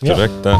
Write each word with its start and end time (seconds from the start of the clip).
Ja. 0.00 0.16
direkt 0.16 0.42
där. 0.42 0.56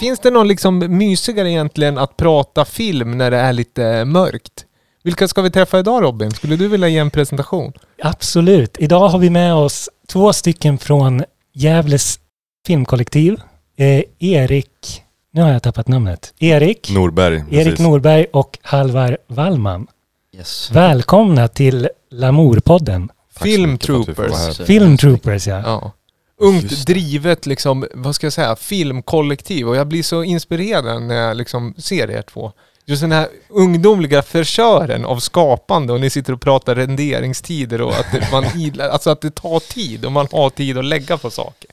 Finns 0.00 0.20
det 0.20 0.30
någon 0.30 0.48
liksom 0.48 0.78
mysigare 0.78 1.50
egentligen 1.50 1.98
att 1.98 2.16
prata 2.16 2.64
film 2.64 3.18
när 3.18 3.30
det 3.30 3.36
är 3.36 3.52
lite 3.52 4.04
mörkt? 4.04 4.64
Vilka 5.04 5.28
ska 5.28 5.42
vi 5.42 5.50
träffa 5.50 5.78
idag 5.78 6.02
Robin? 6.02 6.30
Skulle 6.30 6.56
du 6.56 6.68
vilja 6.68 6.88
ge 6.88 6.98
en 6.98 7.10
presentation? 7.10 7.72
Absolut. 8.02 8.76
Idag 8.78 9.08
har 9.08 9.18
vi 9.18 9.30
med 9.30 9.54
oss 9.54 9.88
två 10.08 10.32
stycken 10.32 10.78
från 10.78 11.24
Gävles 11.54 12.20
filmkollektiv. 12.66 13.40
Eh, 13.76 14.02
Erik, 14.18 15.02
nu 15.32 15.42
har 15.42 15.50
jag 15.50 15.62
tappat 15.62 15.88
namnet. 15.88 16.34
Erik, 16.38 16.90
Norberg. 16.94 17.34
Erik 17.34 17.50
precis. 17.50 17.80
Norberg 17.80 18.26
och 18.32 18.58
Halvar 18.62 19.18
Wallman. 19.26 19.86
Yes. 20.32 20.70
Välkomna 20.70 21.48
till 21.48 21.88
Lamour-podden. 22.10 23.08
Tack 23.08 23.38
så 23.38 23.44
Film 23.44 23.72
mycket 23.72 23.86
för 23.86 23.94
att 24.00 24.08
vi 24.08 24.14
får 24.14 24.22
vara 24.22 24.36
här. 24.38 24.46
Troopers. 24.52 24.66
Film 24.66 24.96
Troopers 24.96 25.46
ja. 25.46 25.60
Ja. 25.64 25.92
Ungt 26.40 26.86
drivet 26.86 27.46
liksom, 27.46 27.86
vad 27.94 28.14
ska 28.14 28.26
jag 28.26 28.32
säga, 28.32 28.56
filmkollektiv 28.56 29.68
och 29.68 29.76
jag 29.76 29.86
blir 29.86 30.02
så 30.02 30.24
inspirerad 30.24 31.02
när 31.02 31.14
jag 31.14 31.36
liksom 31.36 31.74
ser 31.78 32.10
er 32.10 32.22
två. 32.22 32.52
Just 32.84 33.00
den 33.02 33.12
här 33.12 33.28
ungdomliga 33.48 34.22
förkören 34.22 35.04
av 35.04 35.18
skapande 35.18 35.92
och 35.92 36.00
ni 36.00 36.10
sitter 36.10 36.32
och 36.32 36.40
pratar 36.40 36.74
renderingstider 36.74 37.80
och 37.82 37.92
att 37.92 38.32
man, 38.32 38.44
idlar- 38.56 38.88
alltså 38.88 39.10
att 39.10 39.20
det 39.20 39.30
tar 39.34 39.60
tid 39.60 40.04
och 40.04 40.12
man 40.12 40.26
har 40.32 40.50
tid 40.50 40.78
att 40.78 40.84
lägga 40.84 41.18
på 41.18 41.30
saker. 41.30 41.70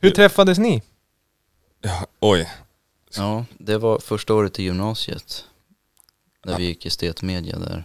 Hur 0.00 0.10
träffades 0.10 0.58
ni? 0.58 0.82
Ja, 1.82 2.06
oj. 2.20 2.48
Ja, 3.16 3.44
det 3.58 3.78
var 3.78 3.98
första 3.98 4.34
året 4.34 4.58
i 4.58 4.62
gymnasiet. 4.62 5.44
När 6.44 6.58
vi 6.58 6.64
gick 6.64 6.86
estetmedia 6.86 7.58
där. 7.58 7.84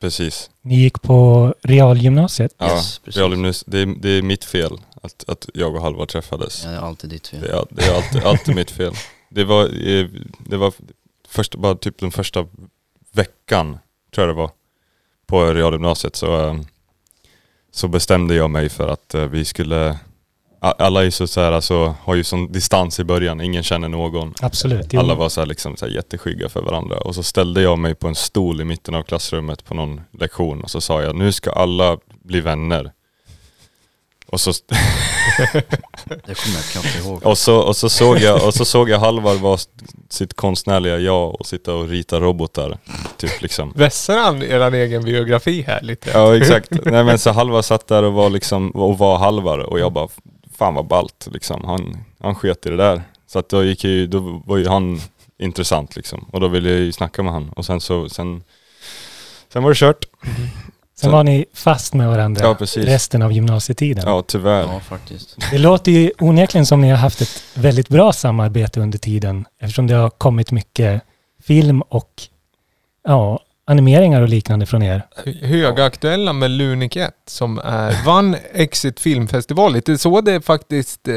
Precis. 0.00 0.50
Ni 0.62 0.80
gick 0.80 1.02
på 1.02 1.54
realgymnasiet. 1.62 2.54
Ja, 2.58 2.74
Yes, 2.76 2.98
precis. 2.98 3.22
realgymnas- 3.22 3.64
det, 3.66 3.78
är, 3.80 3.86
det 3.86 4.08
är 4.10 4.22
mitt 4.22 4.44
fel 4.44 4.72
att, 5.02 5.24
att 5.28 5.48
jag 5.54 5.74
och 5.74 5.82
Halvar 5.82 6.06
träffades. 6.06 6.64
Ja, 6.64 6.70
det 6.70 6.76
är 6.76 6.80
alltid 6.80 7.10
ditt 7.10 7.26
fel. 7.28 7.40
Det 7.40 7.48
är, 7.48 7.64
det 7.70 7.84
är 7.84 7.94
alltid, 7.96 8.22
alltid 8.24 8.54
mitt 8.54 8.70
fel. 8.70 8.92
Det 9.30 9.44
var, 9.44 9.68
det 10.38 10.56
var 10.56 10.72
först, 11.28 11.54
bara 11.54 11.74
typ 11.74 11.98
den 11.98 12.10
första 12.10 12.46
veckan, 13.12 13.78
tror 14.14 14.26
jag 14.26 14.36
det 14.36 14.40
var, 14.40 14.50
på 15.26 15.44
realgymnasiet 15.54 16.16
så, 16.16 16.46
eh, 16.48 16.60
så 17.72 17.88
bestämde 17.88 18.34
jag 18.34 18.50
mig 18.50 18.68
för 18.68 18.88
att 18.88 19.14
eh, 19.14 19.24
vi 19.26 19.44
skulle, 19.44 19.98
alla 20.60 21.04
är 21.04 21.10
så, 21.10 21.26
så 21.26 21.40
här, 21.40 21.52
alltså, 21.52 21.94
har 22.04 22.14
ju 22.14 22.24
sån 22.24 22.52
distans 22.52 23.00
i 23.00 23.04
början, 23.04 23.40
ingen 23.40 23.62
känner 23.62 23.88
någon. 23.88 24.34
Absolut. 24.40 24.94
Alla 24.94 25.14
var 25.14 25.28
så 25.28 25.40
här, 25.40 25.46
liksom, 25.46 25.76
så 25.76 25.86
här, 25.86 25.92
jätteskygga 25.92 26.48
för 26.48 26.62
varandra. 26.62 26.96
Och 26.98 27.14
så 27.14 27.22
ställde 27.22 27.62
jag 27.62 27.78
mig 27.78 27.94
på 27.94 28.08
en 28.08 28.14
stol 28.14 28.60
i 28.60 28.64
mitten 28.64 28.94
av 28.94 29.02
klassrummet 29.02 29.64
på 29.64 29.74
någon 29.74 30.00
lektion 30.18 30.62
och 30.62 30.70
så 30.70 30.80
sa 30.80 31.02
jag, 31.02 31.16
nu 31.16 31.32
ska 31.32 31.50
alla 31.50 31.98
bli 32.24 32.40
vänner. 32.40 32.92
Och 34.30 34.40
så, 34.40 34.52
Det 36.04 36.34
kommer 36.34 36.56
jag 36.56 36.64
knappt 36.72 36.98
ihåg. 36.98 37.26
och 37.26 37.38
så, 37.38 37.56
och 37.56 37.76
så, 37.76 37.88
såg, 37.88 38.18
jag, 38.18 38.46
och 38.46 38.54
så 38.54 38.64
såg 38.64 38.90
jag 38.90 38.98
Halvar 38.98 39.34
vara 39.34 39.58
sitt 40.08 40.34
konstnärliga 40.34 40.98
jag 40.98 41.40
och 41.40 41.46
sitta 41.46 41.74
och 41.74 41.88
rita 41.88 42.20
robotar. 42.20 42.78
Typ 43.16 43.42
liksom. 43.42 43.72
Vässar 43.76 44.18
han 44.18 44.42
er 44.42 44.74
egen 44.74 45.04
biografi 45.04 45.62
här 45.62 45.80
lite? 45.82 46.10
Ja 46.14 46.36
exakt. 46.36 46.70
Nej 46.84 47.04
men 47.04 47.18
så 47.18 47.30
Halvar 47.30 47.62
satt 47.62 47.86
där 47.86 48.02
och 48.02 48.12
var 48.12 48.30
liksom, 48.30 48.70
och 48.70 48.98
var 48.98 49.18
Halvar 49.18 49.58
och 49.58 49.80
jag 49.80 49.92
bara, 49.92 50.08
fan 50.58 50.74
vad 50.74 50.86
ballt 50.86 51.28
liksom. 51.32 51.64
Han, 51.64 51.98
han 52.20 52.34
sket 52.34 52.66
i 52.66 52.70
det 52.70 52.76
där. 52.76 53.02
Så 53.26 53.38
att 53.38 53.48
då 53.48 53.64
gick 53.64 53.84
jag 53.84 53.92
ju, 53.92 54.06
då 54.06 54.42
var 54.46 54.56
ju 54.56 54.68
han 54.68 55.00
intressant 55.38 55.96
liksom. 55.96 56.28
Och 56.32 56.40
då 56.40 56.48
ville 56.48 56.70
jag 56.70 56.78
ju 56.78 56.92
snacka 56.92 57.22
med 57.22 57.32
han. 57.32 57.48
Och 57.48 57.64
sen 57.64 57.80
så, 57.80 58.08
sen, 58.08 58.42
sen 59.52 59.62
var 59.62 59.70
det 59.70 59.76
kört. 59.76 60.04
Sen 61.00 61.12
var 61.12 61.24
ni 61.24 61.44
fast 61.54 61.94
med 61.94 62.08
varandra 62.08 62.56
Ja, 62.60 62.66
resten 62.76 63.22
av 63.22 63.32
gymnasietiden. 63.32 64.04
Ja 64.06 64.22
tyvärr. 64.22 64.62
Ja, 64.62 64.80
faktiskt. 64.80 65.36
Det 65.50 65.58
låter 65.58 65.92
ju 65.92 66.10
onekligen 66.18 66.66
som 66.66 66.80
ni 66.80 66.90
har 66.90 66.96
haft 66.96 67.20
ett 67.20 67.42
väldigt 67.54 67.88
bra 67.88 68.12
samarbete 68.12 68.80
under 68.80 68.98
tiden 68.98 69.46
eftersom 69.60 69.86
det 69.86 69.94
har 69.94 70.10
kommit 70.10 70.52
mycket 70.52 71.02
film 71.42 71.82
och 71.82 72.22
ja, 73.04 73.40
animeringar 73.68 74.22
och 74.22 74.28
liknande 74.28 74.66
från 74.66 74.82
er. 74.82 75.02
högaktuella 75.42 76.32
med 76.32 76.50
Lunik 76.50 76.96
1 76.96 77.10
som 77.26 77.58
är, 77.64 78.04
vann 78.04 78.36
Exit 78.52 79.00
filmfestival. 79.00 79.72
Lite 79.72 79.98
så 79.98 80.20
det 80.20 80.40
faktiskt 80.40 81.08
eh, 81.08 81.14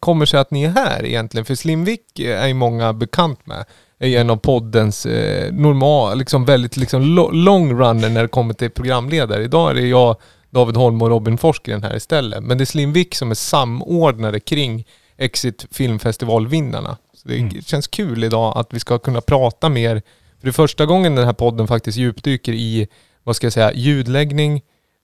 kommer 0.00 0.26
sig 0.26 0.40
att 0.40 0.50
ni 0.50 0.64
är 0.64 0.68
här 0.70 1.04
egentligen. 1.06 1.44
För 1.44 1.54
Slimvik 1.54 2.18
är 2.20 2.46
ju 2.46 2.54
många 2.54 2.92
bekant 2.92 3.46
med. 3.46 3.64
Är 3.98 4.08
ju 4.08 4.16
en 4.16 4.30
av 4.30 4.36
poddens 4.36 5.06
eh, 5.06 5.52
normal, 5.52 6.18
liksom 6.18 6.44
väldigt 6.44 6.76
liksom 6.76 7.02
lo- 7.02 7.30
long 7.30 7.72
runner 7.80 8.08
när 8.08 8.22
det 8.22 8.28
kommer 8.28 8.54
till 8.54 8.70
programledare. 8.70 9.44
Idag 9.44 9.70
är 9.70 9.74
det 9.74 9.86
jag, 9.88 10.16
David 10.50 10.76
Holm 10.76 11.02
och 11.02 11.08
Robin 11.08 11.38
Forsgren 11.38 11.82
här 11.82 11.96
istället. 11.96 12.42
Men 12.44 12.58
det 12.58 12.64
är 12.64 12.66
Slimvik 12.66 13.14
som 13.14 13.30
är 13.30 13.34
samordnare 13.34 14.40
kring 14.40 14.84
Exit 15.16 15.66
filmfestivalvinnarna. 15.70 16.96
Så 17.14 17.28
det 17.28 17.36
Mm. 17.38 17.62
känns 17.62 17.86
kul 17.86 18.24
idag 18.24 18.52
att 18.58 18.68
vi 18.74 18.80
ska 18.80 18.98
kunna 18.98 19.20
prata 19.20 19.68
mer. 19.68 20.02
För 20.44 20.46
det 20.46 20.50
är 20.50 20.52
första 20.52 20.86
gången 20.86 21.14
den 21.14 21.24
här 21.24 21.32
podden 21.32 21.66
faktiskt 21.66 21.98
djupdyker 21.98 22.52
i 22.52 22.88
vad 23.22 23.36
ska 23.36 23.46
jag 23.46 23.52
säga, 23.52 23.72
ljudläggning, 23.72 24.62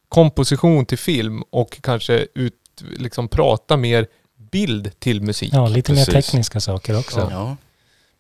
komposition 0.09 0.87
till 0.87 0.99
film 0.99 1.43
och 1.51 1.79
kanske 1.83 2.27
ut, 2.35 2.55
liksom 2.99 3.29
prata 3.29 3.77
mer 3.77 4.07
bild 4.51 4.91
till 4.99 5.23
musik. 5.23 5.51
Ja, 5.53 5.69
lite 5.69 5.93
mer 5.93 6.05
Precis. 6.05 6.27
tekniska 6.27 6.61
saker 6.61 6.99
också. 6.99 7.29
Ja, 7.31 7.57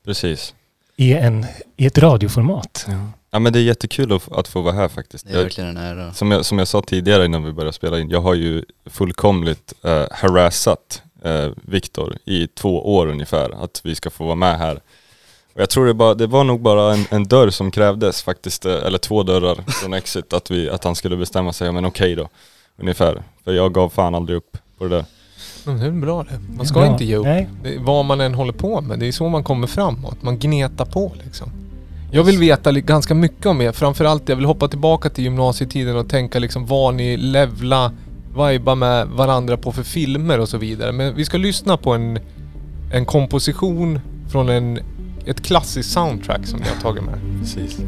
Precis. 0.04 0.54
I, 0.96 1.12
en, 1.12 1.46
I 1.76 1.86
ett 1.86 1.98
radioformat. 1.98 2.86
Ja 3.30 3.38
men 3.38 3.52
det 3.52 3.58
är 3.58 3.62
jättekul 3.62 4.12
att, 4.12 4.32
att 4.32 4.48
få 4.48 4.60
vara 4.60 4.74
här 4.74 4.88
faktiskt. 4.88 5.26
det 5.26 5.32
är 5.32 5.42
verkligen 5.42 5.70
en 5.70 5.76
ära. 5.76 6.14
som, 6.14 6.30
jag, 6.30 6.44
som 6.44 6.58
jag 6.58 6.68
sa 6.68 6.82
tidigare 6.82 7.24
innan 7.24 7.44
vi 7.44 7.52
började 7.52 7.72
spela 7.72 8.00
in, 8.00 8.10
jag 8.10 8.20
har 8.20 8.34
ju 8.34 8.64
fullkomligt 8.86 9.74
eh, 9.82 10.06
harassat 10.10 11.02
eh, 11.24 11.48
Viktor 11.62 12.16
i 12.24 12.46
två 12.46 12.96
år 12.96 13.06
ungefär, 13.06 13.64
att 13.64 13.80
vi 13.84 13.94
ska 13.94 14.10
få 14.10 14.24
vara 14.24 14.34
med 14.34 14.58
här. 14.58 14.80
Och 15.54 15.60
jag 15.60 15.70
tror 15.70 15.86
det, 15.86 15.94
bara, 15.94 16.14
det 16.14 16.26
var 16.26 16.44
nog 16.44 16.60
bara 16.60 16.94
en, 16.94 17.04
en 17.10 17.24
dörr 17.24 17.50
som 17.50 17.70
krävdes 17.70 18.22
faktiskt, 18.22 18.66
eh, 18.66 18.72
eller 18.72 18.98
två 18.98 19.22
dörrar 19.22 19.64
från 19.66 19.94
Exit, 19.94 20.32
att, 20.32 20.50
vi, 20.50 20.70
att 20.70 20.84
han 20.84 20.94
skulle 20.94 21.16
bestämma 21.16 21.52
sig, 21.52 21.66
ja, 21.66 21.72
men 21.72 21.84
okej 21.84 22.14
då, 22.14 22.28
ungefär. 22.78 23.22
För 23.44 23.52
jag 23.52 23.74
gav 23.74 23.88
fan 23.88 24.14
aldrig 24.14 24.36
upp 24.36 24.56
på 24.78 24.84
det 24.84 24.90
där. 24.90 25.04
Mm, 25.66 25.80
det 25.80 25.86
är 25.86 25.90
bra 25.90 26.22
det. 26.22 26.40
Man 26.56 26.66
ska 26.66 26.80
bra. 26.80 26.86
inte 26.86 27.04
ge 27.04 27.16
upp. 27.16 27.24
Nej, 27.24 27.48
Det 27.62 27.78
vad 27.78 28.04
man 28.04 28.20
än 28.20 28.34
håller 28.34 28.52
på 28.52 28.80
med. 28.80 28.98
Det 28.98 29.06
är 29.06 29.12
så 29.12 29.28
man 29.28 29.44
kommer 29.44 29.66
framåt. 29.66 30.22
Man 30.22 30.38
gnetar 30.38 30.84
på 30.84 31.12
liksom. 31.24 31.50
Jag 32.12 32.24
vill 32.24 32.38
veta 32.38 32.72
ganska 32.72 33.14
mycket 33.14 33.46
om 33.46 33.60
er. 33.60 33.72
Framförallt 33.72 34.28
jag 34.28 34.36
vill 34.36 34.44
hoppa 34.44 34.68
tillbaka 34.68 35.10
till 35.10 35.24
gymnasietiden 35.24 35.96
och 35.96 36.08
tänka 36.08 36.38
liksom 36.38 36.66
vad 36.66 36.94
ni 36.94 37.16
levla, 37.16 37.92
viba 38.48 38.74
med 38.74 39.06
varandra 39.08 39.56
på 39.56 39.72
för 39.72 39.82
filmer 39.82 40.40
och 40.40 40.48
så 40.48 40.58
vidare. 40.58 40.92
Men 40.92 41.14
vi 41.14 41.24
ska 41.24 41.38
lyssna 41.38 41.76
på 41.76 41.92
en, 41.92 42.18
en 42.92 43.06
komposition 43.06 44.00
från 44.30 44.48
en, 44.48 44.80
ett 45.26 45.42
klassiskt 45.42 45.90
soundtrack 45.90 46.46
som 46.46 46.60
ni 46.60 46.68
har 46.68 46.76
tagit 46.76 47.04
med. 47.04 47.20
Precis. 47.40 47.78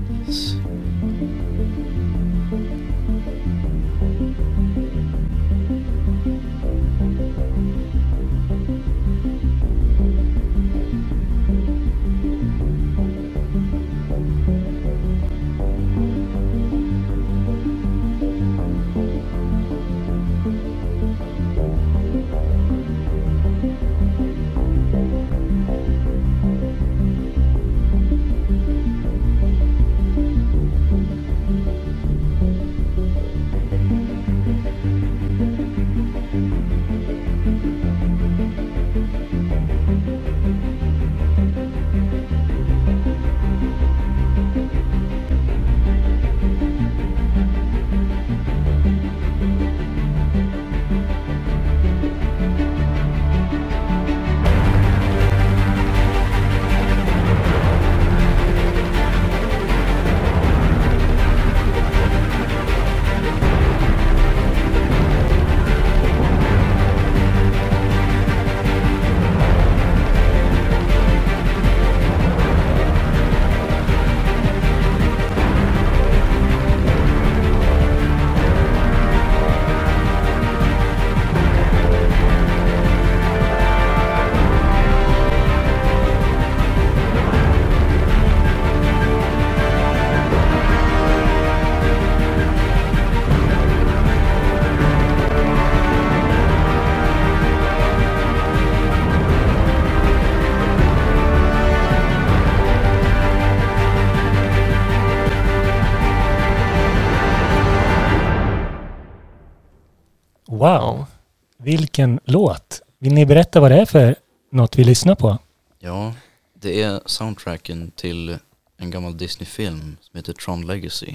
Vilken 111.77 112.21
låt. 112.25 112.83
Vill 112.99 113.15
ni 113.15 113.27
berätta 113.27 113.61
vad 113.61 113.71
det 113.71 113.77
är 113.81 113.87
för 113.87 114.15
något 114.53 114.77
vi 114.79 114.85
lyssnar 114.85 115.15
på? 115.15 115.39
Ja, 115.79 116.13
det 116.61 116.83
är 116.83 117.01
soundtracken 117.07 117.91
till 117.97 118.37
en 118.79 118.91
gammal 118.91 119.17
Disney-film 119.17 119.97
som 120.01 120.17
heter 120.19 120.33
Tron 120.33 120.67
Legacy. 120.67 121.15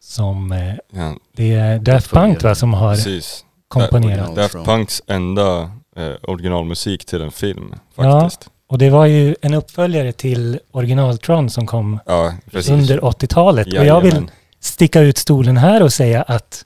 Som, 0.00 0.52
eh, 0.52 0.74
Ja, 0.90 1.14
det 1.36 1.54
är 1.54 1.78
Daft 1.78 2.10
Punk 2.10 2.42
va, 2.42 2.54
som 2.54 2.74
har 2.74 2.94
precis. 2.94 3.44
komponerat. 3.68 4.28
Ja, 4.36 4.42
Daft. 4.42 4.54
Punks 4.54 5.02
enda 5.06 5.70
eh, 5.96 6.12
originalmusik 6.22 7.04
till 7.04 7.22
en 7.22 7.32
film 7.32 7.74
Ja. 7.96 8.20
faktiskt. 8.20 8.50
Och 8.66 8.78
det 8.78 8.90
var 8.90 9.06
ju 9.06 9.36
en 9.42 9.54
uppföljare 9.54 10.12
till 10.12 10.60
originaltron 10.70 11.50
som 11.50 11.66
kom 11.66 11.98
Ja, 12.06 12.34
under 12.70 12.98
80-talet. 13.00 13.66
Och 13.66 13.84
jag 13.86 14.00
vill 14.00 14.30
sticka 14.60 15.00
ut 15.00 15.18
stolen 15.18 15.56
här 15.56 15.82
och 15.82 15.92
säga 15.92 16.22
att 16.22 16.64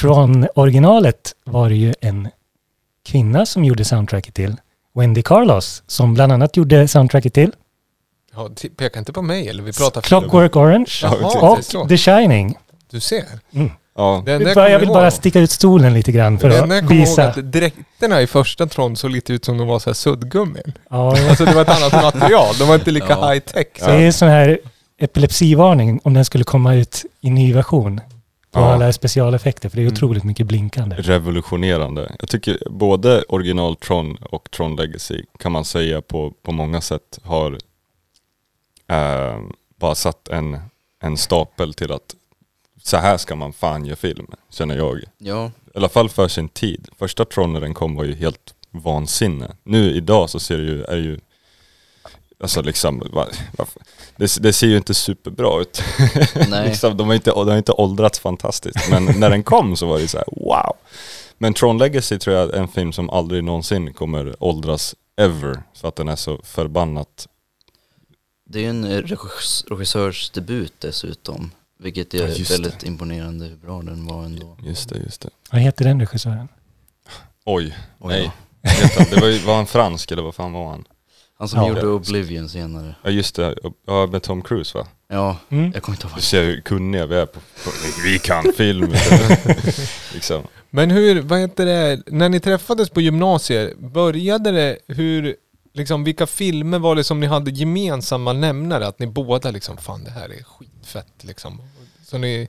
Tron-originalet 0.00 1.34
var 1.44 1.68
det 1.68 1.74
ju 1.74 1.94
en 2.00 2.28
kvinna 3.06 3.46
som 3.46 3.64
gjorde 3.64 3.84
soundtracket 3.84 4.34
till. 4.34 4.56
Wendy 4.94 5.22
Carlos, 5.22 5.82
som 5.86 6.14
bland 6.14 6.32
annat 6.32 6.56
gjorde 6.56 6.88
soundtracket 6.88 7.34
till 7.34 7.52
Ja, 8.34 8.50
peka 8.78 8.98
inte 8.98 9.12
på 9.12 9.22
mig 9.22 9.48
eller 9.48 9.62
vi 9.62 9.72
pratar 9.72 10.00
film. 10.00 10.20
Clockwork 10.20 10.56
Orange 10.56 10.90
Jaha, 11.02 11.16
Ja, 11.20 11.58
och. 11.82 11.88
The 11.88 11.96
Shining. 11.96 12.54
Du 12.90 13.00
ser. 13.00 13.24
Ja, 13.96 14.22
Det 14.26 14.32
enda 14.32 14.32
Jag, 14.32 14.40
jag 14.40 14.44
bara, 14.44 14.54
kommer 14.54 14.68
jag 14.70 14.78
vill 14.78 14.88
ihåg- 14.88 14.94
bara 14.96 15.10
sticka 15.10 15.40
ut 15.40 15.50
stolen 15.50 15.94
lite 15.94 16.12
grann 16.12 16.38
för 16.38 16.48
Det 16.48 16.58
enda 16.58 16.74
jag 16.74 16.82
att 16.84 16.88
kommer 16.88 17.00
ihåg 17.00 17.08
visa. 17.08 17.28
att 17.28 17.52
dräkterna 17.52 18.22
i 18.22 18.26
första 18.26 18.66
Tron 18.66 18.96
såg 18.96 19.10
lite 19.10 19.32
ut 19.32 19.44
som 19.44 19.58
de 19.58 19.66
var 19.68 19.78
så 19.78 19.90
här 19.90 19.94
suddgummi. 19.94 20.60
Ja, 20.90 21.28
Alltså 21.28 21.44
det 21.44 21.54
var 21.54 21.62
ett 21.62 21.82
annat 21.82 21.92
material. 21.92 22.54
De 22.58 22.68
var 22.68 22.74
inte 22.74 22.90
lika 22.90 23.06
Ja. 23.20 23.30
high 23.32 23.40
tech. 23.40 23.66
så 23.78 23.86
det 23.86 23.92
är 24.02 24.12
sån 24.12 24.28
här 24.28 24.58
epilepsivarning 25.00 26.00
om 26.04 26.14
den 26.14 26.24
skulle 26.24 26.44
komma 26.44 26.74
ut 26.74 27.04
i 27.20 27.30
ny 27.30 27.52
version 27.52 28.00
på 28.50 28.60
Ja. 28.60 28.72
alla 28.72 28.92
specialeffekter, 28.92 29.68
för 29.68 29.76
det 29.76 29.82
är 29.82 29.86
Mm. 29.86 29.94
otroligt 29.94 30.24
mycket 30.24 30.46
blinkande. 30.46 30.96
revolutionerande. 30.96 32.16
Jag 32.20 32.28
tycker 32.28 32.58
både 32.70 33.22
original 33.22 33.76
Tron 33.76 34.16
och 34.16 34.50
Tron 34.50 34.76
Legacy 34.76 35.22
kan 35.38 35.52
man 35.52 35.64
säga 35.64 36.02
på, 36.02 36.30
på 36.42 36.52
många 36.52 36.80
sätt 36.80 37.18
har 37.22 37.58
eh, 38.86 39.38
bara 39.76 39.94
satt 39.94 40.28
en, 40.28 40.58
en 41.02 41.16
stapel 41.16 41.74
till 41.74 41.92
att 41.92 42.14
så 42.82 42.96
här 42.96 43.16
ska 43.16 43.36
man 43.36 43.52
fan 43.52 43.84
göra 43.84 43.96
film, 43.96 44.26
känner 44.50 44.76
jag. 44.76 45.00
Ja, 45.18 45.46
I 45.46 45.50
alla 45.78 45.88
fall 45.88 46.08
för 46.08 46.28
sin 46.28 46.48
tid. 46.48 46.88
Första 46.98 47.24
Tron 47.24 47.52
när 47.52 47.60
den 47.60 47.74
kom 47.74 47.94
var 47.94 48.04
ju 48.04 48.14
helt 48.14 48.54
vansinne. 48.70 49.56
Nu 49.62 49.90
idag 49.94 50.30
så 50.30 50.40
ser 50.40 50.58
det 50.58 50.64
ju, 50.64 50.82
är 50.84 50.96
det 50.96 51.02
ju 51.02 51.18
Alltså 52.40 52.62
liksom, 52.62 53.02
det, 54.16 54.36
det 54.40 54.52
ser 54.52 54.66
ju 54.66 54.76
inte 54.76 54.94
superbra 54.94 55.60
ut. 55.60 55.82
nej. 56.50 56.68
liksom, 56.68 56.96
de, 56.96 57.06
har 57.08 57.14
inte, 57.14 57.30
de 57.30 57.48
har 57.48 57.56
inte 57.56 57.72
åldrats 57.72 58.18
fantastiskt. 58.18 58.90
Men 58.90 59.04
när 59.04 59.30
den 59.30 59.42
kom 59.42 59.76
så 59.76 59.86
var 59.86 59.98
det 59.98 60.08
så 60.08 60.16
här: 60.18 60.26
wow. 60.36 60.72
Men 61.38 61.54
Tron 61.54 61.78
Legacy 61.78 62.18
tror 62.18 62.36
jag 62.36 62.54
är 62.54 62.58
en 62.58 62.68
film 62.68 62.92
som 62.92 63.10
aldrig 63.10 63.44
någonsin 63.44 63.92
kommer 63.94 64.34
åldras 64.44 64.94
ever. 65.16 65.62
För 65.74 65.88
att 65.88 65.96
den 65.96 66.08
är 66.08 66.16
så 66.16 66.40
förbannat 66.44 67.26
Det 68.50 68.64
är 68.64 68.70
en 68.70 68.84
eh, 68.84 69.02
regis- 69.02 69.64
regissörs 69.70 70.30
debut 70.30 70.72
dessutom. 70.78 71.50
Vilket 71.80 72.14
är 72.14 72.18
Ja, 72.28 72.44
väldigt 72.50 72.82
imponerande 72.82 73.46
hur 73.46 73.56
bra 73.56 73.82
den 73.82 74.06
var 74.06 74.24
ändå. 74.24 74.56
Just 74.64 74.88
det, 74.88 74.98
just 74.98 75.20
det. 75.20 75.28
Vad 75.50 75.60
heter 75.60 75.84
den 75.84 76.00
regissören? 76.00 76.48
Oj, 77.44 77.76
Och 77.98 78.08
nej. 78.10 78.30
ja, 78.62 79.04
det 79.10 79.20
var, 79.20 79.28
ju- 79.28 79.38
var 79.38 79.56
han 79.56 79.66
fransk 79.66 80.10
eller 80.10 80.22
vad 80.22 80.34
fan 80.34 80.52
var 80.52 80.68
han? 80.70 80.84
Han 81.38 81.48
som 81.48 81.60
Ja. 81.60 81.68
gjorde 81.68 81.86
Oblivion 81.86 82.48
senare. 82.48 82.94
Ja 83.02 83.10
just 83.10 83.34
det, 83.34 83.54
ja 83.86 84.06
med 84.06 84.22
Tom 84.22 84.42
Cruise 84.42 84.78
va? 84.78 84.86
Ja, 85.08 85.36
Mm. 85.48 85.70
jag 85.74 85.82
kommer 85.82 85.96
inte 85.96 86.06
ihåg 86.06 86.10
Du 86.12 86.14
vad 86.14 86.22
ser 86.22 86.44
hur 86.44 86.60
kunniga 86.60 87.06
vi 87.06 87.16
är 87.16 87.26
på, 87.26 87.40
på 87.40 87.70
vi 88.04 88.18
kan 88.18 88.52
film. 88.56 88.92
liksom. 90.14 90.42
Men 90.70 90.90
hur, 90.90 91.20
vad 91.22 91.38
heter 91.40 91.66
det, 91.66 92.02
när 92.06 92.28
ni 92.28 92.40
träffades 92.40 92.90
på 92.90 93.00
gymnasiet, 93.00 93.78
började 93.78 94.50
det, 94.52 94.78
hur, 94.86 95.36
liksom 95.74 96.04
vilka 96.04 96.26
filmer 96.26 96.78
var 96.78 96.96
det 96.96 97.04
som 97.04 97.20
ni 97.20 97.26
hade 97.26 97.50
gemensamma 97.50 98.32
nämnare? 98.32 98.86
Att 98.86 98.98
ni 98.98 99.06
båda 99.06 99.50
liksom, 99.50 99.76
fan 99.76 100.04
det 100.04 100.10
här 100.10 100.28
är 100.28 100.42
skitfett 100.42 101.12
liksom. 101.24 101.62
Så 102.06 102.18
ni, 102.18 102.48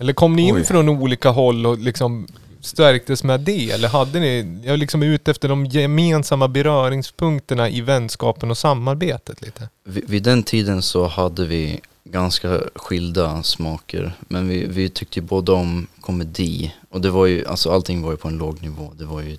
eller 0.00 0.12
kom 0.12 0.36
ni 0.36 0.42
in 0.48 0.54
Oj. 0.56 0.64
från 0.64 0.88
olika 0.88 1.30
håll 1.30 1.66
och 1.66 1.78
liksom 1.78 2.26
stärktes 2.64 3.24
med 3.24 3.40
det? 3.40 3.70
Eller 3.70 3.88
hade 3.88 4.20
ni, 4.20 4.60
jag 4.64 4.72
är 4.72 4.76
liksom 4.76 5.02
ute 5.02 5.30
efter 5.30 5.48
de 5.48 5.66
gemensamma 5.66 6.48
beröringspunkterna 6.48 7.68
i 7.68 7.80
vänskapen 7.80 8.50
och 8.50 8.58
samarbetet 8.58 9.42
lite? 9.42 9.68
Vid, 9.84 10.08
vid 10.08 10.22
den 10.22 10.42
tiden 10.42 10.82
så 10.82 11.06
hade 11.06 11.46
vi 11.46 11.80
ganska 12.04 12.60
skilda 12.74 13.42
smaker. 13.42 14.12
Men 14.28 14.48
vi, 14.48 14.66
vi 14.66 14.88
tyckte 14.88 15.20
ju 15.20 15.26
båda 15.26 15.52
om 15.52 15.86
komedi. 16.00 16.74
Och 16.90 17.00
det 17.00 17.10
var 17.10 17.26
ju, 17.26 17.46
alltså 17.46 17.70
allting 17.72 18.02
var 18.02 18.10
ju 18.10 18.16
på 18.16 18.28
en 18.28 18.38
låg 18.38 18.62
nivå. 18.62 18.92
Det 18.98 19.04
var 19.04 19.20
ju 19.20 19.36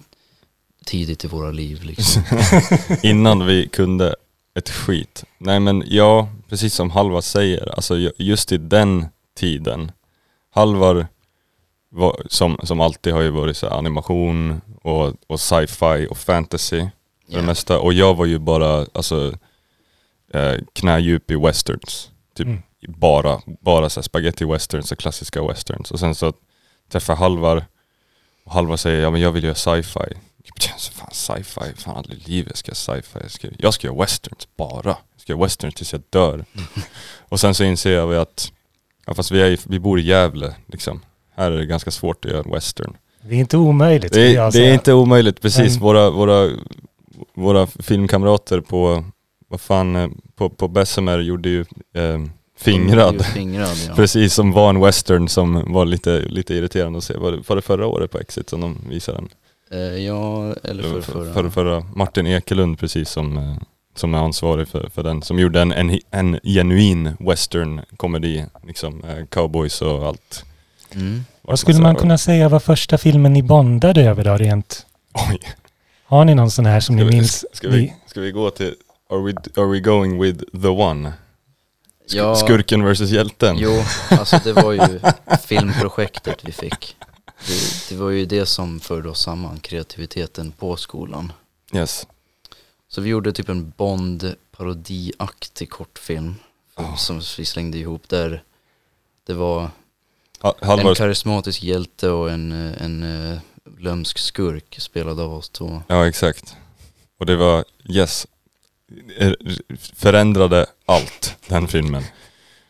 tidigt 0.85 1.25
i 1.25 1.27
våra 1.27 1.51
liv 1.51 1.83
liksom. 1.83 2.23
Innan 3.03 3.45
vi 3.45 3.67
kunde 3.67 4.15
ett 4.59 4.69
skit. 4.69 5.23
Nej 5.37 5.59
men 5.59 5.83
ja, 5.87 6.29
precis 6.49 6.73
som 6.73 6.91
Halvar 6.91 7.21
säger, 7.21 7.75
alltså 7.75 7.97
ju- 7.97 8.11
just 8.17 8.51
i 8.51 8.57
den 8.57 9.05
tiden. 9.37 9.91
Halvar 10.51 10.93
var, 10.95 11.07
som, 12.27 12.57
som 12.63 12.79
alltid 12.81 13.13
har 13.13 13.21
ju 13.21 13.29
varit 13.29 13.57
så 13.57 13.69
här 13.69 13.77
animation 13.77 14.61
och, 14.81 15.13
och 15.27 15.39
sci-fi 15.39 16.07
och 16.09 16.17
fantasy 16.17 16.79
för 16.79 16.89
Ja. 17.27 17.37
det 17.39 17.45
mesta. 17.45 17.79
Och 17.79 17.93
jag 17.93 18.15
var 18.15 18.25
ju 18.25 18.39
bara 18.39 18.85
alltså 18.93 19.33
eh, 20.33 20.53
knädjup 20.73 21.31
i 21.31 21.35
westerns. 21.35 22.09
Typ 22.35 22.47
Mm. 22.47 22.61
bara, 22.99 23.41
bara 23.61 23.89
så 23.89 23.99
här 23.99 24.03
spaghetti 24.03 24.45
westerns 24.45 24.91
och 24.91 24.97
klassiska 24.97 25.47
westerns. 25.47 25.91
Och 25.91 25.99
sen 25.99 26.15
så 26.15 26.33
träffar 26.91 27.13
jag 27.13 27.17
Halvar 27.19 27.65
och 28.45 28.51
Halvar 28.53 28.77
säger 28.77 29.01
ja 29.01 29.09
men 29.09 29.21
jag 29.21 29.31
vill 29.31 29.43
göra 29.43 29.55
sci-fi. 29.55 30.13
Så 30.77 30.91
fan 30.91 31.09
sci-fi, 31.11 31.73
fan 31.81 31.97
aldrig 31.97 32.19
i 32.19 32.31
livet 32.31 32.57
ska 32.57 32.69
jag 32.69 32.77
sci-fi. 32.77 33.19
Jag 33.21 33.31
ska, 33.31 33.47
jag 33.59 33.73
ska 33.73 33.87
göra 33.87 33.97
westerns 34.01 34.47
bara. 34.57 34.89
Jag 35.13 35.21
ska 35.21 35.33
göra 35.33 35.43
westerns 35.43 35.75
tills 35.75 35.91
jag 35.93 36.01
dör. 36.09 36.45
och 37.29 37.39
sen 37.39 37.55
så 37.55 37.63
inser 37.63 37.91
jag 37.91 38.15
att, 38.15 38.51
ja 39.05 39.13
fast 39.13 39.31
vi, 39.31 39.41
är, 39.41 39.59
vi 39.63 39.79
bor 39.79 39.99
i 39.99 40.03
Gävle 40.03 40.55
liksom. 40.67 41.01
Här 41.35 41.51
är 41.51 41.57
det 41.57 41.65
ganska 41.65 41.91
svårt 41.91 42.25
att 42.25 42.31
göra 42.31 42.43
en 42.43 42.51
western. 42.51 42.97
Det 43.21 43.35
är 43.35 43.39
inte 43.39 43.57
omöjligt 43.57 44.13
Det 44.13 44.21
är, 44.21 44.33
jag 44.33 44.53
det 44.53 44.65
är 44.69 44.73
inte 44.73 44.93
omöjligt, 44.93 45.41
precis. 45.41 45.73
Men- 45.73 45.83
Våra, 45.83 46.09
våra, 46.09 46.49
våra 47.33 47.67
filmkamrater 47.67 48.61
på, 48.61 49.03
vad 49.47 49.61
fan, 49.61 49.95
eh, 49.95 50.07
på, 50.35 50.49
på 50.49 50.67
Bessemer 50.67 51.19
gjorde 51.19 51.49
ju 51.49 51.61
eh, 51.95 52.19
Fingrad. 52.57 53.25
Fingrad 53.25 53.77
ja. 53.87 53.93
Precis, 53.95 54.33
som 54.33 54.51
var 54.51 54.69
en 54.69 54.79
western 54.81 55.27
som 55.29 55.73
var 55.73 55.85
lite, 55.85 56.19
lite 56.21 56.53
irriterande 56.53 56.97
att 56.97 57.03
se. 57.03 57.17
Var 57.17 57.31
det, 57.31 57.49
var 57.49 57.55
det 57.55 57.61
förra 57.61 57.87
året 57.87 58.11
på 58.11 58.19
Exit 58.19 58.49
som 58.49 58.61
de 58.61 58.77
visade 58.89 59.17
den? 59.17 59.29
Eh, 59.71 60.03
ja, 60.05 60.53
eller 60.63 60.83
för, 60.83 61.01
förra. 61.01 61.33
Förra, 61.33 61.51
förra. 61.51 61.85
Martin 61.95 62.27
Ekelund 62.27 62.79
precis 62.79 63.09
som, 63.09 63.37
eh, 63.37 63.55
som 63.95 64.13
är 64.13 64.17
ansvarig 64.17 64.67
för, 64.67 64.89
för 64.89 65.03
den. 65.03 65.21
Som 65.21 65.39
gjorde 65.39 65.61
en, 65.61 65.71
en, 65.71 65.99
en 66.11 66.39
genuin 66.43 67.09
western 67.19 67.81
komedi. 67.97 68.45
Liksom 68.67 69.03
eh, 69.03 69.25
cowboys 69.25 69.81
och 69.81 70.07
allt. 70.07 70.45
Mm. 70.91 71.25
Vad 71.41 71.59
skulle 71.59 71.79
man 71.79 71.95
kunna 71.95 72.17
säga 72.17 72.49
var 72.49 72.59
första 72.59 72.97
filmen 72.97 73.33
ni 73.33 73.43
bondade 73.43 74.01
över 74.01 74.23
då 74.23 74.37
rent? 74.37 74.85
Oj, 75.29 75.39
Har 76.05 76.25
ni 76.25 76.35
någon 76.35 76.51
sån 76.51 76.65
här 76.65 76.79
som 76.79 76.95
ska 76.95 77.03
ni 77.03 77.09
vi, 77.09 77.15
minns? 77.17 77.45
ska, 77.57 77.69
vi, 77.69 77.93
ska 78.07 78.21
vi 78.21 78.31
gå 78.31 78.49
till, 78.51 78.75
are 79.09 79.19
we, 79.19 79.33
are 79.61 79.67
we 79.71 79.79
going 79.79 80.21
with 80.21 80.43
the 80.61 80.67
one? 80.67 81.09
Sk- 81.09 81.13
Ja. 82.17 82.35
Skurken 82.35 82.83
versus 82.83 83.09
hjälten? 83.09 83.55
Jo, 83.59 83.83
alltså 84.09 84.39
det 84.43 84.53
var 84.53 84.71
ju 84.73 84.99
filmprojektet 85.47 86.39
vi 86.43 86.51
fick. 86.51 86.95
Det, 87.47 87.89
det 87.89 87.95
var 87.95 88.09
ju 88.09 88.25
det 88.25 88.45
som 88.45 88.79
förde 88.79 89.09
oss 89.09 89.21
samman, 89.23 89.59
kreativiteten 89.59 90.51
på 90.51 90.75
skolan. 90.75 91.31
Yes. 91.73 92.07
Så 92.87 93.01
vi 93.01 93.09
gjorde 93.09 93.31
typ 93.31 93.49
en 93.49 93.73
Bond-parodiaktig 93.77 95.69
kortfilm 95.69 96.35
Ja. 96.77 96.95
som 96.97 97.21
vi 97.37 97.45
slängde 97.45 97.77
ihop 97.77 98.09
där 98.09 98.43
det 99.25 99.33
var 99.33 99.69
Ha- 100.41 100.55
en 100.79 100.95
karismatisk 100.95 101.63
hjälte 101.63 102.09
och 102.09 102.31
en, 102.31 102.51
eh, 102.73 102.81
en 102.83 103.31
eh, 103.33 103.39
lömsk 103.79 104.17
skurk 104.17 104.75
spelad 104.79 105.19
av 105.19 105.33
oss 105.33 105.49
två. 105.49 105.81
ja 105.87 106.07
exakt. 106.07 106.55
Och 107.19 107.25
det 107.25 107.35
var, 107.35 107.65
yes, 107.89 108.27
Er- 109.17 109.35
förändrade 109.95 110.65
allt 110.85 111.35
den 111.47 111.67
filmen. 111.67 112.03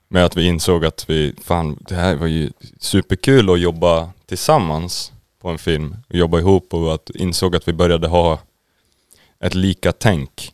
Med 0.08 0.26
att 0.26 0.38
vi 0.38 0.44
insåg 0.46 0.86
att 0.86 1.10
vi, 1.10 1.34
fan 1.44 1.78
det 1.88 1.96
här 1.96 2.16
var 2.16 2.28
ju 2.28 2.52
superkul 2.80 3.50
att 3.50 3.60
jobba 3.60 4.10
tillsammans 4.26 5.12
på 5.42 5.50
en 5.50 5.58
film. 5.58 5.96
Och 6.10 6.16
jobba 6.16 6.40
ihop 6.40 6.74
och 6.74 6.94
att 6.94 7.10
insåg 7.10 7.56
att 7.56 7.68
vi 7.68 7.74
började 7.74 8.08
ha 8.08 8.40
ett 9.40 9.54
lika 9.56 9.92
tänk. 9.92 10.54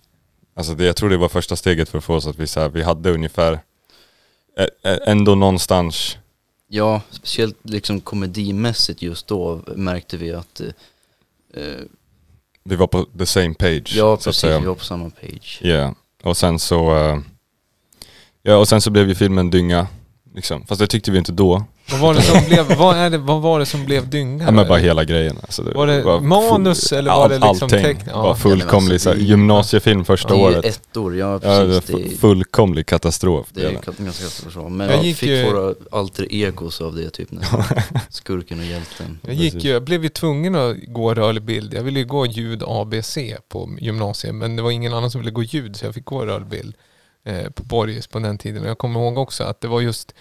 Alltså 0.53 0.73
det, 0.73 0.85
jag 0.85 0.95
tror 0.95 1.09
det 1.09 1.17
var 1.17 1.29
första 1.29 1.55
steget 1.55 1.89
för 1.89 1.97
att 1.97 2.03
få 2.03 2.15
oss 2.15 2.27
att 2.27 2.35
vi, 2.39 2.47
så 2.47 2.59
här, 2.59 2.69
vi 2.69 2.83
hade 2.83 3.11
ungefär 3.11 3.59
ändå 5.05 5.35
någonstans 5.35 6.17
Ja, 6.73 7.01
speciellt 7.09 7.57
liksom 7.61 8.01
komedimässigt 8.01 9.01
just 9.01 9.27
då 9.27 9.61
märkte 9.75 10.17
vi 10.17 10.31
att 10.33 10.61
eh, 11.53 11.63
vi 12.63 12.75
var 12.75 12.87
på 12.87 13.05
the 13.17 13.25
same 13.25 13.53
page. 13.53 13.93
Ja, 13.95 14.17
så 14.17 14.29
precis. 14.29 14.43
Vi 14.43 14.65
var 14.65 14.75
på 14.75 14.85
samma 14.85 15.09
page. 15.09 15.59
Ja, 15.61 15.95
och 16.23 16.37
sen 16.37 16.59
så 16.59 16.97
eh, 16.97 17.19
Ja, 18.43 18.57
och 18.57 18.67
sen 18.67 18.81
så 18.81 18.89
blev 18.89 19.09
ju 19.09 19.15
filmen 19.15 19.49
dynga 19.49 19.87
liksom. 20.33 20.65
Fast 20.67 20.81
det 20.81 20.87
tyckte 20.87 21.11
vi 21.11 21.17
inte 21.17 21.31
då. 21.31 21.63
Vad 21.91 21.99
var 21.99 22.13
det 22.13 22.21
som 22.21 22.45
blev, 22.47 22.77
vad 22.77 22.97
är 22.97 23.09
det, 23.09 23.17
vad 23.17 23.41
var 23.41 23.59
det 23.59 23.65
som 23.65 23.85
blev 23.85 24.09
dynga? 24.09 24.43
Ja 24.45 24.51
men 24.51 24.67
bara 24.67 24.77
hela 24.77 25.03
grejen. 25.03 25.37
Alltså, 25.41 25.63
Var 25.75 25.87
det 25.87 26.21
manus 26.21 26.91
eller 26.91 27.11
var 27.11 27.29
det 27.29 27.35
liksom 27.39 27.69
allting. 27.73 28.03
ja. 28.09 28.21
var 28.21 28.35
fullkomlig 28.35 28.93
alltså, 28.93 29.03
så 29.03 29.09
här, 29.09 29.17
det 29.17 29.23
är- 29.23 29.25
gymnasiefilm 29.25 30.05
första 30.05 30.29
Det 30.33 30.39
är 30.39 30.43
året. 30.43 30.65
ettor, 30.65 31.17
ja 31.17 31.39
Ja, 31.43 31.59
det 31.63 31.81
precis. 31.81 32.19
fullkomlig 32.19 32.85
katastrof. 32.85 33.47
Det 33.53 33.61
är 33.61 33.65
Det 33.65 33.71
ganska 33.73 33.91
katastrofalt. 33.91 34.71
Men 34.71 34.89
Jag 34.89 35.05
jag 35.05 35.15
fick 35.15 35.29
ju- 35.29 35.43
våra 35.45 35.75
alter 35.91 36.27
egos 36.29 36.81
av 36.81 36.95
det 36.95 37.09
typ 37.09 37.31
nästan. 37.31 37.63
Skurken 38.09 38.59
och 38.59 38.65
hjälten. 38.65 39.19
Jag, 39.25 39.33
gick 39.35 39.53
Precis. 39.53 39.65
ju, 39.69 39.71
jag 39.73 39.83
blev 39.83 40.03
ju 40.03 40.09
tvungen 40.09 40.55
att 40.55 40.75
gå 40.87 41.13
rörlig 41.13 41.43
bild. 41.43 41.73
Jag 41.73 41.83
ville 41.83 41.99
ju 41.99 42.05
gå 42.05 42.25
ljud 42.25 42.63
ABC 42.67 43.17
på 43.49 43.69
gymnasiet 43.79 44.35
men 44.35 44.55
det 44.55 44.61
var 44.61 44.71
ingen 44.71 44.93
annan 44.93 45.11
som 45.11 45.21
ville 45.21 45.31
gå 45.31 45.43
ljud 45.43 45.75
så 45.75 45.85
jag 45.85 45.93
fick 45.93 46.05
gå 46.05 46.25
rörlig 46.25 46.47
bild 46.47 46.75
eh, 47.25 47.49
på 47.49 47.63
Borges 47.63 48.07
på 48.07 48.19
den 48.19 48.37
tiden. 48.37 48.63
Och 48.63 48.69
jag 48.69 48.77
kommer 48.77 48.99
ihåg 48.99 49.17
också 49.17 49.43
att 49.43 49.61
det 49.61 49.67
var 49.67 49.81
just 49.81 50.13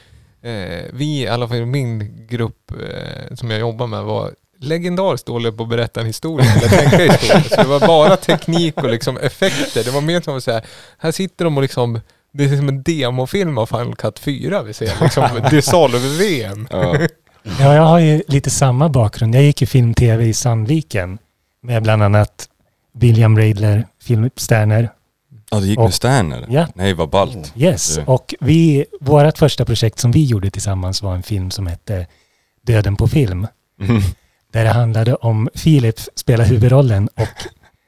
eh, 0.43 0.85
vi, 0.93 1.23
i 1.23 1.29
alla 1.29 1.49
fall 1.49 1.67
min 1.67 2.27
grupp 2.27 2.73
eh, 2.73 3.35
som 3.35 3.51
jag 3.51 3.61
jobbar 3.61 3.87
med 3.87 4.03
var 4.03 4.31
legendariskt 4.59 5.27
dåliga 5.27 5.53
på 5.53 5.63
att 5.63 5.69
berätta 5.69 6.01
en 6.01 6.07
historia 6.07 6.53
eller 6.53 6.69
tänka 6.69 7.13
historia. 7.13 7.43
Så 7.51 7.57
det 7.63 7.69
var 7.69 7.81
bara 7.81 8.17
teknik 8.17 8.77
och 8.77 8.91
liksom 8.91 9.17
effekter. 9.17 9.85
Det 9.85 9.91
var 9.91 10.01
mer 10.01 10.21
som 10.21 10.37
att 10.37 10.45
säga, 10.45 10.63
här 10.99 11.13
sitter 11.13 11.45
de 11.45 11.57
och 11.57 11.63
liksom 11.63 12.01
det 12.33 12.45
är 12.45 12.57
som 12.57 12.69
en 12.69 12.83
demofilm 12.83 13.59
av 13.59 13.67
Final 13.67 13.97
Cut 13.97 14.19
4 14.19 14.63
vi 14.63 14.73
ser. 14.73 14.93
Liksom, 15.03 15.25
Dissolve-VM. 15.51 16.69
Ja, 16.71 16.97
Ja, 17.43 17.75
jag 17.75 17.83
har 17.83 17.99
ju 17.99 18.23
lite 18.29 18.51
samma 18.51 18.89
bakgrund. 18.89 19.35
Jag 19.35 19.43
gick 19.43 19.61
ju 19.61 19.67
film-tv 19.67 20.25
i 20.25 20.35
Sandviken 20.35 21.19
med 21.63 21.83
bland 21.83 22.03
annat 22.03 22.49
William 22.93 23.39
Reidler, 23.39 23.87
Philip 24.07 24.41
Sterner. 24.41 24.91
Ja 25.51 25.61
det 25.61 25.67
gick 25.67 25.79
Och- 25.79 25.85
med 25.85 25.95
Sterner. 25.95 26.47
Ja, 26.49 26.67
Nej 26.75 26.95
vad 26.95 27.09
ballt. 27.09 27.53
yes. 27.57 27.97
Det- 27.97 28.05
Och 28.07 28.35
vi, 28.41 28.85
vårt 29.01 29.39
första 29.39 29.65
projekt 29.65 29.99
som 29.99 30.11
vi 30.11 30.25
gjorde 30.25 30.51
tillsammans 30.51 31.03
var 31.03 31.15
en 31.15 31.23
film 31.23 31.51
som 31.51 31.67
hette 31.67 32.07
Döden 32.67 32.97
på 32.97 33.09
film. 33.09 33.47
Mm. 33.81 34.03
Där 34.53 34.65
det 34.65 34.71
handlade 34.71 35.15
om 35.15 35.49
Filip 35.55 35.95
spelar 36.15 36.45
huvudrollen 36.45 37.09
och 37.17 37.29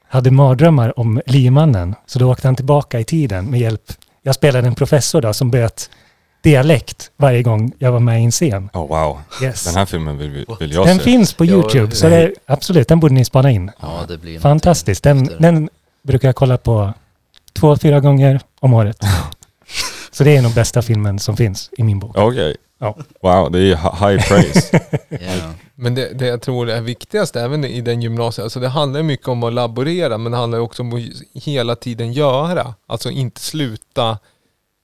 hade 0.09 0.31
mardrömmar 0.31 0.99
om 0.99 1.21
liemannen. 1.27 1.95
Så 2.07 2.19
då 2.19 2.31
åkte 2.33 2.49
han 2.49 2.57
tillbaka 2.57 3.01
i 3.01 3.05
tiden 3.05 3.45
med 3.51 3.61
hjälp. 3.61 3.83
Jag 4.23 4.35
spelade 4.35 4.67
en 4.69 4.75
professor 4.75 5.21
då 5.21 5.33
som 5.33 5.51
böt 5.51 5.91
dialekt 6.43 7.11
varje 7.17 7.43
gång 7.43 7.73
jag 7.79 7.93
var 7.93 8.01
med 8.01 8.21
i 8.21 8.25
en 8.25 8.31
scen. 8.31 8.71
Oh, 8.73 8.89
wow, 8.89 9.19
Yes. 9.43 9.65
den 9.65 9.75
här 9.75 9.87
filmen 9.87 10.19
vill, 10.19 10.31
vi- 10.31 10.47
vill 10.61 10.73
jag 10.73 10.87
Den 10.87 10.97
se. 10.99 11.03
finns 11.05 11.35
på 11.35 11.45
Ja, 11.45 11.53
YouTube, 11.53 11.95
så 11.97 12.09
nej. 12.09 12.27
det, 12.27 12.35
absolut, 12.53 12.89
den 12.89 13.01
borde 13.01 13.15
ni 13.15 13.25
spana 13.25 13.51
in. 13.51 13.71
Ja, 13.81 14.01
det 14.09 14.19
blir 14.19 14.39
Fantastiskt. 14.41 15.03
Den, 15.05 15.31
den 15.39 15.69
brukar 16.03 16.29
jag 16.29 16.35
kolla 16.37 16.59
på 16.59 16.93
två, 17.53 17.77
fyra 17.77 18.01
gånger 18.01 18.41
om 18.61 18.75
året. 18.75 18.99
Så 20.11 20.25
det 20.25 20.37
är 20.37 20.43
nog 20.43 20.55
bästa 20.55 20.83
filmen 20.83 21.19
som 21.19 21.37
finns 21.37 21.71
i 21.79 21.83
min 21.83 21.99
bok. 21.99 22.17
Okej. 22.19 22.57
Ja. 22.79 22.97
Wow, 23.23 23.51
det 23.53 23.59
är 23.59 23.77
hi- 23.77 24.09
high 24.11 24.29
praise. 24.29 24.81
Ja. 25.09 25.53
Men 25.75 25.95
det, 25.95 26.19
det 26.19 26.27
jag 26.27 26.43
tror 26.43 26.71
är 26.71 26.81
viktigast 26.81 27.37
även 27.37 27.65
i 27.65 27.81
den 27.81 28.03
gymnasiet, 28.03 28.43
alltså 28.43 28.61
det 28.61 28.69
handlar 28.69 29.03
mycket 29.03 29.29
om 29.29 29.43
att 29.43 29.53
laborera 29.53 30.19
men 30.19 30.33
det 30.33 30.39
handlar 30.39 30.59
också 30.59 30.83
om 30.83 30.93
att 30.93 31.43
hela 31.43 31.77
tiden 31.77 32.13
göra. 32.13 32.75
Alltså 32.87 33.11
inte 33.11 33.41
sluta 33.41 34.19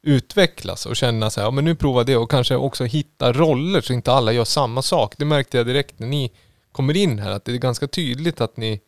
utvecklas 0.02 0.86
och 0.86 0.96
känna 0.96 1.30
så 1.30 1.40
här, 1.40 1.46
ja 1.46 1.50
men 1.50 1.64
nu 1.64 1.74
provar 1.74 2.04
det 2.04 2.16
och 2.16 2.30
kanske 2.30 2.56
också 2.56 2.84
hitta 2.84 3.32
roller 3.32 3.80
så 3.80 3.92
inte 3.92 4.12
alla 4.12 4.32
gör 4.32 4.44
samma 4.44 4.82
sak. 4.82 5.14
Det 5.18 5.24
märkte 5.24 5.56
jag 5.56 5.66
direkt 5.66 5.98
när 5.98 6.06
ni 6.06 6.32
kommer 6.72 6.96
in 6.96 7.18
här 7.18 7.30
att 7.30 7.44
det 7.44 7.52
är 7.52 7.56
ganska 7.56 7.86
tydligt 7.86 8.40
att 8.40 8.56
ni, 8.56 8.80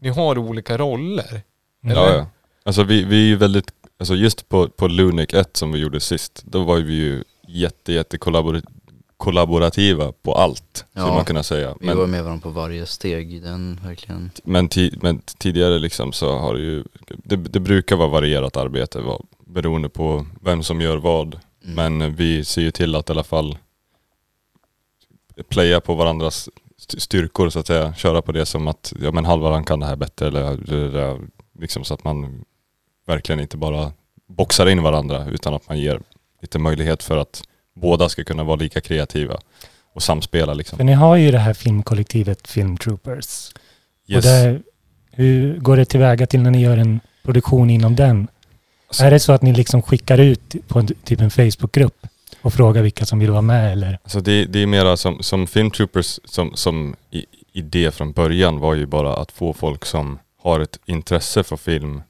ni 0.00 0.08
har 0.08 0.38
olika 0.38 0.78
roller. 0.78 1.42
Eller? 1.84 1.94
ja, 1.94 2.14
ja. 2.16 2.26
Alltså 2.64 2.82
vi, 2.82 3.02
vi 3.04 3.16
är 3.16 3.26
ju 3.26 3.36
väldigt, 3.36 3.70
alltså 3.98 4.14
just 4.14 4.48
på, 4.48 4.68
på 4.68 4.88
Lunic 4.88 5.34
1 5.34 5.56
som 5.56 5.72
vi 5.72 5.78
gjorde 5.78 6.00
sist, 6.00 6.42
då 6.46 6.64
var 6.64 6.76
vi 6.76 6.94
ju 6.94 7.24
jätte, 7.48 7.92
jätte 7.92 8.16
kollabor- 8.18 8.62
kollaborativa 9.16 10.12
på 10.12 10.34
allt, 10.34 10.84
skulle 10.90 11.06
Ja. 11.06 11.14
man 11.14 11.24
kunna 11.24 11.42
säga. 11.42 11.74
Vi 11.80 11.86
var 11.94 12.06
med 12.06 12.24
varandra 12.24 12.42
på 12.42 12.50
varje 12.50 12.86
steg 12.86 13.32
i 13.34 13.40
den 13.40 13.80
verkligen. 13.84 14.30
men, 14.44 14.68
ti, 14.68 14.98
men 15.02 15.18
tidigare 15.38 15.78
liksom 15.78 16.12
så 16.12 16.38
har 16.38 16.54
det 16.54 16.60
ju, 16.60 16.84
det, 17.24 17.36
det 17.36 17.60
brukar 17.60 17.96
vara 17.96 18.08
varierat 18.08 18.56
arbete 18.56 19.00
va, 19.00 19.20
beroende 19.46 19.88
på 19.88 20.26
vem 20.40 20.62
som 20.62 20.80
gör 20.80 20.96
vad. 20.96 21.38
Mm. 21.64 21.98
Men 21.98 22.14
vi 22.14 22.44
ser 22.44 22.62
ju 22.62 22.70
till 22.70 22.94
att 22.94 23.08
i 23.08 23.12
alla 23.12 23.24
fall 23.24 23.58
playa 25.48 25.80
på 25.80 25.94
varandras 25.94 26.48
st- 26.78 27.00
styrkor 27.00 27.50
så 27.50 27.58
att 27.58 27.66
säga. 27.66 27.94
Köra 27.94 28.22
på 28.22 28.32
det 28.32 28.46
som 28.46 28.68
att 28.68 28.92
ja, 29.02 29.12
men 29.12 29.24
Halvaran 29.24 29.64
kan 29.64 29.80
det 29.80 29.86
här 29.86 29.96
bättre 29.96 30.26
eller 30.26 30.56
där, 30.90 31.18
liksom 31.58 31.84
så 31.84 31.94
att 31.94 32.04
man 32.04 32.44
verkligen 33.10 33.40
inte 33.40 33.56
bara 33.56 33.92
boxar 34.28 34.68
in 34.68 34.82
varandra 34.82 35.26
utan 35.30 35.54
att 35.54 35.68
man 35.68 35.78
ger 35.78 36.00
lite 36.42 36.58
möjlighet 36.58 37.02
för 37.02 37.16
att 37.16 37.42
båda 37.74 38.08
ska 38.08 38.24
kunna 38.24 38.44
vara 38.44 38.56
lika 38.56 38.80
kreativa 38.80 39.38
och 39.94 40.02
samspela 40.02 40.46
För 40.52 40.54
liksom. 40.54 40.86
ni 40.86 40.92
har 40.92 41.16
ju 41.16 41.30
det 41.30 41.38
här 41.38 41.52
filmkollektivet 41.54 42.48
Film 42.48 42.76
Troopers. 42.76 43.50
Och 44.04 44.10
Yes. 44.14 44.24
där, 44.24 44.62
hur 45.12 45.58
går 45.58 45.76
det 45.76 45.84
tillväga 45.84 46.26
till 46.26 46.42
när 46.42 46.50
ni 46.50 46.60
gör 46.62 46.76
en 46.76 47.00
produktion 47.22 47.70
inom 47.70 47.96
den? 47.96 48.28
Alltså- 48.88 49.04
är 49.04 49.10
det 49.10 49.20
så 49.20 49.32
att 49.32 49.42
ni 49.42 49.52
liksom 49.52 49.82
skickar 49.82 50.18
ut 50.18 50.54
på 50.68 50.78
en, 50.78 50.86
typ 50.86 51.20
en 51.20 51.30
Facebookgrupp 51.30 52.06
och 52.42 52.52
frågar 52.54 52.82
vilka 52.82 53.06
som 53.06 53.18
vill 53.18 53.30
vara 53.30 53.42
med 53.42 53.72
eller? 53.72 53.98
Alltså 54.02 54.20
det, 54.20 54.44
det 54.44 54.62
är 54.62 54.66
mera 54.66 54.96
som, 54.96 55.22
som 55.22 55.46
filmtroopers 55.46 56.20
som, 56.24 56.56
som 56.56 56.96
i, 57.10 57.24
idé 57.52 57.90
från 57.90 58.12
början 58.12 58.58
var 58.58 58.74
ju 58.74 58.86
bara 58.86 59.16
att 59.16 59.32
få 59.32 59.52
folk 59.52 59.84
som 59.84 60.18
har 60.42 60.60
ett 60.60 60.78
intresse 60.86 61.42
för 61.42 61.56
film, 61.56 62.02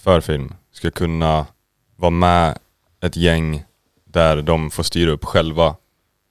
för 0.00 0.20
film, 0.20 0.54
ska 0.72 0.90
kunna 0.90 1.46
vara 1.96 2.10
med 2.10 2.58
ett 3.00 3.16
gäng 3.16 3.64
där 4.04 4.42
de 4.42 4.70
får 4.70 4.82
styra 4.82 5.10
upp 5.10 5.24
själva 5.24 5.76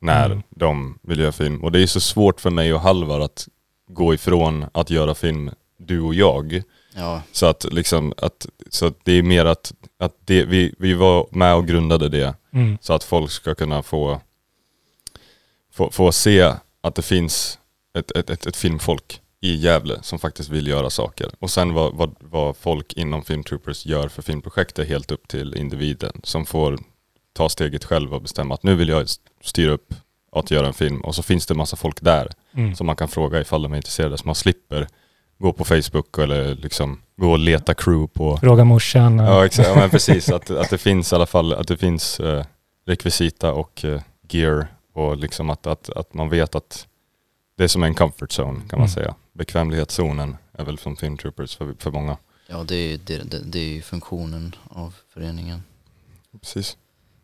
när 0.01 0.25
Mm. 0.25 0.43
de 0.49 0.99
vill 1.01 1.19
göra 1.19 1.31
film. 1.31 1.63
Och 1.63 1.71
det 1.71 1.81
är 1.81 1.87
så 1.87 1.99
svårt 1.99 2.41
för 2.41 2.49
mig 2.49 2.73
och 2.73 2.79
Halvar 2.81 3.19
att 3.19 3.47
gå 3.87 4.13
ifrån 4.13 4.65
att 4.71 4.89
göra 4.89 5.15
film, 5.15 5.49
du 5.77 6.01
och 6.01 6.13
jag. 6.15 6.61
Ja, 6.95 7.21
Så 7.31 7.45
att 7.45 7.65
liksom, 7.73 8.13
att, 8.17 8.45
så 8.69 8.85
att 8.85 8.97
det 9.03 9.11
är 9.11 9.23
mer 9.23 9.45
att, 9.45 9.73
att 9.99 10.13
det, 10.25 10.45
vi, 10.45 10.75
vi 10.77 10.93
var 10.93 11.27
med 11.31 11.55
och 11.55 11.67
grundade 11.67 12.09
det 12.09 12.35
Mm. 12.53 12.77
så 12.81 12.93
att 12.93 13.03
folk 13.03 13.31
ska 13.31 13.55
kunna 13.55 13.83
få, 13.83 14.21
få, 15.73 15.91
få 15.91 16.11
se 16.11 16.53
att 16.81 16.95
det 16.95 17.01
finns 17.01 17.59
ett, 17.97 18.11
ett, 18.11 18.29
ett, 18.29 18.45
ett 18.45 18.55
filmfolk 18.57 19.21
i 19.41 19.55
Gävle 19.55 19.99
som 20.01 20.19
faktiskt 20.19 20.49
vill 20.49 20.67
göra 20.67 20.89
saker. 20.89 21.29
Och 21.39 21.49
sen 21.49 21.73
vad, 21.73 21.93
vad, 21.95 22.15
vad 22.19 22.57
folk 22.57 22.93
inom 22.93 23.21
Filmtroopers 23.23 23.85
gör 23.85 24.07
för 24.07 24.21
filmprojekt 24.21 24.79
är 24.79 24.85
helt 24.85 25.11
upp 25.11 25.27
till 25.27 25.55
individen 25.55 26.21
som 26.23 26.45
får 26.45 26.79
ta 27.33 27.49
steget 27.49 27.85
själv 27.85 28.13
och 28.13 28.21
bestämma 28.21 28.53
att 28.53 28.63
nu 28.63 28.75
vill 28.75 28.89
jag 28.89 29.07
styra 29.43 29.71
upp 29.71 29.93
att 30.31 30.51
göra 30.51 30.67
en 30.67 30.73
film. 30.73 31.01
Och 31.01 31.15
så 31.15 31.23
finns 31.23 31.45
det 31.45 31.53
massa 31.55 31.75
folk 31.75 32.01
där 32.01 32.27
Mm. 32.53 32.75
som 32.75 32.87
man 32.87 32.95
kan 32.95 33.07
fråga 33.07 33.41
ifall 33.41 33.61
de 33.61 33.73
är 33.73 33.77
intresserade 33.77 34.17
så 34.17 34.25
man 34.25 34.35
slipper 34.35 34.87
gå 35.37 35.53
på 35.53 35.65
Facebook 35.65 36.17
eller 36.17 36.55
liksom 36.55 37.01
gå 37.17 37.31
och 37.31 37.39
leta 37.39 37.73
crew 37.73 38.07
på 38.13 38.37
Fråga 38.37 38.63
morsan. 38.63 39.19
Ja 39.19 39.45
exakt, 39.45 39.69
ja, 39.69 39.75
men 39.75 39.89
precis. 39.89 40.29
Att, 40.29 40.49
att 40.49 40.69
det 40.69 40.77
finns 40.77 41.11
i 41.11 41.15
alla 41.15 41.25
fall, 41.25 41.53
att 41.53 41.67
det 41.67 41.77
finns 41.77 42.19
eh, 42.19 42.45
rekvisita 42.87 43.53
och 43.53 43.85
eh, 43.85 44.01
gear 44.29 44.67
och 44.93 45.17
liksom 45.17 45.49
att, 45.49 45.67
att, 45.67 45.89
att 45.89 46.13
man 46.13 46.29
vet 46.29 46.55
att 46.55 46.87
det 47.57 47.63
är 47.63 47.67
som 47.67 47.83
en 47.83 47.93
comfort 47.95 48.29
zone 48.39 48.59
kan 48.59 48.79
man 48.79 48.79
Mm. 48.79 48.89
säga. 48.89 49.15
Bekvämlighetszonen 49.39 50.37
är 50.53 50.65
väl 50.65 50.77
som 50.77 50.95
Film 50.95 51.17
Troopers 51.17 51.55
för, 51.57 51.75
för 51.79 51.91
många. 51.91 52.17
ja 52.47 52.63
det, 52.63 52.75
är, 52.75 52.97
det, 52.97 53.17
det, 53.17 53.39
det 53.43 53.59
är 53.59 53.73
ju 53.73 53.81
funktionen 53.81 54.55
av 54.69 54.95
föreningen. 55.13 55.63
Precis. 56.41 56.77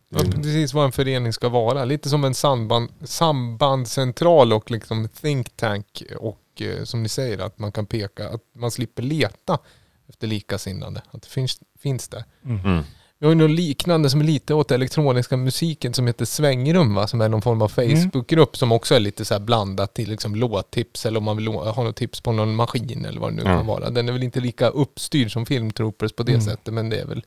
Ja, 0.09 0.19
precis 0.19 0.73
vad 0.73 0.85
en 0.85 0.91
förening 0.91 1.33
ska 1.33 1.49
vara. 1.49 1.85
Lite 1.85 2.09
som 2.09 2.23
en 2.23 2.33
samband, 2.33 2.89
sambandscentral 3.03 4.53
och 4.53 4.71
liksom 4.71 5.09
think 5.09 5.57
tank 5.57 6.03
och 6.19 6.61
eh, 6.61 6.83
som 6.83 7.03
ni 7.03 7.09
säger 7.09 7.39
att 7.39 7.59
man 7.59 7.71
kan 7.71 7.85
peka, 7.85 8.29
att 8.29 8.41
man 8.53 8.71
slipper 8.71 9.03
leta 9.03 9.59
efter 10.07 10.27
likasinnade. 10.27 11.01
Att 11.11 11.21
det 11.21 11.29
finns, 11.29 11.59
finns 11.79 12.07
där. 12.07 12.23
Mm. 12.45 12.83
Mm. 13.19 13.19
Vi 13.19 13.25
har 13.25 13.31
ju 13.47 13.47
något 13.49 13.57
liknande 13.59 14.09
som 14.09 14.21
är 14.21 14.25
lite 14.25 14.53
åt 14.53 14.71
elektroniska 14.71 15.37
musiken 15.37 15.93
som 15.93 16.07
heter 16.07 16.25
Svängrum 16.25 16.95
va? 16.95 17.07
Som 17.07 17.21
är 17.21 17.29
någon 17.29 17.41
form 17.41 17.61
av 17.61 17.67
Facebookgrupp 17.67 18.57
som 18.57 18.71
också 18.71 18.95
är 18.95 18.99
lite 18.99 19.25
så 19.25 19.39
blandat 19.39 19.93
till 19.93 20.09
liksom 20.09 20.35
låttips 20.35 21.05
eller 21.05 21.17
om 21.17 21.23
man 21.23 21.37
vill 21.37 21.47
ha 21.47 21.83
något 21.83 21.95
tips 21.95 22.21
på 22.21 22.31
någon 22.31 22.55
maskin 22.55 23.05
eller 23.05 23.19
vad 23.19 23.31
det 23.31 23.35
nu 23.35 23.41
Ja. 23.49 23.57
kan 23.57 23.65
vara. 23.65 23.89
Den 23.89 24.07
är 24.09 24.13
väl 24.13 24.23
inte 24.23 24.39
lika 24.39 24.67
uppstyrd 24.69 25.31
som 25.31 25.45
Filmtroopers 25.45 26.13
på 26.13 26.23
det 26.23 26.31
Mm. 26.31 26.41
sättet 26.45 26.73
men 26.73 26.89
det 26.89 26.97
är 26.99 27.05
väl 27.05 27.21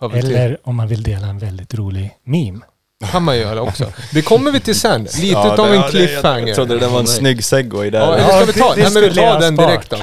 till. 0.00 0.34
Eller 0.34 0.58
om 0.68 0.76
man 0.76 0.88
vill 0.88 1.02
dela 1.02 1.26
en 1.26 1.38
väldigt 1.38 1.74
rolig 1.74 2.10
meme. 2.24 2.60
Kan 3.12 3.22
man 3.22 3.38
göra 3.38 3.62
också. 3.62 3.92
Det 4.12 4.22
kommer 4.22 4.50
vi 4.50 4.60
till 4.60 4.80
sen. 4.80 5.02
Lite 5.02 5.50
utav 5.52 5.74
en 5.74 5.82
cliffhanger. 5.82 6.46
Jag 6.46 6.56
trodde 6.56 6.78
det 6.78 6.86
var 6.88 7.00
en 7.00 7.06
snygg 7.06 7.44
segway 7.44 7.90
där. 7.90 8.00
Ja, 8.00 8.14
eller 8.14 8.26
ska 8.26 8.44
vi 8.44 8.52
ta, 8.52 8.74
nej, 8.76 8.90
men 8.92 9.02
vi 9.02 9.08
jag 9.08 9.32
tar 9.32 9.40
den 9.40 9.56
direkt 9.56 9.90
då. 9.90 9.96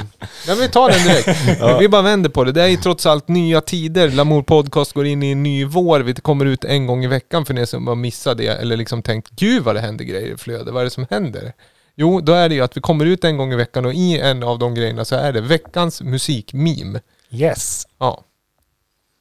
Nej, 0.46 0.56
vi 0.56 0.68
tar 0.68 0.90
den 0.90 1.02
direkt. 1.02 1.80
Vi 1.80 1.88
bara 1.88 2.02
vänder 2.02 2.30
på 2.30 2.44
det. 2.44 2.52
Det 2.52 2.62
är 2.62 2.66
ju 2.66 2.76
trots 2.76 3.06
allt 3.06 3.28
nya 3.28 3.60
tider. 3.60 4.10
Lamour 4.10 4.42
Podcast 4.42 4.92
går 4.92 5.06
in 5.06 5.22
i 5.22 5.30
en 5.32 5.42
ny 5.42 5.64
vår. 5.64 6.00
Vi 6.00 6.14
kommer 6.14 6.44
ut 6.44 6.64
en 6.64 6.86
gång 6.86 7.04
i 7.04 7.06
veckan 7.06 7.44
för 7.44 7.58
er 7.58 7.64
som 7.64 7.86
har 7.86 7.94
missat 7.94 8.38
det 8.38 8.46
eller 8.46 8.76
liksom 8.76 9.02
tänkt 9.02 9.30
gud 9.30 9.62
vad 9.62 9.74
det 9.74 9.80
händer 9.80 10.04
grejer 10.04 10.34
i 10.34 10.36
flödet. 10.36 10.74
Vad 10.74 10.80
är 10.80 10.84
det 10.84 10.90
som 10.90 11.06
händer? 11.10 11.52
Jo, 11.96 12.20
då 12.20 12.32
är 12.32 12.48
det 12.48 12.54
ju 12.54 12.60
att 12.60 12.76
vi 12.76 12.80
kommer 12.80 13.04
ut 13.04 13.24
en 13.24 13.36
gång 13.36 13.52
i 13.52 13.56
veckan 13.56 13.84
och 13.86 13.94
i 13.94 14.18
en 14.18 14.42
av 14.42 14.58
de 14.58 14.74
grejerna 14.74 15.04
så 15.04 15.16
är 15.16 15.32
det 15.32 15.40
veckans 15.40 16.02
musikmeme. 16.02 17.00
Yes. 17.30 17.86
Ja. 17.98 18.24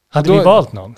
Hade 0.10 0.28
Då- 0.30 0.34
vi 0.38 0.44
valt 0.44 0.74
någon? 0.74 0.96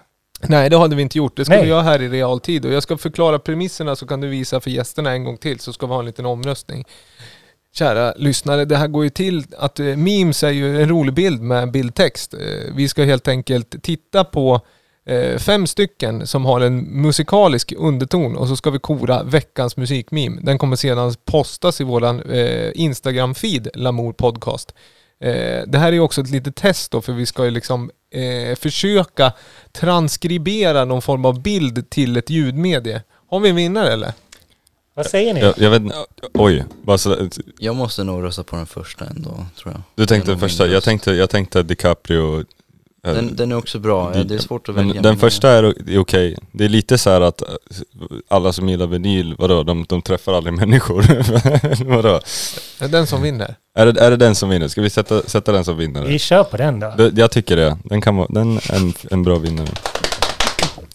Nej, 0.49 0.69
det 0.69 0.77
hade 0.77 0.95
vi 0.95 1.01
inte 1.01 1.17
gjort. 1.17 1.37
Det 1.37 1.45
ska 1.45 1.53
Nej. 1.53 1.63
vi 1.63 1.69
göra 1.69 1.81
här 1.81 2.01
i 2.01 2.09
realtid. 2.09 2.65
Och 2.65 2.73
jag 2.73 2.83
ska 2.83 2.97
förklara 2.97 3.39
premisserna 3.39 3.95
så 3.95 4.07
kan 4.07 4.21
du 4.21 4.27
visa 4.27 4.59
för 4.59 4.69
gästerna 4.69 5.11
en 5.11 5.23
gång 5.23 5.37
till 5.37 5.59
så 5.59 5.73
ska 5.73 5.85
vi 5.85 5.93
ha 5.93 5.99
en 5.99 6.05
liten 6.05 6.25
omröstning. 6.25 6.85
Kära 7.75 8.13
lyssnare, 8.17 8.65
det 8.65 8.77
här 8.77 8.87
går 8.87 9.03
ju 9.03 9.09
till 9.09 9.43
att 9.57 9.79
eh, 9.79 9.85
memes 9.85 10.43
är 10.43 10.49
ju 10.49 10.81
en 10.81 10.89
rolig 10.89 11.13
bild 11.13 11.41
med 11.41 11.71
bildtext. 11.71 12.33
Eh, 12.33 12.39
vi 12.75 12.87
ska 12.87 13.03
helt 13.03 13.27
enkelt 13.27 13.83
titta 13.83 14.23
på 14.23 14.61
eh, 15.05 15.37
fem 15.37 15.67
stycken 15.67 16.27
som 16.27 16.45
har 16.45 16.61
en 16.61 17.01
musikalisk 17.01 17.73
underton 17.77 18.35
och 18.35 18.47
så 18.47 18.55
ska 18.55 18.69
vi 18.69 18.79
kora 18.79 19.23
veckans 19.23 19.77
musikmeme. 19.77 20.41
Den 20.41 20.57
kommer 20.57 20.75
sedan 20.75 21.13
postas 21.25 21.81
i 21.81 21.83
våran 21.83 22.21
Instagram-feed, 22.75 23.69
Lamour 23.73 24.13
Podcast. 24.13 24.73
Eh, 25.23 25.63
det 25.67 25.77
här 25.77 25.93
är 25.93 25.99
också 25.99 26.21
ett 26.21 26.29
litet 26.29 26.55
test 26.55 26.91
då 26.91 27.01
för 27.01 27.13
vi 27.13 27.25
ska 27.25 27.45
ju 27.45 27.51
liksom 27.51 27.91
eh, 28.11 28.55
försöka 28.55 29.33
transkribera 29.71 30.85
någon 30.85 31.01
form 31.01 31.25
av 31.25 31.41
bild 31.41 31.89
till 31.89 32.17
ett 32.17 32.29
ljudmedie. 32.29 33.01
Har 33.29 33.39
vi 33.39 33.49
en 33.49 33.55
vinnare 33.55 33.93
eller? 33.93 34.13
Vad 34.93 35.05
säger 35.05 35.33
ni? 35.33 35.39
Jag, 35.39 35.53
jag 35.57 35.69
vet 35.69 35.81
inte, 35.81 35.95
oj. 36.33 36.65
Bara 36.81 36.97
så, 36.97 37.29
Jag 37.59 37.75
måste 37.75 38.03
nog 38.03 38.23
rösta 38.23 38.43
på 38.43 38.55
den 38.55 38.65
första 38.65 39.05
ändå, 39.05 39.45
tror 39.57 39.73
jag. 39.73 39.81
du 39.95 40.05
tänkte 40.05 40.31
den 40.31 40.39
första, 40.39 40.67
jag 40.67 40.83
tänkte, 40.83 41.11
jag 41.11 41.29
tänkte 41.29 41.63
DiCaprio. 41.63 42.45
Eh, 43.07 43.13
Den, 43.13 43.35
den 43.35 43.51
är 43.51 43.55
också 43.57 43.79
bra, 43.79 44.11
ja, 44.17 44.23
det 44.23 44.33
är 44.35 44.39
svårt 44.39 44.69
att 44.69 44.75
välja. 44.75 44.93
den 44.93 45.03
men- 45.03 45.17
första 45.17 45.49
är, 45.49 45.63
är 45.89 45.97
okej. 45.97 46.37
Det 46.51 46.65
är 46.65 46.69
lite 46.69 46.97
så 46.97 47.09
här 47.09 47.21
att 47.21 47.41
eh, 47.41 47.47
alla 48.27 48.53
som 48.53 48.69
gillar 48.69 48.87
vinyl, 48.87 49.35
vadå, 49.37 49.63
de, 49.63 49.85
de 49.89 50.01
träffar 50.01 50.33
aldrig 50.33 50.53
människor. 50.59 51.03
vadå? 51.95 52.09
Är 52.15 52.21
det 52.79 52.87
den 52.87 53.07
som 53.07 53.21
vinner? 53.21 53.55
Är 53.75 53.85
det, 53.85 54.01
är 54.01 54.09
det 54.11 54.17
den 54.17 54.35
som 54.35 54.49
vinner? 54.49 54.67
Ska 54.67 54.81
vi 54.81 54.89
sätta, 54.89 55.21
sätta 55.23 55.51
den 55.51 55.65
som 55.65 55.77
vinnare? 55.77 56.07
Vi 56.07 56.19
kör 56.19 56.43
på 56.43 56.57
den 56.57 56.79
då. 56.79 56.93
Det, 56.97 57.11
jag 57.15 57.31
tycker 57.31 57.55
det. 57.55 57.77
Den 57.83 58.01
kan 58.01 58.25
den 58.29 58.57
är 58.57 58.75
en, 58.75 58.93
en 59.11 59.23
bra 59.23 59.35
vinnare. 59.37 59.67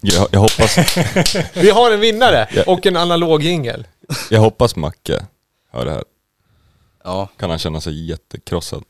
Jag, 0.00 0.28
jag, 0.30 0.40
hoppas, 0.40 0.78
Vi 1.54 1.70
har 1.70 1.90
en 1.90 2.00
vinnare 2.00 2.64
och 2.66 2.86
en 2.86 2.96
analog 2.96 3.42
jingel. 3.42 3.86
jag 4.30 4.40
hoppas 4.40 4.76
Macke 4.76 5.26
hör 5.72 5.84
det 5.84 5.90
här. 5.90 6.04
Ja, 7.04 7.28
Kan 7.36 7.50
han 7.50 7.58
känna 7.58 7.80
sig 7.80 8.06
jättekrossad. 8.08 8.82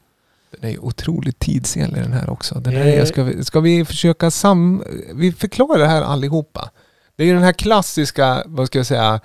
Den 0.50 0.64
är 0.64 0.73
ju 0.73 0.78
otroligt 0.78 1.38
tidsenlig 1.38 2.02
den 2.02 2.12
här 2.12 2.31
också. 2.31 2.55
Den 2.55 2.76
här 2.76 2.87
Eh. 2.87 3.05
ska, 3.05 3.23
vi, 3.23 3.45
ska 3.45 3.61
vi 3.61 3.85
försöka 3.85 4.31
sam... 4.31 4.83
Vi 5.14 5.33
förklarar 5.33 5.78
det 5.78 5.87
här 5.87 6.02
allihopa. 6.02 6.71
Det 7.17 7.23
är 7.23 7.26
ju 7.26 7.35
den 7.35 7.43
här 7.43 7.52
klassiska, 7.52 8.43
vad 8.47 8.67
ska 8.67 8.78
jag 8.78 8.87
säga, 8.87 9.21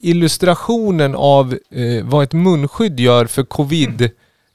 illustrationen 0.00 1.14
av 1.14 1.58
eh, 1.70 2.04
vad 2.04 2.24
ett 2.24 2.32
munskydd 2.32 3.00
gör 3.00 3.26
för 3.26 3.44
covid. 3.44 4.10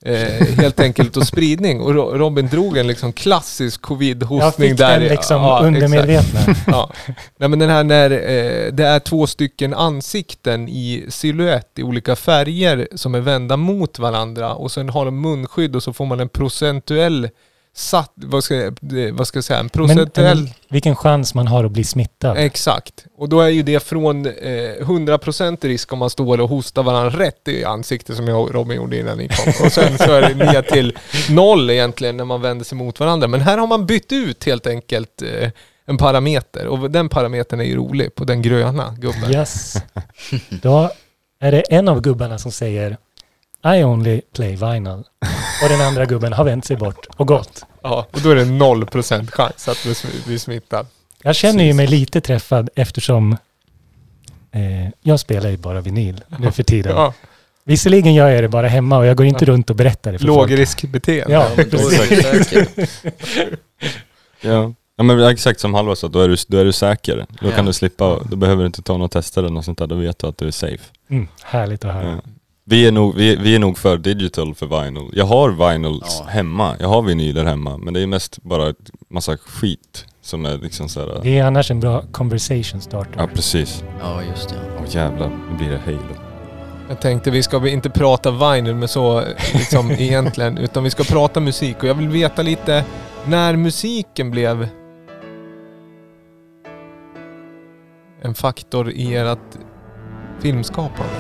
Eh, 0.05 0.48
helt 0.57 0.79
enkelt 0.79 1.17
och 1.17 1.27
spridning. 1.27 1.81
Och 1.81 1.93
Ro- 1.95 2.17
Robin 2.17 2.48
drog 2.48 2.77
en 2.77 2.88
liksom 2.88 3.13
klassisk 3.13 3.81
Jag 3.83 3.88
covid-hostning 3.88 4.69
fick 4.69 4.77
där. 4.77 5.00
den 5.00 5.10
liksom 5.10 5.41
Ja, 5.41 5.62
undermedvetna. 5.63 6.39
Ja. 6.67 6.91
Nej 7.38 7.50
men 7.50 7.60
den 7.60 7.69
här 7.69 7.83
när 7.83 8.12
eh, 8.12 8.72
det 8.74 8.86
är 8.86 9.00
två 9.00 9.27
stycken 9.27 9.74
ansikten 9.74 10.69
i 10.69 11.05
silhuett 11.10 11.72
i 11.79 11.83
olika 11.83 12.15
färger 12.15 12.88
som 12.95 13.15
är 13.15 13.19
vända 13.19 13.57
mot 13.57 14.00
varandra 14.00 14.54
och 14.54 14.71
sen 14.71 14.89
har 14.89 15.06
de 15.06 15.21
munskydd 15.21 15.75
och 15.75 15.84
så 15.84 15.93
får 15.93 16.06
man 16.06 16.19
en 16.19 16.30
procentuell 16.30 17.30
satt, 17.75 18.12
vad 18.15 18.43
ska 18.43 18.71
vad 19.12 19.27
ska 19.27 19.38
jag 19.38 19.43
säga, 19.43 19.59
en 19.59 19.69
procentuell 19.69 20.38
men 20.38 20.49
vilken 20.69 20.95
chans 20.95 21.33
man 21.33 21.47
har 21.47 21.63
att 21.63 21.71
bli 21.71 21.83
smittad. 21.83 22.38
Exakt. 22.38 23.05
Och 23.17 23.29
då 23.29 23.41
är 23.41 23.49
ju 23.49 23.63
det 23.63 23.79
från 23.79 24.25
eh, 24.25 24.31
100% 24.31 25.67
risk 25.67 25.93
om 25.93 25.99
man 25.99 26.09
står 26.09 26.41
och 26.41 26.49
hostar 26.49 26.83
varandra 26.83 27.19
rätt 27.19 27.47
i 27.47 27.63
ansiktet 27.63 28.15
som 28.15 28.27
jag 28.27 28.41
och 28.41 28.53
Robin 28.53 28.77
gjorde 28.77 28.99
innan 28.99 29.17
ni 29.17 29.27
kom. 29.27 29.65
Och 29.65 29.71
sen 29.71 29.97
så 29.97 30.12
är 30.12 30.21
det 30.21 30.36
ner 30.36 30.62
till 30.62 30.97
noll 31.29 31.69
egentligen 31.69 32.17
när 32.17 32.25
man 32.25 32.41
vänder 32.41 32.65
sig 32.65 32.77
mot 32.77 32.99
varandra. 32.99 33.27
Men 33.27 33.41
här 33.41 33.57
har 33.57 33.67
man 33.67 33.86
bytt 33.86 34.12
ut 34.12 34.43
helt 34.43 34.67
enkelt 34.67 35.21
eh, 35.21 35.49
en 35.86 35.97
parameter. 35.97 36.67
Och 36.67 36.91
den 36.91 37.09
parametern 37.09 37.59
är 37.59 37.63
ju 37.63 37.75
rolig 37.75 38.15
på 38.15 38.23
den 38.23 38.41
gröna 38.41 38.95
gubben. 38.99 39.31
Yes. 39.31 39.75
Då 40.49 40.89
är 41.39 41.51
det 41.51 41.62
en 41.62 41.88
av 41.88 42.01
gubbarna 42.01 42.38
som 42.38 42.51
säger 42.51 42.97
I 43.65 43.84
only 43.84 44.21
play 44.36 44.56
vinyl. 44.56 45.04
Och 45.63 45.69
den 45.69 45.82
andra 45.82 46.06
gubben 46.06 46.34
har 46.34 46.43
vänt 46.43 46.65
sig 46.65 46.78
bort 46.78 47.08
och 47.17 47.28
gått. 47.28 47.65
Ja, 47.82 48.08
och 48.12 48.21
då 48.21 48.30
är 48.30 48.36
det 48.36 48.43
0% 48.45 49.32
chans 49.32 49.67
att 49.67 49.84
bli 49.84 49.93
sm- 49.93 50.26
bli 50.28 50.39
smittad. 50.39 50.88
Jag 51.23 51.36
känner 51.36 51.63
ju 51.63 51.73
mig 51.73 51.88
lite 51.88 52.21
träffad 52.21 52.69
eftersom 52.76 53.38
eh, 54.52 54.89
jag 55.02 55.19
spelar 55.19 55.49
ju 55.49 55.58
bara 55.58 55.82
vinyl 55.82 56.23
nu 56.39 56.52
för 56.52 56.63
tiden. 56.63 56.95
Ja, 56.95 57.13
Visserligen 57.65 58.13
gör 58.13 58.30
jag 58.30 58.43
det 58.43 58.49
bara 58.49 58.67
hemma 58.67 58.97
och 58.97 59.06
jag 59.06 59.17
går 59.17 59.26
inte 59.26 59.45
Ja. 59.45 59.52
runt 59.52 59.69
och 59.69 59.76
berättar 59.76 60.12
det 60.12 60.19
för 60.19 60.28
folk. 60.28 60.38
lågriskbeteende. 60.49 61.34
Ja. 61.34 61.47
Ja. 64.41 64.73
Ja 64.95 65.04
men 65.04 65.19
exakt 65.23 65.60
som 65.60 65.73
Halva 65.73 65.95
sa, 65.95 66.08
då 66.08 66.21
är 66.21 66.30
du, 66.30 66.36
då 66.47 66.58
är 66.58 66.65
du 66.65 66.71
säker. 66.71 67.26
Då 67.41 67.49
Ja. 67.49 67.56
kan 67.56 67.65
du 67.65 67.73
slippa, 67.73 68.19
då 68.30 68.36
behöver 68.36 68.62
du 68.63 68.65
inte 68.67 68.82
ta 68.82 68.93
några 68.93 69.10
tester 69.10 69.41
eller 69.43 69.54
något 69.54 69.65
sånt 69.65 69.78
där, 69.78 69.88
då 69.88 69.95
vet 69.95 70.19
du 70.19 70.28
att 70.28 70.38
du 70.38 70.47
är 70.47 70.52
safe. 70.52 70.84
Mm, 71.10 71.28
härligt 71.43 71.86
att 71.86 71.93
höra. 71.93 72.21
Vi, 72.65 72.88
är 72.88 72.91
nog, 72.91 73.15
vi, 73.15 73.36
vi 73.36 73.56
är 73.56 73.60
nog 73.60 73.78
för 73.78 73.97
digital 73.97 74.56
för 74.56 74.84
vinyl. 74.84 75.10
Jag 75.13 75.26
har 75.26 75.71
vinyls 75.71 76.17
Ja. 76.19 76.26
hemma, 76.30 76.76
jag 76.80 76.88
har 76.88 77.02
vinyler 77.02 77.45
hemma, 77.45 77.78
men 77.78 77.93
det 77.93 77.99
är 78.02 78.08
mest 78.08 78.43
bara 78.43 78.73
massa 79.10 79.38
skit 79.38 80.06
som 80.21 80.45
är 80.45 80.58
liksom 80.58 80.89
såhär... 80.89 81.19
Det 81.23 81.39
är 81.39 81.45
annars 81.45 81.71
en 81.71 81.80
bra 81.80 82.04
conversation 82.12 82.82
starter. 82.82 83.13
Ja 83.17 83.28
precis. 83.34 83.84
Ja, 83.99 84.23
just 84.23 84.49
det. 84.49 84.56
Åh 84.80 84.95
jävlar, 84.95 85.30
nu 85.52 85.58
blir 85.58 85.69
det 85.69 85.80
Halo. 85.86 85.99
Jag 86.89 87.02
tänkte 87.02 87.32
vi 87.32 87.43
ska 87.43 87.67
inte 87.67 87.89
prata 87.89 88.32
vinyl 88.32 88.76
med 88.76 88.89
så 88.89 89.23
liksom 89.54 89.91
egentligen, 89.97 90.58
utan 90.58 90.84
vi 90.84 90.89
ska 90.89 91.04
prata 91.04 91.39
musik 91.39 91.78
och 91.84 91.89
jag 91.89 91.95
vill 91.95 92.10
veta 92.10 92.41
lite 92.41 92.86
när 93.26 93.56
musiken 93.56 94.32
blev 94.32 94.67
en 98.21 98.34
faktor 98.34 98.91
i 98.91 99.15
ert 99.15 99.39
filmskapande. 100.39 101.13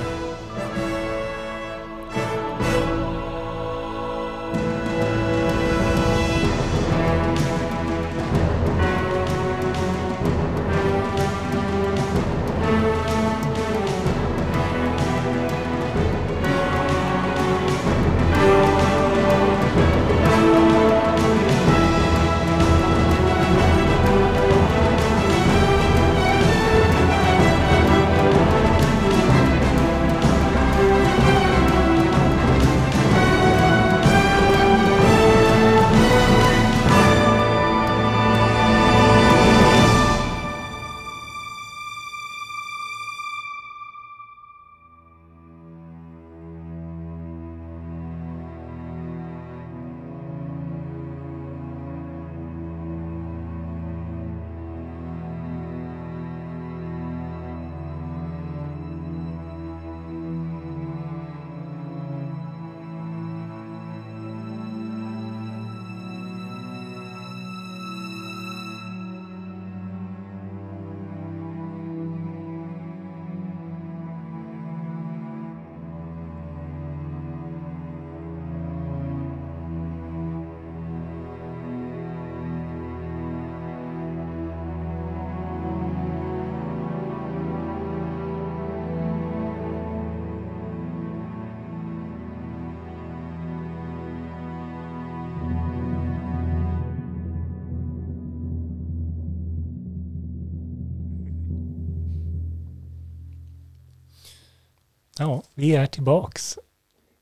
Ja, 105.17 105.43
vi 105.53 105.75
är 105.75 105.85
tillbaks. 105.85 106.59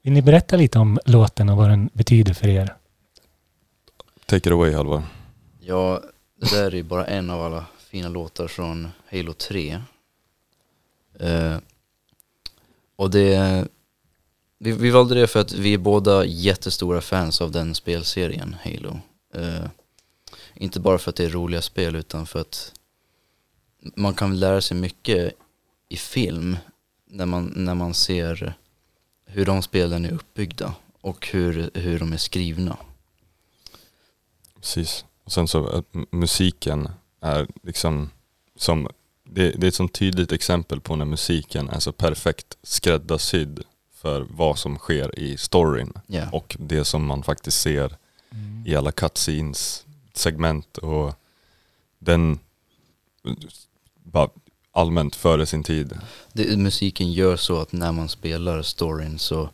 Vill 0.01 0.13
ni 0.13 0.21
berätta 0.21 0.55
lite 0.55 0.79
om 0.79 0.99
låten 1.05 1.49
och 1.49 1.57
vad 1.57 1.69
den 1.69 1.89
betyder 1.93 2.33
för 2.33 2.47
er? 2.47 2.75
Take 4.25 4.49
it 4.49 4.53
away 4.53 4.73
Halvar. 4.73 5.03
Ja, 5.59 6.01
Det 6.35 6.55
där 6.55 6.75
är 6.75 6.83
bara 6.83 7.05
en 7.05 7.29
av 7.29 7.41
alla 7.41 7.65
fina 7.79 8.09
låtar 8.09 8.47
från 8.47 8.87
Halo 9.11 9.33
3. 9.33 9.81
Eh, 11.19 11.57
och 12.95 13.11
det, 13.11 13.67
vi, 14.57 14.71
vi 14.71 14.89
valde 14.89 15.15
det 15.15 15.27
för 15.27 15.39
att 15.39 15.53
vi 15.53 15.73
är 15.73 15.77
båda 15.77 16.25
jättestora 16.25 17.01
fans 17.01 17.41
av 17.41 17.51
den 17.51 17.75
spelserien 17.75 18.55
Halo. 18.63 18.99
Eh, 19.33 19.65
inte 20.53 20.79
bara 20.79 20.97
för 20.97 21.09
att 21.09 21.15
det 21.15 21.25
är 21.25 21.29
roliga 21.29 21.61
spel 21.61 21.95
utan 21.95 22.25
för 22.25 22.41
att 22.41 22.73
man 23.95 24.13
kan 24.13 24.39
lära 24.39 24.61
sig 24.61 24.77
mycket 24.77 25.33
i 25.89 25.97
film 25.97 26.57
när 27.11 27.25
man, 27.25 27.53
när 27.55 27.75
man 27.75 27.93
ser 27.93 28.53
hur 29.25 29.45
de 29.45 29.61
spelen 29.61 30.05
är 30.05 30.11
uppbyggda 30.11 30.73
och 31.01 31.27
hur, 31.27 31.69
hur 31.73 31.99
de 31.99 32.13
är 32.13 32.17
skrivna. 32.17 32.77
Precis. 34.55 35.05
Och 35.23 35.31
sen 35.31 35.47
så 35.47 35.67
att 35.67 35.85
m- 35.95 36.05
musiken 36.11 36.89
är 37.21 37.47
liksom 37.63 38.09
som, 38.55 38.87
det, 39.23 39.51
det 39.51 39.65
är 39.65 39.67
ett 39.67 39.75
sånt 39.75 39.93
tydligt 39.93 40.31
exempel 40.31 40.81
på 40.81 40.95
när 40.95 41.05
musiken 41.05 41.69
är 41.69 41.79
så 41.79 41.91
perfekt 41.91 42.57
skräddarsydd 42.63 43.63
för 43.93 44.27
vad 44.29 44.59
som 44.59 44.77
sker 44.77 45.19
i 45.19 45.37
storyn 45.37 45.93
Ja. 46.07 46.29
och 46.31 46.55
det 46.59 46.85
som 46.85 47.05
man 47.05 47.23
faktiskt 47.23 47.61
ser 47.61 47.97
Mm. 48.33 48.63
i 48.67 48.75
alla 48.75 48.91
cutscenes, 48.91 49.85
segment 50.13 50.77
och 50.77 51.13
den 51.99 52.39
bara 54.03 54.29
allmänt 54.73 55.15
före 55.15 55.45
sin 55.45 55.63
tid. 55.63 55.93
Det, 56.33 56.57
musiken 56.57 57.11
gör 57.13 57.35
så 57.35 57.61
att 57.61 57.71
när 57.71 57.91
man 57.91 58.09
spelar 58.09 58.61
storyn 58.61 59.19
så 59.19 59.49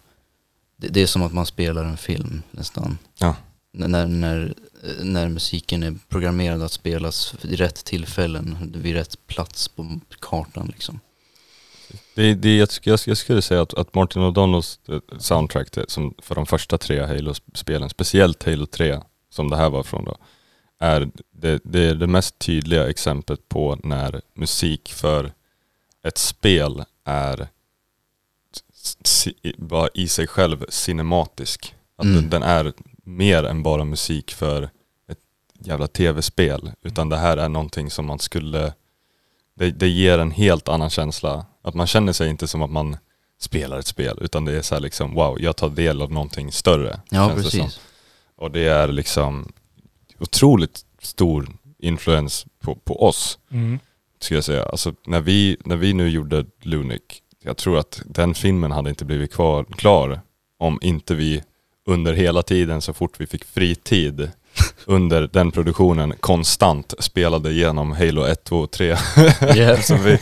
det, 0.77 0.87
det 0.87 1.01
är 1.01 1.07
som 1.07 1.21
att 1.21 1.33
man 1.33 1.45
spelar 1.45 1.83
en 1.85 1.97
film 1.97 2.41
nästan. 2.51 2.97
Ja. 3.19 3.35
N- 3.77 3.91
När, 3.91 4.07
när, 4.07 4.53
när 5.01 5.29
musiken 5.29 5.83
är 5.83 5.95
programmerad 6.09 6.61
att 6.63 6.71
spelas 6.71 7.35
vid 7.41 7.59
rätt 7.59 7.85
tillfällen, 7.85 8.71
vid 8.75 8.93
rätt 8.95 9.27
plats 9.27 9.67
på 9.67 9.99
kartan 10.19 10.67
liksom. 10.67 10.99
Det, 12.15 12.33
det, 12.33 12.57
jag, 12.57 12.69
jag, 12.83 12.99
jag 13.05 13.17
skulle 13.17 13.41
säga 13.41 13.61
att, 13.61 13.73
att 13.73 13.95
Martin 13.95 14.21
O'Donnells 14.21 14.79
eh, 14.93 14.99
soundtrack 15.19 15.67
som 15.87 16.13
för 16.21 16.35
de 16.35 16.45
första 16.45 16.77
tre 16.77 17.05
Halo-spelen, 17.05 17.89
speciellt 17.89 18.43
Halo 18.43 18.65
3 18.65 18.99
som 19.29 19.49
det 19.49 19.57
här 19.57 19.69
var 19.69 19.83
från 19.83 20.05
då, 20.05 20.17
är 20.79 21.09
det, 21.31 21.61
det, 21.63 21.79
är 21.79 21.95
det 21.95 22.07
mest 22.07 22.39
tydliga 22.39 22.89
exemplet 22.89 23.49
på 23.49 23.79
när 23.83 24.21
musik 24.33 24.93
för 24.93 25.33
ett 26.03 26.17
spel 26.17 26.83
är 27.05 27.47
bara 29.57 29.89
i 29.93 30.07
sig 30.07 30.27
själv 30.27 30.65
cinematisk. 30.69 31.75
Att 31.95 32.05
Mm. 32.05 32.29
den, 32.29 32.43
är 32.43 32.73
mer 33.03 33.43
än 33.43 33.63
bara 33.63 33.83
musik 33.83 34.31
för 34.33 34.63
ett 35.07 35.19
jävla 35.59 35.87
tv-spel. 35.87 36.71
Utan 36.81 37.09
det 37.09 37.17
här 37.17 37.37
är 37.37 37.49
någonting 37.49 37.91
som 37.91 38.05
man 38.05 38.19
skulle 38.19 38.73
det, 39.55 39.71
det 39.71 39.87
ger 39.87 40.19
en 40.19 40.31
helt 40.31 40.67
annan 40.67 40.89
känsla. 40.89 41.45
Att 41.61 41.73
man 41.73 41.87
känner 41.87 42.13
sig 42.13 42.29
inte 42.29 42.47
som 42.47 42.61
att 42.61 42.69
man 42.69 42.97
spelar 43.39 43.79
ett 43.79 43.87
spel 43.87 44.17
utan 44.21 44.45
det 44.45 44.53
är 44.57 44.61
så 44.61 44.75
här 44.75 44.81
liksom 44.81 45.13
wow, 45.13 45.41
jag 45.41 45.55
tar 45.55 45.69
del 45.69 46.01
av 46.01 46.11
någonting 46.11 46.51
större. 46.51 46.99
Ja, 47.09 47.29
känns 47.29 47.35
det 47.35 47.59
precis. 47.59 47.79
Och 48.35 48.51
det 48.51 48.67
är 48.67 48.87
liksom 48.87 49.53
otroligt 50.19 50.81
stor 51.01 51.47
influens 51.79 52.45
på, 52.61 52.75
på 52.75 53.03
oss, 53.07 53.39
Mm. 53.51 53.79
skulle 54.21 54.37
jag 54.37 54.43
säga. 54.43 54.63
Alltså 54.63 54.93
när 55.05 55.21
vi, 55.21 55.57
när 55.65 55.75
vi 55.75 55.93
nu 55.93 56.09
gjorde 56.09 56.45
Lunic, 56.61 57.01
jag 57.43 57.57
tror 57.57 57.77
att 57.79 58.01
den 58.05 58.33
filmen 58.33 58.71
hade 58.71 58.89
inte 58.89 59.05
blivit 59.05 59.33
kvar, 59.33 59.65
klar 59.77 60.21
om 60.59 60.79
inte 60.81 61.15
vi 61.15 61.43
under 61.85 62.13
hela 62.13 62.43
tiden 62.43 62.81
så 62.81 62.93
fort 62.93 63.19
vi 63.19 63.27
fick 63.27 63.45
fritid 63.45 64.31
under 64.85 65.29
den 65.33 65.51
produktionen 65.51 66.13
konstant 66.19 66.93
spelade 66.99 67.51
igenom 67.51 67.91
Halo 67.91 68.23
1, 68.25 68.43
2, 68.43 68.67
3. 68.67 68.85
Yeah. 69.55 69.79
så 69.81 69.95
vi, 69.95 70.19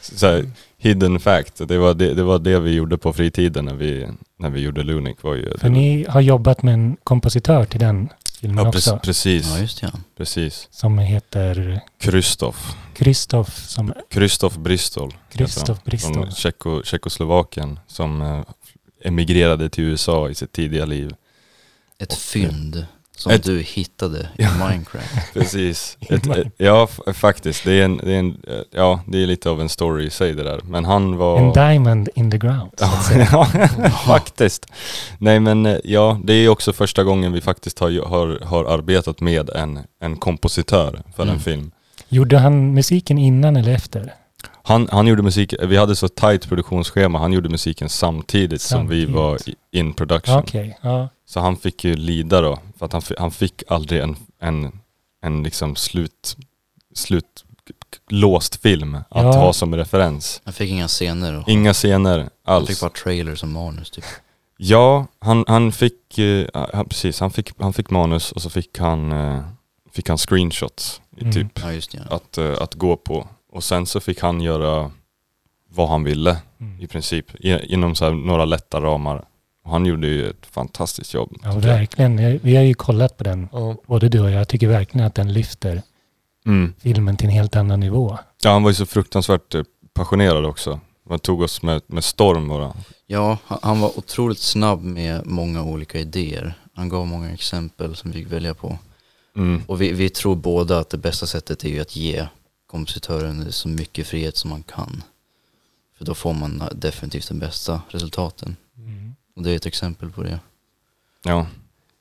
så 0.00 0.26
här, 0.26 0.50
hidden 0.78 1.20
fact, 1.20 1.68
det 1.68 1.78
var 1.78 1.94
det, 1.94 2.14
det 2.14 2.22
var 2.22 2.38
det 2.38 2.58
vi 2.60 2.72
gjorde 2.74 2.98
på 2.98 3.12
fritiden 3.12 3.64
när 3.64 3.74
vi, 3.74 4.06
när 4.38 4.50
vi 4.50 4.60
gjorde 4.60 4.82
Lunic. 4.82 5.16
Var 5.22 5.34
ju, 5.34 5.58
För 5.58 5.68
ni 5.68 6.06
har 6.08 6.20
jobbat 6.20 6.62
med 6.62 6.74
en 6.74 6.96
kompositör 7.04 7.64
till 7.64 7.80
den 7.80 8.08
filmen 8.38 8.64
ja, 8.64 8.68
också. 8.68 8.98
precis, 9.02 9.46
Ja, 9.46 9.58
just 9.58 9.80
det, 9.80 9.90
ja. 9.92 10.00
precis. 10.16 10.68
Som 10.70 10.98
heter 10.98 11.80
Kristoff. 11.98 12.76
Kristoff 12.94 13.66
som 13.66 13.92
Kristoff 14.10 14.56
Bristol. 14.56 15.14
Kristoff 15.32 15.84
Bristol. 15.84 16.14
Från 16.14 16.32
Tjecko, 16.32 16.82
Tjeckoslovakien 16.82 17.80
som 17.86 18.22
eh, 18.22 18.40
emigrerade 19.04 19.70
till 19.70 19.84
USA 19.84 20.28
i 20.28 20.34
sitt 20.34 20.52
tidiga 20.52 20.84
liv. 20.84 21.14
Ett 21.98 22.12
Och, 22.12 22.18
fynd 22.18 22.86
som 23.18 23.32
ett- 23.32 23.44
du 23.44 23.60
hittade 23.60 24.18
i 24.18 24.42
Ja. 24.42 24.50
Minecraft. 24.68 25.14
Precis. 25.34 25.96
Ett, 26.08 26.26
ett, 26.26 26.46
ja, 26.56 26.86
faktiskt. 27.14 27.64
Det 27.64 27.72
är, 27.72 27.84
en, 27.84 27.96
det, 27.96 28.12
är 28.14 28.18
en, 28.18 28.36
ja, 28.70 29.00
det 29.06 29.22
är 29.22 29.26
lite 29.26 29.50
av 29.50 29.60
en 29.60 29.68
story 29.68 30.06
i 30.06 30.10
sig 30.10 30.34
det 30.34 30.42
där. 30.42 30.60
Men 30.64 30.84
han 30.84 31.16
var... 31.16 31.38
En 31.38 31.52
diamond 31.52 32.08
in 32.14 32.30
the 32.30 32.38
ground. 32.38 32.70
Ja, 33.32 33.46
faktiskt. 34.06 34.66
Nej 35.18 35.40
men 35.40 35.66
eh, 35.66 35.76
ja, 35.84 36.20
det 36.24 36.32
är 36.32 36.48
också 36.48 36.72
första 36.72 37.04
gången 37.04 37.32
vi 37.32 37.40
faktiskt 37.40 37.78
har, 37.78 38.06
har, 38.06 38.40
har 38.44 38.64
arbetat 38.64 39.20
med 39.20 39.50
en, 39.50 39.78
en 40.00 40.16
kompositör 40.16 41.02
för 41.16 41.22
en 41.22 41.28
Mm. 41.28 41.40
film. 41.40 41.70
Gjorde 42.08 42.38
han 42.38 42.74
musiken 42.74 43.18
innan 43.18 43.56
eller 43.56 43.72
efter? 43.74 44.14
Han, 44.68 44.88
han 44.92 45.06
gjorde 45.06 45.22
musik, 45.22 45.54
vi 45.62 45.76
hade 45.76 45.96
så 45.96 46.08
tajt 46.08 46.48
produktionsschema, 46.48 47.18
han 47.18 47.32
gjorde 47.32 47.48
musiken 47.48 47.88
samtidigt, 47.88 48.60
som 48.62 48.78
Samtidigt. 48.78 49.08
vi 49.08 49.12
var 49.12 49.38
in 49.70 49.92
production. 49.94 50.38
Okej, 50.38 50.78
ja. 50.82 51.08
Så 51.26 51.40
han 51.40 51.56
fick 51.56 51.84
ju 51.84 51.96
lida 51.96 52.40
då, 52.40 52.58
för 52.78 52.86
att 52.86 52.92
han, 52.92 53.02
han 53.18 53.30
fick 53.30 53.62
aldrig 53.68 54.00
en, 54.00 54.16
en, 54.40 54.72
en 55.22 55.42
liksom 55.42 55.76
slut, 55.76 56.36
slut 56.94 57.44
låst 58.10 58.56
film 58.62 58.94
att 58.94 59.04
Ja. 59.10 59.32
ha 59.32 59.52
som 59.52 59.76
referens. 59.76 60.40
Jag 60.44 60.54
fick 60.54 60.70
inga 60.70 60.88
scener 60.88 61.38
och 61.40 61.48
Inga 61.48 61.72
scener 61.74 62.28
alls. 62.44 62.68
fick 62.68 62.80
bara 62.80 62.90
trailer 62.90 63.34
som 63.34 63.52
manus 63.52 63.90
typ. 63.90 64.04
Ja, 64.56 65.06
han, 65.18 65.44
han 65.48 65.72
fick, 65.72 66.18
ja, 66.52 66.84
precis, 66.88 67.20
han 67.20 67.30
fick, 67.30 67.50
han 67.58 67.72
fick 67.72 67.90
manus 67.90 68.32
och 68.32 68.42
så 68.42 68.50
fick 68.50 68.78
han, 68.78 69.12
eh, 69.12 69.40
fick 69.92 70.08
han 70.08 70.18
screenshots 70.18 71.00
Mm. 71.20 71.32
typ 71.32 71.60
Ja, 71.62 71.72
just 71.72 71.92
det. 71.92 72.06
Ja. 72.10 72.16
att, 72.16 72.38
eh, 72.38 72.62
att 72.62 72.74
gå 72.74 72.96
på. 72.96 73.28
Och 73.58 73.64
sen 73.64 73.86
så 73.86 74.00
fick 74.00 74.20
han 74.20 74.40
göra 74.40 74.90
vad 75.70 75.88
han 75.88 76.04
ville 76.04 76.36
Mm. 76.60 76.80
i 76.80 76.86
princip, 76.86 77.26
inom 77.44 77.94
så 77.94 78.04
här 78.04 78.12
några 78.12 78.44
lätta 78.44 78.80
ramar. 78.80 79.24
Och 79.64 79.70
han 79.70 79.86
gjorde 79.86 80.06
ju 80.06 80.30
ett 80.30 80.46
fantastiskt 80.50 81.14
jobb. 81.14 81.36
Ja, 81.42 81.52
verkligen. 81.58 82.18
Jag- 82.18 82.38
Vi 82.42 82.56
har 82.56 82.62
ju 82.62 82.74
kollat 82.74 83.16
på 83.16 83.24
den, 83.24 83.48
Ja. 83.52 83.76
både 83.86 84.08
du 84.08 84.20
och 84.20 84.30
jag. 84.30 84.40
Jag 84.40 84.48
tycker 84.48 84.68
verkligen 84.68 85.06
att 85.06 85.14
den 85.14 85.32
lyfter 85.32 85.82
Mm. 86.46 86.72
filmen 86.78 87.16
till 87.16 87.26
en 87.26 87.32
helt 87.32 87.56
annan 87.56 87.80
nivå. 87.80 88.18
Ja, 88.42 88.50
han 88.50 88.62
var 88.62 88.70
ju 88.70 88.74
så 88.74 88.86
fruktansvärt 88.86 89.54
eh, 89.54 89.62
passionerad 89.94 90.44
också. 90.44 90.80
Man 91.08 91.18
tog 91.18 91.40
oss 91.42 91.62
med, 91.62 91.82
med 91.86 92.04
storm 92.04 92.48
bara. 92.48 92.72
Ja, 93.06 93.38
han- 93.46 93.58
han 93.62 93.80
var 93.80 93.98
otroligt 93.98 94.38
snabb 94.38 94.82
med 94.82 95.26
många 95.26 95.62
olika 95.62 95.98
idéer. 95.98 96.54
Han 96.74 96.88
gav 96.88 97.06
många 97.06 97.30
exempel 97.30 97.96
som 97.96 98.10
vi 98.10 98.18
fick 98.22 98.32
välja 98.32 98.54
på. 98.54 98.78
Mm. 99.36 99.62
Och 99.66 99.80
vi, 99.82 99.92
vi 99.92 100.10
tror 100.10 100.36
båda 100.36 100.78
att 100.78 100.90
det 100.90 100.98
bästa 100.98 101.26
sättet 101.26 101.64
är 101.64 101.68
ju 101.68 101.80
att 101.80 101.96
ge 101.96 102.26
kompositören 102.68 103.52
så 103.52 103.68
mycket 103.68 104.06
frihet 104.06 104.36
som 104.36 104.50
man 104.50 104.62
kan. 104.62 105.02
För 105.98 106.04
då 106.04 106.14
får 106.14 106.34
man 106.34 106.62
definitivt 106.74 107.28
de 107.28 107.38
bästa 107.38 107.82
resultaten. 107.88 108.56
Mm. 108.76 109.14
Och 109.36 109.42
det 109.42 109.50
är 109.50 109.56
ett 109.56 109.66
exempel 109.66 110.10
på 110.10 110.22
det. 110.22 110.40
Ja. 111.24 111.46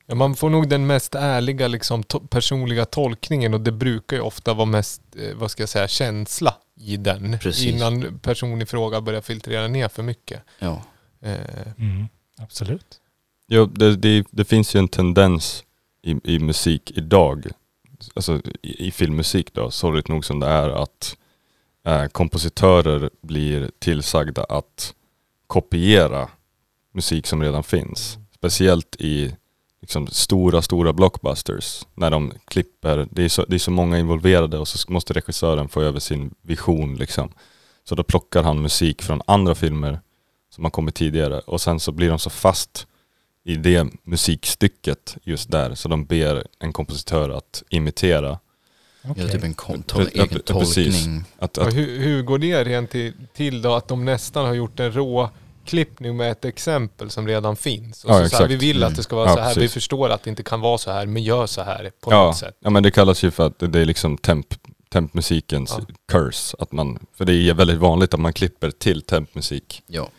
Ja, 0.06 0.16
man 0.16 0.36
får 0.36 0.50
nog 0.50 0.70
den 0.70 0.88
mest 0.88 1.16
ärliga 1.16 1.68
liksom, 1.68 2.04
to- 2.04 2.28
personliga 2.28 2.86
tolkningen 2.86 3.54
och 3.54 3.62
det 3.62 3.72
brukar 3.72 4.16
ju 4.18 4.22
ofta 4.22 4.54
vara 4.54 4.66
mest, 4.66 5.02
eh, 5.16 5.36
vad 5.36 5.52
ska 5.52 5.62
jag 5.62 5.70
säga, 5.70 5.88
känsla 5.88 6.56
i 6.76 6.98
den. 6.98 7.40
Precis. 7.40 7.66
Innan 7.66 8.20
person 8.20 8.62
i 8.62 8.66
fråga 8.66 9.02
börjar 9.02 9.22
filtrera 9.22 9.68
ner 9.68 9.88
för 9.88 10.04
mycket. 10.04 10.44
Ja, 10.60 10.82
Eh, 11.22 11.38
Mm. 11.78 12.08
Absolut. 12.38 13.00
Ja, 13.48 13.66
det, 13.76 13.96
det, 13.96 14.26
det 14.32 14.46
finns 14.46 14.76
ju 14.76 14.80
en 14.80 14.88
tendens 14.88 15.64
i, 16.04 16.34
i 16.36 16.40
musik 16.40 16.92
idag, 16.96 17.48
alltså 18.16 18.42
i, 18.62 18.88
i 18.88 18.92
filmmusik 18.92 19.54
då, 19.54 19.72
sorgligt 19.72 20.08
nog 20.08 20.26
som 20.26 20.40
det 20.40 20.48
är, 20.48 20.70
att 20.70 21.18
eh, 21.86 22.06
kompositörer 22.06 23.10
blir 23.22 23.72
tillsagda 23.80 24.44
att 24.44 24.94
kopiera 25.48 26.30
musik 26.94 27.28
som 27.28 27.44
redan 27.44 27.64
finns. 27.64 28.18
Speciellt 28.36 28.96
i 29.00 29.36
liksom, 29.82 30.08
stora, 30.08 30.62
stora 30.62 30.94
blockbusters. 30.94 31.86
När 31.96 32.12
de 32.12 32.34
klipper, 32.46 33.08
det 33.12 33.24
är, 33.24 33.30
så, 33.30 33.46
det 33.46 33.56
är 33.56 33.60
så 33.60 33.72
många 33.72 34.00
involverade 34.00 34.58
och 34.58 34.68
så 34.68 34.92
måste 34.92 35.14
regissören 35.14 35.70
få 35.70 35.82
över 35.82 36.00
sin 36.00 36.36
vision 36.42 36.96
liksom. 36.96 37.30
Så 37.84 37.96
då 37.96 38.04
plockar 38.04 38.44
han 38.44 38.62
musik 38.62 39.02
från 39.02 39.22
andra 39.28 39.56
filmer 39.56 40.00
som 40.50 40.64
har 40.64 40.72
kommit 40.72 40.96
tidigare 40.96 41.40
och 41.40 41.62
sen 41.62 41.80
så 41.80 41.92
blir 41.92 42.10
de 42.10 42.20
så 42.20 42.30
fast 42.30 42.88
i 43.48 43.56
det 43.56 43.88
musikstycket 44.04 45.18
just 45.24 45.52
där 45.52 45.76
så 45.76 45.88
de 45.90 46.06
ber 46.06 46.48
en 46.60 46.74
kompositör 46.74 47.30
att 47.30 47.64
imitera. 47.70 48.40
Okej. 49.10 49.24
göra 49.24 49.32
typ 49.34 49.44
en 49.44 49.54
kon- 49.54 49.84
Ja, 49.88 49.94
tol- 49.96 50.10
ja, 50.14 50.24
egen 50.24 50.40
precis. 50.60 50.96
tolkning. 50.96 51.24
Att, 51.40 51.58
att, 51.58 51.74
hur, 51.76 52.00
hur 52.00 52.22
går 52.24 52.38
det 52.40 52.64
rent 52.64 52.92
till, 52.92 53.14
till 53.34 53.62
då 53.62 53.74
att 53.76 53.88
de 53.88 54.06
nästan 54.06 54.46
har 54.46 54.54
gjort 54.54 54.80
en 54.80 54.92
rå 54.92 55.30
utklippning 55.64 56.18
med 56.18 56.32
ett 56.32 56.46
exempel 56.46 57.10
som 57.10 57.28
redan 57.28 57.56
finns. 57.56 58.04
Och 58.06 58.12
Ja, 58.12 58.24
så 58.24 58.30
så 58.30 58.38
här, 58.38 58.48
vi 58.48 58.56
vill 58.56 58.84
att 58.84 58.96
det 58.96 59.04
ska 59.04 59.16
vara 59.16 59.26
Mm. 59.26 59.36
så 59.36 59.40
Ja, 59.42 59.46
här, 59.48 59.56
vi 59.56 59.68
förstår 59.70 60.10
att 60.10 60.24
det 60.24 60.30
inte 60.30 60.44
kan 60.44 60.62
vara 60.62 60.78
så 60.78 60.92
här, 60.92 61.06
men 61.06 61.24
gör 61.24 61.46
så 61.48 61.62
här 61.62 61.92
på 62.02 62.12
Ja, 62.12 62.26
något 62.26 62.38
sätt. 62.38 62.58
ja 62.60 62.70
men 62.70 62.84
det 62.84 62.92
kallas 62.92 63.24
ju 63.24 63.32
för 63.32 63.48
att 63.48 63.60
det 63.60 63.80
är 63.80 63.86
liksom 63.86 64.18
temp, 64.18 64.48
tempmusikens 64.90 65.76
Ja. 65.80 65.86
curse. 66.12 66.56
Att 66.60 66.72
man, 66.72 67.00
för 67.18 67.26
det 67.26 67.34
är 67.34 67.54
väldigt 67.54 67.78
vanligt 67.78 68.14
att 68.14 68.20
man 68.20 68.34
klipper 68.34 68.72
till 68.72 69.02
tempmusik. 69.02 69.82
Ja. 69.88 70.10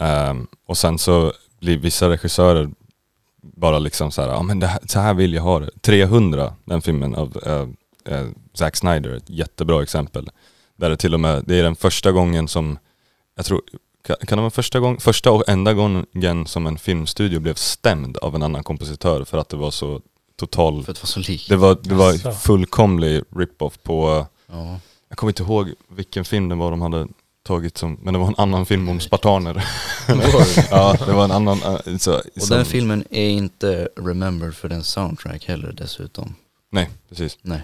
Ehm, 0.00 0.46
och 0.66 0.78
sen 0.78 0.98
så 0.98 1.32
blir 1.60 1.76
vissa 1.78 2.08
regissörer 2.08 2.70
bara 3.42 3.78
liksom 3.78 4.10
så 4.10 4.22
här, 4.22 4.28
ja 4.28 4.42
men 4.42 4.60
det 4.60 4.66
här, 4.66 4.80
så 4.86 5.00
här 5.00 5.14
vill 5.14 5.34
jag 5.34 5.42
ha 5.42 5.60
det. 5.60 5.70
300, 5.80 6.54
den 6.64 6.82
filmen 6.82 7.14
av 7.14 7.36
uh, 7.46 8.28
Zack 8.54 8.76
Snyder, 8.76 9.10
ett 9.14 9.30
jättebra 9.30 9.82
exempel. 9.82 10.30
Där 10.76 10.90
det 10.90 10.96
till 10.96 11.14
och 11.14 11.20
med, 11.20 11.42
det 11.46 11.58
är 11.58 11.62
den 11.62 11.76
första 11.76 12.12
gången 12.12 12.48
som, 12.48 12.78
jag 13.36 13.44
tror, 13.46 13.62
kan, 14.02 14.16
det 14.28 14.36
vara 14.36 14.50
första, 14.50 14.80
gång, 14.80 15.00
första 15.00 15.30
och 15.32 15.48
enda 15.48 15.74
gången 15.74 16.46
som 16.46 16.66
en 16.66 16.78
filmstudio 16.78 17.40
blev 17.40 17.54
stämd 17.54 18.16
av 18.16 18.34
en 18.34 18.42
annan 18.42 18.62
kompositör 18.64 19.24
för 19.24 19.38
att 19.38 19.48
det 19.48 19.56
var 19.56 19.70
så 19.70 20.00
total 20.36 20.84
För 20.84 20.92
att 20.92 20.98
vara 20.98 21.06
så 21.06 21.20
lik. 21.20 21.48
det 21.48 21.56
var, 21.56 21.78
det 21.82 21.94
var 21.94 22.14
Asså. 22.14 22.32
fullkomlig 22.32 23.22
rip-off 23.36 23.78
på, 23.82 24.26
Ja. 24.46 24.80
jag 25.08 25.18
kommer 25.18 25.30
inte 25.30 25.42
ihåg 25.42 25.72
vilken 25.88 26.24
film 26.24 26.48
det 26.48 26.54
var 26.54 26.70
de 26.70 26.82
hade 26.82 27.06
tagit 27.46 27.78
som, 27.78 27.98
men 28.02 28.14
det 28.14 28.20
var 28.20 28.26
en 28.26 28.34
annan 28.38 28.66
film 28.66 28.88
om 28.88 29.00
spartaner. 29.00 29.64
ja, 30.70 30.96
det 31.06 31.12
var 31.12 31.24
en 31.24 31.30
annan, 31.30 31.58
äh, 31.62 31.96
så, 31.98 32.14
Och 32.14 32.42
som, 32.42 32.56
den 32.56 32.64
filmen 32.64 33.04
är 33.10 33.28
inte 33.28 33.88
remembered 33.96 34.54
för 34.54 34.68
den 34.68 34.84
soundtrack 34.84 35.44
heller 35.44 35.72
dessutom. 35.72 36.34
Nej, 36.72 36.90
precis. 37.08 37.38
Nej. 37.42 37.60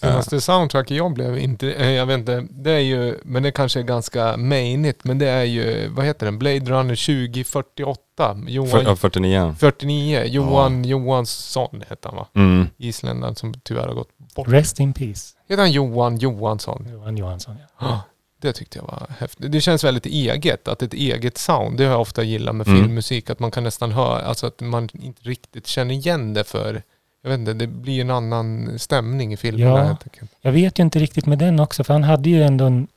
Senaste 0.00 0.40
soundtracket 0.40 0.96
jag 0.96 1.12
blev 1.12 1.38
inte, 1.38 1.72
eh, 1.72 1.90
jag 1.90 2.06
vet 2.06 2.18
inte, 2.18 2.46
det 2.50 2.70
är 2.70 2.78
ju, 2.78 3.18
men 3.22 3.42
det 3.42 3.50
kanske 3.50 3.80
är 3.80 3.82
ganska 3.82 4.36
mainigt, 4.36 5.04
men 5.04 5.18
det 5.18 5.28
är 5.28 5.44
ju, 5.44 5.88
vad 5.88 6.06
heter 6.06 6.26
den, 6.26 6.38
Blade 6.38 6.58
Runner 6.70 7.28
2048, 7.32 8.36
Johan, 8.46 8.70
För, 8.70 8.82
ja, 8.82 8.96
49. 8.96 9.54
49, 9.58 10.24
Johan 10.24 10.84
Johansson 10.84 11.82
hette 11.88 12.08
han 12.08 12.16
va? 12.16 12.26
Mm. 12.34 12.66
Isländaren 12.76 13.36
som 13.36 13.54
tyvärr 13.54 13.86
har 13.86 13.94
gått 13.94 14.18
bort. 14.34 14.48
Rest 14.48 14.80
in 14.80 14.92
peace. 14.92 15.34
Heter 15.48 15.62
han 15.62 15.72
Johan 15.72 16.16
Johansson? 16.16 16.86
Johan 16.92 17.16
Johansson. 17.16 17.56
Ja. 17.80 17.86
Ja, 17.88 18.02
Det 18.40 18.52
tyckte 18.52 18.78
jag 18.78 18.84
var 18.86 19.06
häftigt. 19.18 19.52
Det 19.52 19.60
känns 19.60 19.84
väldigt 19.84 20.06
eget, 20.06 20.68
att 20.68 20.82
ett 20.82 20.94
eget 20.94 21.38
sound, 21.38 21.78
det 21.78 21.84
har 21.84 21.90
jag 21.92 22.00
ofta 22.00 22.22
gillat 22.22 22.54
med 22.54 22.68
Mm. 22.68 22.80
filmmusik, 22.80 23.30
att 23.30 23.38
man 23.38 23.50
kan 23.50 23.64
nästan 23.64 23.92
höra, 23.92 24.22
alltså 24.22 24.46
att 24.46 24.60
man 24.60 24.88
inte 25.02 25.22
riktigt 25.22 25.66
känner 25.66 25.94
igen 25.94 26.34
det 26.34 26.44
för, 26.44 26.82
jag 27.22 27.30
vet 27.30 27.38
inte, 27.38 27.52
det 27.52 27.66
blir 27.66 28.00
en 28.00 28.10
annan 28.10 28.78
stämning 28.78 29.32
i 29.32 29.36
filmerna 29.36 29.70
Ja. 29.70 29.76
helt 29.84 30.02
enkelt. 30.02 30.30
Jag 30.40 30.52
vet 30.52 30.78
ju 30.78 30.82
inte 30.82 30.98
riktigt 30.98 31.26
med 31.26 31.38
den 31.38 31.60
också, 31.60 31.84
för 31.84 31.92
han 31.94 32.04
hade 32.04 32.30
ju 32.30 32.42
ändå 32.42 32.64
en 32.64 32.88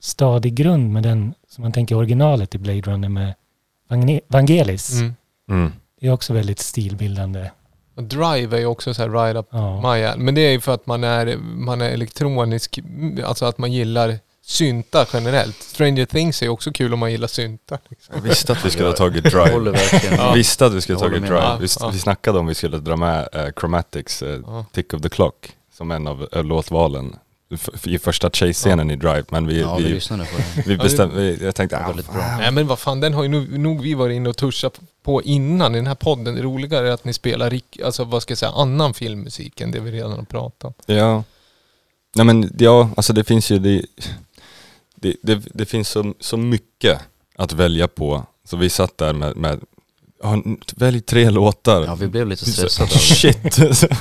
stadig 0.00 0.54
grund 0.54 0.92
med 0.92 1.02
den, 1.02 1.34
som 1.48 1.62
man 1.62 1.72
tänker 1.72 1.94
originalet 1.96 2.54
i 2.54 2.58
Blade 2.58 2.80
Runner 2.80 3.08
med 3.08 3.34
Vange- 3.88 4.20
Vangelis. 4.28 4.92
Mm. 4.92 5.14
Mm. 5.50 5.72
Det 6.00 6.06
är 6.06 6.12
också 6.12 6.32
väldigt 6.32 6.58
stilbildande. 6.58 7.50
Och 7.94 8.02
Drive 8.04 8.56
är 8.56 8.60
ju 8.60 8.66
också 8.66 8.94
så 8.94 9.02
här 9.02 9.26
ride 9.26 9.38
up 9.38 9.48
Ja. 9.50 9.80
my 9.80 10.04
alley. 10.04 10.24
Men 10.24 10.34
det 10.34 10.40
är 10.40 10.50
ju 10.50 10.60
för 10.60 10.74
att 10.74 10.86
man 10.86 11.04
är, 11.04 11.36
man 11.36 11.80
är 11.80 11.90
elektronisk, 11.90 12.78
alltså 13.24 13.44
att 13.46 13.58
man 13.58 13.72
gillar 13.72 14.18
syntar 14.48 15.08
generellt. 15.12 15.62
Stranger 15.62 16.04
Things 16.06 16.42
är 16.42 16.48
också 16.48 16.72
kul 16.72 16.92
om 16.92 16.98
man 16.98 17.10
gillar 17.10 17.28
syntar. 17.28 17.78
Liksom. 17.88 18.14
Jag 18.14 18.22
visste 18.22 18.52
att 18.52 18.64
vi 18.64 18.70
skulle 18.70 18.86
ha 18.88 18.92
tagit 18.96 19.24
Jag 19.24 19.32
Drive. 19.32 19.52
håller 19.52 19.70
verkligen 19.70 20.16
Jag 20.16 20.34
visste 20.34 20.66
att 20.66 20.72
vi 20.74 20.80
skulle 20.80 20.98
ha 20.98 21.04
Jag 21.04 21.12
tagit. 21.12 21.22
Drive. 21.28 21.42
Ja, 21.42 21.56
Vi, 21.60 21.66
ja. 21.80 21.88
vi 21.88 21.98
snackade 21.98 22.38
om 22.38 22.46
vi 22.46 22.54
skulle 22.54 22.78
dra 22.78 22.96
med 22.96 23.28
eh, 23.32 23.46
Chromatics 23.60 24.22
eh, 24.22 24.40
Ja. 24.46 24.64
Tick 24.72 24.94
of 24.94 25.02
the 25.02 25.08
Clock 25.08 25.34
som 25.76 25.90
en 25.90 26.06
av 26.06 26.28
uh, 26.36 26.44
låtvalen 26.44 27.16
i 27.84 27.98
första 27.98 28.30
chase-scenen 28.30 28.90
i 28.90 28.96
Drive. 28.96 29.24
Men 29.28 29.46
vi, 29.46 29.60
Ja, 29.60 29.76
vi 29.76 29.84
vi, 29.84 29.90
lyssnade 29.90 30.24
på 30.24 30.36
den. 30.54 30.64
vi 30.66 30.76
bestämde, 30.76 31.16
vi, 31.16 31.44
jag 31.44 31.54
tänkte, 31.54 31.78
ah, 31.78 31.92
bra. 31.92 32.36
Nej 32.38 32.50
men 32.50 32.66
vad 32.66 32.78
fan, 32.78 33.00
den 33.00 33.14
har 33.14 33.22
ju 33.22 33.28
nog, 33.28 33.58
nog 33.58 33.82
vi 33.82 33.94
varit 33.94 34.14
inne 34.16 34.28
och 34.28 34.36
tuschat 34.36 34.80
på 35.02 35.22
innan 35.22 35.74
i 35.74 35.78
den 35.78 35.86
här 35.86 35.94
podden. 35.94 36.34
Det 36.34 36.42
roligare 36.42 36.88
är 36.88 36.92
att 36.92 37.04
ni 37.04 37.12
spelar, 37.12 37.60
alltså 37.84 38.04
vad 38.04 38.22
ska 38.22 38.30
jag 38.32 38.38
säga, 38.38 38.52
annan 38.52 38.94
filmmusik 38.94 39.60
än 39.60 39.70
det 39.70 39.80
vi 39.80 39.90
redan 39.90 40.12
har 40.12 40.22
pratat 40.22 40.64
om. 40.64 40.94
Ja. 40.96 41.24
Nej 42.16 42.26
men 42.26 42.50
ja, 42.58 42.90
alltså 42.96 43.12
det 43.12 43.24
finns 43.24 43.50
ju 43.50 43.58
det, 43.58 43.82
det, 45.00 45.16
det, 45.22 45.42
det 45.54 45.66
finns 45.66 45.88
så, 45.88 46.14
så 46.20 46.36
mycket 46.36 47.00
att 47.36 47.52
välja 47.52 47.88
på. 47.88 48.26
Så 48.44 48.56
vi 48.56 48.70
satt 48.70 48.98
där 48.98 49.12
med, 49.12 49.36
med 49.36 49.60
ja, 50.22 50.42
välj 50.76 51.00
tre 51.00 51.30
låtar. 51.30 51.82
Ja, 51.84 51.94
vi 51.94 52.06
blev 52.08 52.26
lite 52.26 52.44
Så- 52.44 52.52
stressade. 52.68 52.88
Shit! 52.98 53.58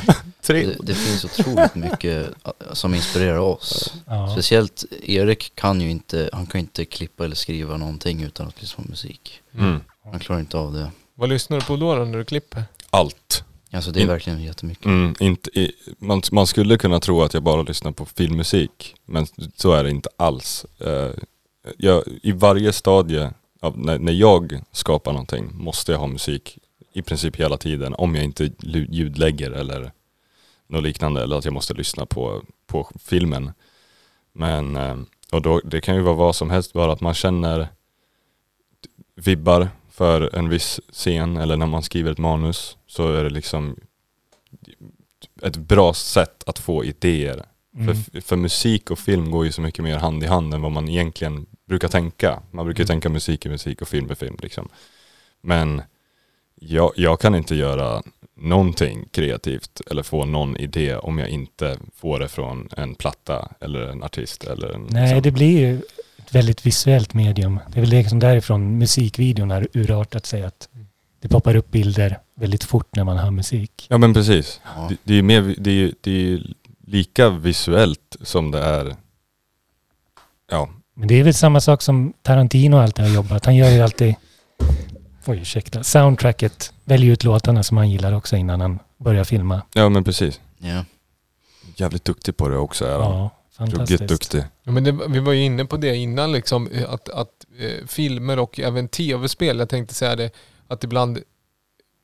Det, 0.48 0.78
det 0.84 0.94
finns 0.96 1.26
otroligt 1.26 1.76
mycket 1.76 2.28
som 2.74 2.94
inspirerar 2.94 3.38
oss. 3.38 3.94
Ja. 4.06 4.32
Speciellt 4.32 4.86
Erik 5.04 5.52
kan 5.56 5.82
ju 5.82 5.90
inte, 5.92 6.30
han 6.34 6.46
kan 6.46 6.60
inte 6.62 6.86
klippa 6.86 7.26
eller 7.26 7.36
skriva 7.36 7.78
någonting 7.78 8.24
utan 8.24 8.48
att 8.48 8.62
lyssna 8.62 8.84
på 8.84 8.90
musik. 8.90 9.42
Mm. 9.54 9.80
Han 10.12 10.20
klarar 10.20 10.40
inte 10.40 10.58
av 10.58 10.74
det. 10.74 10.92
Vad 11.16 11.30
lyssnar 11.30 11.60
du 11.60 11.66
på 11.66 11.76
då, 11.76 11.96
då 11.96 12.06
när 12.06 12.18
du 12.18 12.26
klipper? 12.26 12.64
Allt. 12.90 13.44
Alltså 13.72 13.92
det 13.92 14.02
är 14.02 14.08
verkligen 14.08 14.44
jättemycket. 14.44 14.86
Mm, 14.86 15.16
inte, 15.20 15.60
i, 15.60 15.72
man, 15.98 16.22
man 16.32 16.48
skulle 16.48 16.78
kunna 16.78 17.00
tro 17.00 17.22
att 17.22 17.34
jag 17.34 17.44
bara 17.44 17.62
lyssnar 17.62 17.92
på 17.92 18.06
filmmusik, 18.06 18.96
men 19.06 19.28
så 19.56 19.72
är 19.72 19.84
det 19.84 19.90
inte 19.90 20.10
alls. 20.18 20.66
Eh, 20.80 21.12
jag, 21.78 22.04
I 22.24 22.32
varje 22.32 22.74
stadie, 22.74 23.32
av, 23.60 23.78
när, 23.80 24.00
när 24.00 24.14
jag 24.14 24.62
skapar 24.72 25.12
någonting, 25.12 25.50
måste 25.54 25.92
jag 25.92 26.00
ha 26.00 26.08
musik 26.08 26.58
i 26.94 27.02
princip 27.02 27.36
hela 27.36 27.58
tiden, 27.58 27.94
om 27.94 28.16
jag 28.16 28.24
inte 28.24 28.52
ljudlägger 28.62 29.52
eller 29.52 29.92
något 30.68 30.84
liknande, 30.84 31.24
eller 31.24 31.38
att 31.38 31.46
jag 31.46 31.54
måste 31.54 31.74
lyssna 31.74 32.06
på, 32.06 32.42
på 32.68 32.92
filmen. 33.06 33.52
Men, 34.34 34.76
eh, 34.76 34.98
och 35.32 35.42
då, 35.42 35.62
det 35.64 35.82
kan 35.82 35.96
ju 35.96 36.02
vara 36.02 36.16
vad 36.16 36.36
som 36.36 36.50
helst, 36.50 36.74
bara 36.74 36.92
att 36.92 37.02
man 37.02 37.14
känner 37.14 37.68
vibbar 39.16 39.70
för 39.98 40.36
en 40.36 40.50
viss 40.50 40.80
scen, 40.94 41.38
eller 41.38 41.58
när 41.58 41.66
man 41.66 41.84
skriver 41.84 42.12
ett 42.12 42.18
manus, 42.18 42.78
så 42.88 43.12
är 43.14 43.24
det 43.24 43.30
liksom 43.30 43.76
ett 45.42 45.58
bra 45.58 45.94
sätt 45.94 46.44
att 46.46 46.60
få 46.60 46.84
idéer. 46.86 47.46
Mm. 47.78 47.96
För, 47.96 48.22
för 48.22 48.36
musik 48.36 48.92
och 48.92 49.00
film 49.00 49.32
går 49.32 49.46
ju 49.46 49.52
så 49.52 49.62
mycket 49.62 49.84
mer 49.84 49.98
hand 49.98 50.24
i 50.24 50.28
hand 50.28 50.54
än 50.54 50.62
vad 50.62 50.72
man 50.72 50.90
egentligen 50.90 51.46
brukar 51.68 51.88
tänka. 51.88 52.40
Man 52.52 52.66
brukar 52.66 52.84
Mm. 52.84 52.88
tänka 52.88 53.10
musik 53.10 53.46
är 53.46 53.50
musik 53.50 53.82
och 53.82 53.88
film 53.88 54.10
är 54.10 54.16
film. 54.16 54.38
Liksom. 54.42 54.70
Men 55.42 55.82
jag, 56.56 56.92
jag 56.96 57.20
kan 57.20 57.36
inte 57.36 57.56
göra 57.56 58.04
någonting 58.36 59.08
kreativt 59.12 59.82
eller 59.92 60.04
få 60.04 60.26
någon 60.26 60.58
idé 60.58 60.96
om 60.96 61.18
jag 61.18 61.30
inte 61.30 61.78
får 61.96 62.20
det 62.20 62.28
från 62.28 62.70
en 62.78 62.96
platta 62.96 63.52
eller 63.60 63.82
en 63.82 64.04
artist. 64.04 64.44
Eller 64.44 64.70
en, 64.70 64.88
Nej, 64.90 65.02
liksom. 65.04 65.22
det 65.22 65.32
blir 65.32 65.60
ju 65.60 65.82
ett 66.28 66.36
väldigt 66.36 66.66
visuellt 66.66 67.14
medium. 67.14 67.60
Det 67.74 67.80
är 67.80 67.82
väl 67.82 67.90
liksom 67.90 68.20
därifrån 68.20 68.78
musikvideon 68.78 69.52
har 69.52 69.68
urartat 69.74 70.26
sig 70.26 70.44
att 70.44 70.70
det 71.22 71.28
poppar 71.28 71.56
upp 71.56 71.72
bilder 71.72 72.20
väldigt 72.36 72.64
fort 72.64 72.96
när 72.96 73.04
man 73.04 73.18
hör 73.18 73.32
musik. 73.32 73.88
Ja 73.90 73.98
men 73.98 74.14
precis. 74.14 74.62
Ja. 74.76 74.88
Det, 74.90 74.98
det 75.04 75.14
är 75.14 75.16
ju 75.16 75.22
mer, 75.24 75.56
det 75.58 75.72
är, 75.72 75.94
det 76.02 76.34
är 76.34 76.54
lika 76.88 77.30
visuellt 77.30 78.16
som 78.22 78.52
det 78.52 78.60
är, 78.60 78.96
ja, 80.52 80.70
Men 80.94 81.08
det 81.08 81.20
är 81.20 81.24
väl 81.24 81.34
samma 81.34 81.62
sak 81.62 81.82
som 81.82 82.14
Tarantino 82.22 82.78
alltid 82.78 83.06
har 83.06 83.12
jobbat. 83.16 83.46
Han 83.46 83.56
gör 83.56 83.70
ju 83.70 83.82
alltid, 83.82 84.16
oj 85.26 85.40
ursäkta, 85.40 85.84
soundtracket, 85.84 86.74
väljer 86.86 87.12
ut 87.12 87.24
låtarna 87.24 87.64
som 87.64 87.78
han 87.78 87.90
gillar 87.90 88.14
också 88.14 88.36
innan 88.36 88.62
han 88.62 88.80
börjar 88.98 89.24
filma. 89.24 89.62
ja 89.74 89.90
men 89.90 90.04
precis. 90.04 90.42
Ja. 90.58 90.86
Jävligt 91.76 92.06
duktig 92.06 92.38
på 92.38 92.50
det 92.50 92.58
också 92.58 92.86
är 92.86 93.00
han. 93.00 93.02
Ja, 93.02 93.30
fantastiskt. 93.58 93.92
Ruggigt 94.02 94.10
duktig. 94.10 94.44
Ja, 94.64 94.72
men 94.72 94.84
det, 94.84 94.92
vi 94.92 95.20
var 95.20 95.34
ju 95.34 95.44
inne 95.44 95.66
på 95.66 95.78
det 95.78 95.96
innan, 95.96 96.32
liksom, 96.32 96.70
att, 96.88 97.10
att 97.10 97.46
eh, 97.60 97.88
filmer 97.88 98.40
och 98.40 98.60
även 98.60 98.88
tv-spel, 98.88 99.60
jag 99.60 99.70
tänkte 99.70 99.94
säga 99.94 100.16
det, 100.16 100.32
att 100.68 100.84
ibland 100.84 101.20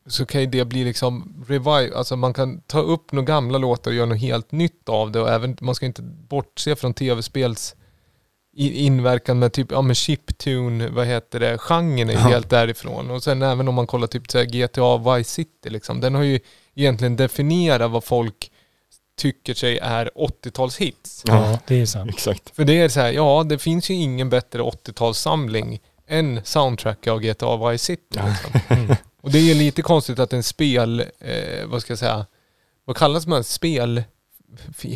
så 0.08 0.26
kan 0.26 0.42
ju 0.42 0.48
det 0.48 0.66
bli 0.66 0.84
liksom 0.84 1.44
revive, 1.48 1.96
alltså 1.96 2.16
man 2.16 2.34
kan 2.34 2.62
ta 2.62 2.80
upp 2.80 3.12
några 3.12 3.26
gamla 3.26 3.58
låtar 3.58 3.92
och 3.92 3.96
göra 3.98 4.06
något 4.06 4.20
helt 4.22 4.52
nytt 4.52 4.90
av 4.90 5.12
det 5.12 5.20
och 5.20 5.30
även, 5.30 5.58
man 5.62 5.76
ska 5.76 5.86
inte 5.86 6.02
bortse 6.02 6.76
från 6.76 6.94
tv-spels 6.94 7.76
inverkan 8.56 9.40
med 9.40 9.54
typ, 9.54 9.72
ja 9.72 9.82
men 9.82 9.96
chiptune, 9.96 10.90
vad 10.90 11.08
heter 11.08 11.40
det, 11.40 11.58
genren 11.58 12.10
är 12.10 12.14
Ja. 12.14 12.20
helt 12.20 12.50
därifrån. 12.50 13.12
Och 13.12 13.24
sen 13.24 13.42
även 13.42 13.68
om 13.68 13.76
man 13.76 13.88
kollar 13.88 14.08
typ 14.08 14.32
så 14.32 14.44
GTA 14.44 14.98
Vice 15.18 15.30
City 15.30 15.70
liksom, 15.70 16.00
den 16.02 16.16
har 16.16 16.24
ju 16.24 16.40
egentligen 16.76 17.16
definierat 17.16 17.92
vad 17.92 18.04
folk 18.04 18.52
tycker 19.18 19.54
sig 19.54 19.78
är 19.80 20.10
80-talshits. 20.16 21.24
Ja, 21.28 21.60
det 21.68 21.82
är 21.82 21.86
sant. 21.86 22.10
Exakt. 22.10 22.56
För 22.56 22.64
det 22.66 22.80
är 22.80 22.90
så 22.90 23.00
här, 23.00 23.12
ja 23.12 23.44
det 23.50 23.58
finns 23.58 23.90
ju 23.90 23.94
ingen 23.94 24.30
bättre 24.30 24.62
80-talssamling 24.62 25.80
än 26.08 26.42
soundtrack 26.44 27.08
av 27.08 27.20
GTA 27.22 27.70
Vice 27.70 27.86
City. 27.86 28.02
Liksom. 28.30 28.78
Mm. 28.78 28.96
Och 29.22 29.32
det 29.32 29.38
är 29.38 29.44
ju 29.44 29.54
lite 29.54 29.82
konstigt 29.82 30.20
att 30.20 30.34
en 30.34 30.44
spel, 30.44 31.00
eh, 31.20 31.66
vad 31.66 31.82
ska 31.82 31.92
jag 31.92 32.00
säga, 32.00 32.26
vad 32.86 32.98
kallas 32.98 33.28
man? 33.28 33.44
Spel, 33.44 34.04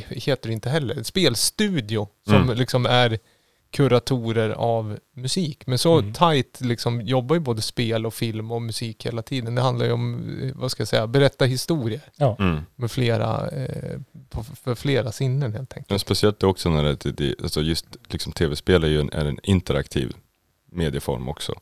heter 0.09 0.47
det 0.49 0.53
inte 0.53 0.69
heller, 0.69 1.03
spelstudio 1.03 2.07
som 2.27 2.35
Mm. 2.35 2.57
liksom 2.57 2.85
är 2.85 3.19
kuratorer 3.71 4.49
av 4.49 4.99
musik. 5.15 5.67
Men 5.67 5.77
så 5.77 5.99
Mm. 5.99 6.13
tight 6.13 6.61
liksom 6.61 7.01
jobbar 7.01 7.35
ju 7.35 7.39
både 7.39 7.61
spel 7.61 8.05
och 8.05 8.13
film 8.13 8.51
och 8.51 8.61
musik 8.61 9.05
hela 9.05 9.21
tiden. 9.21 9.55
Det 9.55 9.61
handlar 9.61 9.85
ju 9.85 9.91
om, 9.91 10.39
eh, 10.43 10.51
vad 10.55 10.71
ska 10.71 10.81
jag 10.81 10.87
säga, 10.87 11.07
berätta 11.07 11.45
historier 11.45 12.01
Mm. 12.39 12.61
med 12.75 12.91
flera, 12.91 13.49
eh, 13.49 13.99
på, 14.29 14.43
för 14.43 14.75
flera 14.75 15.11
sinnen 15.11 15.53
helt 15.53 15.73
enkelt. 15.73 15.89
Men 15.89 15.99
speciellt 15.99 16.43
också 16.43 16.69
när 16.69 16.83
det, 16.83 17.11
det 17.11 17.35
alltså 17.43 17.61
just 17.61 17.85
liksom 18.07 18.31
tv-spel 18.33 18.83
är 18.83 18.87
ju 18.87 19.01
en, 19.01 19.09
är 19.13 19.25
en 19.25 19.39
interaktiv 19.43 20.13
medieform 20.71 21.29
också. 21.29 21.53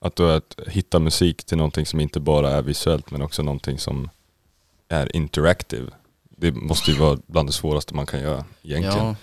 Att, 0.00 0.16
då 0.16 0.28
att 0.28 0.58
hitta 0.66 0.98
musik 0.98 1.44
till 1.44 1.56
någonting 1.56 1.86
som 1.86 2.00
inte 2.00 2.20
bara 2.20 2.50
är 2.50 2.62
visuellt 2.62 3.10
men 3.10 3.22
också 3.22 3.42
någonting 3.42 3.78
som 3.78 4.08
är 4.88 5.16
interactive. 5.16 5.90
Det 6.38 6.52
måste 6.52 6.90
ju 6.90 6.96
vara 6.98 7.18
bland 7.26 7.48
det 7.48 7.52
svåraste 7.52 7.94
man 7.94 8.06
kan 8.06 8.20
göra 8.20 8.44
egentligen. 8.62 9.06
Ja, 9.06 9.14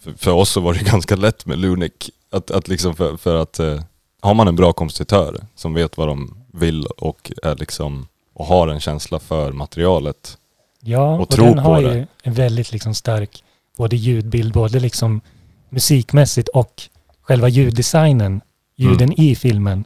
För, 0.00 0.12
för 0.12 0.30
oss 0.32 0.50
så 0.50 0.60
var 0.60 0.74
det 0.74 0.84
ganska 0.90 1.16
lätt 1.16 1.46
med 1.46 1.58
Lunic. 1.58 1.92
Att, 2.30 2.50
att 2.50 2.68
liksom 2.68 2.96
för, 2.96 3.16
för 3.16 3.34
att 3.36 3.58
eh, 3.58 3.80
har 4.20 4.34
man 4.34 4.48
en 4.48 4.56
bra 4.56 4.72
kompositör 4.72 5.44
som 5.54 5.74
vet 5.74 5.96
vad 5.96 6.08
de 6.08 6.36
vill 6.52 6.86
och 6.86 7.32
är 7.42 7.56
liksom 7.56 8.08
och 8.34 8.46
har 8.46 8.68
en 8.68 8.80
känsla 8.80 9.18
för 9.18 9.52
materialet. 9.52 10.38
Ja, 10.80 11.14
Och 11.14 11.20
och, 11.20 11.36
den 11.36 11.54
på 11.54 11.60
har 11.60 11.82
det. 11.82 11.94
ju 11.94 12.06
en 12.22 12.34
väldigt 12.34 12.72
liksom 12.72 12.94
stark 12.94 13.44
både 13.76 13.96
ljudbild, 13.96 14.52
både 14.52 14.80
liksom 14.80 15.20
musikmässigt 15.70 16.48
och 16.48 16.82
själva 17.22 17.48
ljuddesignen, 17.48 18.40
ljuden 18.76 19.02
Mm. 19.12 19.14
i 19.18 19.34
filmen. 19.36 19.84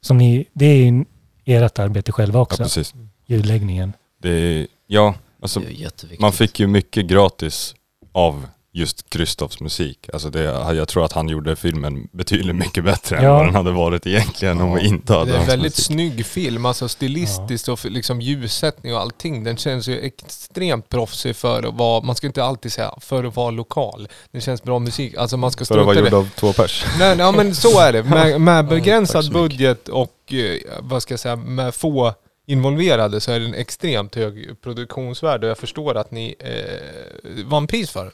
Som 0.00 0.18
ni, 0.18 0.46
det 0.52 0.66
är 0.66 0.76
ju 0.76 1.04
ert 1.44 1.78
arbete 1.78 2.12
själva 2.12 2.38
Ja, 2.38 2.42
också, 2.42 2.62
precis. 2.62 2.94
ljudläggningen. 3.26 3.92
Det 4.22 4.28
är, 4.30 4.66
ja, 4.86 5.14
alltså 5.42 5.60
det 5.60 5.66
är 5.66 5.70
jätteviktigt. 5.70 6.20
man 6.20 6.32
fick 6.32 6.60
ju 6.60 6.66
mycket 6.66 7.06
gratis 7.06 7.74
av 8.12 8.46
just 8.72 9.10
Krystofs 9.10 9.60
musik. 9.60 10.08
Alltså 10.12 10.30
det, 10.30 10.42
jag 10.74 10.88
tror 10.88 11.04
att 11.04 11.12
han 11.12 11.28
gjorde 11.28 11.56
filmen 11.56 12.08
betydligt 12.12 12.56
mycket 12.56 12.84
bättre 12.84 13.16
än 13.18 13.24
Ja. 13.24 13.34
vad 13.36 13.46
den 13.46 13.54
hade 13.54 13.70
varit 13.70 14.06
egentligen 14.06 14.60
om 14.60 14.74
vi 14.74 14.86
inte 14.86 15.12
hade 15.12 15.30
Det 15.32 15.36
är 15.36 15.40
en 15.40 15.46
väldigt 15.46 15.72
musik. 15.78 15.84
snygg 15.86 16.26
film, 16.26 16.66
alltså 16.66 16.88
stilistiskt 16.88 17.68
och 17.68 17.78
för- 17.78 17.90
liksom 17.90 18.20
ljussättning 18.20 18.94
och 18.94 19.00
allting. 19.00 19.44
Den 19.44 19.56
känns 19.56 19.88
ju 19.88 20.00
extremt 20.00 20.88
proffsig 20.88 21.36
för 21.36 21.62
att 21.68 21.74
vara, 21.74 22.02
man 22.02 22.14
ska 22.16 22.26
inte 22.26 22.44
alltid 22.44 22.72
säga 22.72 22.94
för 23.00 23.24
att 23.24 23.36
vara 23.36 23.50
lokal. 23.50 24.08
Det 24.30 24.40
känns 24.40 24.62
bra 24.62 24.78
musik, 24.78 25.14
alltså 25.16 25.36
man 25.36 25.50
ska 25.50 25.64
För 25.64 25.78
att 25.78 25.86
vara 25.86 25.94
strunta 25.94 26.16
i 26.16 26.18
gjord 26.20 26.24
det. 26.34 26.40
av 26.46 26.52
två 26.54 26.62
pers. 26.62 26.84
Nej, 26.98 27.16
nej, 27.16 27.32
men 27.32 27.54
så 27.54 27.80
är 27.80 27.92
det. 27.92 28.02
Med, 28.02 28.40
med 28.40 28.66
begränsad 28.68 29.32
budget 29.32 29.88
och 29.88 30.32
eh, 30.32 30.58
vad 30.80 31.02
ska 31.02 31.12
jag 31.12 31.20
säga, 31.20 31.36
med 31.36 31.74
få 31.74 32.14
involverade 32.46 33.20
så 33.20 33.32
är 33.32 33.40
det 33.40 33.46
en 33.46 33.54
extremt 33.54 34.14
hög 34.14 34.60
produktionsvärde 34.62 35.46
och 35.46 35.50
jag 35.50 35.58
förstår 35.58 35.96
att 35.96 36.10
ni 36.10 36.34
eh, 36.38 37.44
vann 37.44 37.66
pris 37.66 37.90
för 37.90 38.04
den. 38.04 38.12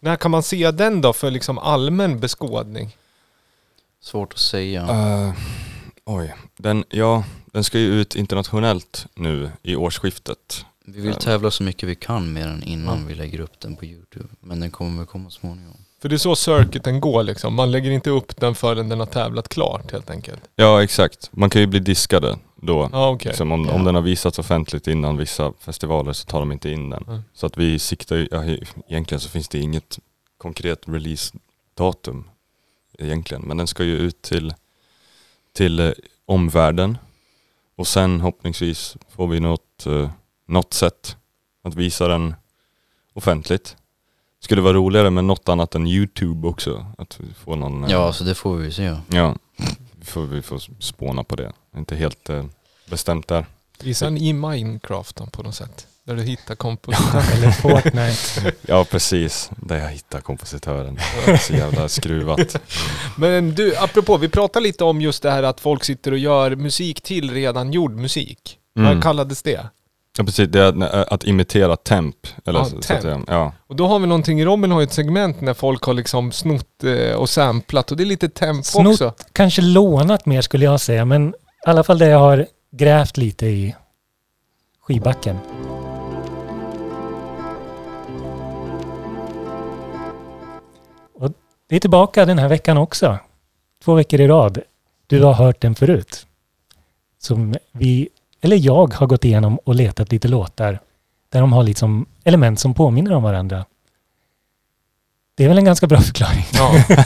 När 0.00 0.16
kan 0.16 0.30
man 0.30 0.42
se 0.42 0.70
den 0.70 1.00
då 1.00 1.12
för 1.12 1.30
liksom 1.30 1.58
allmän 1.58 2.20
beskådning? 2.20 2.96
Svårt 4.00 4.32
att 4.32 4.38
säga. 4.38 4.82
Eh, 4.82 5.32
oj, 6.04 6.34
den, 6.56 6.84
ja, 6.88 7.24
den 7.52 7.64
ska 7.64 7.78
ju 7.78 8.00
ut 8.00 8.16
internationellt 8.16 9.06
nu 9.14 9.50
i 9.62 9.76
årsskiftet. 9.76 10.64
Vi 10.84 11.00
vill 11.00 11.14
tävla 11.14 11.50
så 11.50 11.62
mycket 11.62 11.88
vi 11.88 11.94
kan 11.94 12.32
med 12.32 12.48
den 12.48 12.62
innan 12.62 13.06
vi 13.06 13.14
lägger 13.14 13.40
upp 13.40 13.60
den 13.60 13.76
på 13.76 13.84
Youtube. 13.84 14.28
Men 14.40 14.60
den 14.60 14.70
kommer 14.70 14.98
väl 14.98 15.06
komma 15.06 15.30
småningom. 15.30 15.76
För 16.02 16.08
det 16.08 16.16
är 16.16 16.18
så 16.18 16.36
circuiten 16.36 17.00
går 17.00 17.22
liksom. 17.22 17.54
Man 17.54 17.70
lägger 17.70 17.90
inte 17.90 18.10
upp 18.10 18.36
den 18.36 18.54
förrän 18.54 18.88
den 18.88 18.98
har 18.98 19.06
tävlat 19.06 19.48
klart 19.48 19.92
helt 19.92 20.10
enkelt. 20.10 20.40
Ja 20.56 20.82
exakt, 20.82 21.28
man 21.32 21.50
kan 21.50 21.60
ju 21.60 21.66
bli 21.66 21.80
diskade 21.80 22.38
då. 22.62 22.88
Ja 22.92 23.10
okej. 23.10 23.28
Liksom 23.30 23.52
om, 23.52 23.68
om 23.70 23.84
den 23.84 23.94
har 23.94 24.02
visats 24.02 24.38
offentligt 24.38 24.86
innan 24.86 25.16
vissa 25.16 25.52
festivaler 25.58 26.12
så 26.12 26.26
tar 26.26 26.40
de 26.40 26.52
inte 26.52 26.70
in 26.70 26.90
den. 26.90 27.04
Mm. 27.08 27.20
Så 27.34 27.46
att 27.46 27.56
vi 27.56 27.78
siktar 27.78 28.16
ju, 28.16 28.28
ja, 28.30 28.44
egentligen 28.88 29.20
så 29.20 29.28
finns 29.28 29.48
det 29.48 29.58
inget 29.58 29.98
konkret 30.38 30.88
release-datum 30.88 32.24
egentligen. 32.98 33.42
Men 33.42 33.56
den 33.56 33.66
ska 33.66 33.84
ju 33.84 33.96
ut 33.98 34.22
till, 34.22 34.54
till 35.52 35.80
eh, 35.80 35.90
omvärlden. 36.26 36.98
Och 37.76 37.86
sen 37.86 38.20
hoppningsvis 38.20 38.96
får 39.08 39.26
vi 39.28 39.40
något, 39.40 39.86
eh, 39.86 40.10
något 40.46 40.74
sätt 40.74 41.16
att 41.64 41.74
visa 41.74 42.08
den 42.08 42.34
offentligt. 43.14 43.76
Skulle 44.40 44.62
vara 44.62 44.72
roligare 44.74 45.10
med 45.10 45.24
något 45.24 45.48
annat 45.48 45.74
än 45.74 45.86
Youtube 45.86 46.48
också. 46.48 46.86
Att 46.98 47.20
får 47.44 47.56
någon... 47.56 47.84
eh, 47.84 47.90
Ja, 47.90 48.12
så 48.12 48.24
det 48.24 48.34
får 48.34 48.56
vi 48.56 48.72
se. 48.72 48.96
Ja, 49.08 49.34
får, 50.08 50.22
vi 50.22 50.42
får 50.42 50.62
spåna 50.80 51.24
på 51.24 51.36
det. 51.36 51.52
Inte 51.76 51.96
helt 51.96 52.30
eh, 52.30 52.44
bestämt 52.90 53.28
där. 53.28 53.46
Visa 53.82 54.04
den 54.04 54.16
i 54.16 54.32
Minecraft 54.32 55.16
då, 55.16 55.26
på 55.26 55.42
något 55.42 55.54
sätt. 55.54 55.86
Där 56.04 56.16
du 56.16 56.22
hittar 56.22 56.54
kompositören. 56.54 57.24
Eller 57.34 57.50
Fortnite. 57.50 58.56
Ja 58.62 58.84
precis, 58.84 59.50
där 59.56 59.76
jag 59.76 59.88
hittar 59.88 60.20
kompositören. 60.20 60.98
Så 61.40 61.52
jävla 61.52 61.88
skruvat. 61.88 62.56
Men 63.16 63.54
du, 63.54 63.76
apropå, 63.76 64.16
vi 64.16 64.28
pratade 64.28 64.62
lite 64.62 64.84
om 64.84 65.00
just 65.00 65.22
det 65.22 65.30
här 65.30 65.42
att 65.42 65.60
folk 65.60 65.84
sitter 65.84 66.12
och 66.12 66.18
gör 66.18 66.56
musik 66.56 67.00
till 67.00 67.30
redan 67.30 67.72
gjord 67.72 67.96
musik. 67.96 68.58
Mm. 68.76 68.94
Vad 68.94 69.02
kallades 69.02 69.42
det? 69.42 69.66
Ja 70.18 70.24
precis, 70.24 70.48
det 70.48 70.60
är 70.60 70.82
att, 70.84 71.12
att 71.12 71.24
imitera 71.24 71.76
temp. 71.76 72.16
Eller 72.44 72.58
Ja, 72.58 72.64
så, 72.64 72.70
så 72.70 72.76
att 72.78 72.86
temp. 72.86 73.02
säga. 73.02 73.20
Ja. 73.26 73.52
Och 73.66 73.76
då 73.76 73.86
har 73.86 73.98
vi 73.98 74.06
någonting, 74.06 74.44
Robin 74.44 74.70
har 74.70 74.80
ju 74.80 74.84
ett 74.84 74.92
segment 74.92 75.40
när 75.40 75.54
folk 75.54 75.82
har 75.82 75.94
liksom 75.94 76.32
snott 76.32 76.84
eh, 76.84 77.16
och 77.16 77.28
samplat 77.28 77.90
och 77.90 77.96
det 77.96 78.02
är 78.02 78.06
lite 78.06 78.28
temp 78.28 78.66
Snott. 78.66 78.86
också. 78.86 79.12
Kanske 79.32 79.62
lånat 79.62 80.26
mer 80.26 80.40
skulle 80.42 80.64
jag 80.64 80.80
säga, 80.80 81.04
men 81.04 81.28
i 81.66 81.70
alla 81.70 81.84
fall 81.84 81.98
det 81.98 82.06
jag 82.08 82.18
har 82.18 82.46
grävt 82.72 83.16
lite 83.16 83.46
i 83.46 83.74
skivbacken. 84.80 85.38
Och 91.14 91.30
det 91.68 91.76
är 91.76 91.80
tillbaka 91.80 92.24
den 92.26 92.38
här 92.38 92.48
veckan 92.48 92.78
också. 92.78 93.18
Två 93.84 93.94
veckor 93.94 94.20
i 94.20 94.26
rad. 94.28 94.58
Du 95.06 95.22
har 95.22 95.32
hört 95.32 95.60
den 95.60 95.74
förut. 95.74 96.26
Som 97.18 97.54
vi, 97.72 98.08
eller 98.40 98.56
jag, 98.56 98.94
har 98.94 99.06
gått 99.06 99.24
igenom 99.24 99.58
och 99.64 99.74
letat 99.74 100.12
lite 100.12 100.28
låtar 100.28 100.80
där 101.32 101.40
de 101.40 101.52
har 101.52 101.62
liksom 101.62 102.06
element 102.24 102.60
som 102.60 102.74
påminner 102.74 103.12
om 103.12 103.22
varandra. 103.22 103.64
Det 105.36 105.44
är 105.44 105.48
väl 105.48 105.58
en 105.58 105.64
ganska 105.64 105.86
bra 105.86 106.00
förklaring. 106.00 106.46
Ja. 106.52 106.84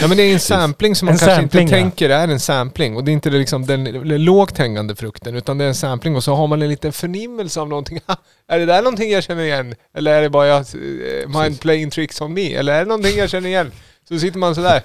ja 0.00 0.08
men 0.08 0.16
det 0.16 0.22
är 0.22 0.32
en 0.32 0.40
sampling 0.40 0.94
som 0.94 1.06
man 1.06 1.12
En 1.12 1.18
kanske 1.18 1.36
sampling, 1.36 1.62
inte 1.62 1.76
ja. 1.76 1.82
tänker 1.82 2.10
är 2.10 2.28
en 2.28 2.40
sampling. 2.40 2.96
Och 2.96 3.04
det 3.04 3.10
är 3.10 3.12
inte 3.12 3.30
liksom 3.30 3.66
den 3.66 3.84
lågt 4.24 4.58
hängande 4.58 4.96
frukten 4.96 5.34
utan 5.34 5.58
det 5.58 5.64
är 5.64 5.68
en 5.68 5.74
sampling 5.74 6.16
och 6.16 6.24
så 6.24 6.34
har 6.34 6.46
man 6.46 6.62
en 6.62 6.68
liten 6.68 6.92
förnimmelse 6.92 7.60
av 7.60 7.68
någonting. 7.68 8.00
Är 8.48 8.58
det 8.58 8.66
där 8.66 8.82
någonting 8.82 9.10
jag 9.10 9.24
känner 9.24 9.42
igen? 9.42 9.74
Eller 9.94 10.12
är 10.12 10.22
det 10.22 10.30
bara 10.30 10.46
jag, 10.46 10.58
eh, 10.58 11.40
mind 11.40 11.60
playing 11.60 11.90
tricks 11.90 12.20
on 12.20 12.34
me? 12.34 12.54
Eller 12.54 12.72
är 12.72 12.78
det 12.78 12.88
någonting 12.88 13.18
jag 13.18 13.30
känner 13.30 13.48
igen? 13.48 13.72
Så 14.08 14.18
sitter 14.18 14.38
man 14.38 14.54
sådär. 14.54 14.82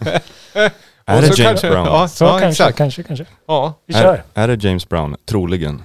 Är 1.06 1.22
det 1.22 1.28
James 1.28 1.38
kanske, 1.42 1.70
Brown? 1.70 1.86
Ja, 1.86 2.08
Så 2.08 2.24
ja 2.24 2.30
kanske, 2.30 2.48
exakt. 2.48 2.78
kanske, 2.78 3.04
kanske. 3.04 3.26
Ja. 3.48 3.74
Vi 3.86 3.94
kör. 3.94 4.24
Är, 4.34 4.44
är 4.44 4.48
det 4.58 4.64
James 4.68 4.90
Brown? 4.90 5.16
Troligen. 5.30 5.84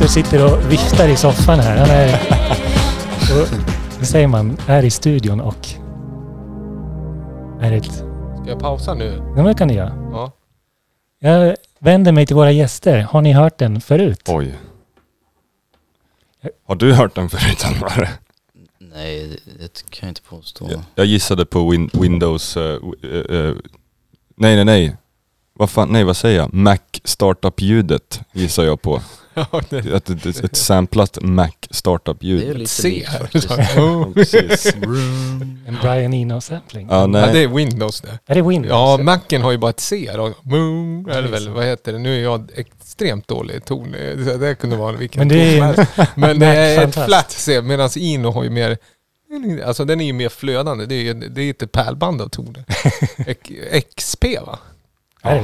Viktor 0.00 0.12
sitter 0.22 0.44
och 0.44 0.72
viftar 0.72 1.08
i 1.08 1.16
soffan 1.16 1.60
här. 1.60 1.76
Han 1.76 1.90
är... 1.90 2.20
Och, 4.00 4.06
säger 4.06 4.26
man? 4.26 4.56
Är 4.66 4.84
i 4.84 4.90
studion 4.90 5.40
och... 5.40 5.68
Är 7.60 7.72
ett... 7.72 7.92
Ska 7.92 8.44
jag 8.46 8.58
pausa 8.58 8.94
nu? 8.94 9.32
Ja, 9.36 9.42
det 9.42 9.54
kan 9.54 9.68
ni 9.68 9.74
göra. 9.74 9.92
Ja. 10.12 10.32
Jag 11.18 11.56
vänder 11.78 12.12
mig 12.12 12.26
till 12.26 12.36
våra 12.36 12.52
gäster. 12.52 13.00
Har 13.00 13.22
ni 13.22 13.32
hört 13.32 13.58
den 13.58 13.80
förut? 13.80 14.22
Oj. 14.28 14.54
Har 16.66 16.74
du 16.76 16.92
hört 16.92 17.14
den 17.14 17.30
förut 17.30 17.64
Alvar? 17.64 18.08
Nej, 18.78 19.40
det, 19.58 19.90
kan 19.90 20.06
jag 20.06 20.10
inte 20.10 20.22
påstå. 20.22 20.70
Jag, 20.70 20.80
jag 20.94 21.06
gissade 21.06 21.46
på 21.46 21.70
win, 21.70 21.90
Windows... 21.92 22.56
eh, 22.56 22.80
eh, 23.02 23.38
eh, 23.38 23.54
nej 24.36 24.56
nej 24.56 24.64
nej. 24.64 24.96
Vad 25.52 25.70
fan, 25.70 25.88
nej 25.88 26.04
vad 26.04 26.16
säger 26.16 26.38
jag? 26.38 26.54
Mac 26.54 26.78
startup-ljudet 27.04 28.20
gissar 28.32 28.64
jag 28.64 28.82
på. 28.82 29.00
Ja, 29.34 29.46
Ett, 29.70 30.10
ett, 30.10 30.26
ett, 30.26 30.44
ett 30.44 30.56
samplat 30.56 31.18
Mac 31.22 31.46
Det 31.60 31.68
är 31.70 31.74
startup-ljud. 31.74 32.58
lite 32.58 32.70
C. 32.70 33.06
Precis. 34.14 34.74
En 35.66 35.78
Brian 35.82 36.14
Eno-sampling? 36.14 36.86
Ja, 36.90 37.00
ja, 37.00 37.06
nej. 37.06 37.32
det 37.32 37.38
är 37.38 37.48
Windows 37.48 38.00
det. 38.00 38.18
Är 38.26 38.34
det 38.34 38.42
Windows? 38.42 38.70
Ja, 38.70 38.98
Macen 39.02 39.42
har 39.42 39.50
ju 39.52 39.58
bara 39.58 39.70
ett 39.70 39.80
C 39.80 40.10
då. 40.14 40.32
Moon, 40.42 41.10
eller 41.10 41.28
väl, 41.28 41.48
vad 41.48 41.64
heter 41.64 41.92
det? 41.92 41.98
Nu 41.98 42.18
är 42.18 42.22
jag 42.22 42.50
extremt 42.54 43.28
dålig 43.28 43.54
i 43.54 43.60
ton. 43.60 43.92
Det 43.92 44.36
det 44.36 44.54
kunde 44.54 44.76
vara 44.76 44.92
vilken 44.92 45.18
Men 45.18 45.28
det 45.28 45.34
ton 45.58 45.68
är 45.68 45.74
helst. 45.74 45.92
Men 46.16 46.38
det 46.38 46.46
är 46.46 46.84
ett 46.88 47.04
flat 47.04 47.30
C, 47.30 47.62
medan 47.62 47.90
Ino 47.96 48.30
har 48.30 48.44
ju 48.44 48.50
mer... 48.50 48.78
Alltså 49.64 49.84
den 49.84 50.00
är 50.00 50.04
ju 50.04 50.12
mer 50.12 50.28
flödande. 50.28 50.86
Det 50.86 50.94
är 50.94 51.02
ju 51.02 51.14
det 51.14 51.42
är 51.42 51.50
ett 51.50 51.72
pärlband 51.72 52.22
av 52.22 52.28
toner. 52.28 52.64
XP 53.96 54.24
va? 54.46 54.58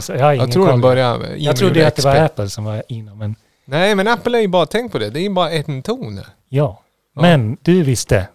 Så? 0.01 0.13
Jag 0.13 0.37
Jag 0.37 0.53
tror 0.53 0.67
den 0.67 0.81
börjar 0.81 1.27
Jag 1.37 1.57
trodde 1.57 1.87
att 1.87 1.97
det 1.97 2.05
var. 2.05 2.17
Apple 2.17 2.49
som 2.49 2.65
var 2.65 2.83
Eno, 2.89 3.15
men 3.15 3.35
Nej, 3.67 3.95
men 3.95 4.09
Apple 4.09 4.39
är 4.39 4.43
ju 4.43 4.49
bara, 4.49 4.67
tänk 4.67 4.93
på 4.93 4.99
det. 4.99 5.11
Det 5.11 5.21
är 5.21 5.23
ju 5.23 5.31
bara 5.31 5.51
en 5.51 5.83
ton. 5.83 6.17
ja. 6.49 6.83
Ja. 7.15 7.23
Men 7.23 7.57
du 7.63 7.83
visste 7.83 8.29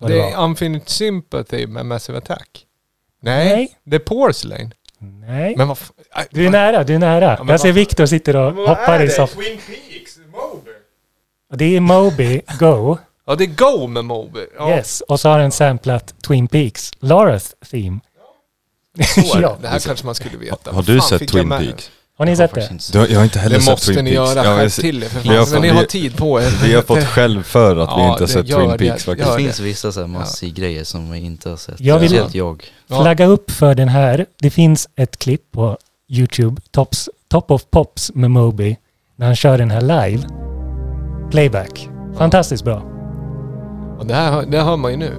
vad 0.00 0.10
det, 0.10 0.14
Det 0.16 0.22
var? 0.22 0.28
är 0.30 0.44
Unfinished 0.44 0.88
Sympathy 0.88 1.66
med 1.66 1.86
Massive 1.86 2.18
Attack. 2.18 2.64
Nej, 3.22 3.48
Nej. 3.56 3.78
det 3.84 3.96
är 3.96 4.00
Porcelain. 4.00 4.74
Nej. 4.98 5.54
Men 5.56 5.68
vad 5.68 5.76
f- 5.80 5.90
Aj, 6.12 6.26
Du 6.30 6.46
är 6.46 6.50
nära, 6.50 6.84
du 6.84 6.94
är 6.94 6.98
nära. 6.98 7.36
men 7.38 7.48
jag 7.48 7.60
ser 7.60 7.68
vad- 7.68 7.74
Viktor 7.74 8.06
sitter 8.06 8.36
och 8.36 8.54
Men 8.54 8.56
vad 8.64 8.68
hoppar 8.68 8.94
är 8.98 9.02
i 9.02 9.06
det? 9.06 9.12
soffan. 9.12 9.42
Twin 9.42 9.58
Peaks? 9.66 10.18
Moby? 10.32 10.70
Det 11.54 11.76
är 11.76 11.80
Moby 11.80 12.40
Go. 12.58 12.98
Ja, 13.26 13.34
det 13.34 13.44
är 13.44 13.46
Go 13.78 13.86
med 13.86 14.04
Moby. 14.04 14.46
Ja, 14.58 14.70
Yes. 14.70 15.00
Och 15.00 15.20
så 15.20 15.28
har 15.28 15.38
den 15.38 15.50
samplat 15.50 16.14
Twin 16.28 16.48
Peaks. 16.48 16.90
Laras 16.98 17.54
theme. 17.70 18.00
så 19.14 19.20
är 19.20 19.36
det. 19.36 19.40
Ja. 19.42 19.56
Det 19.62 19.68
här 19.68 19.78
kanske 19.78 20.06
man 20.06 20.14
skulle 20.14 20.36
veta. 20.38 20.72
Har 20.72 20.82
du 20.82 20.98
Fan, 21.00 21.08
sett 21.08 21.18
fick 21.18 21.28
jag 21.34 21.40
Twin 21.40 21.48
med- 21.48 21.58
Peaks? 21.60 21.90
Har 22.18 22.24
ni 22.26 22.30
Jag 22.32 22.38
sett 22.38 22.54
det? 22.54 22.92
Du, 22.92 23.12
jag 23.12 23.18
har 23.18 23.24
inte 23.24 23.38
heller 23.38 23.56
Det 23.56 23.62
sett 23.62 23.70
måste 23.72 23.92
Twin 23.94 24.04
ni 24.04 24.14
Peaks. 24.14 24.34
göra. 24.34 24.44
Ja, 24.44 24.50
jag 24.50 24.58
Skärp 24.60 24.72
ser- 24.72 24.82
till 24.82 25.02
er 25.02 25.08
för 25.08 25.20
vi 25.20 25.28
fan. 25.28 25.44
fått- 25.44 25.52
Men 25.52 25.62
ni 25.62 25.68
vi- 25.70 25.76
har 25.76 25.84
tid 25.84 26.16
på 26.16 26.40
er. 26.40 26.50
Vi 26.64 26.74
har 26.74 26.82
fått 26.82 27.04
skäll 27.04 27.42
för 27.42 27.76
att 27.76 27.88
vi 27.88 27.92
Ja, 27.92 28.00
inte 28.00 28.12
har 28.12 28.18
det 28.18 28.28
sett 28.28 28.46
Twin 28.46 28.68
det. 28.68 28.78
Peaks 28.78 29.04
faktiskt. 29.04 29.28
Det 29.28 29.36
det. 29.36 29.42
finns 29.42 29.60
vissa 29.60 29.92
så 29.92 30.00
här 30.00 30.06
massig-grejer 30.06 30.84
som 30.84 31.10
vi 31.10 31.18
inte 31.18 31.48
har 31.50 31.56
sett. 31.56 31.80
Jag 31.80 31.98
vill- 31.98 32.22
jag. 32.32 32.64
Ja. 32.88 33.00
Flagga 33.02 33.26
upp 33.26 33.50
för 33.50 33.74
den 33.74 33.88
här. 33.88 34.26
Det 34.40 34.50
finns 34.50 34.88
ett 34.96 35.18
klipp 35.18 35.52
på 35.52 35.78
YouTube, 36.10 36.60
Tops, 36.70 37.08
Top 37.30 37.50
of 37.50 37.62
Pops 37.70 38.10
med 38.14 38.30
Moby, 38.30 38.76
när 39.16 39.26
han 39.26 39.36
kör 39.36 39.58
den 39.58 39.70
här 39.70 39.80
live. 39.80 40.22
Playback. 41.30 41.88
Fantastiskt 42.18 42.64
bra. 42.64 42.82
Och 43.98 44.06
det 44.06 44.14
här 44.14 44.46
det 44.46 44.60
hör 44.60 44.76
man 44.76 44.90
ju 44.90 44.96
nu. 44.96 45.12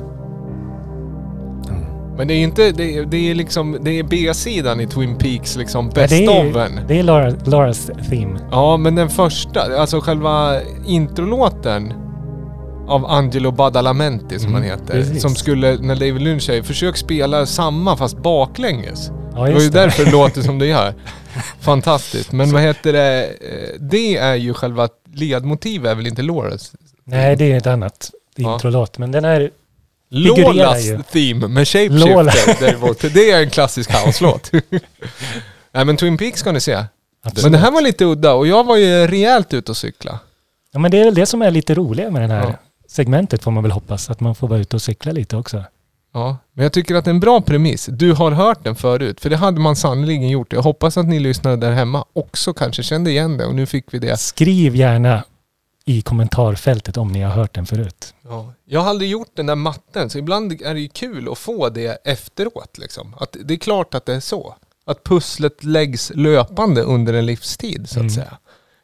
Men 2.20 2.28
det 2.28 2.34
är 2.34 2.44
inte, 2.44 2.72
det 2.72 2.98
är, 2.98 3.06
det 3.06 3.18
är 3.32 3.36
liksom, 3.36 3.78
det 3.82 4.00
är 4.00 4.04
B-sidan 4.04 4.80
i 4.82 4.88
Twin 4.88 5.18
Peaks 5.18 5.56
liksom, 5.56 5.86
Ja, 5.86 5.92
best 5.96 6.10
det, 6.10 6.26
är, 6.26 6.58
en. 6.60 6.80
det 6.88 7.00
är 7.00 7.04
Laura, 7.04 7.34
Laras 7.46 7.92
theme. 8.10 8.40
Ja, 8.52 8.78
men 8.78 8.96
den 8.96 9.10
första, 9.10 9.80
alltså 9.80 10.00
själva 10.02 10.62
introlåten 10.88 11.94
av 12.88 13.06
Angelo 13.06 13.52
Badalamenti 13.52 14.40
som 14.40 14.50
Mm, 14.50 14.62
han 14.62 14.72
heter. 14.72 14.94
precis. 14.94 15.22
Som 15.22 15.36
skulle, 15.36 15.78
när 15.82 15.96
David 15.96 16.22
Lynch 16.22 16.44
säger, 16.44 16.64
försök 16.64 16.98
spela 16.98 17.46
samma 17.46 17.98
fast 17.98 18.18
baklänges. 18.18 19.12
Ja, 19.36 19.46
det 19.46 19.54
var 19.54 19.62
ju 19.62 19.70
det. 19.70 19.80
därför 19.80 20.06
det 20.06 20.12
låter 20.12 20.42
som 20.42 20.60
det 20.60 20.66
gör. 20.66 20.94
Fantastiskt. 21.60 22.32
Men 22.32 22.52
vad 22.52 22.62
heter 22.62 22.94
det? 22.94 23.24
eh, 23.26 23.80
Det 23.80 24.18
är 24.18 24.36
ju 24.36 24.54
själva 24.54 24.88
ledmotivet 25.14 25.92
är 25.92 25.96
väl 25.96 26.08
inte 26.08 26.22
Laurens? 26.22 26.72
Nej, 27.04 27.36
det 27.36 27.52
är 27.52 27.58
ett 27.58 27.68
annat 27.68 28.12
Ja. 28.36 28.54
introlåt. 28.54 28.98
Men 28.98 29.12
den 29.12 29.26
är... 29.26 29.52
Lolas 30.10 30.86
theme 31.12 31.48
med 31.48 31.68
Lola. 31.92 32.32
Shapeshifter 32.32 32.66
däremot. 32.66 33.02
Det 33.14 33.32
är 33.32 33.44
en 33.44 33.50
klassisk 33.50 33.92
house-låt. 33.92 34.52
Nej 35.72 35.86
men 35.86 35.98
Twin 35.98 36.18
Peaks 36.18 36.40
ska 36.40 36.52
ni 36.52 36.60
se. 36.60 36.84
Absolut. 37.24 37.44
Men 37.44 37.52
det 37.52 37.58
här 37.58 37.72
var 37.72 37.82
lite 37.82 38.06
udda 38.06 38.34
och 38.34 38.48
jag 38.48 38.64
var 38.64 38.76
ju 38.78 39.08
rejält 39.08 39.54
ute 39.54 39.72
och 39.72 39.78
cykla. 39.78 40.20
Ja, 40.74 40.80
men 40.80 40.92
det 40.92 41.00
är 41.00 41.06
väl 41.06 41.14
det 41.16 41.26
som 41.26 41.42
är 41.42 41.52
lite 41.52 41.74
roligt 41.76 42.12
med 42.14 42.22
den 42.22 42.32
här 42.32 42.44
Ja. 42.44 42.54
segmentet 42.88 43.44
får 43.44 43.52
man 43.52 43.64
väl 43.64 43.72
hoppas. 43.72 44.10
Att 44.10 44.20
man 44.20 44.36
får 44.36 44.48
vara 44.48 44.60
ute 44.60 44.76
och 44.76 44.82
cykla 44.82 45.12
lite 45.12 45.38
också. 45.38 45.64
Ja, 46.14 46.38
men 46.54 46.64
jag 46.64 46.74
tycker 46.74 46.96
att 46.96 47.06
det 47.06 47.10
är 47.10 47.14
en 47.14 47.20
bra 47.20 47.42
premiss. 47.42 47.86
Du 47.92 48.14
har 48.14 48.32
hört 48.32 48.64
den 48.64 48.76
förut, 48.76 49.20
för 49.22 49.30
det 49.30 49.38
hade 49.38 49.60
man 49.60 49.76
sannoliken 49.76 50.30
gjort. 50.30 50.54
Jag 50.54 50.62
hoppas 50.62 50.98
att 50.98 51.06
ni 51.08 51.20
lyssnare 51.20 51.56
där 51.56 51.72
hemma 51.72 52.06
också 52.14 52.54
kanske 52.54 52.84
kände 52.84 53.12
igen 53.12 53.38
det 53.38 53.46
och 53.46 53.56
nu 53.56 53.66
fick 53.66 53.86
vi 53.92 54.00
det. 54.00 54.18
Skriv 54.20 54.76
gärna 54.76 55.24
i 55.90 56.02
kommentarfältet 56.02 56.98
om 56.98 57.12
ni 57.12 57.22
har 57.22 57.32
hört 57.32 57.54
den 57.56 57.66
förut. 57.66 58.14
Ja. 58.22 58.54
Jag 58.66 58.80
har 58.80 58.90
aldrig 58.90 59.10
gjort 59.10 59.32
den 59.34 59.46
där 59.46 59.56
matten, 59.56 60.10
så 60.10 60.18
ibland 60.18 60.62
är 60.62 60.74
det 60.74 60.80
ju 60.80 60.88
kul 60.90 61.30
att 61.32 61.38
få 61.38 61.70
det 61.70 62.02
efteråt. 62.08 62.78
Liksom. 62.78 63.16
Att 63.20 63.38
det 63.46 63.54
är 63.54 63.58
klart 63.58 63.94
att 63.94 64.06
det 64.06 64.14
är 64.16 64.20
så. 64.20 64.56
Att 64.86 65.04
pusslet 65.04 65.64
läggs 65.64 66.12
löpande 66.16 66.82
under 66.82 67.14
en 67.14 67.26
livstid, 67.26 67.90
så 67.90 67.94
att 67.94 68.00
Mm. 68.02 68.10
säga. 68.10 68.38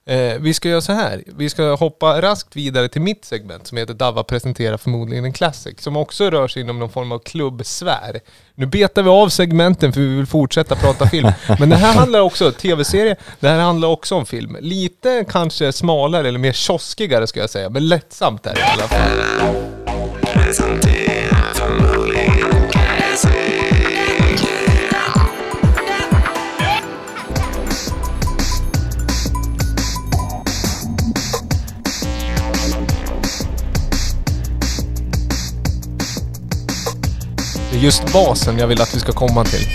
Eh, 0.09 0.39
vi 0.39 0.53
ska 0.53 0.69
göra 0.69 0.81
så 0.81 0.93
här. 0.93 1.23
Vi 1.25 1.49
ska 1.49 1.75
hoppa 1.75 2.21
raskt 2.21 2.55
vidare 2.55 2.87
till 2.87 3.01
mitt 3.01 3.25
segment 3.25 3.67
som 3.67 3.77
heter 3.77 3.93
Dava 3.93 4.23
presenterar 4.23 4.77
förmodligen 4.77 5.25
en 5.25 5.33
classic. 5.33 5.81
Som 5.81 5.97
också 5.97 6.29
rör 6.29 6.47
sig 6.47 6.61
inom 6.61 6.79
någon 6.79 6.89
form 6.89 7.11
av 7.11 7.19
klubbsfär. 7.19 8.19
Nu 8.55 8.65
betar 8.65 9.03
vi 9.03 9.09
av 9.09 9.29
segmenten 9.29 9.93
för 9.93 10.01
vi 10.01 10.15
vill 10.15 10.25
fortsätta 10.25 10.75
prata 10.75 11.09
film. 11.09 11.31
Men 11.59 11.69
det 11.69 11.75
här 11.75 11.93
handlar 11.93 12.19
också, 12.19 12.51
tv-serie, 12.51 13.15
det 13.39 13.47
här 13.47 13.59
handlar 13.59 13.87
också 13.87 14.15
om 14.15 14.25
film. 14.25 14.57
Lite 14.61 15.25
kanske 15.29 15.71
smalare 15.71 16.27
eller 16.27 16.39
mer 16.39 16.53
kioskigare 16.53 17.27
ska 17.27 17.39
jag 17.39 17.49
säga. 17.49 17.69
Men 17.69 17.87
lättsamt 17.87 18.45
är 18.45 18.53
det 18.53 18.59
i 18.59 18.63
alla 18.63 18.87
fall. 18.87 19.09
Just 37.85 38.13
basen 38.13 38.57
jag 38.57 38.67
vill 38.67 38.81
att 38.81 38.95
vi 38.95 38.99
ska 38.99 39.11
komma 39.11 39.43
till. 39.43 39.67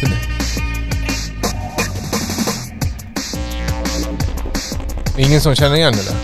Ingen 5.17 5.41
som 5.41 5.55
känner 5.55 5.77
igen 5.77 5.93
det 5.93 6.03
där? 6.05 6.17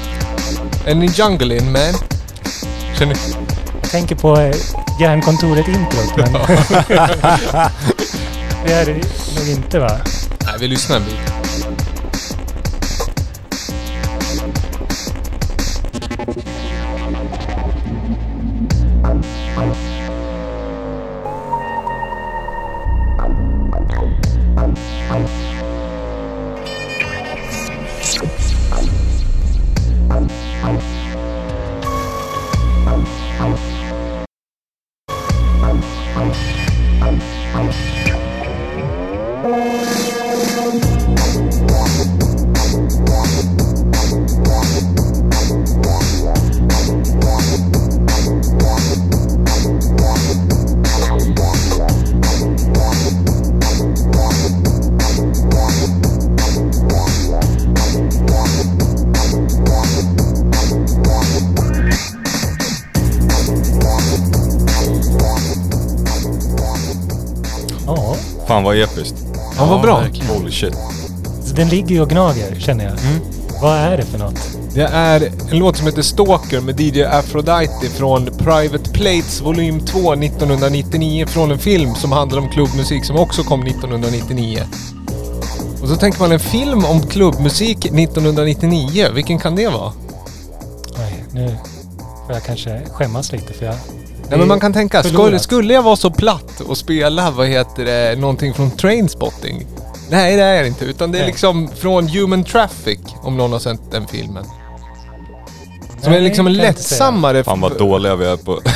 Är 0.90 0.94
ni 0.94 1.06
jungle 1.06 1.56
in 1.56 1.72
man? 1.72 1.94
Känner 2.98 3.16
Jag 3.82 3.90
tänker 3.90 4.16
på 4.16 4.36
eh, 4.40 4.54
Järnkontoret-introt, 5.00 6.16
men... 6.16 6.32
det 8.66 8.72
är 8.72 8.86
det 8.86 8.94
nog 9.38 9.48
inte 9.48 9.78
va? 9.78 10.00
Nej, 10.44 10.54
vi 10.60 10.68
lyssnar 10.68 10.96
en 10.96 11.04
bit. 11.04 11.25
Den 71.66 71.76
ligger 71.76 71.94
ju 71.94 72.00
och 72.00 72.10
gnager, 72.10 72.54
känner 72.58 72.84
jag. 72.84 72.92
Mm. 72.92 73.20
Vad 73.62 73.78
är 73.78 73.96
det 73.96 74.02
för 74.02 74.18
något? 74.18 74.58
Det 74.74 74.82
är 74.82 75.20
en 75.50 75.58
låt 75.58 75.76
som 75.76 75.86
heter 75.86 76.02
Stalker 76.02 76.60
med 76.60 76.80
DJ 76.80 77.02
Aphrodite 77.02 77.88
från 77.94 78.24
Private 78.24 78.90
Plates 78.90 79.40
volym 79.40 79.80
2 79.80 80.12
1999 80.12 81.26
från 81.26 81.50
en 81.50 81.58
film 81.58 81.94
som 81.94 82.12
handlar 82.12 82.38
om 82.38 82.48
klubbmusik 82.48 83.04
som 83.04 83.16
också 83.16 83.42
kom 83.42 83.62
1999. 83.62 84.62
Och 85.82 85.88
så 85.88 85.96
tänker 85.96 86.20
man 86.20 86.32
en 86.32 86.40
film 86.40 86.84
om 86.84 87.00
klubbmusik 87.06 87.78
1999, 87.78 89.06
vilken 89.14 89.38
kan 89.38 89.56
det 89.56 89.68
vara? 89.68 89.92
Nej, 90.98 91.24
nu 91.32 91.56
får 92.26 92.34
jag 92.34 92.44
kanske 92.44 92.80
skämmas 92.90 93.32
lite 93.32 93.52
för 93.52 93.66
jag... 93.66 93.74
Nej 94.28 94.38
men 94.38 94.48
man 94.48 94.60
kan 94.60 94.72
tänka, 94.72 95.02
skulle, 95.02 95.38
skulle 95.38 95.74
jag 95.74 95.82
vara 95.82 95.96
så 95.96 96.10
platt 96.10 96.60
och 96.60 96.78
spela, 96.78 97.30
vad 97.30 97.46
heter 97.46 97.84
det, 97.84 98.20
någonting 98.20 98.54
från 98.54 98.70
Trainspotting? 98.70 99.66
Nej 100.10 100.36
det 100.36 100.42
är 100.42 100.62
det 100.62 100.68
inte, 100.68 100.84
utan 100.84 101.12
det 101.12 101.18
är 101.18 101.22
Nej. 101.22 101.30
liksom 101.30 101.68
från 101.76 102.08
Human 102.08 102.44
Traffic, 102.44 102.98
om 103.22 103.36
någon 103.36 103.52
har 103.52 103.58
sett 103.58 103.90
den 103.90 104.06
filmen. 104.06 104.44
Som 106.02 106.12
Nej, 106.12 106.20
är 106.20 106.22
liksom 106.24 106.46
en 106.46 106.54
kan 106.54 106.62
jag 106.62 106.70
inte 106.70 106.82
säga. 106.82 106.98
lättsammare... 106.98 107.44
Fan 107.44 107.60
vad 107.60 107.78
dåliga 107.78 108.16
vi 108.16 108.26
är 108.26 108.36
på... 108.36 108.60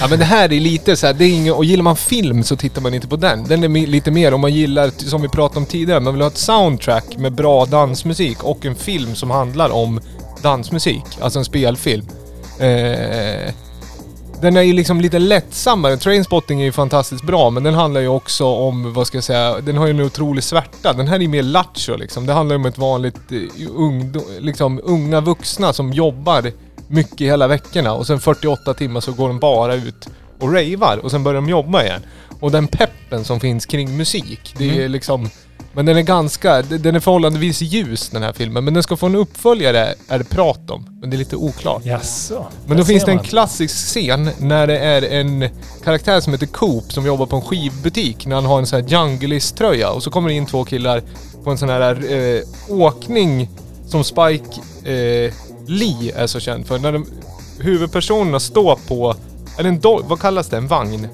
Ja 0.00 0.08
men 0.08 0.18
det 0.18 0.24
här 0.24 0.52
är 0.52 0.60
lite 0.60 0.96
så 0.96 1.06
här, 1.06 1.14
det 1.14 1.24
är 1.24 1.28
inget, 1.28 1.54
och 1.54 1.64
gillar 1.64 1.82
man 1.82 1.96
film 1.96 2.44
så 2.44 2.56
tittar 2.56 2.82
man 2.82 2.94
inte 2.94 3.06
på 3.08 3.16
den. 3.16 3.44
Den 3.44 3.64
är 3.64 3.68
mi- 3.68 3.86
lite 3.86 4.10
mer 4.10 4.34
om 4.34 4.40
man 4.40 4.52
gillar, 4.52 4.90
som 4.96 5.22
vi 5.22 5.28
pratade 5.28 5.60
om 5.60 5.66
tidigare, 5.66 6.00
man 6.00 6.12
vill 6.14 6.20
ha 6.22 6.28
ett 6.28 6.38
soundtrack 6.38 7.16
med 7.16 7.32
bra 7.32 7.64
dansmusik 7.66 8.42
och 8.44 8.66
en 8.66 8.74
film 8.74 9.14
som 9.14 9.30
handlar 9.30 9.70
om 9.70 10.00
dansmusik. 10.42 11.02
Alltså 11.20 11.38
en 11.38 11.44
spelfilm. 11.44 12.06
Eh, 12.58 13.52
den 14.44 14.56
är 14.56 14.62
ju 14.62 14.72
liksom 14.72 15.00
lite 15.00 15.18
lättsammare. 15.18 15.96
Trainspotting 15.96 16.60
är 16.60 16.64
ju 16.64 16.72
fantastiskt 16.72 17.24
bra 17.24 17.50
men 17.50 17.62
den 17.62 17.74
handlar 17.74 18.00
ju 18.00 18.08
också 18.08 18.44
om, 18.46 18.92
vad 18.92 19.06
ska 19.06 19.16
jag 19.16 19.24
säga, 19.24 19.60
den 19.60 19.76
har 19.76 19.86
ju 19.86 19.90
en 19.90 20.00
otrolig 20.00 20.44
svärta. 20.44 20.92
Den 20.92 21.08
här 21.08 21.22
är 21.22 21.28
mer 21.28 21.42
lattjo 21.42 21.96
liksom. 21.96 22.26
Det 22.26 22.32
handlar 22.32 22.54
ju 22.56 22.60
om 22.60 22.66
ett 22.66 22.78
vanligt 22.78 23.32
eh, 23.32 23.68
ungdom, 23.76 24.22
liksom 24.38 24.80
unga 24.84 25.20
vuxna 25.20 25.72
som 25.72 25.92
jobbar 25.92 26.50
mycket 26.88 27.20
hela 27.20 27.46
veckorna 27.46 27.92
och 27.92 28.06
sen 28.06 28.20
48 28.20 28.74
timmar 28.74 29.00
så 29.00 29.12
går 29.12 29.28
de 29.28 29.38
bara 29.38 29.74
ut 29.74 30.06
och 30.38 30.42
och 30.44 30.52
ravar 30.52 30.98
och 31.02 31.10
sen 31.10 31.22
börjar 31.24 31.34
de 31.40 31.48
jobba 31.48 31.82
igen. 31.82 32.00
Och 32.40 32.50
den 32.50 32.66
peppen 32.68 33.24
som 33.24 33.40
finns 33.40 33.66
kring 33.66 33.96
musik, 33.96 34.54
det 34.58 34.70
är 34.70 34.74
Mm. 34.78 34.92
liksom... 34.92 35.30
Men 35.74 35.86
den 35.86 35.96
är 35.96 36.02
ganska, 36.02 36.62
den 36.62 36.94
är 36.96 37.00
förhållandevis 37.00 37.60
ljus 37.62 38.08
den 38.08 38.22
här 38.22 38.32
filmen. 38.32 38.64
Men 38.64 38.74
den 38.74 38.82
ska 38.82 38.96
få 38.96 39.06
en 39.06 39.14
uppföljare 39.14 39.94
är 40.08 40.18
det 40.18 40.24
prat 40.24 40.70
om. 40.70 40.86
Men 41.00 41.10
det 41.10 41.16
är 41.16 41.18
lite 41.18 41.36
oklart. 41.36 41.84
Jaså? 41.84 42.46
Men 42.66 42.76
då 42.76 42.84
finns 42.84 43.04
det 43.04 43.10
en 43.10 43.16
man. 43.16 43.24
klassisk 43.24 43.74
scen 43.74 44.30
när 44.38 44.66
det 44.66 44.78
är 44.78 45.02
en 45.02 45.48
karaktär 45.84 46.20
som 46.20 46.32
heter 46.32 46.46
Coop 46.46 46.92
som 46.92 47.06
jobbar 47.06 47.26
på 47.26 47.36
en 47.36 47.42
skivbutik 47.42 48.26
när 48.26 48.34
han 48.34 48.44
har 48.44 48.58
en 48.58 48.66
sån 48.66 48.80
här 48.80 48.88
Junglist-tröja 48.88 49.90
och 49.90 50.02
så 50.02 50.10
kommer 50.10 50.28
det 50.28 50.34
in 50.34 50.46
två 50.46 50.64
killar 50.64 51.02
på 51.44 51.50
en 51.50 51.58
sån 51.58 51.68
här 51.68 52.12
eh, 52.12 52.42
åkning 52.68 53.50
som 53.86 54.04
Spike 54.04 54.60
eh, 54.84 55.32
Lee 55.66 56.12
är 56.16 56.26
så 56.26 56.40
känd 56.40 56.66
för. 56.66 56.78
När 56.78 56.92
de, 56.92 57.06
huvudpersonerna 57.58 58.40
står 58.40 58.78
på, 58.88 59.14
eller 59.58 59.68
en 59.68 59.80
do, 59.80 60.02
vad 60.08 60.20
kallas 60.20 60.48
det? 60.48 60.56
En 60.56 60.66
vagn? 60.68 61.08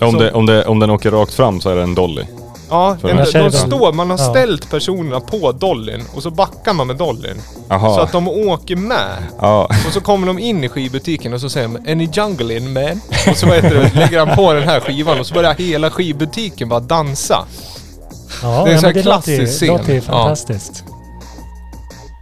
Om, 0.00 0.12
Så- 0.12 0.18
det, 0.18 0.32
om, 0.32 0.46
det, 0.46 0.64
om 0.64 0.78
den 0.78 0.90
åker 0.90 1.10
rakt 1.10 1.34
fram 1.34 1.60
så 1.60 1.70
är 1.70 1.76
det 1.76 1.82
en 1.82 1.94
dolly. 1.94 2.22
Ja, 2.70 2.96
en, 3.02 3.16
de 3.16 3.50
står, 3.52 3.92
man 3.92 4.10
har 4.10 4.18
Ja. 4.18 4.30
ställt 4.30 4.70
personerna 4.70 5.20
på 5.20 5.52
dollyn 5.52 6.04
och 6.14 6.22
så 6.22 6.30
backar 6.30 6.72
man 6.72 6.86
med 6.86 6.96
dollyn. 6.96 7.42
Jaha. 7.68 7.94
Så 7.94 8.00
att 8.00 8.12
de 8.12 8.28
åker 8.28 8.76
med. 8.76 9.16
Ja. 9.40 9.64
Och 9.86 9.92
så 9.92 10.00
kommer 10.00 10.26
de 10.26 10.38
in 10.38 10.64
i 10.64 10.68
skivbutiken 10.68 11.34
och 11.34 11.40
så 11.40 11.50
säger 11.50 11.68
de 11.68 11.92
Any 11.92 12.08
jungle 12.12 12.56
in 12.56 12.72
man? 12.72 13.00
Och 13.30 13.36
så 13.36 13.46
vad 13.46 13.54
heter 13.56 13.74
det, 13.74 13.94
lägger 13.94 14.26
han 14.26 14.36
på 14.36 14.52
den 14.52 14.62
här 14.68 14.80
skivan 14.80 15.20
och 15.20 15.26
så 15.26 15.34
börjar 15.34 15.54
hela 15.54 15.90
skivbutiken 15.90 16.68
bara 16.68 16.80
dansa. 16.80 17.44
Ja, 18.42 18.64
det 18.64 18.70
är 18.70 18.74
en 18.74 18.80
sån 18.80 18.94
här 18.94 19.02
klassisk 19.02 19.52
scen. 19.52 19.68
låter 19.68 19.88
ju 19.92 19.96
Ja. 19.96 20.02
fantastiskt. 20.02 20.84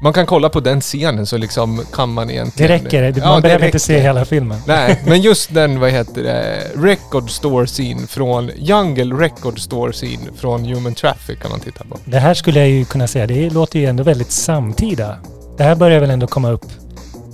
Man 0.07 0.13
kan 0.13 0.27
kolla 0.27 0.49
på 0.49 0.61
den 0.61 0.81
scenen 0.81 1.27
så 1.27 1.37
liksom 1.37 1.83
kan 1.93 2.13
man 2.13 2.27
Det 2.27 2.33
egentligen... 2.35 2.69
räcker. 2.69 3.03
Det- 3.03 3.19
Ja, 3.21 3.27
Man 3.27 3.37
det 3.37 3.43
behöver 3.43 3.65
inte 3.65 3.77
räcker. 3.77 3.79
se 3.79 4.01
hela 4.01 4.25
filmen. 4.25 4.59
Nej, 4.67 5.03
men 5.07 5.21
just 5.21 5.55
den, 5.55 5.81
vad 5.81 5.91
heter 5.91 6.23
det, 6.23 6.63
record 6.77 7.31
store 7.31 7.67
scene 7.67 8.07
från... 8.07 8.51
Jungle 8.57 9.15
record 9.17 9.61
store 9.61 9.93
scene 9.93 10.19
från 10.37 10.65
Human 10.65 10.95
Traffic 10.95 11.39
kan 11.39 11.51
man 11.51 11.61
titta 11.61 11.85
på. 11.85 11.99
Det 12.05 12.19
här 12.19 12.35
skulle 12.35 12.61
jag 12.61 12.69
ju 12.69 12.85
kunna 12.85 13.07
säga, 13.07 13.27
det 13.27 13.51
låter 13.51 13.79
ju 13.79 13.87
ändå 13.87 14.03
väldigt 14.03 14.31
samtida. 14.33 15.17
Det 15.57 15.65
här 15.65 15.75
börjar 15.75 16.01
väl 16.01 16.11
ändå 16.11 16.27
komma 16.27 16.51
upp 16.51 16.67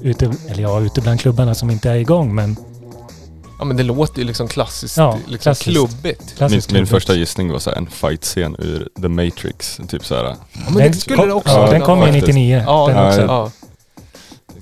ute, 0.03 0.33
eller 0.51 0.62
ja, 0.62 0.81
ute 0.81 1.01
bland 1.01 1.20
klubbarna 1.20 1.55
som 1.55 1.70
inte 1.70 1.91
är 1.91 1.95
igång, 1.97 2.35
men 2.35 2.57
Ja 3.59 3.64
men 3.64 3.76
det 3.76 3.82
låter 3.82 4.18
ju 4.18 4.24
liksom 4.26 4.48
klassiskt, 4.48 4.96
Ja, 4.96 5.18
liksom 5.26 5.38
klassiskt. 5.38 5.70
klubbigt. 5.70 6.20
Min, 6.26 6.36
klassiskt 6.36 6.70
min 6.70 6.74
klubbigt. 6.76 6.90
första 6.90 7.14
gissning 7.14 7.53
var 7.53 7.59
så 7.59 7.70
här, 7.70 7.76
en 7.76 7.86
fight-scen 7.86 8.57
ur 8.59 8.88
The 9.03 9.09
Matrix. 9.09 9.80
Typ 9.88 10.05
så 10.05 10.14
här. 10.14 10.24
Ja, 10.24 10.36
men 10.70 10.74
det 10.92 10.92
skulle 10.98 11.16
kom, 11.18 11.28
det 11.28 11.34
också 11.34 11.53
ja, 11.53 11.70
Den 11.70 11.80
kom 11.80 11.98
ju 11.98 12.05
vara. 12.05 12.12
99. 12.12 12.62
Ja, 12.66 12.86
den 12.88 12.96
ja, 12.96 13.09
också. 13.09 13.20
ja. 13.20 13.50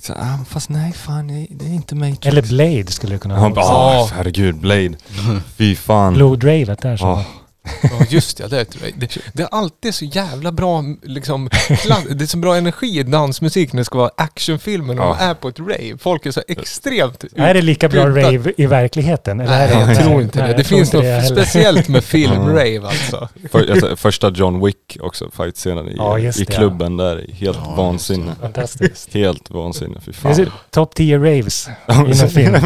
så 0.03 0.13
ah, 0.13 0.39
fast 0.49 0.69
nej, 0.69 0.93
fan 0.93 1.27
det 1.51 1.65
är, 1.65 1.75
inte 1.75 1.95
Matrix. 1.95 2.27
Eller 2.27 2.43
Blade 2.43 2.87
skulle 2.93 3.15
det 3.15 3.19
kunna 3.19 3.35
Ja, 3.35 3.41
vara. 3.41 3.53
Ja. 3.55 4.01
ah, 4.03 4.11
herregud, 4.15 4.57
Blade. 4.57 4.95
Fy 5.57 5.77
fan. 5.77 6.15
Blue-Dravet 6.15 6.83
där 6.83 6.97
så. 6.97 7.07
Ah, 7.07 7.25
Ja 7.83 8.05
just 8.09 8.37
det, 8.39 8.49
det, 8.49 8.67
det, 8.97 9.17
det 9.33 9.43
är 9.43 9.49
alltid 9.51 9.95
så 9.95 10.05
jävla 10.05 10.53
bra 10.53 10.85
liksom, 11.03 11.51
det 12.11 12.25
är 12.25 12.27
så 12.27 12.37
bra 12.39 12.57
energi 12.57 12.99
i 12.99 13.03
dansmusik 13.03 13.73
när 13.73 13.81
det 13.81 13.85
ska 13.85 13.99
vara 13.99 14.11
actionfilmer 14.17 14.95
och 15.01 15.05
Ja. 15.05 15.17
de 15.19 15.25
är 15.25 15.35
på 15.35 15.49
ett 15.49 15.59
rave. 15.59 15.99
Folk 15.99 16.27
är 16.27 16.31
så 16.31 16.43
extremt 16.49 17.25
Är 17.37 17.55
det 17.55 17.63
lika 17.63 17.89
bra 17.89 18.09
Utbildad. 18.09 18.35
rave 18.35 18.53
i 18.57 18.67
verkligheten? 18.67 19.41
Eller 19.41 19.51
Nej, 19.53 19.69
är 19.73 19.87
det 19.87 19.93
jag 19.95 20.03
tror 20.05 20.23
inte 20.23 20.39
Nej, 20.39 20.49
det. 20.49 20.57
Det 20.57 20.65
finns 20.65 20.95
inte 20.95 20.97
något 20.97 21.05
det 21.05 21.23
speciellt 21.45 21.89
med 21.89 22.05
film-rave 22.15 22.87
alltså. 22.89 23.29
för, 23.51 23.81
säger, 23.81 23.97
första 23.97 24.31
John 24.31 24.65
Wick 24.67 24.97
också, 25.01 25.31
fight-scenen 25.37 25.89
i, 25.89 25.95
Ja, 25.97 26.19
i 26.19 26.23
det, 26.23 26.39
ja. 26.39 26.45
klubben 26.45 26.97
där. 26.97 27.27
Helt 27.35 27.59
Ja, 27.65 27.75
vansinne. 27.77 28.33
Fantastiskt. 28.41 29.15
Helt 29.15 29.51
vansinne, 29.51 30.01
fy 30.01 30.11
Det 30.11 30.17
fan. 30.17 30.47
topp 30.71 30.95
10 30.95 31.19
raves 31.19 31.69
i 31.89 32.21
en 32.23 32.29
film. 32.31 32.57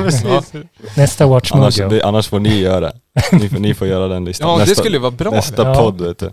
Nästa 0.97 1.27
Watch 1.27 1.53
Annars, 1.53 1.79
Mojo. 1.79 1.89
det, 1.91 2.03
annars 2.03 2.29
får 2.29 2.41
ni 2.41 2.59
göra. 2.61 2.93
Ni, 3.33 3.49
får- 3.49 3.59
ni 3.59 3.75
får 3.75 3.87
göra 3.87 4.09
den 4.09 4.25
listan. 4.25 4.49
ja 4.49 4.55
det 4.55 4.61
nästa, 4.61 4.75
skulle 4.83 4.99
vara 4.99 5.11
bra 5.11 5.31
nästa 5.31 5.65
det. 5.65 5.69
Ja. 5.71 5.75
podd 5.75 6.01
vet 6.01 6.19
du. 6.19 6.31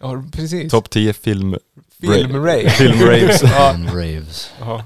Ja, 0.00 0.24
precis. 0.32 0.70
Topp 0.72 0.90
10 0.90 1.12
film... 1.12 1.56
Film-rave. 2.00 2.70
Film-raves. 2.70 3.42
Ja. 3.44 3.70
Mm, 3.70 3.86
raves. 3.86 4.50
Ja. 4.60 4.84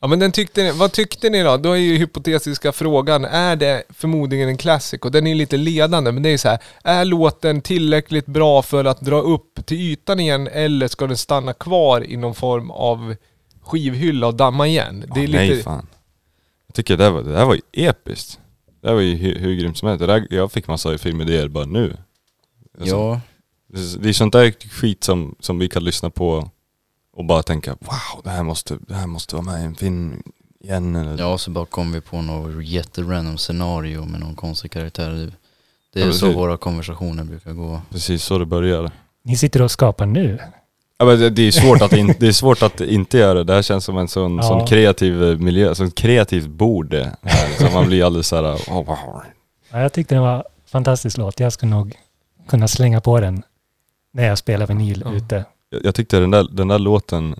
Ja 0.00 0.06
men 0.08 0.18
den 0.18 0.32
tyckte 0.32 0.62
ni, 0.62 0.70
vad 0.72 0.92
tyckte 0.92 1.30
ni 1.30 1.42
då? 1.42 1.56
Då 1.56 1.72
är 1.72 1.76
ju 1.76 1.96
hypotetiska 1.98 2.72
frågan, 2.72 3.24
är 3.24 3.56
det 3.56 3.82
förmodligen 3.90 4.48
en 4.48 4.56
classic? 4.56 5.00
Och 5.00 5.10
den 5.10 5.26
är 5.26 5.34
lite 5.34 5.56
ledande, 5.56 6.12
men 6.12 6.22
det 6.22 6.28
är 6.28 6.38
så 6.38 6.48
här, 6.48 6.58
är 6.84 7.04
låten 7.04 7.60
tillräckligt 7.60 8.26
bra 8.26 8.62
för 8.62 8.84
att 8.84 9.00
dra 9.00 9.20
upp 9.20 9.66
till 9.66 9.76
ytan 9.80 10.20
igen 10.20 10.48
eller 10.52 10.88
ska 10.88 11.06
den 11.06 11.16
stanna 11.16 11.52
kvar 11.52 12.04
i 12.10 12.16
någon 12.16 12.34
form 12.34 12.70
av 12.70 13.16
skivhylla 13.62 14.26
och 14.26 14.34
damma 14.34 14.66
igen? 14.68 15.04
Det 15.14 15.20
är 15.20 15.24
Ah, 15.24 15.26
lite... 15.26 15.38
Nej 15.54 15.62
fan. 15.62 15.86
Jag 16.66 16.74
tycker 16.74 16.96
det, 16.96 17.10
var, 17.10 17.22
det 17.22 17.38
här 17.38 17.44
var 17.44 17.54
ju 17.54 17.60
episkt. 17.72 18.38
Det 18.84 18.88
här 18.90 18.94
var 18.94 19.02
ju 19.02 19.14
hur, 19.14 19.34
hur 19.38 19.54
grymt 19.54 19.78
som 19.78 19.88
helst. 19.88 20.00
Det 20.00 20.06
där, 20.06 20.26
jag 20.30 20.52
fick 20.52 20.66
massa 20.68 20.98
filmidéer 20.98 21.48
bara 21.48 21.64
nu. 21.64 21.96
Alltså, 22.78 22.96
Ja, 22.96 23.20
det, 23.98 24.08
är- 24.08 24.12
sånt 24.12 24.32
där 24.32 24.50
skit 24.70 25.04
som, 25.04 25.34
som 25.40 25.58
vi 25.58 25.68
kan 25.68 25.84
lyssna 25.84 26.10
på 26.10 26.50
och 27.12 27.24
bara 27.24 27.42
tänka 27.42 27.70
wow, 27.80 28.22
det 28.24 28.30
här 28.30 28.42
måste, 28.42 28.78
det 28.88 28.94
här 28.94 29.06
måste 29.06 29.34
vara 29.36 29.44
med 29.44 29.60
i 29.60 29.64
en 29.64 29.74
film 29.74 30.22
igen. 30.60 30.96
Eller, 30.96 31.18
ja, 31.18 31.38
så 31.38 31.50
bara 31.50 31.66
kom 31.66 31.92
vi 31.92 32.00
på 32.00 32.22
något 32.22 32.64
jätterandom 32.64 33.38
scenario 33.38 34.04
med 34.04 34.20
någon 34.20 34.34
konstig 34.36 34.70
karaktär. 34.70 35.10
Det, 35.10 35.32
det 35.92 36.02
är 36.02 36.06
Ja, 36.06 36.12
så 36.12 36.32
våra 36.32 36.56
konversationer 36.56 37.24
brukar 37.24 37.52
gå. 37.52 37.80
Precis 37.90 38.22
så 38.24 38.38
det 38.38 38.46
börjar. 38.46 38.90
Ni 39.22 39.36
sitter 39.36 39.62
och 39.62 39.70
skapar 39.70 40.06
nu. 40.06 40.38
Ja, 40.98 41.04
men 41.04 41.34
det, 41.34 41.42
är 41.42 41.50
svårt 41.50 41.82
att 41.82 41.92
in, 41.92 42.14
det 42.20 42.26
är 42.26 42.32
svårt 42.32 42.62
att 42.62 42.80
inte 42.80 43.18
göra 43.18 43.34
det. 43.34 43.44
Det 43.44 43.52
här 43.54 43.62
känns 43.62 43.84
som 43.84 43.98
en 43.98 44.08
sån, 44.08 44.36
Ja. 44.36 44.42
sån 44.42 44.66
kreativ 44.66 45.24
eh, 45.24 45.38
miljö, 45.38 45.74
sån 45.74 45.90
kreativt 45.90 46.46
bord 46.46 46.94
här. 47.22 47.48
Så 47.58 47.70
man 47.74 47.86
blir 47.86 48.04
alldeles 48.04 48.28
såhär, 48.28 48.54
oh, 48.54 48.74
wow. 48.84 49.22
Ja, 49.72 49.80
jag 49.80 49.92
tyckte 49.92 50.14
det 50.14 50.20
var 50.20 50.44
fantastisk 50.66 51.16
låt. 51.18 51.40
Jag 51.40 51.52
skulle 51.52 51.70
nog 51.70 51.94
kunna 52.48 52.68
slänga 52.68 53.00
på 53.00 53.20
den 53.20 53.42
när 54.12 54.26
jag 54.28 54.38
spelar 54.38 54.66
vinyl 54.66 55.02
Ja. 55.06 55.14
ute. 55.14 55.44
Jag, 55.70 55.84
jag 55.84 55.94
tyckte 55.94 56.18
den 56.20 56.30
där, 56.30 56.46
den 56.50 56.68
där 56.68 56.78
låten 56.78 57.34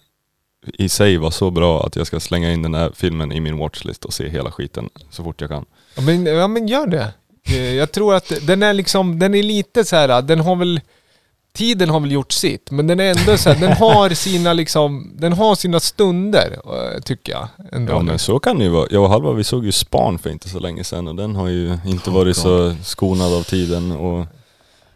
i 0.66 0.88
sig 0.88 1.16
var 1.16 1.30
så 1.30 1.50
bra 1.50 1.86
att 1.86 1.96
jag 1.96 2.06
ska 2.06 2.20
slänga 2.20 2.52
in 2.52 2.62
den 2.62 2.74
här 2.74 2.90
filmen 2.94 3.32
i 3.32 3.40
min 3.40 3.56
watchlist 3.58 4.04
och 4.04 4.12
se 4.14 4.28
hela 4.28 4.50
skiten 4.50 4.88
så 5.10 5.24
fort 5.24 5.40
jag 5.40 5.50
kan. 5.50 5.64
Ja 5.96 6.02
men, 6.02 6.26
ja 6.26 6.48
men 6.48 6.68
gör 6.68 6.86
det. 6.86 7.12
Eh, 7.48 7.56
Jag 7.74 7.92
tror 7.92 8.14
att 8.14 8.32
den 8.42 8.62
är 8.62 8.72
liksom, 8.72 9.18
den 9.18 9.34
är 9.34 9.42
lite 9.42 9.84
så 9.84 9.96
här, 9.96 10.22
den 10.22 10.40
har 10.40 10.56
väl 10.56 10.80
Tiden 11.58 11.90
har 11.90 12.00
väl 12.00 12.12
gjort 12.12 12.32
sitt, 12.32 12.70
men 12.70 12.86
den 12.86 13.00
är 13.00 13.10
ändå 13.18 13.36
så 13.36 13.50
här, 13.50 13.60
den 13.60 13.72
har 13.72 14.10
sina 14.14 14.52
liksom, 14.52 15.12
den 15.16 15.32
har 15.32 15.54
sina 15.54 15.80
stunder, 15.80 16.58
eh, 16.66 17.00
tycker 17.00 17.32
jag. 17.32 17.48
Ändå. 17.72 17.92
Ja 17.92 18.02
men 18.02 18.18
så 18.18 18.38
kan 18.38 18.58
det 18.58 18.64
ju 18.64 18.70
vara. 18.70 18.86
Jag 18.90 19.02
och 19.02 19.10
Halva 19.10 19.32
vi 19.32 19.44
såg 19.44 19.64
ju 19.64 19.72
Span 19.72 20.18
för 20.18 20.30
inte 20.30 20.48
så 20.48 20.58
länge 20.58 20.84
sedan 20.84 21.08
och 21.08 21.14
den 21.14 21.36
har 21.36 21.48
ju 21.48 21.78
inte 21.86 22.10
varit 22.10 22.36
så 22.36 22.74
skonad 22.82 23.32
av 23.34 23.42
tiden 23.42 23.92
och 23.92 24.26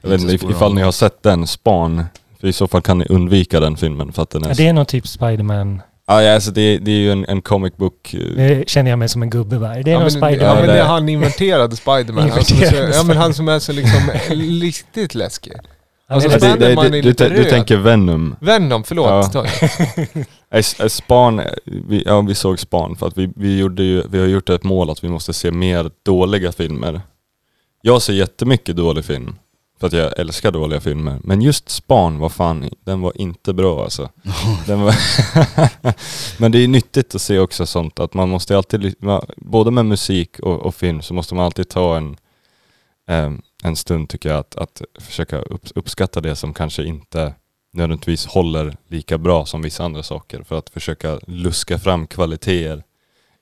jag 0.01 0.11
vet 0.11 0.21
Inte 0.21 0.47
ifall 0.47 0.75
ni 0.75 0.83
har 0.83 0.93
sett 0.93 1.23
den, 1.23 1.47
Span. 1.47 2.05
För 2.41 2.49
i 2.49 2.53
så 2.53 2.69
fall 2.69 2.83
kan 2.83 2.99
ni 2.99 3.07
undvika 3.09 3.61
den 3.61 3.77
filmen 3.77 4.13
för 4.13 4.23
att 4.23 4.31
den 4.31 4.45
är... 4.45 4.49
Ja, 4.49 4.55
det 4.55 4.67
är 4.67 4.73
nog 4.73 4.89
typ 4.89 5.07
Spiderman. 5.07 5.83
Ja, 6.07 6.23
ja 6.23 6.35
alltså 6.35 6.51
det, 6.51 6.79
det 6.79 6.91
är 6.91 6.99
ju 6.99 7.13
en, 7.13 7.25
en 7.29 7.43
comic 7.43 7.77
book. 7.77 8.15
eh, 8.15 8.21
Det 8.37 8.69
känner 8.69 8.91
jag 8.91 8.99
mig 8.99 9.09
som 9.09 9.23
en 9.23 9.31
gubbe 9.31 9.59
va? 9.59 9.69
Det 9.69 9.75
är 9.75 9.89
ja, 9.89 9.93
nog 9.93 10.03
men, 10.03 10.11
Spiderman. 10.11 10.47
ja 10.47 10.55
men 10.55 10.67
det 10.67 10.81
är 10.81 10.85
han 10.85 11.09
inverterade 11.09 11.77
Spiderman. 11.77 12.31
Han 12.31 12.45
som 12.45 12.57
är 12.57 12.61
så, 12.61 12.65
Inverterade 12.67 12.97
ja 12.97 13.03
men 13.05 13.17
han 13.17 13.35
som 13.35 13.49
är 13.49 13.59
så 13.59 13.73
liksom 13.73 14.11
riktigt 14.61 15.15
läskig. 15.15 15.53
Alltså, 16.11 16.29
det, 16.29 16.35
det, 16.35 16.41
Spiderman 16.51 16.91
det, 16.91 16.99
är 16.99 17.03
du, 17.03 17.09
lite 17.09 17.25
tän- 17.25 17.31
du 17.35 17.43
röd. 17.43 17.49
tänker 17.51 17.77
Venom. 17.77 18.37
Venom, 18.41 18.85
förlåt. 18.85 19.35
Ja. 19.35 19.45
Nej, 20.51 20.63
Span, 20.91 21.43
vi, 21.65 22.03
ja 22.07 22.21
vi 22.21 22.35
såg 22.35 22.59
Span 22.59 22.97
för 22.97 23.07
att 23.07 23.19
vi, 23.19 23.33
vi, 23.37 23.59
gjorde 23.59 23.83
ju, 23.83 24.03
vi 24.11 24.19
har 24.19 24.27
gjort 24.27 24.49
ett 24.49 24.65
mål 24.65 24.91
att 24.91 25.05
vi 25.05 25.09
måste 25.09 25.33
se 25.33 25.51
mer 25.51 25.91
dåliga 26.05 26.53
filmer. 26.53 27.01
Jag 27.83 28.03
ser 28.03 28.13
jättemycket 28.13 28.77
dålig 28.77 29.05
film, 29.05 29.37
för 29.81 29.87
att 29.87 29.93
jag 29.93 30.19
älskar 30.19 30.51
dåliga 30.53 30.81
filmer. 30.81 31.19
Men 31.25 31.43
just 31.43 31.69
Span 31.69 32.19
var 32.19 32.29
fan, 32.29 32.71
den 32.85 33.01
var 33.01 33.13
inte 33.15 33.53
bra 33.53 33.83
alltså. 33.83 34.09
Den 34.67 34.81
var 34.81 34.95
Men 36.41 36.53
det 36.53 36.59
är 36.65 36.69
nyttigt 36.69 37.15
att 37.15 37.21
se 37.23 37.39
också 37.39 37.67
sånt, 37.67 38.01
att 38.01 38.15
man 38.15 38.29
måste 38.29 38.57
alltid, 38.57 38.95
både 39.37 39.71
med 39.71 39.87
musik 39.87 40.39
och, 40.41 40.61
och 40.61 40.75
film 40.75 41.03
så 41.03 41.15
måste 41.15 41.35
man 41.35 41.45
alltid 41.45 41.69
ta 41.69 41.97
en, 41.97 42.17
em, 43.09 43.43
en 43.65 43.77
stund 43.77 44.09
tycker 44.09 44.29
jag 44.29 44.39
att, 44.39 44.57
att 44.57 44.83
försöka 45.01 45.39
upp, 45.39 45.67
uppskatta 45.75 46.21
det 46.21 46.37
som 46.37 46.55
kanske 46.55 46.85
inte 46.85 47.35
nödvändigtvis 47.73 48.27
håller 48.27 48.77
lika 48.89 49.19
bra 49.19 49.47
som 49.47 49.63
vissa 49.63 49.85
andra 49.85 50.03
saker 50.03 50.43
för 50.43 50.59
att 50.59 50.71
försöka 50.71 51.19
luska 51.27 51.79
fram 51.79 52.07
kvaliteter 52.07 52.85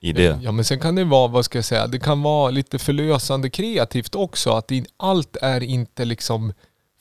i 0.00 0.12
det. 0.12 0.40
Ja 0.42 0.52
men 0.52 0.64
sen 0.64 0.80
kan 0.80 0.94
det 0.94 1.04
vara, 1.04 1.28
vad 1.28 1.44
ska 1.44 1.58
jag 1.58 1.64
säga, 1.64 1.86
det 1.86 1.98
kan 1.98 2.22
vara 2.22 2.50
lite 2.50 2.78
förlösande 2.78 3.50
kreativt 3.50 4.14
också. 4.14 4.50
Att 4.50 4.68
det, 4.68 4.84
allt 4.96 5.36
är 5.36 5.62
inte 5.62 6.04
liksom 6.04 6.52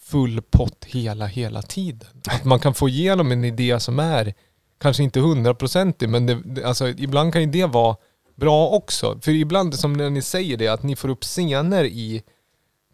full 0.01 0.41
pott 0.41 0.85
hela, 0.85 1.25
hela 1.25 1.61
tiden. 1.61 2.07
Att 2.31 2.45
man 2.45 2.59
kan 2.59 2.73
få 2.73 2.89
igenom 2.89 3.31
en 3.31 3.43
idé 3.43 3.79
som 3.79 3.99
är 3.99 4.33
kanske 4.77 5.03
inte 5.03 5.19
hundraprocentig 5.19 6.09
men 6.09 6.25
det, 6.25 6.63
alltså, 6.65 6.87
ibland 6.87 7.33
kan 7.33 7.41
ju 7.41 7.47
det 7.47 7.65
vara 7.65 7.95
bra 8.35 8.69
också. 8.69 9.19
För 9.21 9.31
ibland 9.31 9.75
som 9.75 9.93
när 9.93 10.09
ni 10.09 10.21
säger 10.21 10.57
det, 10.57 10.67
att 10.67 10.83
ni 10.83 10.95
får 10.95 11.09
upp 11.09 11.23
scener 11.23 11.83
i 11.83 12.23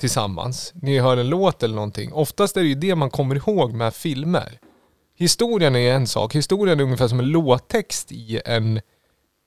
tillsammans. 0.01 0.73
Ni 0.75 0.99
hör 0.99 1.17
en 1.17 1.29
låt 1.29 1.63
eller 1.63 1.75
någonting. 1.75 2.13
Oftast 2.13 2.57
är 2.57 2.61
det 2.61 2.67
ju 2.67 2.75
det 2.75 2.95
man 2.95 3.09
kommer 3.09 3.35
ihåg 3.35 3.73
med 3.73 3.93
filmer. 3.93 4.59
Historien 5.17 5.75
är 5.75 5.93
en 5.93 6.07
sak. 6.07 6.35
Historien 6.35 6.79
är 6.79 6.83
ungefär 6.83 7.07
som 7.07 7.19
en 7.19 7.29
låttext 7.29 8.11
i 8.11 8.41
en 8.45 8.81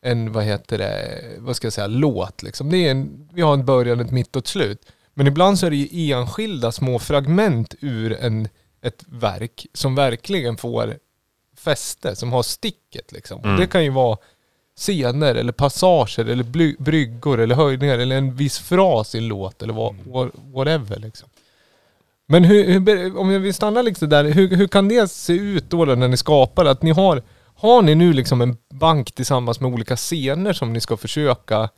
en, 0.04 0.32
vad 0.32 0.44
heter 0.44 0.78
det, 0.78 1.20
vad 1.38 1.56
ska 1.56 1.66
jag 1.66 1.72
säga, 1.72 1.86
låt 1.86 2.42
liksom. 2.42 2.70
Det 2.70 2.76
är 2.76 2.90
en, 2.90 3.28
vi 3.32 3.42
har 3.42 3.54
en 3.54 3.64
början, 3.64 4.00
ett 4.00 4.10
mitt 4.10 4.36
och 4.36 4.40
ett 4.40 4.46
slut. 4.46 4.86
Men 5.14 5.26
ibland 5.26 5.58
så 5.58 5.66
är 5.66 5.70
det 5.70 5.76
ju 5.76 6.12
enskilda 6.12 6.72
små 6.72 6.98
fragment 6.98 7.74
ur 7.80 8.12
en, 8.12 8.48
ett 8.82 9.04
verk 9.06 9.66
som 9.72 9.94
verkligen 9.94 10.56
får 10.56 10.98
fäste, 11.56 12.16
som 12.16 12.32
har 12.32 12.42
sticket 12.42 13.12
liksom. 13.12 13.44
Mm. 13.44 13.56
det 13.56 13.66
kan 13.66 13.84
ju 13.84 13.90
vara 13.90 14.18
scener 14.78 15.34
eller 15.34 15.52
passager 15.52 16.24
eller 16.24 16.44
bly, 16.44 16.76
bryggor 16.78 17.40
eller 17.40 17.54
höjningar 17.54 17.98
eller 17.98 18.16
en 18.16 18.34
viss 18.34 18.58
fras 18.58 19.14
i 19.14 19.18
en 19.18 19.28
låt 19.28 19.62
eller 19.62 19.74
vad, 19.74 19.94
what- 19.94 20.52
whatever 20.54 20.98
liksom. 20.98 21.28
Men 22.26 22.44
hur, 22.44 22.64
hur, 22.64 23.18
om 23.18 23.42
vi 23.42 23.52
stannar 23.52 23.82
liksom 23.82 24.08
där, 24.08 24.24
hur, 24.24 24.56
hur 24.56 24.66
kan 24.68 24.88
det 24.88 25.10
se 25.10 25.32
ut 25.32 25.70
då, 25.70 25.84
då 25.84 25.94
när 25.94 26.08
ni 26.08 26.16
skapar 26.16 26.64
att 26.64 26.82
ni 26.82 26.90
har, 26.90 27.22
har 27.56 27.82
ni 27.82 27.94
nu 27.94 28.12
liksom 28.12 28.40
en 28.40 28.56
bank 28.74 29.12
tillsammans 29.12 29.60
med 29.60 29.72
olika 29.72 29.96
scener 29.96 30.52
som 30.52 30.72
ni 30.72 30.80
ska 30.80 30.96
försöka 30.96 31.68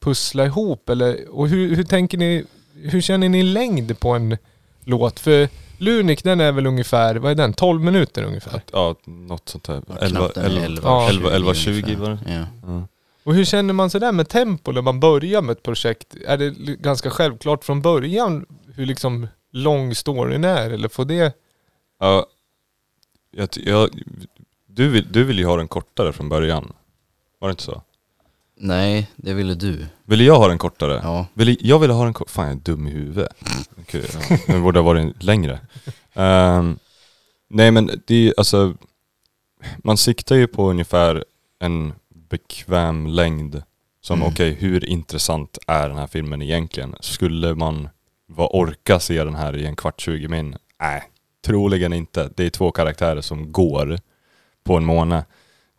pussla 0.00 0.44
ihop 0.46 0.88
eller, 0.88 1.28
och 1.30 1.48
hur, 1.48 1.76
hur 1.76 1.84
tänker 1.84 2.18
ni, 2.18 2.44
hur 2.74 3.00
känner 3.00 3.28
ni 3.28 3.42
längd 3.42 4.00
på 4.00 4.10
en 4.10 4.36
låt? 4.84 5.20
För 5.20 5.48
Lunik 5.80 6.24
den 6.24 6.40
är 6.40 6.52
väl 6.52 6.66
ungefär, 6.66 7.14
vad 7.16 7.30
är 7.30 7.34
den, 7.34 7.52
12 7.52 7.80
minuter 7.80 8.22
ungefär? 8.22 8.62
Ja, 8.72 8.94
något 9.04 9.48
sånt 9.48 9.64
där. 9.64 9.82
11, 10.00 10.18
Knappt 10.18 10.36
en 10.36 10.44
11, 10.44 10.64
11, 10.64 10.82
Ja. 10.84 11.08
11, 11.08 11.30
11 11.30 11.54
20 11.54 11.82
20 11.82 11.94
var 11.94 12.10
det. 12.10 12.46
Ja. 12.66 12.82
Och 13.24 13.34
hur 13.34 13.44
känner 13.44 13.74
man 13.74 13.90
sådär 13.90 14.12
med 14.12 14.28
tempo 14.28 14.72
när 14.72 14.82
man 14.82 15.00
börjar 15.00 15.42
med 15.42 15.52
ett 15.52 15.62
projekt? 15.62 16.16
Är 16.26 16.38
det 16.38 16.50
ganska 16.76 17.10
självklart 17.10 17.64
från 17.64 17.82
början 17.82 18.46
hur 18.74 18.86
liksom 18.86 19.26
lång 19.52 19.94
storyn 19.94 20.44
är 20.44 20.70
eller 20.70 20.88
får 20.88 21.04
det... 21.04 21.36
Ja, 22.00 22.26
jag, 23.30 23.48
jag, 23.52 23.90
du, 24.66 24.88
vill, 24.88 25.12
du 25.12 25.24
vill 25.24 25.38
ju 25.38 25.44
ha 25.46 25.56
den 25.56 25.68
kortare 25.68 26.12
från 26.12 26.28
början. 26.28 26.72
Var 27.38 27.48
det 27.48 27.52
inte 27.52 27.62
så? 27.62 27.82
Nej, 28.62 29.10
det 29.16 29.34
ville 29.34 29.54
du. 29.54 29.86
Ville 30.04 30.24
jag 30.24 30.38
ha 30.38 30.48
den 30.48 30.58
kortare? 30.58 31.00
Ja. 31.02 31.26
Vill, 31.34 31.56
jag 31.60 31.78
ville 31.78 31.92
ha 31.92 32.04
den 32.04 32.12
kortare. 32.14 32.32
Fan 32.32 32.46
jag 32.46 32.56
är 32.56 32.60
dum 32.60 32.86
i 32.86 32.90
huvudet. 32.90 33.28
Okej, 33.80 34.04
ja. 34.30 34.36
Den 34.46 34.62
borde 34.62 34.78
ha 34.78 34.84
varit 34.84 35.22
längre. 35.22 35.60
Ehm, 36.14 36.78
nej 37.50 37.70
men 37.70 37.90
det 38.06 38.28
är 38.28 38.34
alltså, 38.36 38.74
man 39.78 39.96
siktar 39.96 40.36
ju 40.36 40.46
på 40.46 40.70
ungefär 40.70 41.24
en 41.60 41.92
bekväm 42.30 43.06
längd. 43.06 43.62
Som 44.02 44.18
Mm. 44.18 44.32
okej, 44.32 44.54
hur 44.54 44.84
intressant 44.84 45.58
är 45.66 45.88
den 45.88 45.98
här 45.98 46.06
filmen 46.06 46.42
egentligen? 46.42 46.94
Skulle 47.00 47.54
man 47.54 47.88
vara 48.26 48.48
orka 48.48 49.00
se 49.00 49.24
den 49.24 49.34
här 49.34 49.56
i 49.56 49.66
en 49.66 49.76
kvart, 49.76 50.00
20 50.00 50.28
min? 50.28 50.56
Nej, 50.80 51.02
troligen 51.46 51.92
inte. 51.92 52.30
Det 52.36 52.44
är 52.46 52.50
två 52.50 52.70
karaktärer 52.70 53.20
som 53.20 53.52
går 53.52 53.98
på 54.64 54.76
en 54.76 54.84
månad. 54.84 55.22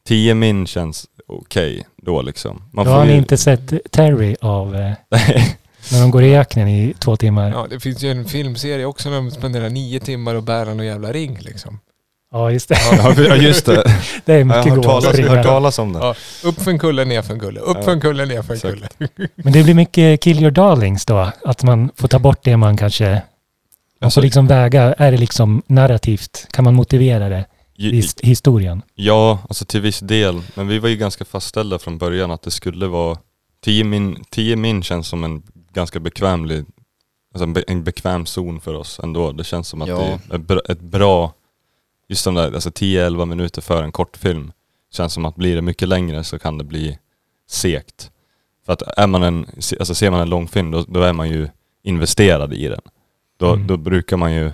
10 0.06 0.36
min 0.36 0.68
känns 0.68 1.08
okej 1.32 1.84
då 1.98 2.22
liksom. 2.22 2.62
Man 2.72 2.86
Då 2.86 2.92
har 2.92 3.06
ni 3.06 3.14
inte 3.18 3.38
sett 3.38 3.92
Terry 3.92 4.36
av 4.42 4.76
eh, 4.76 4.92
när 5.92 6.02
de 6.02 6.12
går 6.12 6.24
i 6.24 6.38
öknen 6.38 6.68
i 6.68 6.94
två 7.00 7.18
timmar. 7.18 7.50
Ja, 7.50 7.56
Ja, 7.56 7.68
det 7.70 7.80
finns 7.80 8.04
ju 8.04 8.12
en 8.12 8.26
filmserie 8.26 8.86
också 8.86 9.10
när 9.10 9.16
de 9.16 9.32
spenderar 9.32 9.70
nio 9.70 10.00
timmar 10.00 10.36
och 10.36 10.44
bär 10.44 10.66
någon 10.66 10.86
jävla 10.86 11.12
ring 11.12 11.38
liksom. 11.42 11.80
just 12.52 12.70
det. 12.70 12.78
Ja 12.92 13.36
just 13.36 13.66
det. 13.66 13.84
Det 14.26 14.34
är 14.34 14.38
Jag 14.40 14.46
har 14.46 14.66
mycket 14.66 14.86
hört 14.86 15.30
hört 15.30 15.46
talas 15.46 15.80
om 15.80 15.94
det. 15.94 16.00
Ja. 16.00 16.16
Upp 16.44 16.62
för 16.62 16.72
en 16.72 16.80
kulle, 16.80 17.06
ner 17.06 17.22
för 17.22 17.34
en 17.34 17.40
kulle. 17.40 17.60
Upp 17.60 17.78
Ja, 17.78 17.84
för 17.84 17.92
en 17.92 18.02
kulle, 18.02 18.26
ner 18.26 18.42
för 18.42 18.54
en 18.54 18.60
kulle. 18.60 18.88
Men 19.36 19.54
det 19.54 19.64
blir 19.64 19.74
mycket 19.74 20.22
kill 20.22 20.40
your 20.40 20.52
darlings 20.52 21.06
då. 21.06 21.32
Att 21.46 21.64
man 21.64 21.92
får 21.96 22.08
ta 22.08 22.20
bort 22.20 22.40
det 22.44 22.58
man 22.58 22.78
kanske... 22.78 23.10
Man 23.10 23.22
Alltså, 24.08 24.18
får 24.20 24.24
liksom 24.26 24.48
väga, 24.48 24.94
är 24.98 25.12
det 25.12 25.18
liksom 25.18 25.62
narrativt? 25.68 26.48
Kan 26.52 26.64
man 26.64 26.74
motivera 26.74 27.30
det 27.30 27.38
ju- 27.38 27.44
his- 27.90 28.20
historien? 28.26 28.82
Ja, 28.96 29.40
alltså 29.50 29.66
till 29.66 29.82
viss 29.82 30.00
del. 30.00 30.42
Men 30.56 30.68
vi 30.68 30.80
var 30.80 30.90
ju 30.90 30.96
ganska 30.96 31.26
fastställda 31.26 31.80
från 31.80 31.98
början 31.98 32.32
att 32.32 32.42
det 32.42 32.52
skulle 32.52 32.88
vara 32.88 33.18
10 33.64 33.84
min, 33.84 34.24
10 34.30 34.56
min 34.56 34.84
känns 34.84 35.08
som 35.08 35.24
en 35.24 35.44
ganska 35.74 36.00
bekvämlig, 36.00 36.66
alltså 37.34 37.44
en, 37.44 37.54
be, 37.54 37.64
en 37.68 37.84
bekväm 37.84 38.26
zon 38.26 38.62
för 38.62 38.74
oss 38.74 39.00
ändå. 39.04 39.32
Det 39.32 39.44
känns 39.44 39.68
som 39.68 39.82
att 39.82 39.90
Ja. 39.90 39.98
det 39.98 40.34
är 40.34 40.36
ett 40.36 40.42
bra, 40.48 40.62
ett 40.70 40.82
bra, 40.82 41.34
just 42.10 42.26
de 42.26 42.34
där, 42.36 42.54
alltså 42.54 42.70
10-11 42.70 43.26
minuter 43.26 43.62
för 43.62 43.84
en 43.84 43.92
kortfilm. 43.92 44.52
Känns 44.94 45.14
som 45.14 45.26
att 45.26 45.36
blir 45.36 45.56
det 45.56 45.62
mycket 45.62 45.88
längre 45.88 46.24
så 46.24 46.40
kan 46.40 46.58
det 46.58 46.64
bli 46.64 46.98
segt. 47.50 48.12
För 48.66 48.74
att 48.74 48.82
är 48.98 49.08
man 49.08 49.24
en, 49.24 49.46
alltså 49.80 49.96
ser 49.96 50.12
man 50.12 50.20
en 50.22 50.30
långfilm 50.30 50.72
då, 50.72 50.82
då 50.88 51.02
är 51.02 51.14
man 51.14 51.30
ju 51.30 51.48
investerad 51.84 52.54
i 52.54 52.68
den. 52.68 52.82
Då, 53.40 53.54
Mm. 53.54 53.68
då 53.68 53.78
brukar 53.78 54.18
man 54.18 54.34
ju 54.34 54.52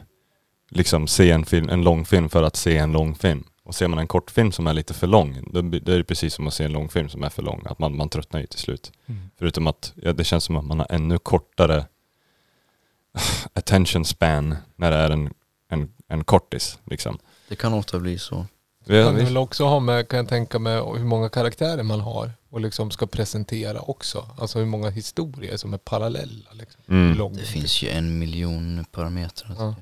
liksom 0.69 1.07
se 1.07 1.31
en, 1.31 1.45
film, 1.45 1.69
en 1.69 1.81
långfilm 1.83 2.29
för 2.29 2.43
att 2.43 2.55
se 2.55 2.77
en 2.77 2.91
långfilm. 2.91 3.43
Och 3.63 3.75
ser 3.75 3.87
man 3.87 3.99
en 3.99 4.07
kortfilm 4.07 4.51
som 4.51 4.67
är 4.67 4.73
lite 4.73 4.93
för 4.93 5.07
lång, 5.07 5.37
då, 5.51 5.61
då 5.61 5.91
är 5.91 5.97
det 5.97 6.03
precis 6.03 6.33
som 6.33 6.47
att 6.47 6.53
se 6.53 6.63
en 6.63 6.71
långfilm 6.71 7.09
som 7.09 7.23
är 7.23 7.29
för 7.29 7.41
lång. 7.43 7.63
Att 7.65 7.79
man, 7.79 7.97
man 7.97 8.09
tröttnar 8.09 8.39
ju 8.39 8.45
till 8.47 8.59
slut. 8.59 8.91
Förutom 9.39 9.67
att 9.67 9.93
ja, 9.95 10.13
det 10.13 10.23
känns 10.23 10.43
som 10.43 10.55
att 10.55 10.65
man 10.65 10.79
har 10.79 10.87
ännu 10.89 11.17
kortare 11.17 11.85
attention 13.53 14.05
span 14.05 14.55
när 14.75 14.91
det 14.91 14.97
är 14.97 15.09
en, 15.11 15.33
en, 15.69 15.93
en 16.07 16.23
kortis. 16.23 16.79
Liksom. 16.85 17.17
Det 17.49 17.55
kan 17.55 17.73
ofta 17.73 17.99
bli 17.99 18.17
så. 18.19 18.35
Kan 18.35 18.95
det 18.95 19.11
visst. 19.11 19.27
väl 19.27 19.37
också 19.37 19.65
ha 19.65 19.79
med, 19.79 20.07
kan 20.07 20.17
jag 20.19 20.29
tänka 20.29 20.59
mig, 20.59 20.73
hur 20.75 21.05
många 21.05 21.29
karaktärer 21.29 21.83
man 21.83 21.99
har 21.99 22.31
och 22.49 22.61
liksom 22.61 22.91
ska 22.91 23.07
presentera 23.07 23.79
också. 23.81 24.29
Alltså 24.37 24.59
hur 24.59 24.65
många 24.65 24.89
historier 24.89 25.57
som 25.57 25.73
är 25.73 25.77
parallella. 25.77 26.51
Liksom. 26.53 26.81
Mm. 26.89 27.17
lång- 27.17 27.33
Det 27.37 27.43
finns 27.45 27.81
ju 27.83 27.89
en 27.89 28.19
miljon 28.19 28.85
parametrar. 28.91 29.55
Ja. 29.59 29.75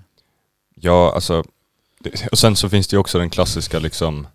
Ja, 0.76 1.12
alltså. 1.16 1.44
Det, 2.00 2.28
och 2.32 2.38
sen 2.38 2.56
så 2.56 2.70
finns 2.70 2.88
det 2.88 2.96
ju 2.96 3.00
också 3.00 3.20
den 3.20 3.30
klassiska 3.30 3.80
liksom, 3.80 4.28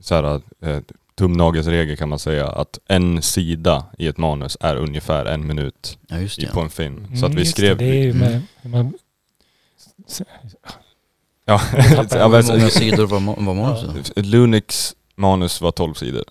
så 0.00 0.14
här, 0.14 0.40
eh, 0.62 0.78
tumnagelsregel 1.18 1.96
kan 1.96 2.08
man 2.08 2.18
säga, 2.18 2.48
att 2.48 2.78
en 2.88 3.22
sida 3.22 3.84
i 3.98 4.06
ett 4.06 4.18
manus 4.18 4.56
är 4.60 4.76
ungefär 4.76 5.24
en 5.26 5.46
minut 5.46 5.98
Ja, 6.08 6.18
just 6.18 6.38
i, 6.38 6.44
det. 6.44 6.52
på 6.52 6.60
en 6.60 6.70
film. 6.70 7.06
så 7.06 7.12
Mm, 7.12 7.24
att 7.24 7.34
vi 7.34 7.38
just 7.38 7.52
skrev... 7.52 7.76
Det, 7.76 7.84
det 7.84 7.90
är 7.90 8.02
ju 8.02 8.10
Mm. 8.10 8.18
med, 8.62 8.72
man, 8.72 8.92
Ja, 11.44 11.60
ja, 12.10 12.28
men, 12.28 12.44
Hur 12.44 12.58
många 12.58 12.70
sidor 12.70 13.06
var, 13.06 13.20
var 13.44 13.54
manuset? 13.54 14.12
Lunix 14.26 14.94
manus 15.16 15.60
var 15.60 15.70
12 15.72 15.94
sidor. 15.94 16.24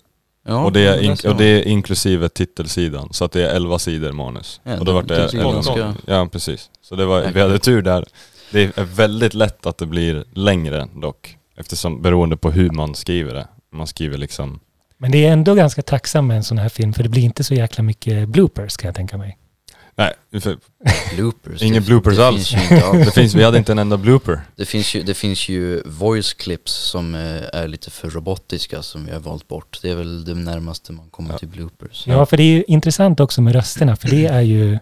Ja, 0.46 0.64
och, 0.64 0.72
det 0.72 0.80
är 0.80 0.96
det 0.96 1.04
in, 1.04 1.16
så. 1.16 1.30
och 1.30 1.36
det 1.36 1.44
är 1.44 1.62
inklusive 1.68 2.28
titelsidan. 2.28 3.08
Så 3.12 3.24
att 3.24 3.32
det 3.32 3.50
är 3.50 3.54
11 3.56 3.78
sidor 3.78 4.12
manus. 4.12 4.60
Ja, 4.64 4.78
och 4.78 4.84
då 4.84 4.84
det- 4.84 4.92
var 4.92 5.02
det, 5.02 5.16
det 5.16 5.28
tycker 5.28 5.44
jag 5.44 5.56
11 5.56 5.74
ganska- 5.76 6.12
Ja, 6.12 6.26
precis. 6.32 6.70
Så 6.82 6.96
det 6.96 7.06
var, 7.06 7.22
vi 7.34 7.40
hade 7.40 7.58
tur 7.58 7.82
där. 7.82 8.04
Det 8.50 8.78
är 8.78 8.84
väldigt 8.84 9.34
lätt 9.34 9.66
att 9.66 9.78
det 9.78 9.86
blir 9.86 10.24
längre 10.34 10.88
dock. 10.96 11.36
Eftersom, 11.56 12.02
beroende 12.02 12.36
på 12.36 12.50
hur 12.50 12.70
man 12.70 12.94
skriver 12.94 13.34
det. 13.34 13.48
Man 13.72 13.86
skriver 13.86 14.18
liksom... 14.18 14.60
men 14.98 15.10
det 15.10 15.26
är 15.26 15.32
ändå 15.32 15.54
ganska 15.54 15.82
tacksam 15.82 16.26
med 16.26 16.36
en 16.36 16.44
sån 16.44 16.58
här 16.58 16.68
film 16.68 16.92
för 16.92 17.02
det 17.02 17.08
blir 17.08 17.22
inte 17.22 17.44
så 17.44 17.54
jäkla 17.54 17.82
mycket 17.84 18.28
bloopers 18.28 18.76
kan 18.76 18.88
jag 18.88 18.94
tänka 18.94 19.16
mig. 19.16 19.36
Nej, 19.94 20.14
för, 20.40 20.58
bloopers. 21.16 21.62
Ingen 21.62 21.82
det, 21.82 21.86
bloopers 21.86 22.16
det 22.16 22.26
alls. 22.26 22.48
Finns 22.48 22.70
ju 22.70 22.74
inte 22.74 22.86
alls. 22.86 23.04
det 23.04 23.10
finns, 23.10 23.34
vi 23.34 23.44
hade 23.44 23.58
inte 23.58 23.72
en 23.72 23.78
enda 23.78 23.96
blooper. 23.96 24.40
Det 24.56 24.64
finns 24.64 24.94
ju, 24.94 25.02
det 25.02 25.14
finns 25.14 25.48
ju 25.48 25.82
voice 25.86 26.34
clips 26.34 26.72
som 26.72 27.14
eh, 27.14 27.20
är 27.60 27.68
lite 27.68 27.90
för 27.90 28.10
robotiska 28.10 28.82
som 28.82 29.06
vi 29.06 29.12
har 29.12 29.20
valt 29.20 29.48
bort. 29.48 29.78
Det 29.82 29.90
är 29.90 29.94
väl 29.94 30.24
det 30.24 30.34
närmaste 30.34 30.92
man 30.92 31.10
kommer 31.10 31.30
Ja. 31.32 31.38
till 31.38 31.48
bloopers. 31.48 32.04
Ja, 32.06 32.26
för 32.26 32.36
det 32.36 32.42
är 32.42 32.52
ju 32.56 32.64
intressant 32.66 33.20
också 33.20 33.42
med 33.42 33.52
rösterna 33.54 33.96
för 33.96 34.08
det 34.08 34.26
är 34.26 34.40
ju 34.40 34.78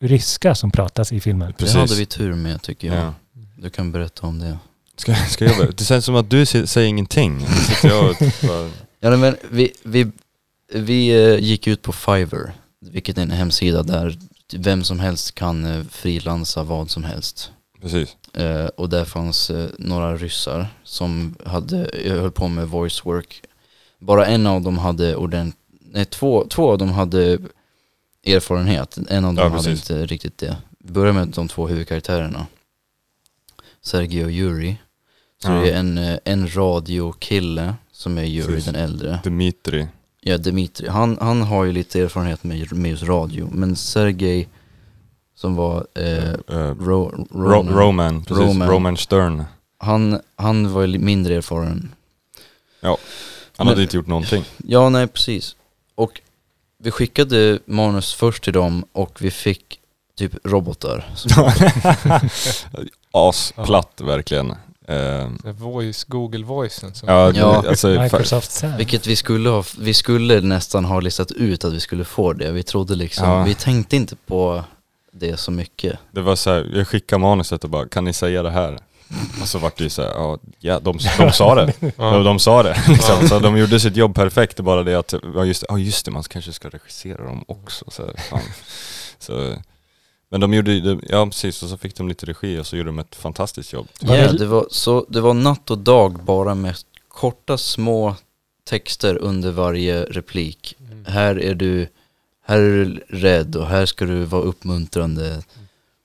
ryska 0.00 0.54
som 0.54 0.70
pratas 0.70 1.12
i 1.12 1.20
filmen. 1.20 1.52
Precis. 1.52 1.74
Det 1.74 1.80
hade 1.80 1.94
vi 1.94 2.06
tur 2.06 2.34
med 2.34 2.62
tycker 2.62 2.88
jag. 2.88 2.96
Ja. 2.96 3.14
Du 3.56 3.70
kan 3.70 3.92
berätta 3.92 4.26
om 4.26 4.38
det. 4.38 4.58
Ska, 4.96 5.14
ska 5.14 5.44
jag, 5.44 5.56
börja? 5.56 5.70
det 5.70 5.84
känns 5.84 6.04
som 6.04 6.16
att 6.16 6.30
du 6.30 6.46
säger 6.46 6.88
ingenting. 6.88 7.46
Jag 7.82 8.16
bara, 8.42 8.70
Ja 9.04 9.16
men 9.16 9.36
vi, 9.50 9.72
vi, 9.82 10.06
vi 10.72 11.08
eh, 11.08 11.38
gick 11.38 11.66
ut 11.66 11.82
på 11.82 11.92
Fiverr, 11.92 12.52
vilket 12.80 13.18
är 13.18 13.22
en 13.22 13.30
hemsida 13.30 13.82
där 13.82 14.18
vem 14.54 14.84
som 14.84 15.00
helst 15.00 15.34
kan 15.34 15.64
eh, 15.64 15.84
frilansa 15.90 16.62
vad 16.62 16.90
som 16.90 17.04
helst. 17.04 17.50
Precis. 17.80 18.16
Eh, 18.32 18.66
och 18.66 18.88
där 18.88 19.04
fanns 19.04 19.50
några 19.78 20.16
ryssar 20.16 20.66
som 20.84 21.34
hade, 21.46 21.90
jag 22.04 22.16
höll 22.16 22.30
på 22.30 22.48
med 22.48 22.68
voice 22.68 23.06
work. 23.06 23.42
Bara 23.98 24.26
en 24.26 24.46
av 24.46 24.62
dem 24.62 24.78
hade 24.78 25.16
ordent, 25.16 25.56
nej 25.92 26.04
två, 26.04 26.46
två 26.48 26.70
av 26.70 26.78
dem 26.78 26.90
hade 26.90 27.38
erfarenhet. 28.26 28.96
En 29.08 29.24
av 29.24 29.34
dem 29.34 29.36
Ja, 29.36 29.42
hade 29.42 29.54
precis. 29.56 29.90
inte 29.90 30.06
riktigt 30.06 30.38
det. 30.38 30.56
Vi 30.78 30.92
börjar 30.92 31.12
med 31.12 31.28
de 31.28 31.48
två 31.48 31.68
huvudkaraktärerna. 31.68 32.46
Sergej 33.82 34.24
och 34.24 34.30
Yuri. 34.30 34.76
Så 35.42 35.50
Ja. 35.50 35.54
det 35.54 35.70
är 35.70 35.78
en, 35.78 35.98
eh, 35.98 36.18
en 36.24 36.56
radiokille 36.56 37.74
som 37.92 38.18
är 38.18 38.24
Yuri 38.24 38.46
Precis. 38.46 38.64
den 38.64 38.74
äldre. 38.74 39.20
Dmitri. 39.24 39.86
Ja, 40.20 40.36
Dimitri. 40.38 40.88
Han, 40.88 41.18
han 41.20 41.42
har 41.42 41.64
ju 41.64 41.72
lite 41.72 42.00
erfarenhet 42.00 42.44
med, 42.44 42.72
med 42.72 42.90
just 42.90 43.02
radio. 43.02 43.48
Men 43.52 43.76
Sergej 43.76 44.48
som 45.34 45.54
var 45.56 45.86
eh, 45.94 46.30
Eh, 46.30 46.34
Ro, 46.48 46.76
Ro, 46.80 47.26
Roman, 47.32 47.68
Roman, 47.74 48.24
precis. 48.24 48.44
Roman. 48.44 48.68
Roman 48.70 48.96
Stern. 48.96 49.44
han, 49.78 50.20
han 50.36 50.72
var 50.72 50.86
mindre 50.86 51.34
erfaren. 51.34 51.94
Han 52.80 52.96
Men- 53.58 53.66
hade 53.68 53.82
inte 53.82 53.96
gjort 53.96 54.06
någonting. 54.06 54.44
Ja, 54.66 54.88
nej 54.88 55.06
precis. 55.06 55.56
Och 55.94 56.20
vi 56.84 56.90
skickade 56.90 57.58
manus 57.66 58.14
först 58.14 58.44
till 58.44 58.52
dem 58.52 58.84
och 58.92 59.16
vi 59.22 59.30
fick 59.30 59.80
typ 60.18 60.32
robotar. 60.44 61.04
Asplatt 63.12 64.00
verkligen. 64.00 64.50
Eh, 64.88 65.28
Voice, 65.52 66.04
Google 66.04 66.44
Voicen. 66.44 66.94
Så. 66.94 67.06
ja, 67.06 67.32
Ja. 67.34 67.64
alltså, 67.68 67.88
Microsoft 67.88 68.50
Sam. 68.52 68.76
Vilket 68.76 69.06
vi 69.06 69.16
skulle 69.16 69.48
ha, 69.48 69.64
vi 69.78 69.94
skulle 69.94 70.40
nästan 70.40 70.84
ha 70.84 71.00
listat 71.00 71.32
ut 71.32 71.64
att 71.64 71.72
vi 71.72 71.80
skulle 71.80 72.04
få 72.04 72.32
det. 72.32 72.50
Vi 72.52 72.62
trodde 72.62 72.94
liksom, 72.94 73.28
Ja. 73.28 73.42
vi 73.42 73.54
tänkte 73.54 73.96
inte 73.96 74.16
på 74.16 74.64
det 75.12 75.36
så 75.36 75.50
mycket. 75.50 75.98
det 76.12 76.20
var 76.20 76.36
så 76.36 76.50
här, 76.50 76.70
jag 76.74 76.88
skickade 76.88 77.20
manuset 77.20 77.64
och 77.64 77.70
bara, 77.70 77.88
kan 77.88 78.04
ni 78.04 78.12
säga 78.12 78.42
det 78.42 78.50
här? 78.50 78.78
Och 79.42 79.48
så 79.48 79.58
vart 79.58 79.76
det 79.78 79.84
ju 79.84 79.90
så 79.90 80.02
här, 80.02 80.10
ja, 80.10 80.38
ja 80.60 80.80
de, 80.80 80.98
de 81.18 81.32
sa 81.32 81.54
det. 81.54 81.72
Ja. 81.96 82.10
De, 82.10 82.24
de 82.24 82.38
sa 82.38 82.62
det 82.62 82.76
liksom. 82.88 83.28
Så 83.28 83.38
de 83.38 83.56
gjorde 83.58 83.80
sitt 83.80 83.96
jobb 83.96 84.14
perfekt, 84.14 84.60
bara 84.60 84.82
det 84.82 84.94
att, 84.94 85.14
ja 85.34 85.44
just, 85.44 85.64
ja, 85.68 85.78
just 85.78 86.04
det, 86.04 86.10
man 86.10 86.22
kanske 86.22 86.52
ska 86.52 86.68
regissera 86.68 87.24
dem 87.24 87.44
också. 87.48 87.84
Så, 87.90 88.02
här, 88.06 88.14
fan. 88.30 88.40
så, 89.18 89.56
men 90.30 90.40
de 90.40 90.54
gjorde, 90.54 90.72
ju- 90.72 91.00
ja 91.08 91.26
precis, 91.26 91.62
och 91.62 91.68
så 91.68 91.76
fick 91.76 91.96
de 91.96 92.08
lite 92.08 92.26
regi 92.26 92.58
och 92.58 92.66
så 92.66 92.76
gjorde 92.76 92.88
de 92.88 92.98
ett 92.98 93.14
fantastiskt 93.14 93.72
jobb. 93.72 93.88
Ja, 94.00 94.12
det- 94.12 94.38
det 94.38 94.46
var, 94.46 94.66
så, 94.70 95.06
det 95.08 95.20
var 95.20 95.34
natt 95.34 95.70
och 95.70 95.78
dag 95.78 96.12
bara 96.24 96.54
med 96.54 96.74
korta 97.08 97.58
små 97.58 98.16
texter 98.68 99.16
under 99.18 99.50
varje 99.50 100.04
replik. 100.04 100.76
Mm. 100.80 101.04
Här 101.04 101.40
är 101.42 101.54
du, 101.54 101.88
här 102.46 102.58
är 102.58 102.84
du 102.84 103.04
rädd 103.08 103.56
och 103.56 103.66
här 103.66 103.86
ska 103.86 104.04
du 104.04 104.24
vara 104.24 104.42
uppmuntrande. 104.42 105.42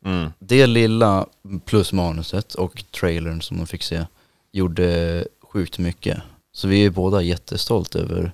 Mm. 0.06 0.32
Det 0.39 0.68
lilla 0.68 1.26
plus 1.66 1.93
manuset 1.93 2.54
och 2.56 2.84
trailern 3.00 3.41
som 3.41 3.58
de 3.58 3.68
fick 3.68 3.84
se 3.84 4.06
gjorde 4.52 5.26
sjukt 5.41 5.80
mycket. 5.80 6.18
Så 6.54 6.68
vi 6.68 6.86
är 6.86 6.89
båda 6.89 7.22
jättestolta 7.22 8.00
över 8.00 8.32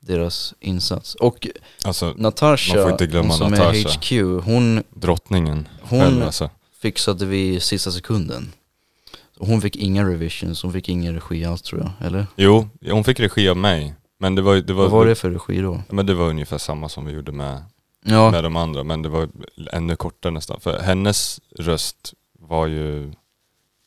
deras 0.00 0.54
insats. 0.60 1.14
Och 1.14 1.46
Alltså 1.84 2.14
Natasha, 2.16 2.74
Man 2.74 2.82
får 2.82 2.92
inte 2.92 3.06
glömma 3.06 3.28
hon 3.28 3.38
som 3.38 3.50
Natasha. 3.50 3.88
är 3.88 4.38
HQ, 4.40 4.44
hon, 4.44 4.82
drottningen 4.90 5.68
hon 5.82 6.00
själv 6.00 6.22
alltså. 6.22 6.50
fixade 6.82 7.26
vi 7.26 7.60
sista 7.60 7.90
sekunden. 7.92 8.52
Hon 9.38 9.60
fick 9.60 9.76
inga 9.76 10.04
revisions, 10.08 10.62
hon 10.62 10.72
fick 10.72 10.88
ingen 10.88 11.14
regi 11.14 11.44
alls 11.44 11.62
tror 11.62 11.80
jag, 11.80 12.06
eller? 12.06 12.26
Jo, 12.36 12.68
hon 12.90 13.04
fick 13.04 13.20
regi 13.20 13.48
av 13.48 13.56
mig. 13.56 13.94
Men 14.18 14.34
det 14.34 14.42
var, 14.42 14.54
det 14.56 14.72
var, 14.72 14.82
Vad 14.82 14.92
var 14.92 15.06
det 15.06 15.14
för 15.14 15.30
regi 15.30 15.60
då? 15.60 15.82
Men 15.90 16.06
det 16.06 16.14
var 16.14 16.28
ungefär 16.28 16.58
samma 16.58 16.88
som 16.88 17.04
vi 17.04 17.12
gjorde 17.12 17.32
med, 17.32 17.62
Ja, 18.04 18.30
med 18.30 18.44
de 18.44 18.56
andra, 18.56 18.84
men 18.84 19.02
det 19.02 19.08
var 19.08 19.28
ännu 19.72 19.96
kortare 19.96 20.32
nästan. 20.32 20.60
För 20.60 20.78
hennes 20.78 21.40
röst 21.58 22.14
var 22.38 22.66
ju 22.66 23.12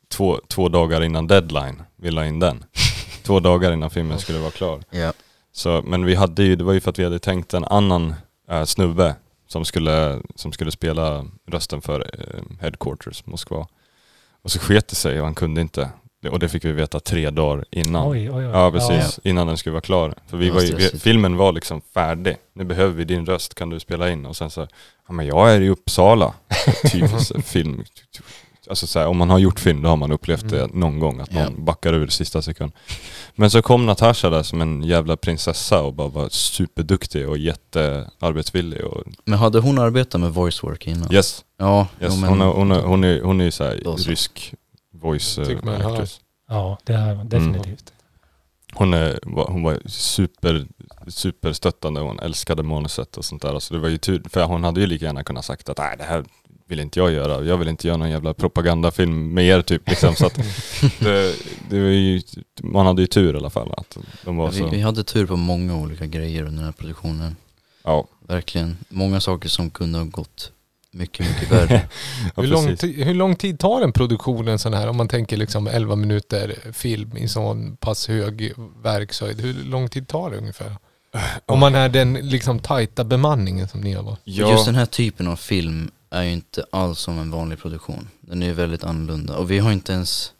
två, 0.07 0.39
två 0.47 0.69
dagar 0.69 1.03
innan 1.03 1.27
deadline, 1.27 1.83
vi 1.95 2.11
la 2.11 2.25
in 2.25 2.39
den. 2.39 2.65
två 3.23 3.39
dagar 3.39 3.71
innan 3.71 3.89
filmen 3.89 4.19
skulle 4.19 4.39
vara 4.39 4.51
klar. 4.51 4.83
ja. 4.89 5.13
Så, 5.51 5.81
men 5.81 6.05
vi 6.05 6.15
hade 6.15 6.43
ju, 6.43 6.55
det 6.55 6.63
var 6.63 6.73
ju 6.73 6.79
för 6.79 6.89
att 6.89 6.99
vi 6.99 7.03
hade 7.03 7.19
tänkt 7.19 7.53
en 7.53 7.65
annan 7.65 8.15
äh, 8.49 8.63
snubbe 8.63 9.15
som 9.47 9.65
skulle, 9.65 10.21
som 10.35 10.51
skulle 10.51 10.71
spela 10.71 11.25
rösten 11.45 11.81
för 11.81 11.99
eh, 11.99 12.61
Headquarters, 12.61 13.25
Moskva. 13.25 13.67
Och 14.41 14.51
så 14.51 14.59
sket 14.59 14.87
det 14.87 14.95
sig 14.95 15.19
och 15.19 15.25
han 15.25 15.35
kunde 15.35 15.61
inte. 15.61 15.89
Och 16.29 16.39
det 16.39 16.49
fick 16.49 16.65
vi 16.65 16.71
veta 16.71 16.99
tre 16.99 17.29
dagar 17.29 17.65
innan. 17.71 18.07
Oj, 18.11 18.31
oj, 18.31 18.35
oj. 18.45 18.51
Ja 18.53 18.71
precis, 18.71 19.19
innan 19.23 19.47
den 19.47 19.57
skulle 19.57 19.73
vara 19.73 19.81
klar. 19.81 20.13
För 20.29 20.37
vi 20.37 20.47
Ja, 20.47 20.53
var 20.53 20.61
ju, 20.61 20.75
vi, 20.75 20.89
filmen 20.99 21.37
var 21.37 21.51
liksom 21.51 21.81
färdig. 21.93 22.37
Nu 22.53 22.63
behöver 22.63 22.93
vi 22.93 23.03
din 23.05 23.25
röst, 23.25 23.55
kan 23.55 23.69
du 23.69 23.79
spela 23.79 24.09
in? 24.09 24.25
Och 24.25 24.35
sen 24.37 24.49
så, 24.49 24.67
ja 25.07 25.13
men 25.13 25.25
jag 25.27 25.53
är 25.53 25.61
i 25.61 25.69
Uppsala. 25.69 26.33
typ 26.91 27.45
film. 27.45 27.83
Alltså 28.69 28.87
så 28.87 28.99
här, 28.99 29.07
om 29.07 29.17
man 29.17 29.29
har 29.29 29.39
gjort 29.39 29.59
film 29.59 29.81
då 29.81 29.89
har 29.89 29.95
man 29.95 30.11
upplevt 30.11 30.49
det 30.49 30.59
Mm. 30.63 30.79
någon 30.79 30.99
gång, 30.99 31.19
att 31.19 31.31
någon 31.31 31.43
Ja. 31.43 31.49
backar 31.63 31.93
ur 31.93 32.07
sista 32.07 32.41
sekund. 32.41 32.71
Men 33.35 33.49
så 33.49 33.61
kom 33.61 33.85
Natasha 33.85 34.29
där 34.29 34.43
som 34.43 34.61
en 34.61 34.83
jävla 34.83 35.17
prinsessa 35.17 35.81
och 35.81 35.93
bara 35.93 36.07
var 36.07 36.29
superduktig 36.29 37.29
och 37.29 37.37
jättearbetsvillig 37.37 38.83
och 38.85 39.03
Men 39.25 39.39
hade 39.39 39.59
hon 39.59 39.79
arbetat 39.79 40.21
med 40.21 40.31
voice 40.33 40.63
work 40.63 40.87
innan? 40.87 41.13
yes, 41.13 41.43
Ja, 41.57 41.87
yes. 42.01 42.13
jo, 42.15 42.21
men, 42.21 42.29
hon, 42.29 42.41
är, 42.41 42.45
hon, 42.45 42.71
hon, 42.71 43.03
är, 43.03 43.21
hon 43.21 43.41
är 43.41 43.45
ju 43.45 43.51
så 43.51 43.63
här 43.63 43.97
rysk 44.07 44.53
voice 45.05 45.35
Tycker 45.35 45.65
man 45.65 45.73
eh, 45.75 45.81
hör. 45.81 45.91
actress. 45.91 46.19
Ja, 46.49 46.77
det 46.83 46.93
Mm. 46.93 47.17
har 47.17 47.25
definitivt. 47.25 47.93
Hon, 48.73 48.93
är, 48.93 49.19
var- 49.23 49.47
hon 49.51 49.63
var 49.63 49.79
super, 49.85 50.67
superstöttande 51.07 52.01
och 52.01 52.07
hon 52.07 52.19
älskade 52.19 52.63
manuset 52.63 53.17
och 53.17 53.25
sånt 53.25 53.41
där. 53.41 53.59
Så 53.59 53.73
det 53.73 53.79
var 53.79 53.89
ju 53.89 53.97
tur, 53.97 54.23
för 54.29 54.43
hon 54.43 54.63
hade 54.63 54.79
ju 54.81 54.87
lika 54.87 55.05
gärna 55.05 55.23
kunnat 55.23 55.45
sagt 55.45 55.69
att 55.69 55.77
nej 55.77 55.95
det 55.97 56.03
här 56.03 56.25
vill 56.67 56.79
inte 56.79 56.99
jag 56.99 57.11
göra. 57.11 57.43
Jag 57.43 57.57
vill 57.57 57.67
inte 57.67 57.87
göra 57.87 57.97
någon 57.97 58.09
jävla 58.09 58.33
propagandafilm 58.33 59.33
med 59.33 59.45
er 59.45 59.61
typ. 59.61 59.89
Liksom. 59.89 60.15
Så 60.15 60.25
att 60.25 60.35
det, 60.99 61.35
det 61.69 61.79
var 61.79 61.87
ju, 61.89 62.21
man 62.63 62.85
hade 62.85 63.01
ju 63.01 63.07
tur 63.07 63.33
i 63.33 63.37
alla 63.37 63.49
fall. 63.49 63.73
Att 63.77 63.97
de 64.23 64.37
var 64.37 64.51
vi, 64.51 64.57
så, 64.59 64.67
vi 64.67 64.81
hade 64.81 65.03
tur 65.03 65.25
på 65.27 65.35
många 65.35 65.75
olika 65.75 66.05
grejer 66.05 66.41
under 66.41 66.55
den 66.55 66.65
här 66.65 66.71
produktionen. 66.71 67.35
ja, 67.83 68.07
Verkligen. 68.27 68.77
Många 68.89 69.19
saker 69.21 69.49
som 69.49 69.69
kunde 69.69 69.97
ha 69.97 70.05
gått 70.05 70.51
mycket, 70.95 71.27
mycket 71.29 71.51
värre. 71.51 71.81
ja, 72.35 72.41
hur, 72.41 72.47
lång 72.47 72.67
hur 73.05 73.13
lång 73.13 73.35
tid 73.35 73.59
tar 73.59 73.81
en 73.81 73.91
produktion 73.91 74.47
en 74.47 74.59
sån 74.59 74.73
här? 74.73 74.87
Om 74.89 74.97
man 74.97 75.07
tänker 75.07 75.37
liksom 75.37 75.67
11 75.67 75.95
minuter 75.95 76.55
film 76.73 77.17
i 77.17 77.27
sån 77.27 77.77
pass 77.77 78.07
hög 78.07 78.53
verkshöjd. 78.83 79.41
Hur 79.41 79.53
lång 79.53 79.89
tid 79.89 80.07
tar 80.07 80.31
det 80.31 80.37
ungefär? 80.37 80.75
Om 81.45 81.59
man 81.59 81.75
är 81.75 81.89
den 81.89 82.13
liksom 82.13 82.59
tajta 82.59 83.03
bemanningen 83.03 83.67
som 83.67 83.81
ni 83.81 83.93
har 83.93 84.03
varit. 84.03 84.19
Ja, 84.23 84.51
Just 84.51 84.65
den 84.65 84.75
här 84.75 84.85
typen 84.85 85.27
av 85.27 85.35
film 85.35 85.91
är 86.09 86.23
ju 86.23 86.31
inte 86.31 86.65
alls 86.71 86.99
som 86.99 87.19
en 87.19 87.31
vanlig 87.31 87.59
produktion. 87.59 88.07
Den 88.21 88.43
är 88.43 88.47
ju 88.47 88.53
väldigt 88.53 88.83
annorlunda. 88.83 89.37
Och 89.37 89.51
vi 89.51 89.59
har 89.59 89.71
inte 89.71 89.93
ens, 89.93 90.31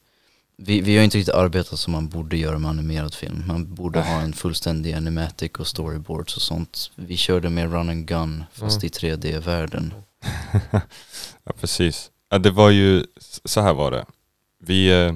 vi, 0.58 0.82
vi 0.82 0.97
har 0.97 1.03
inte 1.03 1.18
riktigt 1.18 1.36
arbetat 1.36 1.80
som 1.80 1.93
man 1.93 2.08
borde 2.08 2.38
göra 2.38 2.60
med 2.60 2.70
animerad 2.70 3.14
film. 3.14 3.43
Man 3.47 3.74
borde 3.76 3.99
ha 4.01 4.20
en 4.22 4.34
fullständig 4.34 4.93
animatic 4.93 5.51
och 5.60 5.68
storyboards 5.68 6.36
och 6.36 6.41
sånt. 6.41 6.91
Vi 6.95 7.18
körde 7.18 7.49
med 7.49 7.72
run 7.72 7.89
and 7.89 8.06
gun 8.08 8.43
fast 8.53 8.84
Mm. 8.84 8.86
i 8.86 8.89
3D-världen. 8.89 9.93
ja 11.44 11.52
precis. 11.60 12.12
Ja, 12.30 12.38
det 12.38 12.52
var 12.52 12.70
ju, 12.70 13.04
så 13.46 13.62
här 13.62 13.74
var 13.74 13.92
det. 13.92 14.06
Vi, 14.60 14.88
eh, 15.06 15.14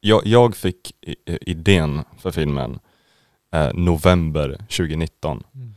jag, 0.00 0.26
jag 0.26 0.56
fick 0.56 0.92
idén 1.26 2.04
för 2.18 2.30
filmen 2.30 2.78
eh, 3.52 3.70
november 3.74 4.56
2019. 4.58 5.42
Mm. 5.54 5.74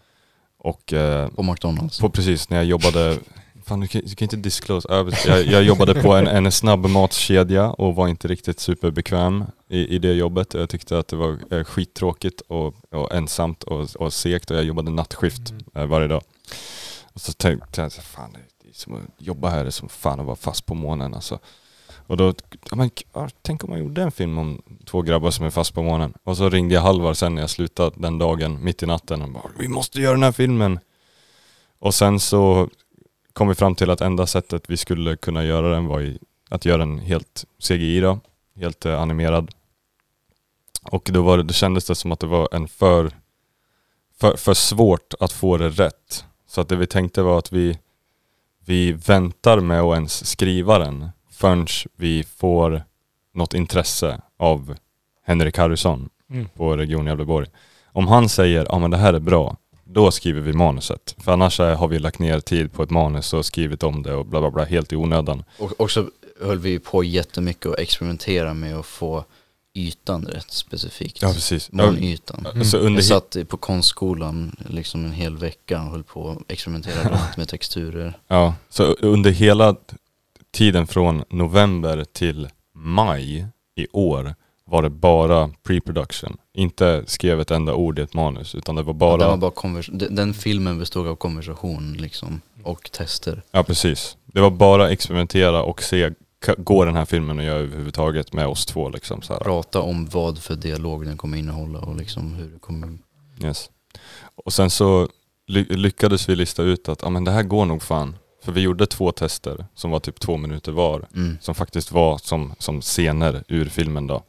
Och 0.57 0.93
eh, 0.93 1.29
På 1.29 1.43
McDonalds. 1.43 1.99
på 1.99 2.09
precis 2.09 2.49
när 2.49 2.57
jag 2.57 2.65
jobbade, 2.65 3.17
fan 3.65 3.79
du 3.79 3.87
kan, 3.87 4.01
du 4.05 4.15
kan 4.15 4.25
inte 4.25 4.35
disclose, 4.35 4.87
Ja, 4.91 5.09
jag, 5.25 5.43
jag 5.45 5.63
jobbade 5.63 6.01
på 6.01 6.13
en, 6.13 6.27
en 6.27 6.51
snabbmatskedja 6.51 7.69
och 7.69 7.95
var 7.95 8.07
inte 8.07 8.27
riktigt 8.27 8.59
superbekväm 8.59 9.43
i, 9.69 9.87
i 9.95 9.99
det 9.99 10.13
jobbet. 10.13 10.53
Jag 10.53 10.69
tyckte 10.69 10.99
att 10.99 11.07
det 11.07 11.15
var 11.15 11.37
eh, 11.51 11.63
skittråkigt 11.63 12.41
och, 12.41 12.75
och 12.91 13.15
ensamt 13.15 13.63
och, 13.63 13.95
och 13.95 14.13
segt 14.13 14.51
och 14.51 14.57
jag 14.57 14.63
jobbade 14.63 14.91
nattskift 14.91 15.49
Mm. 15.49 15.63
eh, 15.75 15.85
varje 15.85 16.07
dag. 16.07 16.21
Och 17.15 17.21
så 17.21 17.33
tänkte 17.33 17.81
jag, 17.81 17.83
alltså, 17.83 18.01
fan 18.01 18.33
det 18.33 18.69
är 18.69 18.73
som 18.73 18.95
att 18.95 19.01
jobba 19.17 19.49
här 19.49 19.65
är 19.65 19.69
som 19.69 19.89
fan 19.89 20.19
att 20.19 20.25
vara 20.25 20.35
fast 20.35 20.65
på 20.65 20.73
månen 20.73 21.13
alltså. 21.13 21.39
Och 22.07 22.17
då, 22.17 22.33
ja, 22.69 22.75
men, 22.75 22.89
tänk 23.41 23.63
om 23.63 23.69
man 23.69 23.79
gjorde 23.79 24.01
en 24.01 24.11
film 24.11 24.37
om 24.37 24.61
två 24.85 25.01
grabbar 25.01 25.31
som 25.31 25.45
är 25.45 25.49
fast 25.49 25.73
på 25.73 25.83
månen. 25.83 26.13
Och 26.23 26.37
så 26.37 26.49
ringde 26.49 26.75
jag 26.75 26.81
Halvar 26.81 27.13
sen 27.13 27.35
när 27.35 27.41
jag 27.41 27.49
slutade 27.49 27.95
den 27.95 28.17
dagen, 28.17 28.63
mitt 28.63 28.83
i 28.83 28.85
natten 28.85 29.21
och 29.21 29.29
bara 29.29 29.51
Vi 29.59 29.67
måste 29.67 30.01
göra 30.01 30.13
den 30.13 30.23
här 30.23 30.31
filmen. 30.31 30.79
Och 31.79 31.93
sen 31.93 32.19
så 32.19 32.69
kom 33.33 33.47
vi 33.47 33.55
fram 33.55 33.75
till 33.75 33.89
att 33.89 34.01
enda 34.01 34.27
sättet 34.27 34.69
vi 34.69 34.77
skulle 34.77 35.15
kunna 35.15 35.43
göra 35.43 35.69
den 35.69 35.85
var 35.85 36.01
i, 36.01 36.19
att 36.49 36.65
göra 36.65 36.77
den 36.77 36.99
helt 36.99 37.45
CGI 37.59 37.99
då, 37.99 38.19
helt 38.55 38.85
eh, 38.85 39.01
animerad. 39.01 39.51
Och 40.91 41.09
då, 41.13 41.21
var 41.21 41.37
det, 41.37 41.43
då 41.43 41.53
kändes 41.53 41.85
det 41.85 41.95
som 41.95 42.11
att 42.11 42.19
det 42.19 42.27
var 42.27 42.49
en 42.51 42.67
för, 42.67 43.11
för, 44.19 44.37
för 44.37 44.53
svårt 44.53 45.13
att 45.19 45.31
få 45.31 45.57
det 45.57 45.69
rätt. 45.69 46.25
Så 46.55 46.61
att 46.61 46.69
det 46.69 46.75
vi 46.75 46.87
tänkte 46.87 47.21
var 47.21 47.37
att 47.37 47.51
vi, 47.51 47.77
vi 48.65 48.91
väntar 48.91 49.59
med 49.59 49.81
att 49.81 49.95
ens 49.95 50.25
skriva 50.27 50.79
den 50.79 51.09
förrän 51.31 51.67
vi 51.95 52.23
får 52.23 52.83
något 53.33 53.53
intresse 53.53 54.21
av 54.37 54.75
Henrik 55.25 55.57
Harrison 55.57 56.09
Mm. 56.29 56.47
på 56.55 56.77
Region 56.77 57.05
Gävleborg. 57.05 57.47
Om 57.85 58.07
han 58.07 58.29
säger 58.29 58.65
ja 58.69 58.79
men 58.79 58.91
det 58.91 58.97
här 58.97 59.13
är 59.13 59.19
bra, 59.19 59.57
då 59.83 60.11
skriver 60.11 60.41
vi 60.41 60.53
manuset. 60.53 61.15
För 61.17 61.31
annars 61.31 61.59
har 61.59 61.87
vi 61.87 61.99
lagt 61.99 62.19
ner 62.19 62.39
tid 62.39 62.73
på 62.73 62.83
ett 62.83 62.89
manus 62.89 63.33
och 63.33 63.45
skrivit 63.45 63.83
om 63.83 64.03
det 64.03 64.13
och 64.15 64.25
bla 64.25 64.39
bla 64.39 64.51
bla 64.51 64.63
helt 64.63 64.93
i 64.93 64.95
onödan. 64.95 65.43
Och 65.59 65.81
också 65.81 66.09
höll 66.41 66.59
vi 66.59 66.79
på 66.79 67.03
jättemycket 67.03 67.65
och 67.65 67.79
experimentera 67.79 68.53
med 68.53 68.75
att 68.77 68.85
få 68.85 69.25
ytan 69.75 70.25
rätt 70.25 70.51
specifikt. 70.51 71.21
Ja 71.21 71.33
precis. 71.33 71.71
Månytan. 71.71 72.47
Mm. 72.53 72.65
Så 72.65 72.77
under 72.77 72.97
Jag 72.97 73.03
satt 73.05 73.37
på 73.47 73.57
konstskolan 73.57 74.55
liksom 74.69 75.05
en 75.05 75.11
hel 75.11 75.37
vecka 75.37 75.81
och 75.81 75.91
höll 75.91 76.03
på 76.03 76.29
att 76.29 76.51
experimentera 76.51 77.03
runt 77.09 77.37
med 77.37 77.47
texturer. 77.49 78.17
Ja, 78.27 78.53
så 78.69 78.83
under 78.83 79.31
hela 79.31 79.75
tiden 80.51 80.87
från 80.87 81.23
november 81.29 82.05
till 82.13 82.47
maj 82.73 83.47
i 83.75 83.87
år 83.91 84.35
var 84.67 84.81
det 84.83 84.89
bara 84.89 85.49
pre-production. 85.67 86.37
Inte 86.53 87.03
skrev 87.07 87.39
ett 87.41 87.51
enda 87.51 87.73
ord 87.73 87.99
i 87.99 88.01
ett 88.01 88.13
manus 88.13 88.55
utan 88.55 88.75
det 88.75 88.83
var 88.83 88.93
bara, 88.93 89.17
Den, 89.17 89.29
var 89.29 89.37
bara 89.37 89.51
konvers- 89.51 90.09
den, 90.09 90.33
filmen 90.33 90.79
bestod 90.79 91.07
av 91.07 91.15
konversation 91.15 91.93
liksom 91.93 92.41
och 92.63 92.91
tester. 92.91 93.43
ja 93.51 93.63
precis. 93.63 94.17
Det 94.25 94.41
var 94.41 94.51
bara 94.51 94.89
experimentera 94.91 95.63
och 95.63 95.83
se, 95.83 96.11
går 96.57 96.85
den 96.85 96.95
här 96.95 97.05
filmen 97.05 97.39
att 97.39 97.45
göra 97.45 97.59
överhuvudtaget 97.59 98.33
med 98.33 98.47
oss 98.47 98.65
två 98.65 98.89
liksom 98.89 99.21
så 99.21 99.33
här. 99.33 99.39
Prata 99.39 99.81
om 99.81 100.05
vad 100.05 100.39
för 100.39 100.55
dialog 100.55 101.05
den 101.05 101.17
kommer 101.17 101.37
innehålla 101.37 101.79
och 101.79 101.95
liksom 101.95 102.33
hur 102.33 102.49
det 102.49 102.59
kommer... 102.59 102.97
Yes. 103.43 103.69
Och 104.45 104.53
sen 104.53 104.69
så 104.69 105.09
ly- 105.47 105.75
lyckades 105.75 106.29
vi 106.29 106.35
lista 106.35 106.63
ut 106.63 106.89
att 106.89 107.01
ja, 107.01 107.09
men 107.09 107.23
det 107.23 107.31
här 107.31 107.43
går 107.43 107.65
nog 107.65 107.83
fan. 107.83 108.15
För 108.43 108.51
vi 108.51 108.61
gjorde 108.61 108.85
två 108.85 109.11
tester 109.11 109.65
som 109.75 109.91
var 109.91 109.99
typ 109.99 110.19
två 110.19 110.37
minuter 110.37 110.71
var. 110.71 111.07
Mm. 111.15 111.37
Som 111.41 111.55
faktiskt 111.55 111.91
var 111.91 112.17
som, 112.17 112.55
som 112.59 112.81
scener 112.81 113.43
ur 113.47 113.65
filmen 113.69 114.07
då. 114.07 114.23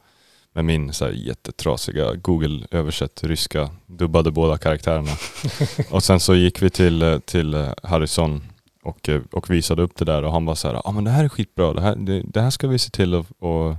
Med 0.53 0.65
min 0.65 0.93
så 0.93 1.05
här 1.05 1.11
jättetrasiga 1.11 2.13
Google 2.13 2.67
översätt 2.71 3.23
ryska, 3.23 3.69
dubbade 3.85 4.31
båda 4.31 4.57
karaktärerna. 4.57 5.11
och 5.91 6.03
sen 6.03 6.19
så 6.19 6.35
gick 6.35 6.61
vi 6.61 6.69
till, 6.69 7.21
till 7.25 7.69
Harrison 7.83 8.43
och, 8.87 9.09
eh, 9.09 9.21
och 9.31 9.49
visade 9.49 9.81
upp 9.81 9.95
det 9.95 10.05
där 10.05 10.23
och 10.23 10.31
han 10.31 10.45
var 10.45 10.55
så 10.55 10.67
här, 10.67 10.75
ja 10.75 10.81
ah, 10.85 10.91
men 10.91 11.03
det 11.03 11.11
här 11.11 11.23
är 11.23 11.29
skitbra, 11.29 11.73
det 11.73 11.81
här, 11.81 11.95
det, 11.95 12.21
det 12.25 12.41
här 12.41 12.49
ska 12.49 12.67
vi 12.67 12.79
se 12.79 12.89
till 12.89 13.13
att 13.13 13.25
och, 13.39 13.75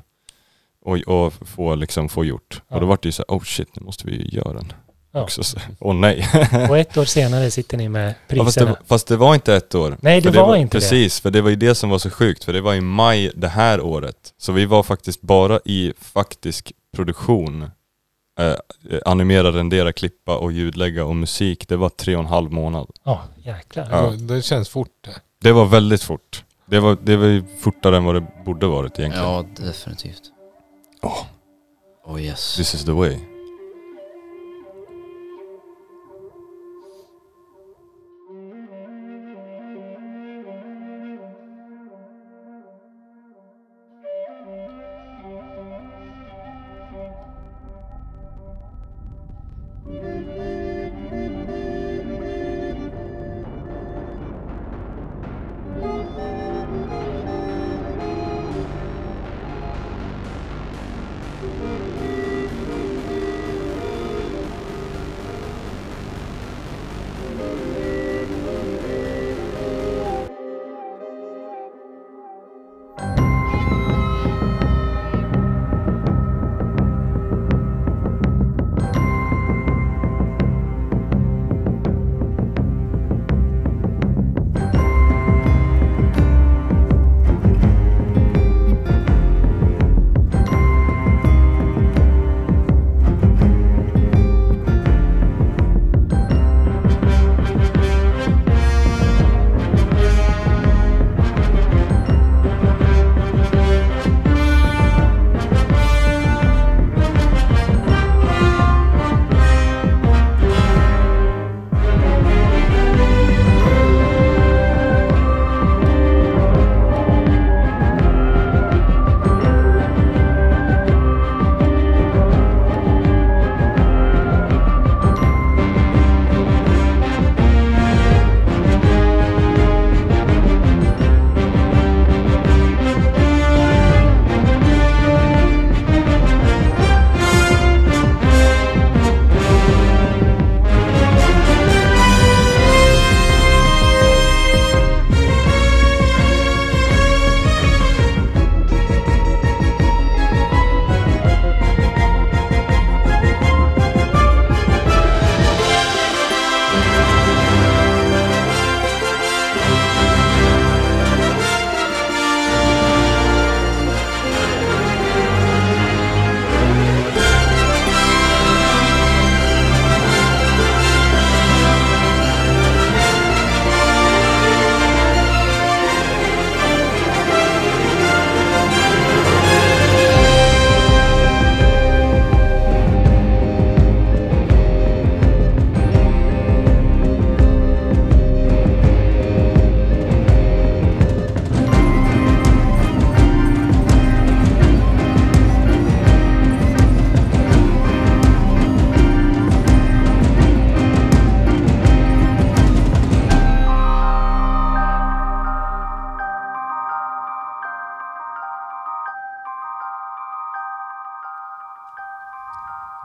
och, 0.85 0.99
och 0.99 1.33
få, 1.49 1.75
liksom, 1.75 2.09
få 2.09 2.25
gjort. 2.25 2.63
Ja. 2.69 2.75
Och 2.75 2.81
då 2.81 2.87
var 2.87 2.99
det 3.03 3.09
ju 3.09 3.13
så 3.13 3.25
här, 3.29 3.37
oh 3.37 3.43
shit, 3.43 3.69
nu 3.77 3.85
måste 3.85 4.07
vi 4.07 4.17
ju 4.17 4.39
göra 4.39 4.53
den. 4.53 4.73
Ja. 5.13 5.23
Också 5.23 5.45
så, 5.45 5.59
åh 5.81 5.95
nej. 5.95 6.29
Och 6.71 6.79
ett 6.79 6.97
år 6.97 7.05
senare 7.05 7.51
sitter 7.51 7.77
ni 7.77 7.89
med 7.89 8.15
Ja, 8.29 8.45
fast, 8.45 8.57
priserna. 8.57 8.71
det, 8.71 8.87
fast 8.87 9.09
det 9.09 9.17
var 9.17 9.35
inte 9.35 9.55
ett 9.55 9.75
år. 9.75 9.97
Nej, 10.01 10.21
det 10.21 10.33
För 10.33 10.41
var 10.41 10.57
inte 10.57 10.77
det. 10.77 10.81
Precis, 10.81 11.21
för 11.21 11.31
det 11.31 11.41
var 11.41 11.51
ju 11.51 11.57
det 11.57 11.75
som 11.75 11.91
var 11.91 11.99
så 11.99 12.11
sjukt. 12.11 12.45
För 12.45 12.53
det 12.53 12.61
var 12.61 12.75
i 12.75 12.81
maj 12.81 13.33
det 13.35 13.49
här 13.49 13.81
året. 13.81 14.35
Så 14.39 14.53
vi 14.53 14.67
var 14.67 14.83
faktiskt 14.83 15.21
bara 15.21 15.61
i 15.65 15.93
faktisk 16.01 16.73
produktion. 16.97 17.71
Eh, 18.39 18.55
animera, 19.05 19.53
rendera, 19.53 19.93
klippa 19.93 20.39
och 20.39 20.53
ljudlägga 20.53 21.05
och 21.05 21.16
musik. 21.16 21.68
Det 21.68 21.76
var 21.76 21.89
tre 21.89 22.14
och 22.16 22.20
en 22.20 22.26
halv 22.26 22.53
månad. 22.53 22.91
Ja, 23.05 23.22
jäklar. 23.43 23.89
Ja. 23.91 24.11
Det, 24.11 24.34
det 24.34 24.43
känns 24.43 24.68
fort 24.68 24.93
det. 25.01 25.14
Det 25.41 25.53
var 25.53 25.66
väldigt 25.66 26.03
fort. 26.03 26.45
Det 26.66 26.80
var, 26.80 26.99
det 27.03 27.16
var 27.16 27.26
ju 27.26 27.45
fortare 27.61 27.97
än 27.97 28.05
vad 28.05 28.14
det 28.14 28.26
borde 28.45 28.66
varit 28.66 28.99
egentligen. 28.99 29.28
Ja, 29.28 29.45
definitivt. 29.57 30.22
Åh. 31.03 31.24
Oh 32.05 32.22
yes. 32.22 32.57
This 32.57 32.74
is 32.74 32.84
the 32.84 32.93
way. 32.93 33.18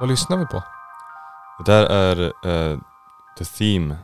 Vad 0.04 0.10
lyssnar 0.10 0.38
vi 0.38 0.46
på? 0.46 0.64
Det 1.66 1.72
där 1.72 1.86
är 1.86 2.22
eh, 2.24 2.80
the 3.40 3.46
theme, 3.46 3.96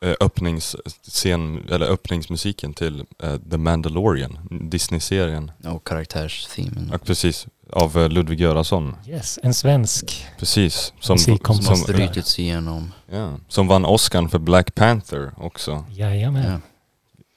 eh, 0.00 0.14
öppningsscen, 0.20 1.68
eller 1.70 1.86
öppningsmusiken 1.86 2.74
till 2.74 3.04
eh, 3.22 3.36
The 3.50 3.56
Mandalorian, 3.56 4.38
Disney-serien. 4.70 5.50
Och 5.64 5.86
karaktärsthemen. 5.86 6.88
Ja, 6.92 6.98
precis, 6.98 7.46
av 7.72 7.98
eh, 7.98 8.08
Ludvig 8.08 8.40
Göransson. 8.40 8.96
Yes, 9.06 9.38
en 9.42 9.54
svensk. 9.54 10.26
Precis. 10.38 10.92
Som. 11.00 11.18
Som 11.18 11.38
har 11.44 11.76
som, 11.76 11.94
brutits 11.94 12.38
igenom. 12.38 12.92
ja, 13.10 13.32
som 13.48 13.68
vann 13.68 13.84
Oscar 13.84 14.28
för 14.28 14.38
Black 14.38 14.74
Panther 14.74 15.32
också. 15.36 15.84
Jajamän. 15.90 16.52
Ja. 16.52 16.60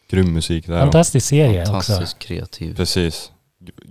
Grym 0.10 0.34
musik 0.34 0.68
där. 0.68 0.80
Fantastisk 0.80 1.28
serie 1.28 1.62
också. 1.62 1.72
Fantastiskt 1.72 2.20
kreativ. 2.20 2.76
Precis. 2.76 3.32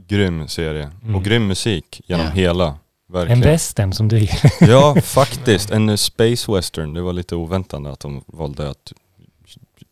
Grym 0.09 0.49
serie. 0.49 0.91
Mm. 1.03 1.15
Och 1.15 1.25
grym 1.25 1.47
musik 1.47 2.01
genom 2.07 2.27
Ja. 2.27 2.33
hela. 2.33 2.79
En 3.09 3.15
Verkligen. 3.15 3.41
western 3.41 3.93
som 3.93 4.09
du 4.09 4.29
Ja, 4.61 4.97
faktiskt. 5.03 5.71
En 5.71 5.99
space 5.99 6.53
western. 6.53 6.95
Det 6.95 7.01
var 7.03 7.13
lite 7.13 7.37
oväntande 7.37 7.91
att 7.93 8.01
de 8.01 8.25
valde 8.27 8.71
att 8.71 8.93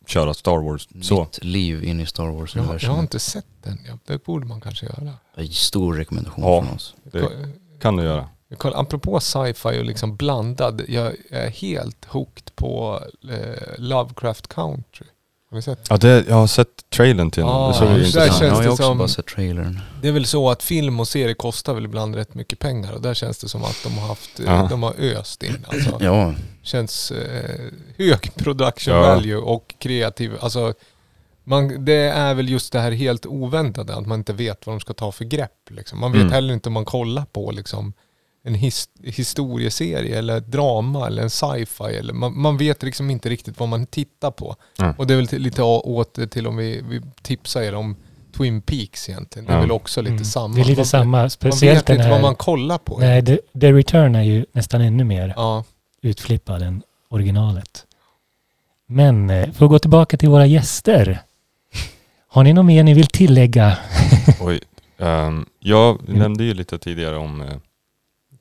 köra 0.07 0.35
Star 0.35 0.59
Wars 0.59 0.89
så. 1.03 1.21
Nytt 1.21 1.45
liv 1.45 1.85
in 1.85 2.01
i 2.01 2.07
Star 2.07 2.49
Jag, 2.55 2.83
jag 2.83 2.91
har 2.91 3.01
inte 3.01 3.19
sett 3.19 3.47
den. 3.62 3.79
Det 4.07 4.25
borde 4.25 4.47
man 4.47 4.61
kanske 4.61 4.87
göra. 4.87 5.12
Stor 5.51 5.95
rekommendation 5.95 6.45
Ja. 6.45 6.62
från 6.62 6.75
oss. 6.75 6.95
Det 7.03 7.29
kan 7.81 7.97
du 7.97 8.03
göra. 8.05 8.29
Kollar, 8.57 8.81
apropå 8.81 9.21
sci-fi 9.21 9.81
och 9.81 9.85
liksom 9.85 10.17
blandad. 10.17 10.83
Jag 10.89 11.12
är 11.31 11.51
helt 11.51 12.05
hooked 12.05 12.55
på 12.57 13.01
eh, 13.31 13.62
Lovecraft 13.79 14.49
Country. 14.49 15.07
Har 15.51 15.57
ni 15.57 15.62
sett? 15.62 15.78
Ja, 15.90 15.97
det, 15.97 16.24
jag 16.28 16.34
har 16.34 16.47
sett 16.47 16.90
trailern 16.90 17.30
till 17.30 17.42
den. 17.42 17.53
Ja, 17.53 17.68
det 17.68 17.74
såg 17.74 17.88
ju 17.88 18.07
intressant 18.07 18.26
känns 18.38 18.40
jag 18.42 18.51
har 18.62 18.68
också 18.68 18.82
som- 18.82 18.99
bara 18.99 19.09
sett 19.09 19.26
trailern. 19.26 19.80
Det 20.03 20.09
är 20.09 20.12
väl 20.12 20.26
så 20.26 20.51
att 20.51 20.62
film 20.62 21.01
och 21.01 21.09
serie 21.09 21.34
kostar 21.34 21.74
väl 21.74 21.84
ibland 21.84 22.14
rätt 22.14 22.34
mycket 22.34 22.59
pengar 22.59 22.92
och 22.92 23.03
där 23.03 23.14
känns 23.14 23.38
det 23.38 23.49
som 23.49 23.64
att 23.64 23.76
de 23.84 23.99
har 23.99 24.09
haft, 24.09 24.40
Ja. 24.47 24.66
de 24.70 24.82
har 24.82 24.94
öst 25.01 25.42
in. 25.42 25.66
Alltså. 25.68 25.99
Ja, 26.01 26.34
Känns 26.62 27.11
eh, 27.11 27.51
hög 27.99 28.34
production 28.36 28.94
Ja. 28.94 29.01
value 29.01 29.36
och 29.36 29.74
kreativ, 29.78 30.32
alltså 30.40 30.74
Man, 31.49 31.84
det 31.84 31.92
är 32.09 32.34
väl 32.34 32.49
just 32.49 32.72
det 32.72 32.80
här 32.80 32.92
helt 32.92 33.26
oväntade, 33.26 33.94
att 33.94 34.07
man 34.07 34.18
inte 34.20 34.32
vet 34.32 34.66
vad 34.66 34.74
de 34.76 34.80
ska 34.80 34.92
ta 34.94 35.12
för 35.12 35.24
grepp. 35.24 35.70
Liksom. 35.70 36.01
Man 36.01 36.12
vet 36.12 36.20
Mm. 36.20 36.32
heller 36.32 36.55
inte 36.55 36.68
om 36.68 36.72
man 36.72 36.84
kollar 36.84 37.24
på 37.24 37.51
liksom, 37.51 37.92
en 38.47 38.55
his, 38.55 38.88
historieserie 39.05 40.18
eller 40.18 40.36
ett 40.38 40.47
drama 40.47 41.07
eller 41.07 41.22
en 41.22 41.30
sci-fi. 41.30 41.84
Eller, 41.97 42.14
man, 42.14 42.40
man 42.40 42.57
vet 42.57 42.82
liksom 42.82 43.11
inte 43.11 43.28
riktigt 43.28 43.61
vad 43.61 43.68
man 43.68 43.86
tittar 43.86 44.30
på. 44.30 44.57
Mm. 44.78 44.94
Och 44.99 45.07
det 45.07 45.14
är 45.14 45.16
väl 45.16 45.28
lite 45.40 45.62
å- 45.62 45.80
åt 45.84 46.30
till 46.30 46.47
om 46.47 46.57
vi, 46.57 46.82
vi 46.88 47.01
tipsar 47.22 47.62
er 47.62 47.74
om 47.74 47.97
Twin 48.36 48.61
Peaks 48.62 49.09
egentligen. 49.09 49.47
Det 49.47 49.53
är 49.53 49.57
Ja. 49.57 49.61
väl 49.61 49.70
också 49.72 50.01
lite 50.03 50.11
Mm. 50.12 50.24
samma. 50.24 50.55
Det 50.55 50.61
är 50.61 50.64
lite 50.64 50.78
man, 50.78 50.86
samma, 50.86 51.05
Man 51.20 51.30
speciellt 51.30 51.78
vet 51.78 51.86
den 51.86 51.97
inte 51.97 52.11
vad 52.11 52.20
man 52.22 52.34
kollar 52.34 52.78
på. 52.78 52.99
Nej, 52.99 53.24
The, 53.24 53.38
The 53.61 53.72
Return 53.72 54.14
är 54.14 54.22
ju 54.22 54.47
nästan 54.53 54.80
ännu 54.80 55.05
mer 55.05 55.32
Ja. 55.36 55.64
utflippad 56.03 56.62
än 56.62 56.82
originalet. 57.09 57.86
Men 58.86 59.30
eh, 59.30 59.53
för 59.53 59.64
att 59.64 59.70
gå 59.70 59.78
tillbaka 59.78 60.16
till 60.16 60.28
våra 60.28 60.47
gäster. 60.47 61.22
Har 62.28 62.44
ni 62.44 62.53
något 62.53 62.64
mer 62.66 62.82
ni 62.84 62.94
vill 62.94 63.07
tillägga? 63.07 63.78
Oj. 64.40 64.61
Um, 64.99 65.47
jag 65.61 66.09
nämnde 66.09 66.44
ju 66.44 66.55
lite 66.55 66.78
tidigare 66.78 67.16
om 67.16 67.40
eh, 67.42 67.49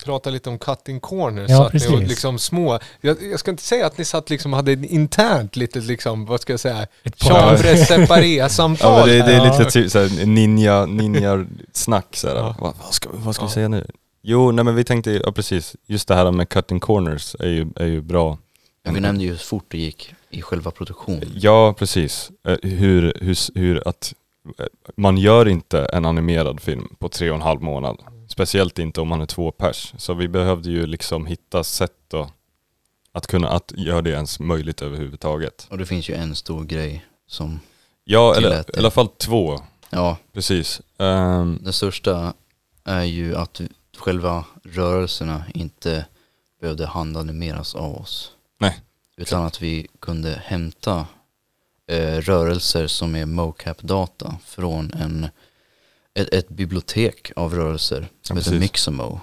prata 0.05 0.29
lite 0.29 0.49
om 0.49 0.59
cutting 0.59 0.99
corners. 0.99 1.49
Ja, 1.49 1.57
så 1.57 1.63
att 1.63 1.73
ni 1.73 1.79
precis. 1.79 2.09
liksom 2.09 2.39
små, 2.39 2.79
jag, 3.01 3.17
jag 3.31 3.39
ska 3.39 3.51
inte 3.51 3.63
säga 3.63 3.85
att 3.85 3.97
ni 3.97 4.05
satt 4.05 4.29
liksom 4.29 4.53
hade 4.53 4.71
ett 4.71 4.85
internt 4.85 5.55
litet 5.55 5.83
liksom, 5.83 6.25
vad 6.25 6.41
ska 6.41 6.53
jag 6.53 6.59
säga, 6.59 6.87
Ett 7.03 7.23
chambre 7.23 7.77
separé 7.77 8.35
Ja 8.79 9.05
det, 9.05 9.11
det 9.11 9.33
är 9.33 9.51
lite 9.51 9.71
typ 9.71 9.91
såhär 9.91 10.25
ninja, 10.25 10.85
ninja 10.85 11.45
snack 11.73 12.15
såhär. 12.15 12.35
Ja. 12.35 12.55
Vad, 12.59 12.73
vad 12.83 12.93
ska, 12.93 13.09
vad 13.13 13.35
ska 13.35 13.43
Ja. 13.43 13.47
vi 13.47 13.53
säga 13.53 13.67
nu? 13.67 13.87
Jo, 14.21 14.51
nej 14.51 14.65
men 14.65 14.75
vi 14.75 14.83
tänkte, 14.83 15.11
ja 15.11 15.31
precis, 15.31 15.75
just 15.85 16.07
det 16.07 16.15
här 16.15 16.31
med 16.31 16.49
cutting 16.49 16.79
corners 16.79 17.35
är 17.39 17.47
ju, 17.49 17.67
är 17.75 17.85
ju 17.85 18.01
bra. 18.01 18.37
Ja, 18.83 18.91
vi 18.91 18.99
nämnde 18.99 19.23
ju 19.23 19.29
hur 19.29 19.37
fort 19.37 19.65
det 19.67 19.77
gick 19.77 20.13
i 20.29 20.41
själva 20.41 20.71
produktionen. 20.71 21.31
Ja, 21.35 21.73
precis. 21.77 22.31
Eh, 22.47 22.55
Hur, 22.63 23.13
hur, 23.21 23.59
hur 23.59 23.87
att 23.87 24.13
eh, 24.59 24.65
man 24.97 25.17
gör 25.17 25.47
inte 25.47 25.85
en 25.85 26.05
animerad 26.05 26.59
film 26.61 26.87
på 26.99 27.09
tre 27.09 27.29
och 27.29 27.35
en 27.35 27.41
halv 27.41 27.61
månad. 27.61 27.97
Speciellt 28.35 28.79
inte 28.79 29.01
om 29.01 29.07
man 29.07 29.21
är 29.21 29.25
två 29.25 29.51
pers. 29.51 29.93
Så 29.97 30.13
vi 30.13 30.27
behövde 30.27 30.69
ju 30.69 30.85
liksom 30.87 31.25
hitta 31.25 31.63
sätt 31.63 31.91
då 32.07 32.29
att 33.11 33.27
kunna 33.27 33.49
att 33.49 33.71
göra 33.75 34.01
det 34.01 34.09
ens 34.09 34.39
möjligt 34.39 34.81
överhuvudtaget. 34.81 35.67
Och 35.69 35.77
det 35.77 35.85
finns 35.85 36.09
ju 36.09 36.13
en 36.13 36.35
stor 36.35 36.63
grej 36.63 37.05
som, 37.27 37.59
Ja, 38.03 38.35
eller 38.35 38.59
i 38.75 38.79
alla 38.79 38.91
fall 38.91 39.07
två. 39.07 39.59
ja, 39.89 40.17
Precis. 40.33 40.81
Ehm, 40.97 41.59
den 41.61 41.73
största 41.73 42.33
är 42.83 43.03
ju 43.03 43.35
att 43.35 43.61
själva 43.97 44.45
rörelserna 44.63 45.43
inte 45.53 46.05
behövde 46.61 46.85
handanimeras 46.85 47.75
av 47.75 47.95
oss. 47.97 48.31
Nej. 48.59 48.79
Utan 49.17 49.45
att 49.45 49.61
vi 49.61 49.87
kunde 49.99 50.41
hämta 50.45 51.05
eh, 51.87 52.17
rörelser 52.21 52.87
som 52.87 53.15
är 53.15 53.25
mocap-data 53.25 54.35
från 54.45 54.93
en, 54.93 55.27
ett, 56.15 56.33
ett 56.33 56.49
bibliotek 56.49 57.31
av 57.35 57.53
rörelser 57.55 58.07
som 58.21 58.35
Ja, 58.37 58.39
heter 58.39 58.51
precis. 58.51 58.59
Mixamo. 58.59 59.19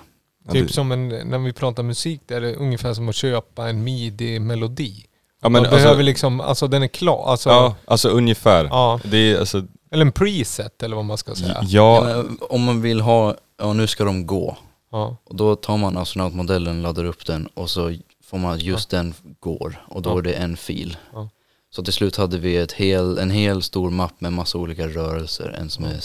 ja, 0.47 0.53
Typ 0.53 0.66
det- 0.66 0.72
som 0.72 0.93
en, 0.93 1.09
när 1.09 1.38
vi 1.38 1.53
pratar 1.53 1.82
musik, 1.82 2.20
det 2.26 2.34
är 2.34 2.40
det 2.40 2.55
ungefär 2.55 2.95
som 2.95 3.09
att 3.09 3.14
köpa 3.14 3.68
en 3.68 3.84
midi-melodi. 3.84 5.05
ja, 5.43 5.49
Man 5.49 5.53
men 5.53 5.62
behöver 5.70 5.88
alltså, 5.88 6.03
liksom, 6.03 6.40
alltså 6.40 6.66
den 6.68 6.82
är 6.82 6.88
klar, 6.88 7.24
alltså, 7.26 7.49
ja, 7.51 7.74
alltså 7.84 8.09
ungefär. 8.09 8.64
ja, 8.64 9.01
Det 9.05 9.16
är 9.16 9.38
alltså, 9.38 9.62
eller 9.90 10.07
en 10.07 10.12
preset 10.12 10.82
eller 10.82 10.97
vad 10.97 11.05
man 11.05 11.18
ska 11.18 11.34
säga. 11.34 11.59
ja, 11.62 12.11
Ja, 12.11 12.24
om 12.40 12.62
man 12.64 12.82
vill 12.82 13.01
ha, 13.01 13.34
ja 13.59 13.72
nu 13.72 13.86
ska 13.86 14.05
de 14.05 14.26
gå. 14.26 14.57
Ja. 14.93 15.16
Och 15.24 15.36
då 15.36 15.57
tar 15.57 15.76
man 15.76 15.97
astronautmodellen, 15.97 16.82
laddar 16.82 17.05
upp 17.05 17.26
den 17.26 17.47
och 17.47 17.70
så 17.70 17.95
får 18.24 18.38
man 18.38 18.59
just 18.59 18.90
den 18.90 19.14
går 19.40 19.84
och 19.88 20.03
då 20.03 20.11
Ja. 20.11 20.18
är 20.18 20.22
det 20.22 20.32
en 20.32 20.57
fil. 20.57 20.97
Ja. 21.12 21.28
Så 21.70 21.82
till 21.84 21.93
slut 21.93 22.16
hade 22.16 22.38
vi 22.38 22.57
ett 22.57 22.72
hel, 22.72 23.18
en 23.18 23.30
hel 23.30 23.62
stor 23.62 23.90
mapp 23.90 24.20
med 24.20 24.32
massa 24.32 24.59
olika 24.59 24.86
rörelser. 24.88 25.57
En 25.61 25.70
som 25.70 25.84
är 25.84 26.01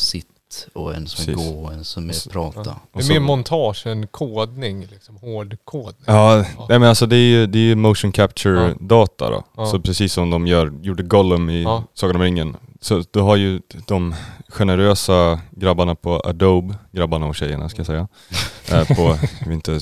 sitt 0.50 0.70
och 0.74 0.96
en 0.96 1.08
som 1.08 1.24
är 1.30 1.34
Precis. 1.34 1.52
gå 1.52 1.60
och 1.64 1.74
en 1.74 1.84
som 1.86 2.10
är 2.10 2.30
prata. 2.32 2.76
Det 2.94 3.00
är 3.00 3.04
så- 3.04 3.14
mer 3.14 3.20
montage 3.20 3.88
än 3.88 4.08
kodning, 4.08 4.88
liksom, 4.92 5.18
hård 5.18 5.58
kodning. 5.66 6.04
Ja, 6.06 6.38
Ja. 6.38 6.66
nej 6.70 6.80
men 6.80 6.90
alltså 6.90 7.06
det 7.06 7.16
är 7.16 7.30
ju, 7.30 7.48
det 7.48 7.60
är 7.60 7.64
ju 7.64 7.76
motion 7.76 8.12
capture 8.12 8.68
Ja. 8.68 8.76
data 8.80 9.30
då. 9.30 9.44
Ja. 9.58 9.66
Så 9.66 9.80
precis 9.80 10.14
som 10.14 10.30
de 10.30 10.48
gör, 10.48 10.74
gjorde 10.82 11.04
Gollum 11.04 11.50
i 11.50 11.64
Ja. 11.64 11.84
Sagan 11.94 12.16
om 12.16 12.22
ringen. 12.22 12.58
Så 12.82 13.04
du 13.12 13.20
har 13.20 13.36
ju 13.36 13.62
de 13.88 14.16
generösa 14.50 15.40
grabbarna 15.52 15.96
på 15.96 16.22
Adobe, 16.26 16.76
grabbarna 16.92 17.26
och 17.26 17.36
tjejerna 17.36 17.70
ska 17.70 17.80
jag 17.80 17.88
säga. 17.88 18.08
eh, 18.72 18.88
på, 18.96 19.02
jag 19.40 19.46
vill 19.46 19.54
inte 19.54 19.80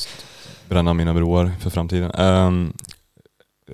bränna 0.70 0.93
mina 0.93 1.13
broar 1.13 1.51
för 1.59 1.70
framtiden. 1.70 2.11
Ehm, 2.11 2.74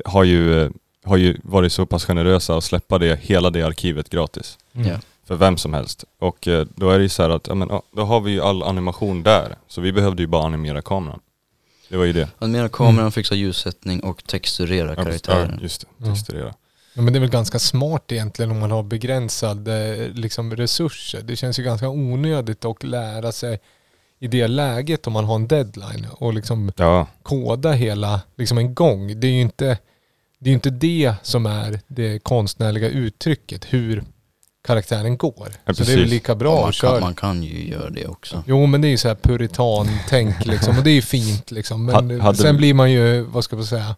har, 0.06 0.24
ju, 0.24 0.62
eh, 0.64 0.70
har 1.06 1.18
ju 1.18 1.38
varit 1.44 1.72
så 1.74 1.86
pass 1.86 2.06
generösa 2.06 2.58
att 2.58 2.64
släppa 2.64 2.98
det, 2.98 3.20
hela 3.22 3.50
det 3.50 3.62
arkivet 3.64 4.10
gratis. 4.10 4.58
Mm. 4.76 4.88
Ja. 4.88 4.96
För 5.28 5.36
vem 5.36 5.58
som 5.58 5.74
helst. 5.74 6.06
Och 6.20 6.48
eh, 6.48 6.68
då 6.76 6.90
är 6.90 6.98
det 6.98 7.04
ju 7.04 7.10
så 7.10 7.24
här 7.24 7.30
att, 7.30 7.48
ja, 7.48 7.56
men, 7.56 7.70
ja, 7.70 7.82
då 7.92 8.02
har 8.02 8.22
vi 8.22 8.32
ju 8.32 8.42
all 8.42 8.64
animation 8.64 9.24
där. 9.24 9.56
Så 9.68 9.82
vi 9.82 9.92
behövde 9.92 10.24
ju 10.24 10.28
bara 10.28 10.46
animera 10.46 10.82
kameran. 10.82 11.20
Det 11.90 11.98
var 11.98 12.06
ju 12.06 12.14
det. 12.14 12.30
Animera 12.40 12.70
kameran, 12.70 13.12
fixa 13.12 13.36
ljussättning 13.36 14.04
och 14.04 14.24
texturera 14.24 14.90
Ja, 14.90 15.04
karaktären. 15.04 15.52
Ja, 15.56 15.62
just 15.62 15.82
det. 15.82 15.88
Ja. 15.98 16.06
Texturera. 16.06 16.54
Ja, 16.94 17.02
men 17.02 17.14
det 17.14 17.18
är 17.18 17.22
väl 17.22 17.30
ganska 17.30 17.60
smart 17.60 18.12
egentligen 18.12 18.52
om 18.52 18.60
man 18.60 18.72
har 18.72 18.84
begränsade 18.84 20.08
liksom, 20.14 20.56
resurser. 20.56 21.22
Det 21.22 21.36
känns 21.36 21.60
ju 21.60 21.64
ganska 21.64 21.90
onödigt 21.90 22.66
att 22.66 22.84
lära 22.84 23.32
sig 23.32 23.60
i 24.20 24.28
det 24.28 24.48
läget 24.48 25.08
om 25.08 25.14
man 25.14 25.26
har 25.26 25.36
en 25.36 25.48
deadline 25.48 26.08
och 26.12 26.34
liksom 26.34 26.72
Ja, 26.76 27.08
koda 27.24 27.72
hela 27.72 28.22
liksom 28.36 28.58
en 28.58 28.76
gång. 28.76 29.20
Det 29.20 29.28
är 29.28 29.32
ju 29.32 29.42
inte 29.42 29.78
det, 30.40 30.50
är 30.50 30.52
ju 30.52 30.54
inte 30.54 30.70
det 30.70 31.14
som 31.24 31.46
är 31.46 31.80
det 31.88 32.20
konstnärliga 32.20 32.90
uttrycket, 32.90 33.66
hur 33.74 34.04
karaktären 34.68 35.18
går. 35.18 35.48
Ja, 35.66 35.74
så 35.74 35.84
det 35.84 35.94
är 35.94 35.98
väl 35.98 36.06
lika 36.10 36.36
bra 36.36 36.58
Ja, 36.60 36.64
man, 36.64 36.72
kan, 36.92 37.02
man 37.02 37.16
kan 37.16 37.44
ju 37.44 37.70
göra 37.70 37.90
det 37.90 38.08
också. 38.08 38.44
Jo 38.48 38.66
men 38.66 38.82
det 38.82 38.88
är 38.88 38.90
ju 38.90 38.98
så 38.98 39.08
här 39.08 39.16
puritan-tänk 39.16 40.46
liksom 40.46 40.78
och 40.78 40.84
det 40.84 40.90
är 40.90 40.96
ju 40.96 41.02
fint 41.02 41.52
liksom. 41.52 41.86
Men 41.86 42.12
Ha- 42.12 42.24
hade 42.24 42.38
sen 42.38 42.58
blir 42.58 42.74
man 42.74 42.92
ju, 42.92 43.22
vad 43.22 43.44
ska 43.44 43.56
man 43.56 43.66
säga, 43.66 43.96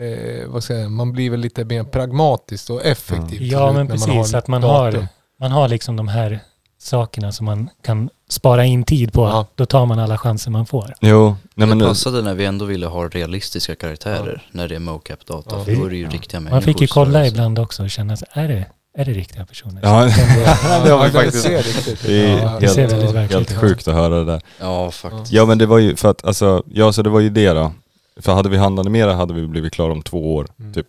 eh, 0.00 0.48
vad 0.48 0.64
ska 0.64 0.74
jag 0.74 0.90
man 0.90 1.12
blir 1.12 1.30
väl 1.30 1.40
lite 1.40 1.64
mer 1.64 1.84
pragmatisk 1.84 2.70
och 2.70 2.84
effektiv. 2.84 3.42
Ja, 3.42 3.66
slut 3.68 3.76
men 3.76 3.88
precis. 3.88 4.32
har 4.32 4.38
att 4.38 4.48
man 4.48 4.62
har, 4.62 5.06
man 5.40 5.52
har 5.52 5.68
liksom 5.68 5.96
de 5.96 6.08
här 6.08 6.40
sakerna 6.78 7.32
som 7.32 7.46
man 7.46 7.70
kan 7.82 8.10
spara 8.28 8.64
in 8.64 8.84
tid 8.84 9.12
på. 9.12 9.20
Ja. 9.22 9.46
Då 9.54 9.66
tar 9.66 9.86
man 9.86 9.98
alla 9.98 10.18
chanser 10.18 10.50
man 10.50 10.66
får. 10.66 10.94
jo. 11.00 11.28
Nej, 11.28 11.36
men, 11.54 11.68
det 11.68 11.74
nu- 11.74 11.84
passade 11.84 12.22
när 12.22 12.34
vi 12.34 12.44
ändå 12.44 12.64
ville 12.64 12.86
ha 12.86 13.08
realistiska 13.08 13.74
karaktärer 13.74 14.42
när 14.52 14.68
det 14.68 14.74
är 14.74 14.78
mocap-data. 14.78 15.56
Ja. 15.66 15.74
Då 15.78 15.86
är 15.86 15.90
det 15.90 15.96
ju 15.96 16.02
Ja. 16.04 16.10
riktiga 16.10 16.40
människor. 16.40 16.54
Man 16.54 16.62
fick 16.62 16.80
ju 16.80 16.86
kolla 16.86 17.26
ibland 17.26 17.58
också 17.58 17.82
och 17.82 17.90
känna 17.90 18.16
är 18.32 18.48
det, 18.48 18.66
är 18.94 19.04
det 19.04 19.12
riktiga 19.12 19.46
personer? 19.46 19.80
Ja, 19.82 20.04
det 20.84 20.92
var 20.94 21.04
det 21.04 21.10
faktiskt- 21.12 21.42
ser 21.42 22.06
det 22.06 22.24
är 22.26 22.38
ja, 22.38 22.56
Det 22.60 22.68
ser 22.68 22.80
helt, 22.80 22.92
väldigt 22.92 23.14
verkligt 23.14 23.38
helt 23.38 23.50
ut. 23.52 23.58
sjukt 23.58 23.88
att 23.88 23.94
höra 23.94 24.18
det 24.18 24.24
där. 24.24 24.40
Ja, 24.60 24.90
faktiskt. 24.90 25.32
Ja 25.32 25.46
men 25.46 25.58
det 25.58 25.66
var 25.66 25.78
ju 25.78 25.96
för 25.96 26.10
att, 26.10 26.24
alltså, 26.24 26.62
ja 26.74 26.92
så 26.92 27.02
det 27.02 27.10
var 27.10 27.20
ju 27.20 27.30
det 27.30 27.48
då. 27.52 27.72
För 28.20 28.32
hade 28.34 28.48
vi 28.48 28.56
handanimerat 28.56 29.16
hade 29.16 29.34
vi 29.34 29.46
blivit 29.46 29.72
klara 29.72 29.92
om 29.92 30.02
två 30.02 30.34
år, 30.34 30.46
Mm. 30.60 30.74
typ. 30.74 30.86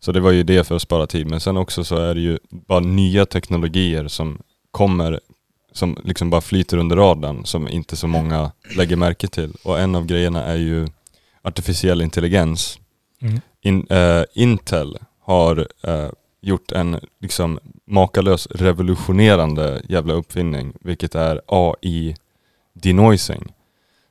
Så 0.00 0.12
det 0.12 0.20
var 0.20 0.30
ju 0.30 0.42
det 0.42 0.64
för 0.64 0.76
att 0.76 0.82
spara 0.82 1.06
tid. 1.06 1.26
Men 1.26 1.40
sen 1.40 1.56
också 1.56 1.84
så 1.84 1.96
är 1.96 2.14
det 2.14 2.20
ju 2.20 2.38
bara 2.50 2.80
nya 2.80 3.26
teknologier 3.26 4.08
som 4.08 4.38
kommer, 4.70 5.20
som 5.72 5.98
liksom 6.04 6.30
bara 6.30 6.40
flyter 6.40 6.76
under 6.76 6.96
radarn, 6.96 7.44
som 7.46 7.68
inte 7.68 7.96
så 7.96 8.06
många 8.06 8.50
lägger 8.76 8.96
märke 8.96 9.28
till. 9.28 9.52
Och 9.64 9.80
en 9.80 9.94
av 9.94 10.06
grejerna 10.06 10.44
är 10.44 10.56
ju 10.56 10.88
artificiell 11.42 12.00
intelligens. 12.02 12.78
Mm. 13.22 13.40
In, 13.62 13.86
eh, 13.90 14.22
Intel 14.34 14.98
har 15.24 15.66
eh, 15.82 16.08
gjort 16.40 16.72
en 16.72 17.00
liksom 17.20 17.58
makalös 17.86 18.46
revolutionerande 18.50 19.82
jävla 19.88 20.14
uppfinning, 20.14 20.72
vilket 20.80 21.14
är 21.14 21.40
AI 21.46 22.16
denoising. 22.74 23.52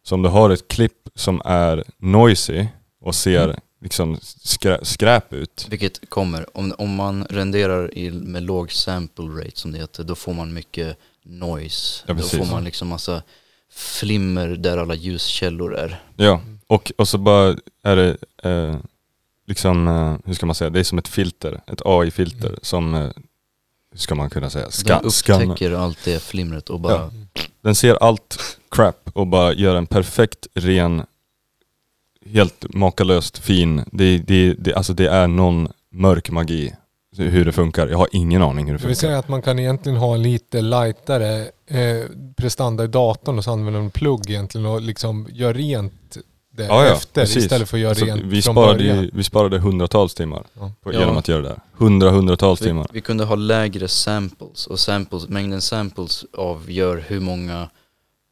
Så 0.04 0.16
om 0.16 0.22
du 0.22 0.30
har 0.30 0.50
ett 0.50 0.68
klipp 0.68 1.10
som 1.16 1.42
är 1.46 1.84
noisy 1.98 2.66
och 3.02 3.16
ser 3.16 3.44
Mm. 3.44 3.60
liksom 3.82 4.18
skrä, 4.22 4.80
skräp 4.86 5.34
ut. 5.34 5.68
Vilket 5.70 6.10
kommer, 6.10 6.58
om, 6.58 6.74
om 6.78 6.96
man 6.96 7.26
renderar 7.30 7.98
i, 7.98 8.12
med 8.12 8.44
låg 8.44 8.72
sample 8.72 9.26
rate 9.26 9.52
som 9.60 9.72
det 9.72 9.78
heter, 9.78 10.04
då 10.04 10.16
får 10.16 10.34
man 10.34 10.54
mycket 10.54 10.98
noise. 11.24 12.04
Ja, 12.08 12.14
då 12.14 12.24
får 12.24 12.46
man 12.46 12.64
liksom 12.64 12.88
massa 12.88 13.24
flimmer 13.72 14.48
där 14.48 14.78
alla 14.78 14.96
ljuskällor 14.96 15.76
är. 15.76 16.02
Ja, 16.16 16.42
och, 16.68 16.92
och 16.98 17.08
så 17.08 17.18
bara 17.18 17.56
är 17.84 17.96
det 17.96 18.18
eh, 18.44 18.76
liksom, 19.48 19.88
eh, 19.88 20.16
hur 20.26 20.34
ska 20.34 20.46
man 20.46 20.56
säga, 20.56 20.70
det 20.70 20.80
är 20.80 20.84
som 20.84 20.98
ett 20.98 21.08
filter, 21.08 21.62
ett 21.68 21.82
AI-filter 21.86 22.48
Mm. 22.48 22.60
som, 22.62 22.94
eh, 22.96 23.02
hur 23.92 23.98
ska 24.00 24.16
man 24.16 24.30
kunna 24.30 24.50
säga, 24.50 24.64
Den 24.64 24.72
ska, 24.72 25.10
skannar. 25.10 25.46
upptäcker 25.54 25.72
allt 25.72 26.00
det 26.06 26.20
flimret 26.24 26.70
och 26.70 26.80
bara, 26.80 26.94
Ja. 26.94 27.12
Den 27.62 27.76
ser 27.76 27.96
allt 28.04 28.58
crap 28.72 29.10
och 29.14 29.28
bara 29.28 29.54
gör 29.54 29.76
en 29.76 29.86
perfekt, 29.88 30.48
ren, 30.54 31.04
helt 32.26 32.66
makalöst 32.74 33.38
fin. 33.38 33.84
Det, 33.92 34.18
det, 34.18 34.54
det, 34.54 34.74
alltså 34.74 34.94
det 34.94 35.08
är 35.10 35.28
någon 35.28 35.68
mörk 35.92 36.30
magi 36.32 36.74
hur 37.18 37.46
det 37.46 37.52
funkar. 37.52 37.88
Jag 37.88 37.98
har 37.98 38.08
ingen 38.12 38.42
aning 38.42 38.66
hur 38.66 38.74
det 38.74 38.78
Det 38.84 38.88
vill 38.88 38.96
funkar. 38.96 39.08
säga 39.08 39.20
att 39.20 39.28
man 39.30 39.42
kan 39.42 39.60
egentligen 39.60 39.98
ha 39.98 40.16
lite 40.18 40.62
lightare 40.62 41.42
eh, 41.68 42.06
prestanda 42.36 42.84
i 42.84 42.88
datorn 42.88 43.38
och 43.38 43.44
så 43.44 43.52
använder 43.52 43.72
man 43.80 43.86
en 43.86 43.92
plugg 43.92 44.30
egentligen 44.30 44.68
och 44.68 44.82
liksom 44.82 45.28
gör 45.32 45.54
rent 45.54 46.18
det 46.58 46.64
Ja, 46.66 46.86
ja, 46.86 46.94
efter 46.94 47.22
precis. 47.22 47.38
istället 47.44 47.70
för 47.70 47.78
att 47.78 47.82
göra 47.82 47.96
Så 47.96 48.06
rent 48.06 48.22
vi, 48.24 48.42
från 48.42 48.54
sparade 48.54 48.78
början. 48.78 49.02
ju, 49.04 49.10
vi 49.14 49.24
sparade 49.24 49.60
hundratals 49.60 50.14
timmar 50.14 50.46
Ja. 50.54 50.72
på, 50.84 50.94
Ja. 50.94 51.00
genom 51.00 51.18
att 51.18 51.28
göra 51.28 51.42
det 51.42 51.50
här. 51.50 51.60
Hundra, 51.74 52.10
hundratals 52.10 52.62
Vi, 52.62 52.66
timmar. 52.66 52.88
vi 52.94 53.02
kunde 53.02 53.24
ha 53.24 53.36
lägre 53.36 53.88
samples 53.88 54.68
och 54.68 54.80
samples, 54.80 55.28
mängden 55.30 55.62
samples 55.62 56.26
avgör 56.34 57.04
hur 57.08 57.20
många 57.20 57.70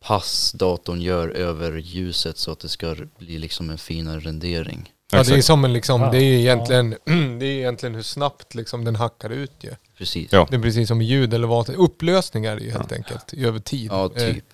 pass 0.05 0.51
datorn 0.51 1.01
gör 1.01 1.29
över 1.29 1.77
ljuset 1.77 2.37
så 2.37 2.51
att 2.51 2.59
det 2.59 2.69
ska 2.69 2.95
bli 3.19 3.39
liksom 3.39 3.69
en 3.69 3.77
finare 3.77 4.19
rendering. 4.19 4.91
Ja, 5.11 5.23
det 5.23 5.35
är 5.35 5.41
som 5.41 5.65
en 5.65 5.73
liksom, 5.73 6.01
det 6.11 6.17
är 6.17 6.21
ju 6.23 6.39
egentligen, 6.39 6.89
det 7.39 7.45
är 7.45 7.57
egentligen 7.57 7.95
hur 7.95 8.01
snabbt 8.01 8.55
liksom 8.55 8.85
den 8.85 8.95
hackar 8.95 9.29
ut 9.29 9.51
ju. 9.61 9.69
Precis. 9.97 10.31
Ja. 10.31 10.47
Det 10.49 10.55
är 10.55 10.61
precis 10.61 10.87
som 10.87 11.01
ljud 11.01 11.33
eller 11.33 11.47
vad, 11.47 11.69
upplösning 11.69 12.45
är 12.45 12.55
det 12.55 12.63
ju 12.63 12.71
helt 12.71 12.91
Ja. 12.91 12.95
enkelt, 12.97 13.33
över 13.33 13.59
tid. 13.59 13.87
Ja, 13.91 14.09
Eh, 14.15 14.33
typ. 14.33 14.45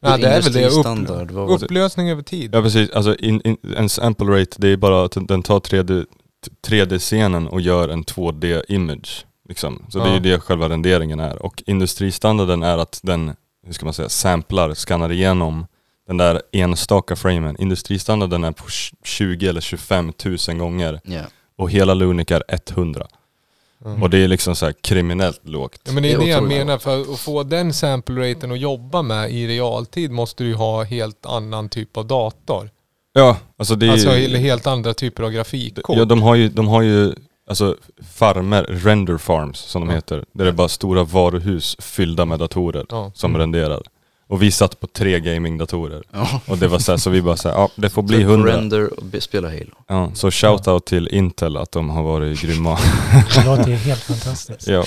Ja, 0.00 0.16
det 0.16 0.28
är 0.28 0.42
väl 0.42 0.52
det. 0.52 0.68
Upp, 0.68 0.84
var 1.32 1.58
det? 1.58 1.64
upplösning 1.64 2.10
över 2.10 2.22
tid. 2.22 2.50
Ja 2.54 2.62
precis, 2.62 2.90
alltså 2.90 3.16
in, 3.16 3.40
in, 3.44 3.56
en 3.76 3.88
sample 3.88 4.26
rate 4.40 4.56
det 4.58 4.68
är 4.68 4.76
bara 4.76 5.04
att 5.04 5.16
den 5.28 5.42
tar 5.42 5.60
3D, 5.60 6.04
3D-scenen 6.66 7.48
och 7.48 7.60
gör 7.60 7.88
en 7.88 8.04
2D-image. 8.04 9.24
Liksom. 9.48 9.82
Så 9.88 9.98
det 9.98 10.04
är 10.04 10.08
Ja. 10.08 10.14
ju 10.14 10.20
det 10.20 10.40
själva 10.40 10.68
renderingen 10.68 11.20
är. 11.20 11.42
Och 11.42 11.62
industristandarden 11.66 12.62
är 12.62 12.78
att 12.78 13.00
den, 13.02 13.34
hur 13.66 13.72
ska 13.72 13.84
man 13.86 13.94
säga, 13.94 14.08
samplar, 14.08 14.74
skannar 14.74 15.12
igenom 15.12 15.66
den 16.06 16.16
där 16.16 16.42
enstaka 16.52 17.16
framen. 17.16 17.56
Industristandarden 17.58 18.44
är 18.44 18.52
på 18.52 18.64
20 19.04 19.48
eller 19.48 19.60
25 19.60 20.12
tusen 20.12 20.58
gånger 20.58 21.00
Ja. 21.04 21.20
och 21.58 21.70
hela 21.70 21.94
Lunic 21.94 22.30
är 22.30 22.42
100. 22.48 23.06
Mm. 23.84 24.02
Och 24.02 24.10
det 24.10 24.18
är 24.18 24.28
liksom 24.28 24.56
så 24.56 24.66
här 24.66 24.72
kriminellt 24.80 25.40
lågt. 25.48 25.80
Ja, 25.84 25.92
men 25.92 26.02
det 26.02 26.08
är 26.12 26.18
Det 26.18 26.24
är 26.24 26.26
det 26.26 26.30
jag 26.32 26.42
menar, 26.48 26.78
för 26.78 27.00
att 27.00 27.18
få 27.18 27.42
den 27.42 27.72
sample 27.72 28.30
raten 28.30 28.52
att 28.52 28.60
jobba 28.60 29.02
med 29.02 29.30
i 29.32 29.46
realtid 29.46 30.10
måste 30.10 30.44
du 30.44 30.48
ju 30.48 30.54
ha 30.54 30.82
helt 30.82 31.26
annan 31.26 31.68
typ 31.68 31.96
av 31.96 32.06
dator. 32.06 32.70
Ja, 33.12 33.36
alltså 33.58 33.74
det 33.74 33.86
är 33.86 33.90
Alltså 33.90 34.10
helt 34.10 34.66
andra 34.66 34.94
typer 34.94 35.22
av 35.22 35.30
grafikkort. 35.30 35.96
Ja, 35.96 36.04
de 36.04 36.22
har 36.22 36.34
ju, 36.34 36.48
de 36.48 36.68
har 36.68 36.82
ju 36.82 37.14
alltså 37.50 37.76
farmer, 38.12 38.64
render 38.64 39.18
farms 39.18 39.58
som 39.58 39.82
de 39.82 39.88
Ja. 39.90 39.94
heter. 39.96 40.24
Där 40.32 40.44
det 40.44 40.50
är 40.50 40.54
bara 40.54 40.68
stora 40.68 41.04
varuhus 41.04 41.76
fyllda 41.78 42.24
med 42.24 42.38
datorer 42.38 42.86
Ja. 42.88 43.10
som 43.14 43.30
Mm. 43.30 43.40
renderar. 43.40 43.82
Och 44.28 44.42
vi 44.42 44.50
satt 44.50 44.80
på 44.80 44.86
tre 44.86 45.20
gamingdatorer. 45.20 46.02
ja. 46.12 46.40
Och 46.46 46.58
det 46.58 46.68
var 46.68 46.78
så 46.78 46.92
här, 46.92 46.96
så 46.96 47.10
vi 47.10 47.22
bara 47.22 47.36
såhär, 47.36 47.56
ja 47.56 47.70
det 47.74 47.90
får 47.90 48.02
bli 48.02 48.22
hundra. 48.22 48.56
Render 48.56 49.00
och 49.00 49.22
spela 49.22 49.48
Halo. 49.48 49.74
Ja, 49.86 50.10
så 50.14 50.30
shout-out 50.30 50.80
till 50.80 51.08
Intel 51.08 51.56
att 51.56 51.72
de 51.72 51.90
har 51.90 52.02
varit 52.02 52.40
grymma. 52.40 52.78
Det 53.34 53.44
låter 53.44 53.68
ju 53.68 53.76
helt 53.76 54.02
fantastiskt. 54.02 54.68
ja. 54.68 54.84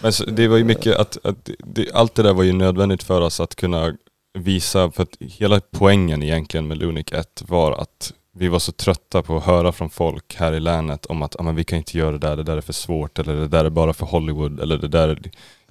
Men 0.00 0.12
så, 0.12 0.24
det 0.24 0.48
var 0.48 0.56
ju 0.56 0.64
mycket 0.64 0.96
att, 0.96 1.18
att 1.26 1.50
det, 1.58 1.92
allt 1.94 2.14
det 2.14 2.22
där 2.22 2.32
var 2.34 2.42
ju 2.42 2.52
nödvändigt 2.52 3.02
för 3.02 3.20
oss 3.20 3.40
att 3.40 3.54
kunna 3.56 3.92
visa, 4.38 4.90
för 4.90 5.02
att 5.02 5.16
hela 5.20 5.60
poängen 5.70 6.22
egentligen 6.22 6.66
med 6.68 6.78
Lunic 6.78 7.12
1 7.12 7.42
var 7.48 7.72
att 7.72 8.12
vi 8.38 8.48
var 8.48 8.58
så 8.58 8.72
trötta 8.72 9.22
på 9.22 9.36
att 9.36 9.44
höra 9.44 9.72
från 9.72 9.90
folk 9.90 10.36
här 10.36 10.52
i 10.52 10.60
länet 10.60 11.06
om 11.06 11.22
att 11.22 11.40
ah, 11.40 11.42
men 11.42 11.54
vi 11.54 11.64
kan 11.64 11.78
inte 11.78 11.98
göra 11.98 12.12
det 12.12 12.18
där, 12.18 12.36
det 12.36 12.42
där 12.42 12.56
är 12.56 12.60
för 12.60 12.72
svårt 12.72 13.18
eller 13.18 13.36
det 13.36 13.48
där 13.48 13.64
är 13.64 13.70
bara 13.70 13.92
för 13.92 14.06
Hollywood 14.06 14.60
eller 14.60 14.76
det 14.76 14.88
där 14.88 15.30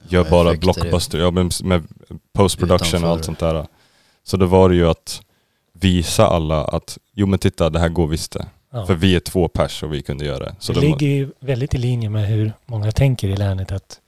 gör 0.10 0.24
Ja, 0.24 0.30
bara 0.30 0.54
blockbuster, 0.54 1.20
ja 1.20 1.32
men 1.32 1.52
med 1.64 1.84
post-production 2.34 3.04
och 3.04 3.10
allt 3.10 3.26
sånt 3.26 3.40
där. 3.40 3.68
Så 4.24 4.38
då 4.38 4.46
var 4.46 4.70
det 4.70 4.76
ju 4.76 4.90
att 4.90 5.22
visa 5.74 6.28
alla 6.28 6.64
att 6.66 6.98
jo 7.14 7.28
men 7.28 7.40
titta 7.40 7.70
det 7.70 7.80
här 7.80 7.90
går 7.90 8.08
visst 8.08 8.32
det. 8.32 8.46
Ja. 8.72 8.86
För 8.86 8.96
vi 8.96 9.16
är 9.16 9.20
två 9.20 9.48
pers 9.48 9.84
och 9.84 9.94
vi 9.94 10.02
kunde 10.02 10.26
göra 10.26 10.40
det. 10.40 10.56
Så 10.60 10.74
det 10.74 10.80
de- 10.80 10.86
ligger 10.88 11.08
ju 11.08 11.30
väldigt 11.40 11.74
i 11.74 11.78
linje 11.78 12.10
med 12.10 12.28
hur 12.28 12.54
många 12.66 12.92
tänker 12.92 13.28
i 13.28 13.38
länet 13.38 13.72
att 13.72 14.00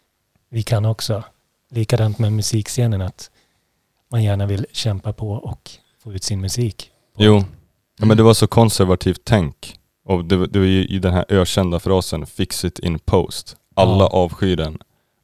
vi 0.50 0.64
kan 0.64 0.86
också. 0.86 1.24
Likadant 1.72 2.20
med 2.20 2.34
musikscenen 2.34 3.02
att 3.02 3.30
man 4.12 4.24
gärna 4.24 4.46
vill 4.46 4.66
kämpa 4.72 5.14
på 5.14 5.32
och 5.32 5.72
få 6.04 6.14
ut 6.14 6.24
sin 6.24 6.42
musik. 6.42 6.92
Jo, 7.18 7.44
ja, 8.00 8.06
men 8.06 8.18
det 8.18 8.24
var 8.24 8.34
så 8.34 8.48
konservativt 8.48 9.22
tänk. 9.24 9.80
Och 10.06 10.26
det, 10.26 10.48
det 10.48 10.60
var 10.60 10.66
ju 10.66 10.86
i 10.86 11.00
den 11.00 11.14
här 11.14 11.26
ökända 11.30 11.80
frasen 11.80 12.26
fix 12.26 12.66
it 12.66 12.80
in 12.80 13.00
post. 13.00 13.56
Alla 13.76 14.04
Ja. 14.04 14.08
avskyr 14.08 14.56
den. 14.56 14.78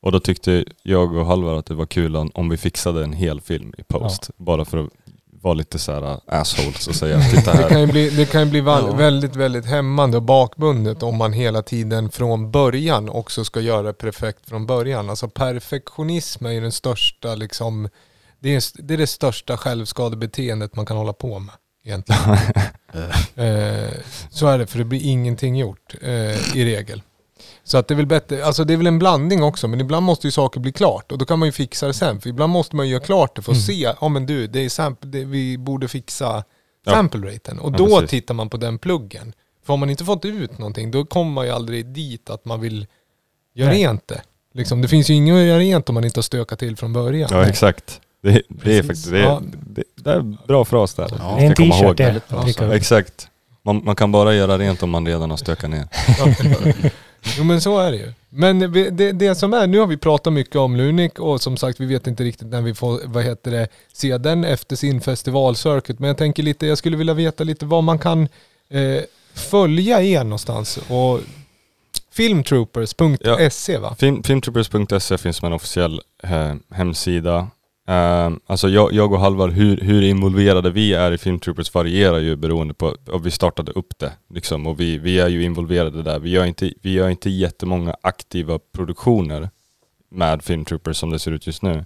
Och 0.04 0.12
då 0.12 0.20
tyckte 0.20 0.66
jag 0.84 1.16
och 1.16 1.26
Halvar 1.26 1.54
att 1.56 1.66
det 1.66 1.74
var 1.74 1.86
kul 1.86 2.16
om- 2.16 2.50
vi 2.50 2.58
fixade 2.58 3.04
en 3.04 3.14
hel 3.14 3.42
film 3.42 3.74
i 3.78 3.84
post. 3.84 4.30
Bara 4.38 4.66
för 4.66 4.78
att 4.78 4.90
vara 5.42 5.54
lite 5.54 5.80
så 5.80 5.92
här 5.92 6.02
uh, 6.12 6.18
assholes 6.28 6.88
och 6.88 6.96
säga 6.96 7.20
titta 7.36 7.52
Det 7.52 7.58
kan 7.58 7.72
här. 7.72 7.80
ju 7.80 7.88
bli, 7.88 8.10
det 8.10 8.26
kan 8.26 8.50
bli 8.50 8.60
Ja. 8.60 8.94
väldigt, 8.96 9.36
väldigt 9.36 9.66
hämmande 9.66 10.18
och 10.18 10.24
bakbundet 10.24 11.04
om 11.04 11.18
man 11.18 11.34
hela 11.34 11.62
tiden 11.62 12.12
från 12.12 12.52
början 12.52 13.10
också 13.10 13.46
ska 13.46 13.60
göra 13.62 13.82
det 13.82 13.94
perfekt 13.94 14.50
från 14.50 14.66
början. 14.66 15.10
Alltså 15.10 15.28
perfektionism 15.30 16.46
är 16.46 16.52
ju 16.52 16.62
den 16.62 16.72
största 16.72 17.36
liksom, 17.36 17.90
det 18.40 18.56
är, 18.56 18.84
det 18.84 18.94
är 18.94 18.98
det 18.98 19.08
största 19.08 19.58
självskadebeteendet 19.58 20.76
man 20.76 20.86
kan 20.86 20.98
hålla 20.98 21.14
på 21.14 21.40
med 21.40 21.54
egentligen. 21.86 22.22
Eh, 23.36 23.90
så 24.30 24.48
är 24.48 24.58
det, 24.58 24.68
för 24.68 24.78
det 24.78 24.86
blir 24.86 25.02
ingenting 25.04 25.56
gjort 25.56 25.96
eh, 26.02 26.58
i 26.58 26.66
regel. 26.66 27.02
Så 27.66 27.78
att 27.78 27.88
det 27.88 27.94
är 27.94 27.96
väl 27.96 28.06
bättre, 28.06 28.46
alltså 28.46 28.64
det 28.64 28.74
är 28.74 28.78
väl 28.78 28.88
en 28.88 29.00
blandning 29.00 29.44
också, 29.44 29.68
men 29.68 29.82
ibland 29.82 30.06
måste 30.06 30.28
ju 30.28 30.32
saker 30.32 30.60
bli 30.60 30.72
klart 30.72 31.12
och 31.12 31.18
då 31.18 31.26
kan 31.26 31.40
man 31.40 31.48
ju 31.48 31.52
fixa 31.52 31.88
det 31.88 31.94
sen. 31.94 32.22
För 32.22 32.30
ibland 32.30 32.54
måste 32.54 32.76
man 32.76 32.86
ju 32.88 32.92
göra 32.94 33.04
klart 33.04 33.36
det 33.36 33.42
för 33.42 33.52
att 33.52 33.58
Mm. 33.58 33.66
se, 33.66 33.94
ja 34.02 34.10
men 34.10 34.26
du, 34.26 34.48
det 34.48 34.66
är 34.66 34.70
sample, 34.70 35.10
det, 35.10 35.24
vi 35.26 35.58
borde 35.58 35.88
fixa 35.88 36.44
Ja. 36.86 36.92
sample 36.92 37.34
raten. 37.34 37.60
Och 37.60 37.74
Ja, 37.74 37.78
då 37.78 37.86
precis. 37.88 38.10
tittar 38.10 38.34
man 38.34 38.50
på 38.50 38.58
den 38.58 38.78
pluggen. 38.80 39.34
För 39.66 39.74
om 39.74 39.80
man 39.80 39.90
inte 39.90 40.06
fått 40.06 40.26
ut 40.26 40.58
någonting, 40.58 40.92
då 40.92 41.06
kommer 41.06 41.32
man 41.32 41.46
ju 41.46 41.52
aldrig 41.52 41.86
dit 41.86 42.30
att 42.30 42.46
man 42.46 42.62
vill 42.62 42.88
göra 43.56 43.70
Nej. 43.70 43.80
rent 43.84 44.08
det. 44.08 44.22
Liksom, 44.54 44.82
det 44.82 44.88
finns 44.88 45.10
ju 45.10 45.14
inget 45.14 45.34
att 45.36 45.42
göra 45.44 45.60
rent 45.60 45.90
om 45.90 45.96
man 45.96 46.04
inte 46.06 46.18
har 46.18 46.24
stökat 46.24 46.60
till 46.60 46.78
från 46.78 46.94
början. 46.94 47.30
Ja 47.32 47.46
exakt. 47.46 48.02
Det, 48.24 48.42
det 48.48 48.78
är 48.78 48.84
faktiskt, 48.84 49.12
det, 49.12 49.20
Ja. 49.20 49.42
det, 49.68 49.84
det 49.96 50.12
är 50.12 50.16
en 50.20 50.38
bra 50.48 50.66
fras 50.66 50.94
där. 50.94 51.08
Ja. 51.20 51.36
det 51.38 51.44
är 51.44 51.48
en 51.50 51.56
t-shirt 51.56 51.98
det. 52.60 52.76
Exakt. 52.76 53.28
Man, 53.66 53.82
man 53.86 53.96
kan 53.96 54.12
bara 54.12 54.34
göra 54.34 54.58
rent 54.58 54.84
om 54.84 54.90
man 54.90 55.08
redan 55.08 55.30
har 55.30 55.38
stökat 55.38 55.70
ner. 55.70 55.88
Jo 57.38 57.44
men 57.44 57.62
så 57.62 57.80
är 57.80 57.92
det 57.92 57.98
ju. 57.98 58.14
Men 58.30 58.60
det, 58.60 59.12
det 59.12 59.36
som 59.36 59.54
är, 59.54 59.68
nu 59.68 59.80
har 59.80 59.88
vi 59.88 59.98
pratat 59.98 60.34
mycket 60.34 60.56
om 60.56 60.76
Lunic 60.76 61.12
och 61.14 61.42
som 61.42 61.58
sagt 61.58 61.80
vi 61.80 61.86
vet 61.86 62.08
inte 62.08 62.24
riktigt 62.24 62.48
när 62.48 62.62
vi 62.62 62.74
får, 62.74 63.00
vad 63.06 63.24
heter 63.24 63.52
det, 63.52 63.68
se 63.94 64.18
den 64.18 64.44
efter 64.44 64.76
sin 64.76 65.02
festivalcircuit. 65.02 66.00
Men 66.00 66.08
jag 66.08 66.18
tänker 66.18 66.44
lite, 66.44 66.68
jag 66.68 66.78
skulle 66.78 66.98
vilja 66.98 67.14
veta 67.14 67.44
lite 67.44 67.66
vad 67.66 67.84
man 67.84 68.00
kan 68.00 68.28
eh, 68.70 69.02
följa 69.34 70.02
er 70.02 70.24
någonstans. 70.24 70.80
Och 70.88 71.20
filmtroopers.se 72.12 73.78
va? 73.78 73.96
Film, 74.00 74.24
filmtroopers.se 74.24 75.18
finns 75.18 75.38
som 75.38 75.46
en 75.46 75.54
officiell 75.54 76.02
eh, 76.24 76.54
hemsida. 76.72 77.48
Eh, 77.88 78.32
alltså 78.48 78.70
jag, 78.70 78.94
jag 78.94 79.14
och 79.14 79.20
Halvar, 79.20 79.50
hur, 79.50 79.78
hur 79.78 80.02
involverade 80.02 80.70
vi 80.72 80.94
är 80.94 81.12
i 81.12 81.18
Filmtroopers 81.18 81.74
varierar 81.74 82.20
ju 82.20 82.36
beroende 82.36 82.74
på 82.74 82.88
att 82.88 83.22
vi 83.26 83.32
startade 83.32 83.72
upp 83.72 84.00
det. 84.00 84.12
Liksom, 84.34 84.68
och 84.68 84.80
vi, 84.80 84.98
vi 84.98 85.20
är 85.20 85.28
ju 85.28 85.44
involverade 85.44 86.04
där. 86.04 86.20
Vi 86.20 86.30
gör, 86.30 86.46
inte, 86.46 86.74
vi 86.82 86.94
gör 86.94 87.10
inte 87.10 87.30
jättemånga 87.30 87.96
aktiva 88.02 88.60
produktioner 88.60 89.50
med 90.12 90.44
Filmtroopers 90.44 90.98
som 90.98 91.10
det 91.10 91.20
ser 91.20 91.32
ut 91.32 91.48
just 91.48 91.62
nu. 91.62 91.86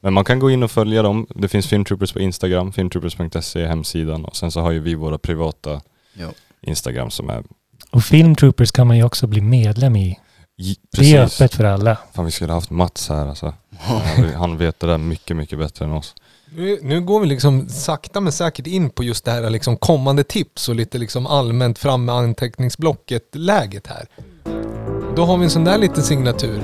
Men 0.00 0.12
man 0.12 0.24
kan 0.24 0.38
gå 0.38 0.50
in 0.50 0.62
och 0.62 0.70
följa 0.70 1.02
dem. 1.02 1.26
Det 1.34 1.48
finns 1.48 1.66
Filmtroopers 1.66 2.12
på 2.12 2.20
Instagram, 2.20 2.72
filmtroopers.se 2.72 3.66
hemsidan 3.66 4.24
och 4.24 4.36
sen 4.36 4.50
så 4.50 4.60
har 4.60 4.70
ju 4.70 4.80
vi 4.80 4.94
våra 4.94 5.18
privata 5.18 5.80
ja. 6.14 6.28
Instagram 6.60 7.10
som 7.10 7.30
är 7.30 7.44
Och 7.90 8.04
Filmtroopers 8.04 8.70
kan 8.70 8.86
man 8.86 8.96
ju 8.96 9.04
också 9.04 9.26
bli 9.26 9.40
medlem 9.40 9.96
i. 9.96 10.18
J- 10.60 10.76
Det 10.90 11.12
är 11.14 11.22
öppet 11.24 11.54
för 11.54 11.64
alla. 11.64 11.96
Fan 12.14 12.24
vi 12.24 12.30
skulle 12.30 12.52
ha 12.52 12.56
haft 12.56 12.70
Mats 12.70 13.08
här 13.08 13.26
alltså. 13.26 13.54
Han- 13.78 14.34
Han 14.34 14.56
vet 14.58 14.80
det 14.80 14.86
där 14.86 14.98
mycket, 14.98 15.36
mycket 15.36 15.58
bättre 15.58 15.84
än 15.84 15.92
oss. 15.92 16.14
Nu, 16.56 16.78
nu 16.82 17.00
går 17.00 17.20
vi 17.20 17.26
liksom 17.26 17.68
sakta 17.68 18.20
men 18.20 18.32
säkert 18.32 18.66
in 18.66 18.90
på 18.90 19.04
just 19.04 19.24
det 19.24 19.30
här 19.30 19.50
liksom 19.50 19.76
kommande 19.76 20.24
tips 20.24 20.68
och 20.68 20.74
lite 20.74 20.98
liksom 20.98 21.26
allmänt 21.26 21.78
fram 21.78 22.04
med 22.04 22.14
anteckningsblocket-läget 22.14 23.86
här. 23.86 24.06
Då 25.16 25.24
har 25.24 25.36
vi 25.38 25.44
en 25.44 25.50
sån 25.50 25.64
där 25.64 25.78
liten 25.78 26.02
signatur. 26.02 26.62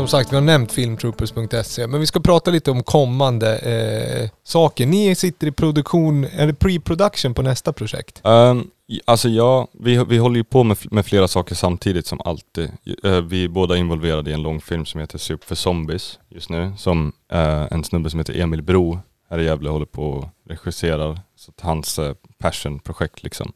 Som 0.00 0.08
sagt, 0.08 0.32
vi 0.32 0.36
har 0.36 0.42
nämnt 0.42 0.72
filmtroopers.se, 0.72 1.86
men 1.86 2.00
vi 2.00 2.06
ska 2.06 2.20
prata 2.20 2.50
lite 2.50 2.70
om 2.70 2.82
kommande 2.82 3.58
eh, 3.58 4.30
saker. 4.44 4.86
Ni 4.86 5.14
sitter 5.14 5.46
i 5.46 5.52
produktion, 5.52 6.24
eller 6.24 6.52
pre-production 6.52 7.34
på 7.34 7.42
nästa 7.42 7.72
projekt. 7.72 8.20
Um, 8.24 8.70
alltså 9.04 9.28
ja, 9.28 9.68
vi, 9.72 10.04
vi 10.04 10.18
håller 10.18 10.36
ju 10.36 10.44
på 10.44 10.64
med, 10.64 10.76
med 10.90 11.06
flera 11.06 11.28
saker 11.28 11.54
samtidigt 11.54 12.06
som 12.06 12.20
alltid. 12.20 12.70
Eh, 13.04 13.20
vi 13.20 13.44
är 13.44 13.48
båda 13.48 13.76
involverade 13.76 14.30
i 14.30 14.34
en 14.34 14.42
långfilm 14.42 14.86
som 14.86 15.00
heter 15.00 15.18
Soup 15.18 15.44
för 15.44 15.54
Zombies 15.54 16.18
just 16.28 16.50
nu. 16.50 16.72
Som 16.78 17.12
eh, 17.32 17.66
en 17.70 17.84
snubbe 17.84 18.10
som 18.10 18.20
heter 18.20 18.40
Emil 18.40 18.62
Bro 18.62 18.98
här 19.30 19.38
i 19.38 19.44
Gävle 19.44 19.70
håller 19.70 19.86
på 19.86 20.10
och 20.10 20.28
regisserar. 20.48 21.20
Så 21.36 21.50
att 21.50 21.60
hans 21.60 21.98
uh, 21.98 22.12
passionprojekt 22.38 23.22
liksom. 23.22 23.52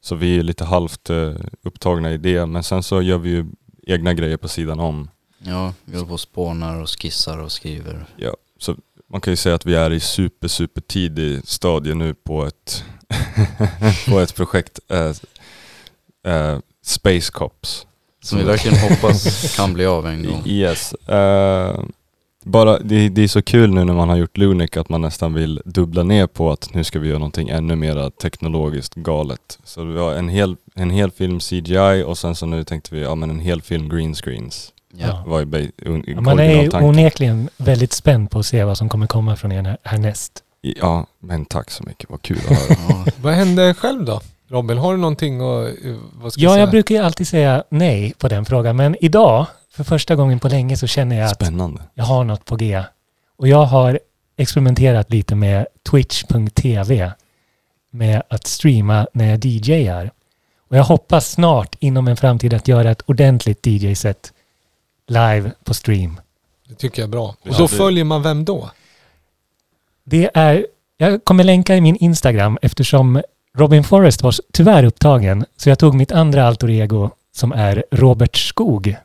Så 0.00 0.14
vi 0.14 0.38
är 0.38 0.42
lite 0.42 0.64
halvt 0.64 1.10
eh, 1.10 1.34
upptagna 1.62 2.12
i 2.12 2.16
det, 2.16 2.46
men 2.46 2.62
sen 2.62 2.82
så 2.82 3.02
gör 3.02 3.18
vi 3.18 3.30
ju 3.30 3.46
egna 3.86 4.14
grejer 4.14 4.36
på 4.36 4.48
sidan 4.48 4.80
om 4.80 5.08
ja, 5.46 5.72
vi 5.84 5.96
håller 5.96 6.06
på 6.08 6.12
och 6.14 6.20
spånar 6.20 6.80
och 6.80 6.88
skissar 7.02 7.38
och 7.38 7.52
skriver. 7.52 8.06
Ja, 8.16 8.36
så 8.58 8.76
man 9.10 9.20
kan 9.20 9.32
ju 9.32 9.36
säga 9.36 9.54
att 9.54 9.66
vi 9.66 9.74
är 9.74 9.92
i 9.92 10.00
super, 10.00 10.48
super 10.48 10.80
tidig 10.80 11.40
stadie 11.48 11.94
nu 11.94 12.14
på 12.14 12.44
ett, 12.46 12.84
på 14.08 14.18
ett 14.20 14.34
projekt, 14.34 14.80
eh, 14.88 15.12
eh, 16.34 16.58
Space 16.82 17.32
Cops. 17.32 17.86
Som 18.22 18.38
vi 18.38 18.44
verkligen 18.44 18.78
hoppas 18.78 19.56
kan 19.56 19.74
bli 19.74 19.86
av 19.86 20.06
en 20.06 20.22
gång. 20.26 20.42
Yes. 20.46 20.92
Eh, 20.94 21.80
Bara, 22.44 22.78
det, 22.78 23.08
det 23.08 23.22
är 23.22 23.28
så 23.28 23.42
kul 23.42 23.74
nu 23.74 23.84
när 23.84 23.94
man 23.94 24.08
har 24.08 24.16
gjort 24.16 24.36
Lunic 24.36 24.76
att 24.76 24.88
man 24.88 25.00
nästan 25.00 25.34
vill 25.34 25.62
dubbla 25.64 26.02
ner 26.02 26.26
på 26.26 26.50
att 26.52 26.74
nu 26.74 26.84
ska 26.84 26.98
vi 26.98 27.08
göra 27.08 27.18
någonting 27.18 27.48
ännu 27.48 27.76
mer 27.76 28.10
teknologiskt 28.10 28.94
galet. 28.94 29.58
Så 29.64 29.84
vi 29.84 29.98
har 29.98 30.14
en 30.14 30.28
hel, 30.28 30.56
en 30.74 30.90
hel 30.90 31.10
film 31.10 31.40
CGI 31.40 32.04
och 32.06 32.18
sen 32.18 32.34
så 32.34 32.46
nu 32.46 32.64
tänkte 32.64 32.94
vi, 32.94 33.02
ja 33.02 33.14
men 33.14 33.30
en 33.30 33.40
hel 33.40 33.62
film 33.62 33.88
green 33.88 34.14
screens. 34.14 34.72
Ja. 34.96 35.22
Var 35.26 35.40
ju 35.40 35.70
un, 35.82 36.04
Man 36.24 36.38
är 36.38 36.62
ju 36.62 36.70
onekligen 36.70 37.48
väldigt 37.56 37.92
spänd 37.92 38.30
på 38.30 38.38
att 38.38 38.46
se 38.46 38.64
vad 38.64 38.78
som 38.78 38.88
kommer 38.88 39.06
komma 39.06 39.36
från 39.36 39.52
er 39.52 39.76
härnäst. 39.82 40.32
Ja, 40.60 41.06
men 41.20 41.44
tack 41.44 41.70
så 41.70 41.82
mycket, 41.84 42.10
vad 42.10 42.22
kul 42.22 42.38
att 42.38 42.44
höra. 42.68 42.78
Ja. 42.88 43.04
Vad 43.16 43.34
hände 43.34 43.74
själv 43.74 44.04
då? 44.04 44.20
Robin, 44.48 44.78
har 44.78 44.92
du 44.92 44.98
någonting 44.98 45.40
att... 45.40 45.66
eh, 45.84 45.94
Vad 46.12 46.32
ska 46.32 46.42
Ja, 46.42 46.50
säga? 46.50 46.60
jag 46.60 46.70
brukar 46.70 46.94
ju 46.94 47.00
alltid 47.00 47.28
säga 47.28 47.64
nej 47.68 48.14
på 48.18 48.28
den 48.28 48.44
frågan, 48.44 48.76
men 48.76 48.96
idag, 49.04 49.46
för 49.70 49.84
första 49.84 50.16
gången 50.16 50.38
på 50.40 50.48
länge, 50.48 50.76
så 50.76 50.86
känner 50.86 51.16
jag 51.16 51.24
att 51.26 51.34
Spännande. 51.34 51.82
jag 51.94 52.04
har 52.04 52.24
något 52.24 52.44
på 52.44 52.56
G. 52.56 52.82
Och 53.36 53.48
jag 53.48 53.64
har 53.64 53.98
experimenterat 54.36 55.10
lite 55.10 55.34
med 55.34 55.66
twitch.tv 55.90 57.12
med 57.90 58.22
att 58.30 58.46
streama 58.46 59.06
när 59.12 59.30
jag 59.30 59.44
DJar. 59.44 60.10
Och 60.70 60.76
jag 60.76 60.84
hoppas 60.84 61.30
snart 61.30 61.76
inom 61.78 62.08
en 62.08 62.16
framtid 62.16 62.54
att 62.54 62.68
göra 62.68 62.90
ett 62.90 63.02
ordentligt 63.06 63.66
DJ-set 63.66 64.32
live 65.08 65.50
på 65.64 65.74
stream. 65.74 66.20
Det 66.68 66.74
tycker 66.74 67.02
jag 67.02 67.06
är 67.08 67.10
bra. 67.10 67.22
Och 67.28 67.36
Ja, 67.42 67.54
då 67.58 67.66
det- 67.66 67.76
följer 67.76 68.04
man 68.04 68.22
vem 68.22 68.44
då? 68.44 68.70
Det 70.04 70.30
är, 70.34 70.66
jag 70.96 71.24
kommer 71.24 71.44
länka 71.44 71.76
i 71.76 71.80
min 71.80 71.96
Instagram 71.96 72.58
eftersom 72.62 73.22
Robin 73.56 73.84
Forrest 73.84 74.22
var 74.22 74.34
tyvärr 74.52 74.84
upptagen. 74.84 75.44
Så 75.56 75.68
jag 75.68 75.78
tog 75.78 75.94
mitt 75.94 76.12
andra 76.12 76.46
alter 76.46 76.70
ego 76.70 77.10
som 77.32 77.52
är 77.52 77.84
Robert 77.90 78.36
Skog. 78.36 78.96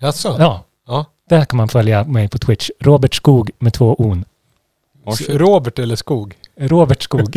Jaså? 0.00 0.36
Ja, 0.38 0.64
Ja. 0.86 1.04
där 1.28 1.44
kan 1.44 1.56
man 1.56 1.68
följa 1.68 2.04
mig 2.04 2.28
på 2.28 2.38
Twitch. 2.38 2.70
Robert 2.80 3.14
Skog 3.14 3.50
med 3.58 3.72
två 3.72 3.94
on. 3.98 4.24
Robert 5.28 5.78
eller 5.78 5.96
Skog? 5.96 6.34
Robert 6.60 7.02
Skog. 7.02 7.36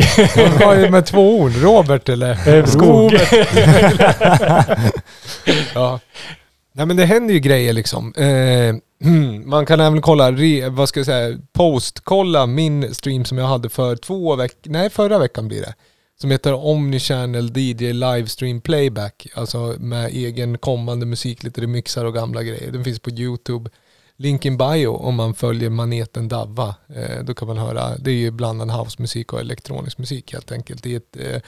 Vad 0.60 0.78
är 0.78 0.82
det 0.82 0.90
med 0.90 1.06
två 1.06 1.38
ord? 1.40 1.52
Robert 1.56 2.08
eller? 2.08 2.48
Eh, 2.58 2.64
Skog. 2.66 3.12
ja. 5.74 6.00
Nej 6.80 6.86
men 6.86 6.96
det 6.96 7.04
händer 7.04 7.34
ju 7.34 7.40
grejer 7.40 7.72
liksom. 7.72 8.14
Eh, 8.16 8.74
hmm, 9.08 9.50
man 9.50 9.66
kan 9.66 9.80
även 9.80 10.02
kolla, 10.02 10.32
re, 10.32 10.68
vad 10.68 10.88
ska 10.88 11.00
jag 11.00 11.06
säga, 11.06 11.38
postkolla 11.52 12.46
min 12.46 12.94
stream 12.94 13.24
som 13.24 13.38
jag 13.38 13.46
hade 13.46 13.68
för 13.68 13.96
två 13.96 14.36
veckor, 14.36 14.70
nej 14.72 14.90
förra 14.90 15.18
veckan 15.18 15.48
blir 15.48 15.60
det. 15.60 15.74
Som 16.20 16.30
heter 16.30 16.54
Omnichannel 16.54 17.56
DJ 17.56 17.92
Livestream 17.92 18.60
Playback. 18.60 19.26
Alltså 19.34 19.74
med 19.78 20.06
egen 20.06 20.58
kommande 20.58 21.06
musik, 21.06 21.42
lite 21.42 21.60
remixar 21.60 22.04
och 22.04 22.14
gamla 22.14 22.42
grejer. 22.42 22.72
Den 22.72 22.84
finns 22.84 22.98
på 22.98 23.10
YouTube. 23.10 23.70
Link 24.16 24.44
in 24.44 24.58
bio 24.58 24.88
om 24.88 25.14
man 25.14 25.34
följer 25.34 25.70
maneten 25.70 26.28
Davva. 26.28 26.74
Eh, 26.94 27.24
då 27.24 27.34
kan 27.34 27.48
man 27.48 27.58
höra, 27.58 27.96
det 27.98 28.10
är 28.10 28.14
ju 28.14 28.30
blandad 28.30 28.70
housemusik 28.70 29.32
och 29.32 29.40
elektronisk 29.40 29.98
musik 29.98 30.32
helt 30.32 30.52
enkelt. 30.52 30.86
I 30.86 30.94
ett 30.94 31.16
eh, 31.16 31.40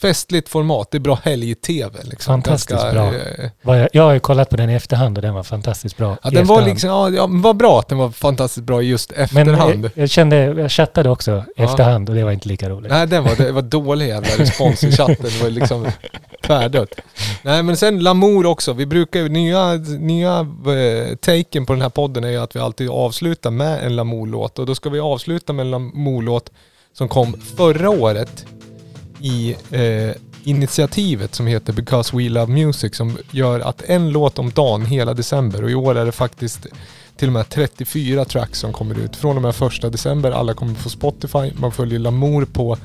festligt 0.00 0.48
format. 0.48 0.90
Det 0.90 0.98
är 0.98 1.00
bra 1.00 1.18
helg-tv. 1.24 1.98
Liksom. 2.02 2.32
Fantastiskt 2.32 2.90
bra. 2.92 3.14
eh, 3.14 3.50
jag, 3.62 3.88
jag 3.92 4.02
har 4.02 4.12
ju 4.12 4.20
kollat 4.20 4.50
på 4.50 4.56
den 4.56 4.70
i 4.70 4.74
efterhand 4.74 5.18
och 5.18 5.22
den 5.22 5.34
var 5.34 5.42
fantastiskt 5.42 5.96
bra. 5.96 6.16
Ja, 6.22 6.30
den 6.30 6.46
var 6.46 6.62
liksom, 6.62 6.90
ja, 6.90 7.10
ja, 7.10 7.26
men 7.26 7.42
vad 7.42 7.56
bra 7.56 7.78
att 7.78 7.88
den 7.88 7.98
var 7.98 8.10
fantastiskt 8.10 8.66
bra 8.66 8.82
just 8.82 9.10
Men 9.16 9.24
efterhand. 9.24 9.84
jag, 9.84 9.90
jag 9.94 10.10
kände, 10.10 10.36
jag 10.36 10.70
chattade 10.70 11.10
också 11.10 11.44
Ja. 11.56 11.64
efterhand 11.64 12.08
och 12.08 12.14
det 12.14 12.24
var 12.24 12.32
inte 12.32 12.48
lika 12.48 12.68
roligt. 12.70 12.90
Nej, 12.90 13.06
den 13.06 13.24
var, 13.24 13.36
det 13.36 13.52
var 13.52 13.62
dålig 13.62 14.08
jävla 14.08 14.28
respons 14.38 14.84
i 14.84 14.92
chatten. 14.92 15.16
Det 15.20 15.42
var 15.42 15.50
liksom 15.50 15.86
tvärdött. 16.46 16.94
Nej, 17.42 17.62
men 17.62 17.76
sen 17.76 18.00
Lamour 18.02 18.46
också. 18.46 18.72
Vi 18.72 18.86
brukar 18.86 19.20
ju, 19.20 19.28
nya, 19.28 19.72
nya 19.98 20.38
eh, 20.40 21.16
taken 21.16 21.66
på 21.66 21.72
den 21.72 21.82
här 21.82 21.88
podden 21.88 22.24
är 22.24 22.28
ju 22.28 22.36
att 22.38 22.56
vi 22.56 22.60
alltid 22.60 22.90
avslutar 22.90 23.50
med 23.50 23.86
en 23.86 23.96
Lamour-låt. 23.96 24.58
Och 24.58 24.66
då 24.66 24.74
ska 24.74 24.90
vi 24.90 25.00
avsluta 25.00 25.52
med 25.52 25.64
en 25.64 25.70
Lamour-låt 25.70 26.50
som 26.92 27.08
kom 27.08 27.40
förra 27.56 27.90
året 27.90 28.46
i 29.20 29.56
eh, 29.70 30.10
initiativet 30.44 31.34
som 31.34 31.46
heter 31.46 31.72
Because 31.72 32.16
We 32.16 32.28
Love 32.28 32.52
Music 32.52 32.94
som 32.96 33.18
gör 33.30 33.60
att 33.60 33.82
en 33.82 34.10
låt 34.10 34.38
om 34.38 34.50
dagen 34.50 34.86
hela 34.86 35.14
december 35.14 35.64
och 35.64 35.70
i 35.70 35.74
år 35.74 35.98
är 35.98 36.04
det 36.04 36.12
faktiskt 36.12 36.66
till 37.16 37.28
och 37.28 37.32
med 37.32 37.48
34 37.48 38.24
tracks 38.24 38.58
som 38.58 38.72
kommer 38.72 38.98
ut. 38.98 39.16
Från 39.16 39.36
och 39.36 39.42
med 39.42 39.54
första 39.54 39.90
december, 39.90 40.30
alla 40.30 40.54
kommer 40.54 40.74
få 40.74 40.88
Spotify, 40.88 41.52
man 41.60 41.72
följer 41.72 41.98
Lamour 41.98 42.44
på 42.44 42.76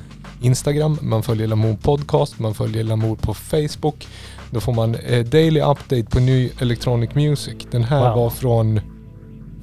Instagram, 0.42 0.98
man 1.02 1.22
följer 1.22 1.46
Lamour 1.46 1.76
Podcast, 1.76 2.38
man 2.38 2.54
följer 2.54 2.84
Lamour 2.84 3.16
på 3.16 3.34
Facebook. 3.34 4.06
Då 4.50 4.60
får 4.60 4.72
man 4.72 4.94
eh, 4.94 5.24
daily 5.24 5.60
update 5.60 6.04
på 6.04 6.20
ny 6.20 6.50
electronic 6.60 7.14
music. 7.14 7.54
Den 7.70 7.84
här 7.84 8.08
Wow. 8.08 8.18
var 8.18 8.30
från 8.30 8.80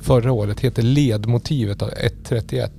förra 0.01 0.31
året, 0.31 0.59
heter 0.59 0.81
Ledmotivet 0.83 1.81
av 1.81 1.89
131. 1.97 2.71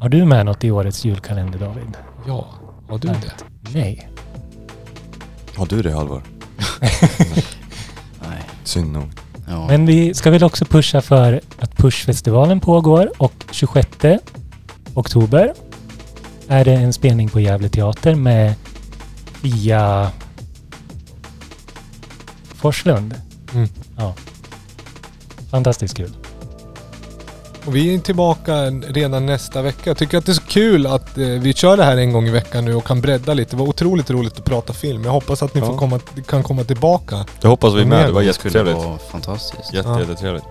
Har 0.00 0.08
du 0.08 0.24
med 0.24 0.46
något 0.46 0.64
i 0.64 0.70
årets 0.70 1.04
julkalender 1.04 1.58
David? 1.58 2.07
Ja, 2.26 2.46
har 2.88 2.98
du 2.98 3.08
det? 3.08 3.34
Nej. 3.74 4.08
Har 5.56 5.66
du 5.66 5.82
det 5.82 5.92
Halvor? 5.92 6.22
Nej. 8.20 8.42
Synd 8.64 8.92
nog. 8.92 9.08
Ja. 9.48 9.66
Men 9.66 9.86
vi 9.86 10.14
ska 10.14 10.30
väl 10.30 10.44
också 10.44 10.64
pusha 10.64 11.00
för 11.00 11.40
att 11.58 11.76
Pushfestivalen 11.76 12.60
pågår 12.60 13.12
och 13.22 13.44
26 13.50 13.88
oktober 14.94 15.54
är 16.48 16.64
det 16.64 16.72
en 16.74 16.92
spelning 16.92 17.28
på 17.28 17.40
Gävle 17.40 17.68
Teater 17.68 18.14
med 18.14 18.54
Fia 19.42 20.10
Forslund. 22.42 23.14
Mm. 23.54 23.68
Ja. 23.96 24.14
Fantastiskt 25.50 25.96
kul. 25.96 26.16
Och 27.68 27.76
vi 27.76 27.94
är 27.94 27.98
tillbaka 27.98 28.64
redan 28.70 29.26
nästa 29.26 29.62
vecka. 29.62 29.80
Jag 29.84 29.96
tycker 29.96 30.18
att 30.18 30.26
det 30.26 30.32
är 30.32 30.34
så 30.34 30.42
kul 30.42 30.86
att 30.86 31.18
eh, 31.18 31.26
vi 31.26 31.52
kör 31.54 31.76
det 31.76 31.84
här 31.84 31.96
en 31.96 32.12
gång 32.12 32.26
i 32.26 32.30
veckan 32.30 32.64
nu 32.64 32.74
och 32.74 32.84
kan 32.84 33.00
bredda 33.00 33.34
lite. 33.34 33.50
Det 33.50 33.56
var 33.56 33.68
otroligt 33.68 34.10
roligt 34.10 34.38
att 34.38 34.44
prata 34.44 34.72
film. 34.72 35.04
Jag 35.04 35.10
hoppas 35.12 35.42
att 35.42 35.54
ni 35.54 35.60
Ja. 35.60 35.66
får 35.66 35.76
komma, 35.78 36.00
kan 36.28 36.42
komma 36.42 36.64
tillbaka. 36.64 37.26
Det 37.40 37.48
hoppas 37.48 37.74
vi 37.74 37.84
med, 37.84 38.06
det 38.08 38.12
var 38.12 38.20
det 38.20 38.26
jättetrevligt. 38.26 38.76
vara 38.76 38.98
fantastiskt. 38.98 39.74
Jätte, 39.74 39.88
Ja. 39.88 40.00
Jättetrevligt. 40.00 40.44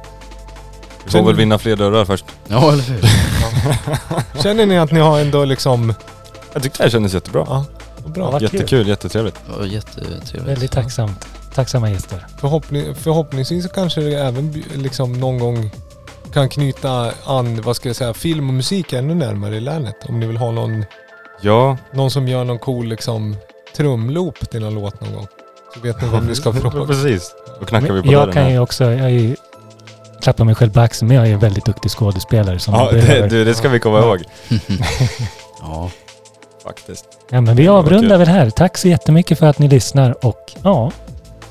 Vi 1.05 1.11
får 1.11 1.23
väl 1.23 1.35
vinna 1.35 1.57
fler 1.57 1.75
dörrar 1.75 2.05
först. 2.05 2.25
Ja, 2.47 2.71
eller 2.73 2.83
hur? 2.83 3.01
Känner 4.43 4.65
ni 4.65 4.77
att 4.79 4.91
ni 4.91 4.99
har 4.99 5.19
ändå 5.19 5.45
liksom... 5.45 5.93
Jag 6.53 6.63
tyckte 6.63 6.77
det 6.77 6.83
här 6.83 6.91
kändes 6.91 7.13
jättebra. 7.13 7.45
Ja, 7.49 7.65
bra. 8.05 8.31
Kul. 8.31 8.41
Jättekul, 8.43 8.87
jättetrevligt. 8.87 9.35
Ja, 9.59 9.65
jättetrevligt. 9.65 10.33
Väldigt 10.35 10.71
tacksamt. 10.71 11.27
Tacksamma 11.55 11.89
gäster. 11.91 12.25
Förhoppning, 12.41 12.95
förhoppningsvis 12.95 13.63
så 13.63 13.69
kanske 13.69 14.01
det 14.01 14.15
även 14.15 14.63
liksom 14.75 15.13
någon 15.13 15.39
gång 15.39 15.71
kan 16.33 16.49
knyta 16.49 17.11
an, 17.25 17.61
vad 17.61 17.75
ska 17.75 17.89
jag 17.89 17.95
säga, 17.95 18.13
film 18.13 18.47
och 18.47 18.53
musik 18.53 18.93
ännu 18.93 19.15
närmare 19.15 19.55
i 19.55 19.59
länet. 19.59 19.95
Om 20.09 20.19
ni 20.19 20.25
vill 20.25 20.37
ha 20.37 20.51
någon, 20.51 20.85
Ja, 21.41 21.77
någon 21.91 22.11
som 22.11 22.27
gör 22.27 22.43
någon 22.43 22.59
cool 22.59 22.87
liksom 22.87 23.35
trumloop 23.77 24.49
till 24.49 24.61
någon 24.61 24.73
låt 24.75 25.01
någon 25.01 25.13
gång. 25.13 25.27
Så 25.73 25.79
vet 25.79 26.01
ni 26.01 26.07
vem 26.09 26.25
ni 26.25 26.35
ska 26.35 26.53
fråga. 26.53 26.85
precis. 26.87 27.35
Då 27.59 27.65
knackar 27.65 27.93
vi 27.93 28.01
på 28.01 28.05
Men 28.05 28.13
jag 28.13 28.21
dörren 28.21 28.33
kan 28.33 28.43
här. 28.43 28.51
ju 28.51 28.59
också, 28.59 28.83
jag 28.83 28.93
är 29.05 29.07
ju, 29.09 29.35
klappar 30.21 30.45
mig 30.45 30.55
själv 30.55 30.73
på 30.73 30.79
axeln, 30.79 31.07
men 31.07 31.17
jag 31.17 31.27
är 31.27 31.33
en 31.33 31.39
väldigt 31.39 31.65
duktig 31.65 31.91
skådespelare 31.91 32.59
som 32.59 32.73
Ja, 32.73 32.89
behöver. 32.91 33.21
det, 33.21 33.27
du, 33.27 33.45
det 33.45 33.53
ska 33.55 33.69
vi 33.69 33.79
komma 33.79 33.97
Ja. 33.97 34.05
ihåg. 34.05 34.23
ja. 35.61 35.89
Faktiskt. 36.63 37.05
Ja, 37.29 37.41
men 37.41 37.55
vi 37.55 37.67
avrundar 37.67 38.17
väl 38.17 38.27
här. 38.27 38.49
Tack 38.49 38.77
så 38.77 38.87
jättemycket 38.87 39.39
för 39.39 39.45
att 39.45 39.59
ni 39.59 39.67
lyssnar 39.67 40.25
och 40.25 40.53
ja, 40.63 40.91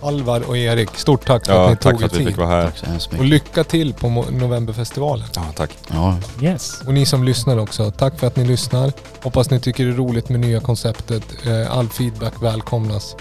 Alvar 0.03 0.41
och 0.49 0.57
Erik, 0.57 0.91
stort 0.97 1.27
tack 1.27 1.47
för 1.47 1.53
att 1.53 1.59
Ja, 1.59 1.69
ni 1.71 1.77
tack 1.77 1.83
tog 1.83 2.01
för 2.01 2.03
er 2.03 2.07
att 2.07 2.13
vi 2.13 2.19
tid. 2.19 2.27
fick 2.27 2.37
vara 2.37 2.49
här. 2.49 2.65
Tack 2.65 2.77
så 2.79 2.87
hemskt 2.87 3.07
Och 3.07 3.13
mycket. 3.13 3.29
lycka 3.29 3.65
till 3.65 3.95
på 3.95 4.07
Mo- 4.07 4.31
Novemberfestivalen. 4.31 5.27
Ja, 5.35 5.45
tack. 5.57 5.71
Ja, 5.89 6.17
yes. 6.41 6.81
Och 6.87 6.95
ni 6.95 7.07
som 7.07 7.25
lyssnar 7.25 7.59
också, 7.59 7.91
tack 7.91 8.19
för 8.19 8.27
att 8.27 8.37
ni 8.37 8.45
lyssnar. 8.45 8.93
Hoppas 9.23 9.51
ni 9.51 9.61
tycker 9.61 9.85
det 9.85 9.91
är 9.91 9.95
roligt 9.95 10.29
med 10.29 10.41
nya 10.41 10.61
konceptet. 10.61 11.23
Eh, 11.47 11.79
All 11.79 11.89
feedback 11.89 12.33
välkomnas. 12.43 13.17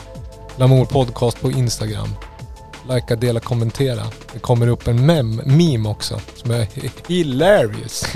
Lamour 0.55 0.85
podcast 0.85 1.41
på 1.41 1.51
Instagram. 1.51 2.15
Likea, 2.89 3.15
dela, 3.17 3.39
kommentera. 3.39 4.03
Det 4.33 4.39
kommer 4.39 4.67
upp 4.67 4.87
en 4.87 5.05
mem, 5.05 5.35
meme 5.45 5.89
också 5.89 6.19
som 6.35 6.51
är 6.51 6.67
hilarious. 7.07 8.05